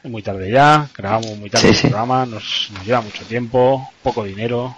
Es 0.02 0.10
muy 0.10 0.22
tarde 0.22 0.50
ya, 0.50 0.88
grabamos 0.96 1.36
muy 1.36 1.50
tarde 1.50 1.64
Sí, 1.68 1.68
el 1.68 1.76
sí. 1.76 1.88
programa, 1.88 2.24
nos, 2.24 2.70
nos 2.72 2.86
lleva 2.86 3.00
mucho 3.02 3.22
tiempo, 3.24 3.90
poco 4.02 4.24
dinero 4.24 4.74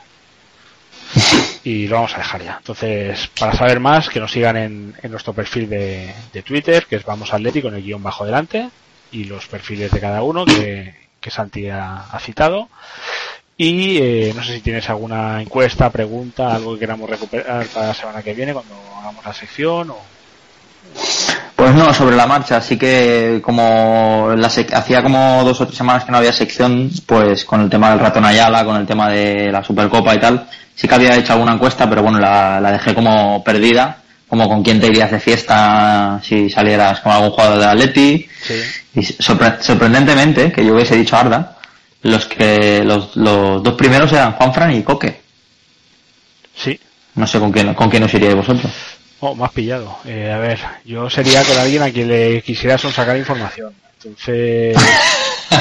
y 1.64 1.86
lo 1.86 1.96
vamos 1.96 2.14
a 2.14 2.18
dejar 2.18 2.42
ya. 2.42 2.56
Entonces, 2.58 3.28
para 3.38 3.54
saber 3.56 3.78
más, 3.78 4.08
que 4.08 4.18
nos 4.18 4.32
sigan 4.32 4.56
en, 4.56 4.94
en 5.00 5.10
nuestro 5.10 5.32
perfil 5.32 5.68
de, 5.68 6.12
de 6.32 6.42
Twitter, 6.42 6.86
que 6.86 6.96
es 6.96 7.04
Vamos 7.04 7.32
Atleti 7.32 7.62
con 7.62 7.74
el 7.74 7.82
guion 7.82 8.02
bajo 8.02 8.24
delante 8.24 8.68
y 9.12 9.24
los 9.24 9.46
perfiles 9.46 9.90
de 9.92 10.00
cada 10.00 10.22
uno 10.22 10.44
que, 10.44 10.94
que 11.20 11.30
Santi 11.30 11.68
ha, 11.68 12.02
ha 12.10 12.18
citado. 12.18 12.68
Y 13.56 13.98
eh, 13.98 14.32
no 14.34 14.42
sé 14.42 14.54
si 14.54 14.60
tienes 14.60 14.88
alguna 14.90 15.40
encuesta, 15.40 15.90
pregunta, 15.90 16.52
algo 16.54 16.74
que 16.74 16.80
queramos 16.80 17.08
recuperar 17.08 17.66
para 17.66 17.88
la 17.88 17.94
semana 17.94 18.22
que 18.22 18.34
viene 18.34 18.54
cuando 18.54 18.74
hagamos 18.98 19.24
la 19.24 19.32
sección 19.34 19.90
o 19.90 19.98
Pues 21.62 21.76
no, 21.76 21.94
sobre 21.94 22.16
la 22.16 22.26
marcha, 22.26 22.56
así 22.56 22.76
que 22.76 23.40
como 23.40 24.32
la 24.36 24.48
hacía 24.48 25.00
como 25.00 25.44
dos 25.44 25.60
o 25.60 25.64
tres 25.66 25.78
semanas 25.78 26.02
que 26.04 26.10
no 26.10 26.18
había 26.18 26.32
sección, 26.32 26.90
pues 27.06 27.44
con 27.44 27.60
el 27.60 27.70
tema 27.70 27.90
del 27.90 28.00
ratón 28.00 28.24
Ayala, 28.24 28.64
con 28.64 28.74
el 28.80 28.84
tema 28.84 29.08
de 29.08 29.52
la 29.52 29.62
Supercopa 29.62 30.12
y 30.12 30.18
tal, 30.18 30.48
sí 30.74 30.88
que 30.88 30.94
había 30.96 31.14
hecho 31.14 31.34
alguna 31.34 31.52
encuesta, 31.52 31.88
pero 31.88 32.02
bueno, 32.02 32.18
la, 32.18 32.60
la 32.60 32.72
dejé 32.72 32.96
como 32.96 33.44
perdida, 33.44 33.98
como 34.26 34.48
con 34.48 34.64
quién 34.64 34.80
te 34.80 34.88
irías 34.88 35.12
de 35.12 35.20
fiesta 35.20 36.18
si 36.24 36.50
salieras 36.50 36.98
con 36.98 37.12
algún 37.12 37.30
jugador 37.30 37.60
de 37.60 37.66
Atleti, 37.66 38.28
sí. 38.42 38.54
y 38.96 39.00
sorpre- 39.22 39.60
sorprendentemente, 39.60 40.50
que 40.50 40.66
yo 40.66 40.74
hubiese 40.74 40.96
dicho 40.96 41.16
Arda, 41.16 41.58
los 42.02 42.24
que 42.26 42.82
los, 42.82 43.14
los 43.14 43.62
dos 43.62 43.74
primeros 43.74 44.10
eran 44.12 44.32
Juanfran 44.32 44.74
y 44.74 44.82
Coque. 44.82 45.20
Sí, 46.56 46.76
No 47.14 47.24
sé 47.24 47.38
con 47.38 47.52
quién, 47.52 47.72
con 47.74 47.88
quién 47.88 48.02
os 48.02 48.12
iríais 48.14 48.34
vosotros. 48.34 48.72
Oh, 49.24 49.36
más 49.36 49.52
pillado. 49.52 49.98
Eh, 50.04 50.32
a 50.32 50.38
ver, 50.38 50.58
yo 50.84 51.08
sería 51.08 51.44
con 51.44 51.56
alguien 51.56 51.80
a 51.82 51.90
quien 51.92 52.08
le 52.08 52.42
quisiera 52.42 52.76
sacar 52.76 53.16
información. 53.16 53.72
Entonces, 54.02 54.76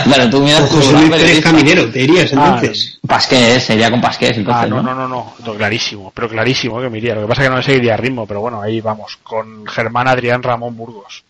Pero 0.10 0.30
tú 0.32 0.40
miras 0.42 0.62
O 0.62 0.68
tu 0.68 0.80
periodista. 1.12 1.52
Caminero, 1.52 1.88
te 1.92 2.00
dirías 2.00 2.32
Ah, 2.36 2.56
entonces. 2.56 2.98
Pasqués, 3.06 3.64
sería 3.64 3.92
con 3.92 4.02
Pasqués, 4.02 4.36
entonces, 4.38 4.64
Ah, 4.64 4.68
no, 4.68 4.82
¿no? 4.82 4.96
no, 4.96 5.08
no, 5.08 5.34
no, 5.46 5.54
clarísimo, 5.54 6.12
pero 6.16 6.28
clarísimo 6.28 6.82
que 6.82 6.90
me 6.90 6.98
iría. 6.98 7.14
Lo 7.14 7.22
que 7.22 7.28
pasa 7.28 7.44
es 7.44 7.46
que 7.46 7.50
no 7.52 7.58
me 7.58 7.64
seguiría 7.64 7.96
ritmo, 7.98 8.26
pero 8.26 8.42
bueno, 8.42 8.60
ahí 8.64 8.82
vamos, 8.82 9.20
con 9.22 9.68
Germán 9.68 10.08
Adrián 10.08 10.42
Ramón 10.42 10.76
Burgos. 10.76 11.24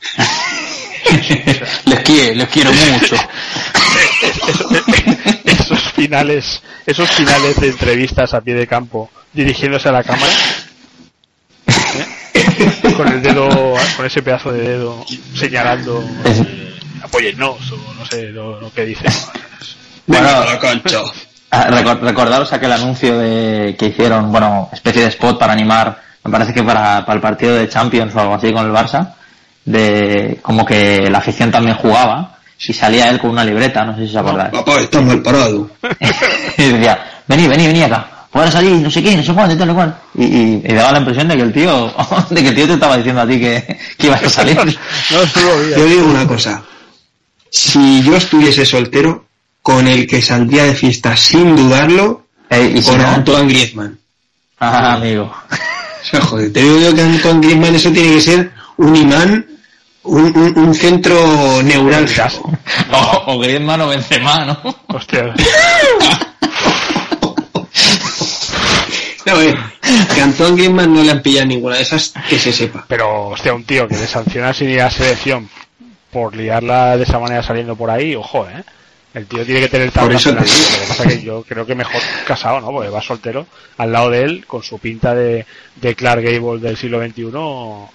Les 1.86 2.00
quiero, 2.00 2.34
les 2.36 2.48
quiero 2.48 2.70
mucho. 2.72 3.16
esos 5.44 5.92
finales, 5.92 6.62
esos 6.86 7.10
finales 7.10 7.60
de 7.60 7.68
entrevistas 7.68 8.34
a 8.34 8.40
pie 8.40 8.54
de 8.54 8.66
campo, 8.66 9.10
dirigiéndose 9.32 9.88
a 9.88 9.92
la 9.92 10.02
cámara. 10.04 10.32
con 12.96 13.08
el 13.08 13.22
dedo, 13.22 13.48
con 13.96 14.06
ese 14.06 14.22
pedazo 14.22 14.52
de 14.52 14.62
dedo 14.68 15.04
señalando, 15.34 16.02
eh, 16.24 16.74
apóyennos 17.02 17.72
o 17.72 17.94
no 17.98 18.06
sé 18.06 18.30
lo, 18.30 18.60
lo 18.60 18.72
que 18.72 18.84
dice. 18.86 19.04
Bueno. 20.06 20.28
Ah, 21.52 21.66
recor- 21.68 22.00
Recordaros 22.00 22.52
aquel 22.52 22.72
anuncio 22.72 23.18
de, 23.18 23.74
que 23.78 23.86
hicieron, 23.86 24.30
bueno, 24.30 24.68
especie 24.72 25.02
de 25.02 25.08
spot 25.08 25.38
para 25.38 25.52
animar, 25.52 26.00
me 26.24 26.30
parece 26.30 26.54
que 26.54 26.62
para, 26.62 27.04
para 27.04 27.16
el 27.16 27.20
partido 27.20 27.56
de 27.56 27.68
Champions 27.68 28.14
o 28.14 28.20
algo 28.20 28.34
así 28.34 28.52
con 28.52 28.64
el 28.66 28.72
Barça, 28.72 29.14
de 29.64 30.38
como 30.42 30.64
que 30.64 31.08
la 31.10 31.18
afición 31.18 31.50
también 31.50 31.76
jugaba 31.76 32.36
y 32.66 32.72
salía 32.72 33.08
él 33.10 33.18
con 33.18 33.30
una 33.30 33.44
libreta, 33.44 33.84
no 33.84 33.96
sé 33.96 34.04
si 34.06 34.10
os 34.10 34.16
acordáis. 34.16 34.50
Papá, 34.52 34.78
estás 34.80 35.02
mal 35.02 35.20
parado. 35.22 35.70
y 36.58 36.64
decía, 36.68 37.04
vení, 37.26 37.48
vení, 37.48 37.66
vení 37.66 37.82
acá, 37.82 38.19
puedes 38.30 38.52
salir, 38.52 38.72
no 38.76 38.90
sé 38.90 39.02
qué, 39.02 39.16
no 39.16 39.22
sé 39.22 39.32
cuándo, 39.32 39.54
y 39.54 39.58
tal 39.58 39.70
y 39.70 39.74
cual. 39.74 39.98
Y, 40.14 40.24
y- 40.24 40.62
y 40.64 40.72
daba 40.74 40.92
la 40.92 40.98
impresión 40.98 41.28
de 41.28 41.36
que 41.36 41.42
el 41.42 41.52
tío, 41.52 41.92
de 42.30 42.42
que 42.42 42.48
el 42.48 42.54
tío 42.54 42.66
te 42.66 42.72
estaba 42.74 42.96
diciendo 42.96 43.20
a 43.22 43.26
ti 43.26 43.38
que, 43.40 43.78
que 43.98 44.06
ibas 44.06 44.22
a 44.22 44.30
salir. 44.30 44.56
No. 44.56 45.76
Yo 45.76 45.84
digo 45.86 46.06
una 46.06 46.26
cosa. 46.26 46.62
Si 47.50 48.02
yo 48.02 48.16
estuviese 48.16 48.64
soltero, 48.64 49.24
con 49.62 49.86
el 49.88 50.06
que 50.06 50.22
saldría 50.22 50.64
de 50.64 50.74
fiesta 50.74 51.16
sin 51.16 51.54
dudarlo, 51.56 52.26
Eh, 52.48 52.72
y 52.76 52.82
si 52.82 52.90
con 52.90 52.98
no, 53.02 53.08
Antoine 53.08 53.48
Griezmann. 53.48 53.98
ah, 54.60 54.94
amigo. 54.94 55.24
O 56.02 56.04
sea, 56.04 56.20
joder, 56.22 56.52
te 56.52 56.62
digo 56.62 56.78
yo 56.80 56.94
que 56.94 57.02
Antoine 57.02 57.40
Griezmann 57.40 57.74
eso 57.74 57.90
tiene 57.90 58.14
que 58.14 58.20
ser 58.20 58.50
un 58.78 58.96
imán, 58.96 59.46
un, 60.04 60.24
un, 60.36 60.58
un 60.58 60.74
centro 60.74 61.62
neurálgico. 61.62 62.50
O, 62.92 63.34
o 63.34 63.38
Griezmann 63.38 63.80
o 63.82 63.88
Benzema, 63.88 64.44
¿no? 64.46 64.58
Hostia, 64.88 65.34
No, 69.30 69.40
eh, 69.40 69.54
que 70.14 70.20
a 70.20 70.24
Antoine 70.24 70.56
Griezmann 70.56 70.92
no 70.94 71.02
le 71.02 71.10
han 71.10 71.22
pillado 71.22 71.46
ninguna 71.46 71.76
de 71.76 71.82
esas, 71.82 72.12
que 72.28 72.38
se 72.38 72.52
sepa. 72.52 72.84
pero 72.88 73.28
hostia, 73.28 73.54
un 73.54 73.64
tío 73.64 73.86
que 73.88 73.96
le 73.96 74.06
sanciona 74.06 74.52
sin 74.52 74.70
ir 74.70 74.80
a 74.82 74.90
selección 74.90 75.48
por 76.10 76.34
liarla 76.34 76.96
de 76.96 77.04
esa 77.04 77.18
manera 77.18 77.42
saliendo 77.42 77.76
por 77.76 77.90
ahí, 77.90 78.14
ojo, 78.14 78.46
eh. 78.48 78.62
El 79.12 79.26
tío 79.26 79.44
tiene 79.44 79.60
que 79.62 79.68
tener 79.68 79.90
Por 79.90 80.02
tabla 80.02 80.16
eso 80.18 80.30
te. 80.30 80.36
Lo 80.36 80.44
que 80.44 80.86
pasa 80.88 81.02
es 81.04 81.14
que 81.18 81.22
yo 81.22 81.42
creo 81.42 81.66
que 81.66 81.74
mejor 81.74 82.00
casado, 82.26 82.60
¿no? 82.60 82.68
Porque 82.70 82.90
va 82.90 83.02
soltero 83.02 83.44
al 83.78 83.90
lado 83.90 84.08
de 84.10 84.22
él 84.22 84.46
con 84.46 84.62
su 84.62 84.78
pinta 84.78 85.16
de, 85.16 85.46
de 85.76 85.94
Clark 85.96 86.22
Gable 86.22 86.60
del 86.60 86.76
siglo 86.76 87.04
XXI, 87.04 87.22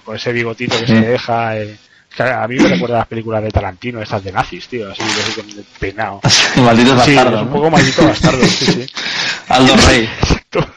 con 0.04 0.14
ese 0.14 0.32
bigotito 0.32 0.78
que 0.78 0.86
se 0.86 1.00
deja. 1.00 1.56
eh. 1.58 1.76
A 2.18 2.46
mí 2.48 2.56
me 2.56 2.68
recuerda 2.68 2.96
a 2.96 2.98
las 3.00 3.08
películas 3.08 3.42
de 3.42 3.50
Tarantino, 3.50 4.00
estas 4.00 4.24
de 4.24 4.32
nazis, 4.32 4.68
tío, 4.68 4.90
así 4.90 5.02
así 5.02 5.32
con 5.32 5.48
el 5.50 5.64
peinado. 5.78 6.20
Malditos 6.56 7.04
Sí, 7.04 7.14
bastardos, 7.14 7.42
un 7.42 7.48
poco 7.48 7.70
maldito 7.70 8.06
bastardo, 8.06 8.46
sí, 8.46 8.66
sí. 8.66 8.86
Aldo 9.48 9.76
Rey. 9.86 10.08
Exacto. 10.52 10.74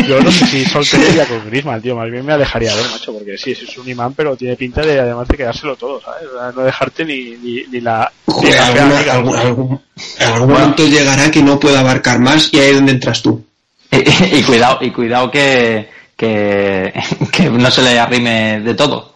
Yo 0.08 0.20
no 0.20 0.30
sé 0.32 0.46
si 0.46 0.64
soltería 0.64 1.26
con 1.26 1.44
Griezmann, 1.46 1.80
tío, 1.82 1.94
más 1.94 2.10
bien 2.10 2.24
me 2.24 2.32
alejaría 2.32 2.74
ver, 2.74 2.84
macho, 2.90 3.12
porque 3.12 3.36
sí, 3.38 3.52
es 3.52 3.76
un 3.78 3.88
imán, 3.88 4.14
pero 4.14 4.34
tiene 4.36 4.56
pinta 4.56 4.80
de 4.80 4.98
además 4.98 5.28
de 5.28 5.36
quedárselo 5.36 5.76
todo, 5.76 6.00
¿sabes? 6.00 6.22
No 6.56 6.62
dejarte 6.62 7.04
ni, 7.04 7.30
ni, 7.36 7.62
ni 7.70 7.80
la... 7.80 8.10
ni 8.26 8.32
Joder, 8.34 8.54
la 8.56 8.66
fea 8.66 8.82
alguna- 8.82 8.96
amiga. 8.96 9.12
algún, 9.14 9.36
algún- 9.36 9.80
en 10.18 10.26
algún 10.32 10.50
momento 10.52 10.86
llegará 10.86 11.30
que 11.30 11.42
no 11.42 11.60
pueda 11.60 11.80
abarcar 11.80 12.18
más 12.18 12.48
y 12.52 12.58
ahí 12.58 12.70
es 12.70 12.76
donde 12.76 12.92
entras 12.92 13.22
tú. 13.22 13.44
Y, 13.92 14.36
y 14.38 14.42
cuidado, 14.44 14.78
y 14.80 14.90
cuidado 14.92 15.30
que, 15.30 15.90
que, 16.16 16.92
que 17.32 17.50
no 17.50 17.70
se 17.70 17.82
le 17.82 17.98
arrime 17.98 18.60
de 18.60 18.74
todo. 18.74 19.14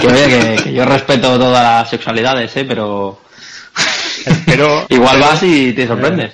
que 0.00 0.06
oye, 0.06 0.26
que, 0.28 0.62
que 0.64 0.72
yo 0.72 0.84
respeto 0.84 1.38
todas 1.38 1.62
las 1.62 1.90
sexualidades, 1.90 2.54
¿eh? 2.56 2.64
pero 2.64 3.20
Pero, 4.46 4.86
igual 4.90 5.20
vas 5.20 5.42
y 5.42 5.72
te 5.72 5.86
sorprendes. 5.86 6.32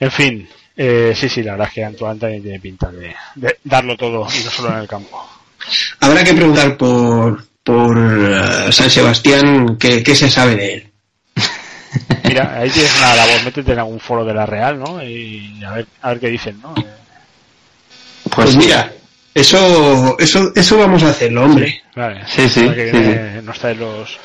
En 0.00 0.10
fin, 0.10 0.48
eh, 0.76 1.12
sí, 1.14 1.28
sí, 1.28 1.42
la 1.42 1.52
verdad 1.52 1.68
es 1.68 1.74
que 1.74 1.84
Antoine 1.84 2.18
también 2.18 2.42
tiene 2.42 2.58
pinta 2.60 2.90
de, 2.90 3.14
de 3.36 3.58
darlo 3.64 3.96
todo 3.96 4.26
y 4.34 4.44
no 4.44 4.50
solo 4.50 4.72
en 4.72 4.78
el 4.80 4.88
campo. 4.88 5.28
Habrá 6.00 6.24
que 6.24 6.34
preguntar 6.34 6.76
por, 6.76 7.44
por 7.62 7.98
eh, 7.98 8.72
San 8.72 8.90
Sebastián 8.90 9.76
qué, 9.78 10.02
qué 10.02 10.14
se 10.16 10.30
sabe 10.30 10.56
de 10.56 10.74
él. 10.74 10.90
Mira, 12.24 12.58
ahí 12.58 12.70
tienes 12.70 12.96
una 12.98 13.14
labor, 13.16 13.44
métete 13.44 13.72
en 13.72 13.78
algún 13.78 14.00
foro 14.00 14.24
de 14.24 14.34
la 14.34 14.46
Real, 14.46 14.78
¿no? 14.78 15.02
Y 15.02 15.62
a 15.64 15.72
ver, 15.72 15.86
a 16.02 16.08
ver 16.10 16.20
qué 16.20 16.28
dicen, 16.28 16.60
¿no? 16.62 16.74
Eh, 16.76 16.86
Pues, 18.34 18.56
mira, 18.56 18.92
eso, 19.34 20.16
eso, 20.18 20.52
eso 20.54 20.78
vamos 20.78 21.02
a 21.02 21.10
hacerlo, 21.10 21.44
hombre. 21.44 21.82
Vale, 21.96 22.22
Sí, 22.28 22.48
sí, 22.48 22.68
que 22.70 22.90
sí, 22.90 22.96
viene- 22.98 23.42
nos 23.42 23.58
traen 23.58 23.80
los, 23.80 24.18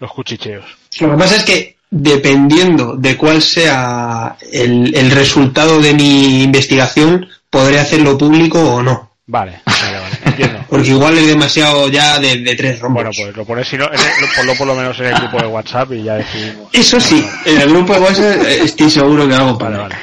los 0.00 0.12
cuchicheos. 0.12 0.64
Lo 1.00 1.10
que 1.12 1.16
pasa 1.16 1.36
es 1.36 1.44
que 1.44 1.73
dependiendo 1.96 2.96
de 2.96 3.16
cuál 3.16 3.40
sea 3.40 4.36
el, 4.52 4.94
el 4.96 5.10
resultado 5.12 5.80
de 5.80 5.94
mi 5.94 6.42
investigación, 6.42 7.28
podré 7.48 7.78
hacerlo 7.78 8.18
público 8.18 8.58
o 8.60 8.82
no. 8.82 9.12
Vale, 9.26 9.60
vale, 9.64 9.98
vale, 10.00 10.16
entiendo. 10.24 10.58
Porque 10.68 10.88
igual 10.90 11.16
es 11.16 11.26
demasiado 11.28 11.88
ya 11.88 12.18
de, 12.18 12.38
de 12.38 12.56
tres 12.56 12.80
rombos. 12.80 13.04
Bueno, 13.04 13.10
pues 13.16 13.36
lo 13.36 13.44
pones 13.44 13.68
si 13.68 13.76
no, 13.78 13.84
el- 13.86 13.92
lo- 13.92 14.26
ponlo 14.36 14.54
por 14.56 14.66
lo 14.66 14.74
menos 14.74 14.98
en 14.98 15.06
el 15.06 15.14
grupo 15.14 15.38
de 15.38 15.46
WhatsApp 15.46 15.92
y 15.92 16.02
ya 16.02 16.14
decidimos. 16.16 16.68
Eso 16.72 17.00
sí, 17.00 17.24
en 17.46 17.60
el 17.60 17.70
grupo 17.70 17.94
de 17.94 18.00
WhatsApp 18.00 18.42
eh, 18.44 18.60
estoy 18.64 18.90
seguro 18.90 19.28
que 19.28 19.34
algo 19.34 19.56
para 19.56 19.78
vale. 19.78 19.94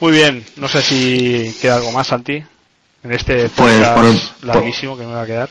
Muy 0.00 0.12
bien, 0.12 0.44
no 0.56 0.66
sé 0.66 0.80
si 0.80 1.54
queda 1.60 1.76
algo 1.76 1.92
más, 1.92 2.06
Santi, 2.06 2.42
en 3.02 3.12
este 3.12 3.50
Pues, 3.50 3.86
por 3.88 4.04
el- 4.06 4.20
larguísimo 4.42 4.96
que 4.96 5.04
me 5.04 5.12
va 5.12 5.22
a 5.22 5.26
quedar. 5.26 5.50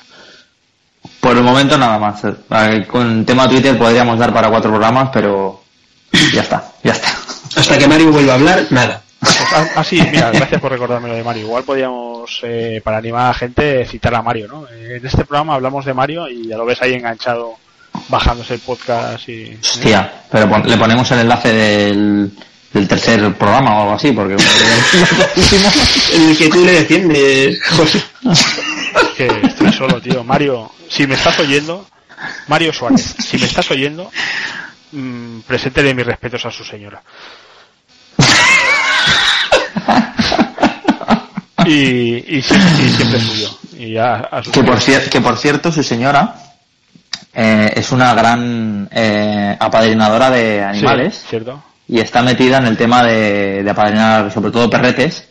Por 1.21 1.37
el 1.37 1.43
momento 1.43 1.77
nada 1.77 1.97
más. 1.99 2.21
Eh, 2.25 2.85
Con 2.87 3.25
tema 3.25 3.47
Twitter 3.47 3.77
podríamos 3.77 4.17
dar 4.19 4.33
para 4.33 4.49
cuatro 4.49 4.69
programas, 4.71 5.09
pero 5.13 5.63
ya 6.33 6.41
está, 6.41 6.71
ya 6.83 6.91
está. 6.93 7.07
Hasta 7.55 7.77
que 7.77 7.87
Mario 7.87 8.11
vuelva 8.11 8.33
a 8.33 8.35
hablar, 8.35 8.65
nada. 8.69 9.01
Pues, 9.19 9.35
ah, 9.53 9.67
ah, 9.77 9.83
sí, 9.83 9.99
mira, 10.11 10.29
gracias 10.31 10.61
por 10.61 10.71
recordarme 10.71 11.09
lo 11.09 11.15
de 11.15 11.23
Mario. 11.23 11.43
Igual 11.45 11.63
podíamos, 11.63 12.39
eh, 12.43 12.81
para 12.83 12.97
animar 12.97 13.25
a 13.25 13.27
la 13.29 13.33
gente, 13.33 13.85
citar 13.85 14.13
a 14.15 14.21
Mario, 14.21 14.47
¿no? 14.47 14.67
Eh, 14.67 14.97
en 14.99 15.05
este 15.05 15.25
programa 15.25 15.55
hablamos 15.55 15.85
de 15.85 15.93
Mario 15.93 16.27
y 16.29 16.47
ya 16.47 16.55
lo 16.57 16.65
ves 16.65 16.81
ahí 16.81 16.93
enganchado, 16.93 17.55
bajándose 18.09 18.53
el 18.55 18.59
podcast 18.59 19.27
y... 19.27 19.43
¿eh? 19.45 19.57
Hostia, 19.59 20.21
pero 20.31 20.47
pon- 20.49 20.69
le 20.69 20.77
ponemos 20.77 21.09
el 21.11 21.19
enlace 21.19 21.51
del, 21.51 22.31
del 22.71 22.87
tercer 22.87 23.33
programa 23.35 23.77
o 23.77 23.81
algo 23.81 23.93
así, 23.95 24.11
porque 24.11 24.35
En 24.35 26.29
el 26.29 26.37
que 26.37 26.49
tú 26.49 26.63
le 26.63 26.71
defiendes, 26.73 27.59
José. 27.71 28.03
Es 28.29 28.45
que 29.17 29.27
estoy 29.47 29.71
solo, 29.73 29.99
tío. 30.01 30.23
Mario, 30.23 30.71
si 30.89 31.07
me 31.07 31.15
estás 31.15 31.39
oyendo, 31.39 31.87
Mario 32.47 32.71
Suárez, 32.71 33.15
si 33.19 33.37
me 33.37 33.45
estás 33.45 33.69
oyendo, 33.71 34.11
mm, 34.91 35.39
preséntele 35.41 35.93
mis 35.93 36.05
respetos 36.05 36.45
a 36.45 36.51
su 36.51 36.63
señora. 36.63 37.01
Y, 41.65 42.37
y, 42.37 42.41
siempre, 42.41 42.85
y 42.85 42.89
siempre 42.91 43.19
suyo. 43.19 43.49
Y 43.77 43.97
a, 43.97 44.15
a 44.15 44.41
su 44.43 44.51
que 44.51 44.63
por, 44.63 44.77
cier- 44.79 45.09
que 45.09 45.19
por 45.19 45.37
cierto 45.37 45.69
su 45.71 45.83
señora 45.83 46.33
eh, 47.33 47.73
es 47.75 47.91
una 47.91 48.13
gran 48.13 48.87
eh, 48.91 49.55
apadrinadora 49.59 50.29
de 50.31 50.63
animales 50.63 51.15
Sí, 51.15 51.25
¿cierto? 51.29 51.61
y 51.89 51.99
está 51.99 52.21
metida 52.23 52.57
en 52.59 52.67
el 52.67 52.77
tema 52.77 53.03
de, 53.03 53.63
de 53.63 53.69
apadrinar 53.69 54.31
sobre 54.31 54.51
todo 54.51 54.69
perretes 54.69 55.27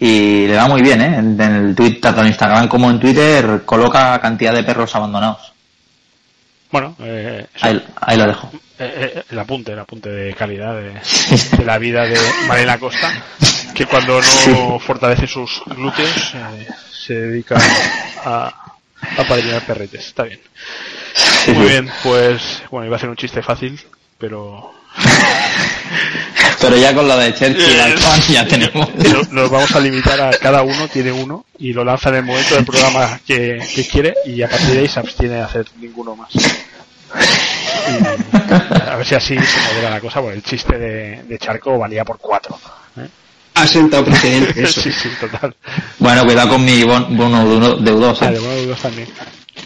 y 0.00 0.46
le 0.48 0.56
va 0.56 0.66
muy 0.66 0.82
bien, 0.82 1.00
¿eh? 1.02 1.16
En, 1.18 1.40
el 1.40 1.74
tweet, 1.76 2.00
tanto 2.00 2.22
en 2.22 2.28
Instagram 2.28 2.66
como 2.66 2.90
en 2.90 2.98
Twitter, 2.98 3.62
coloca 3.64 4.18
cantidad 4.20 4.52
de 4.54 4.64
perros 4.64 4.92
abandonados. 4.96 5.52
Bueno, 6.72 6.96
eh, 7.00 7.46
Ahí, 7.60 7.84
ahí 8.00 8.16
lo 8.16 8.26
dejo. 8.26 8.50
Eh, 8.80 9.12
eh, 9.16 9.22
el 9.30 9.38
apunte, 9.38 9.72
el 9.72 9.78
apunte 9.78 10.08
de 10.10 10.34
calidad 10.34 10.74
de, 10.74 10.92
de 11.58 11.64
la 11.64 11.78
vida 11.78 12.04
de 12.06 12.18
Marina 12.48 12.78
Costa, 12.78 13.12
que 13.74 13.86
cuando 13.86 14.20
no 14.48 14.78
fortalece 14.78 15.26
sus 15.26 15.62
glúteos 15.66 16.34
eh, 16.34 16.66
se 16.90 17.14
dedica 17.14 17.56
a, 18.24 18.46
a 19.18 19.60
perretes. 19.66 20.06
Está 20.06 20.24
bien. 20.24 20.40
Muy 21.54 21.66
bien, 21.68 21.90
pues 22.02 22.62
bueno, 22.70 22.86
iba 22.86 22.96
a 22.96 23.00
ser 23.00 23.08
un 23.08 23.16
chiste 23.16 23.42
fácil, 23.42 23.80
pero 24.18 24.72
Pero 26.60 26.76
ya 26.76 26.94
con 26.94 27.08
lo 27.08 27.16
de 27.16 27.32
Churchill 27.34 27.76
y 27.76 27.80
Alfán 27.80 28.20
ya 28.28 28.46
tenemos. 28.46 28.94
no- 28.94 29.22
nos 29.30 29.50
vamos 29.50 29.74
a 29.74 29.80
limitar 29.80 30.20
a 30.20 30.30
cada 30.30 30.62
uno 30.62 30.88
tiene 30.88 31.10
uno 31.12 31.46
y 31.58 31.72
lo 31.72 31.84
lanza 31.84 32.10
en 32.10 32.16
el 32.16 32.24
momento 32.24 32.54
del 32.54 32.64
programa 32.66 33.18
que, 33.26 33.58
que 33.74 33.86
quiere 33.88 34.14
y 34.26 34.42
a 34.42 34.48
partir 34.48 34.68
de 34.74 34.80
ahí 34.80 34.88
se 34.88 35.00
abstiene 35.00 35.36
de 35.36 35.42
hacer 35.42 35.66
ninguno 35.78 36.14
más. 36.16 36.30
Y 37.88 38.88
a 38.88 38.96
ver 38.96 39.06
si 39.06 39.14
así 39.14 39.36
se 39.38 39.60
modera 39.72 39.90
la 39.90 40.00
cosa, 40.00 40.20
porque 40.20 40.36
el 40.36 40.42
chiste 40.42 40.78
de, 40.78 41.22
de 41.24 41.38
Charco 41.38 41.78
valía 41.78 42.04
por 42.04 42.18
cuatro. 42.18 42.58
¿eh? 42.96 43.08
Ha 43.54 43.66
sentado 43.66 44.04
precedente 44.04 44.62
eso. 44.64 44.80
Sí, 44.80 44.92
sí, 44.92 45.10
total. 45.20 45.54
Bueno, 45.98 46.24
cuidado 46.24 46.50
con 46.50 46.64
mi 46.64 46.82
bon- 46.84 47.16
bono 47.16 47.44
deudo- 47.44 47.76
deudoso. 47.78 48.24
Vale, 48.24 48.38
bueno, 48.38 48.62
dos 48.62 48.80
también. 48.80 49.08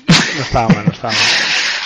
No 0.09 0.43
estaba 0.43 0.69
mal, 0.69 0.85
no 0.87 0.93
estaba 0.93 1.13
mal. 1.13 1.23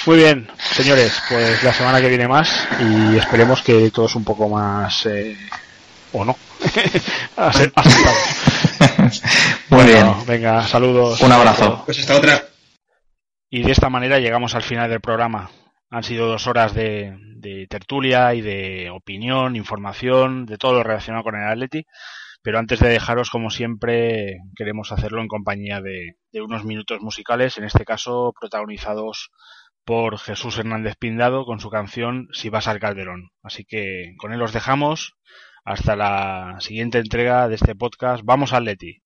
Muy 0.06 0.16
bien, 0.16 0.48
señores, 0.74 1.12
pues 1.28 1.62
la 1.62 1.72
semana 1.74 2.00
que 2.00 2.08
viene 2.08 2.26
más 2.28 2.48
y 2.80 3.16
esperemos 3.18 3.60
que 3.62 3.90
todos 3.90 4.14
un 4.14 4.24
poco 4.24 4.48
más 4.48 5.04
eh, 5.06 5.36
o 6.12 6.24
no. 6.24 6.36
Muy 9.68 9.84
Bueno, 9.84 9.84
bien. 10.14 10.26
Venga, 10.26 10.66
saludos. 10.66 11.20
Un 11.20 11.32
abrazo. 11.32 11.82
Pues 11.84 11.98
hasta 11.98 12.16
otra. 12.16 12.47
Y 13.50 13.62
de 13.62 13.72
esta 13.72 13.88
manera 13.88 14.18
llegamos 14.18 14.54
al 14.54 14.62
final 14.62 14.90
del 14.90 15.00
programa. 15.00 15.50
Han 15.90 16.02
sido 16.02 16.26
dos 16.26 16.46
horas 16.46 16.74
de, 16.74 17.16
tertulia 17.70 18.34
y 18.34 18.42
de 18.42 18.90
opinión, 18.90 19.56
información, 19.56 20.44
de 20.44 20.58
todo 20.58 20.74
lo 20.74 20.82
relacionado 20.82 21.24
con 21.24 21.34
el 21.34 21.48
Atleti. 21.48 21.86
Pero 22.42 22.58
antes 22.58 22.80
de 22.80 22.90
dejaros, 22.90 23.30
como 23.30 23.50
siempre, 23.50 24.38
queremos 24.54 24.92
hacerlo 24.92 25.22
en 25.22 25.28
compañía 25.28 25.80
de, 25.80 26.16
unos 26.34 26.64
minutos 26.64 27.00
musicales, 27.00 27.56
en 27.56 27.64
este 27.64 27.84
caso 27.84 28.34
protagonizados 28.38 29.30
por 29.84 30.18
Jesús 30.18 30.58
Hernández 30.58 30.96
Pindado 30.98 31.46
con 31.46 31.58
su 31.60 31.70
canción 31.70 32.28
Si 32.32 32.50
vas 32.50 32.68
al 32.68 32.80
Calderón. 32.80 33.30
Así 33.42 33.64
que 33.64 34.14
con 34.18 34.34
él 34.34 34.42
os 34.42 34.52
dejamos. 34.52 35.14
Hasta 35.64 35.96
la 35.96 36.56
siguiente 36.60 36.98
entrega 36.98 37.48
de 37.48 37.54
este 37.54 37.74
podcast. 37.74 38.22
Vamos 38.24 38.52
al 38.52 38.64
Leti. 38.64 39.02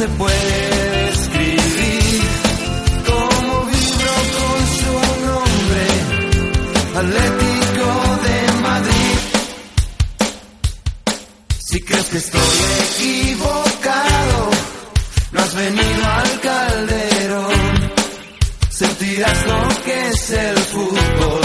Se 0.00 0.08
puede 0.08 1.08
describir. 1.08 2.22
Como 3.10 3.52
vibro 3.66 4.14
con 4.36 4.58
su 4.80 4.94
nombre, 5.28 5.84
Atlético 7.00 7.88
de 8.26 8.36
Madrid. 8.62 9.18
Si 11.68 11.80
crees 11.82 12.06
que 12.06 12.16
estoy 12.16 12.56
equivocado, 12.86 14.50
no 15.32 15.40
has 15.42 15.54
venido 15.54 16.02
al 16.18 16.40
calderón. 16.48 17.60
Sentirás 18.70 19.46
lo 19.46 19.68
que 19.84 20.08
es 20.08 20.30
el 20.30 20.58
fútbol, 20.72 21.42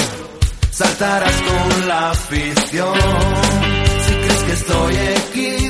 saltarás 0.71 1.41
con 1.41 1.87
la 1.89 2.11
afición. 2.11 2.99
Si 4.07 4.13
crees 4.23 4.43
que 4.47 4.53
estoy 4.53 4.95
equivocado, 4.95 5.64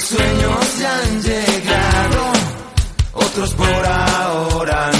Sueños 0.00 0.78
ya 0.80 0.96
han 0.96 1.22
llegado, 1.22 2.32
otros 3.12 3.54
por 3.54 3.86
ahora 3.86 4.90
no. 4.92 4.99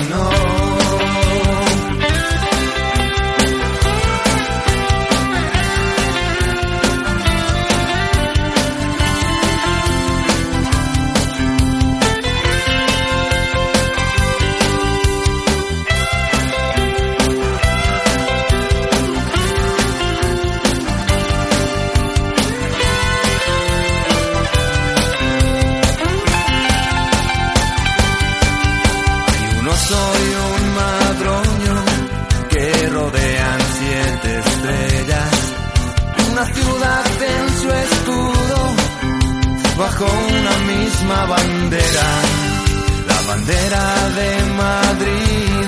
La 41.93 43.21
bandera 43.27 44.09
de 44.19 44.31
Madrid, 44.63 45.67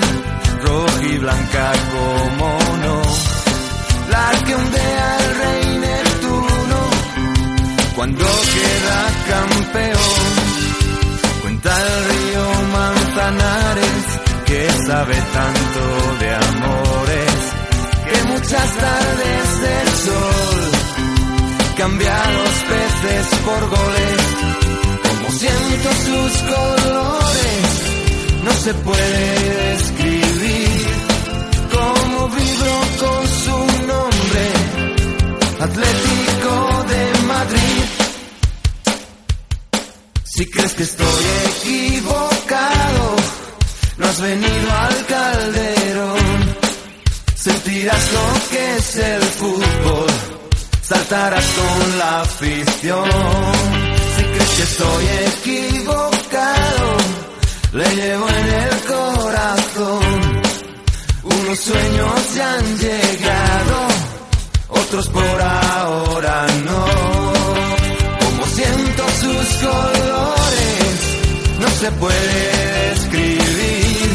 roja 0.63 1.03
y 1.03 1.17
blanca 1.17 1.71
como 1.93 2.59
no. 2.83 3.01
La 4.09 4.31
que 4.45 4.55
ondea 4.55 5.17
el 5.17 5.35
rey 5.41 5.77
Neptuno 5.79 6.79
cuando 7.95 8.25
queda 8.25 8.99
campeón. 9.29 10.23
Cuenta 11.41 11.71
el 11.77 12.05
río 12.09 12.45
Manzanares 12.73 14.05
que 14.45 14.69
sabe 14.87 15.15
tanto 15.15 15.83
de 16.19 16.35
amores 16.35 17.33
que 18.07 18.23
muchas 18.31 18.75
tardes 18.75 19.61
del 19.61 19.87
sol 20.05 20.71
cambia 21.77 22.15
los 22.37 22.55
peces 22.69 23.39
por 23.45 23.69
goles. 23.69 24.43
Como 25.23 25.39
siento 25.39 25.89
sus 25.89 26.37
colores, 26.41 27.65
no 28.43 28.51
se 28.51 28.73
puede 28.73 29.69
describir. 29.71 30.85
Como 31.71 32.27
vibro 32.27 32.81
con 32.99 33.27
su 33.29 33.57
nombre, 33.87 34.45
Atlético 35.61 36.83
de 36.89 37.27
Madrid. 37.27 37.83
Si 40.25 40.45
crees 40.51 40.73
que 40.73 40.83
estoy 40.83 41.23
equivocado, 41.61 43.15
no 43.99 44.05
has 44.05 44.19
venido 44.19 44.71
al 44.71 45.05
calderón. 45.05 46.57
Sentirás 47.33 48.11
lo 48.11 48.49
que 48.49 48.75
es 48.75 48.95
el 48.97 49.21
fútbol, 49.21 50.07
saltarás 50.81 51.45
con 51.45 51.97
la 51.97 52.21
afición. 52.23 53.72
Que 54.55 54.61
estoy 54.61 55.05
equivocado, 55.33 56.97
le 57.71 57.95
llevo 57.95 58.27
en 58.29 58.47
el 58.63 58.75
corazón. 58.85 60.41
Unos 61.23 61.59
sueños 61.59 62.35
ya 62.35 62.53
han 62.53 62.77
llegado, 62.77 63.87
otros 64.69 65.09
por 65.09 65.41
ahora 65.41 66.45
no. 66.65 66.85
Como 68.19 68.45
siento 68.47 69.03
sus 69.21 69.47
colores, 69.67 70.95
no 71.59 71.67
se 71.79 71.91
puede 71.93 72.89
describir. 72.89 74.09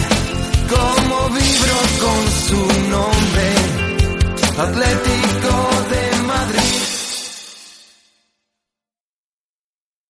Como 0.69 1.29
vibro 1.31 1.79
con 2.05 2.21
su 2.47 2.63
nombre, 2.91 3.49
Atlético 4.57 5.69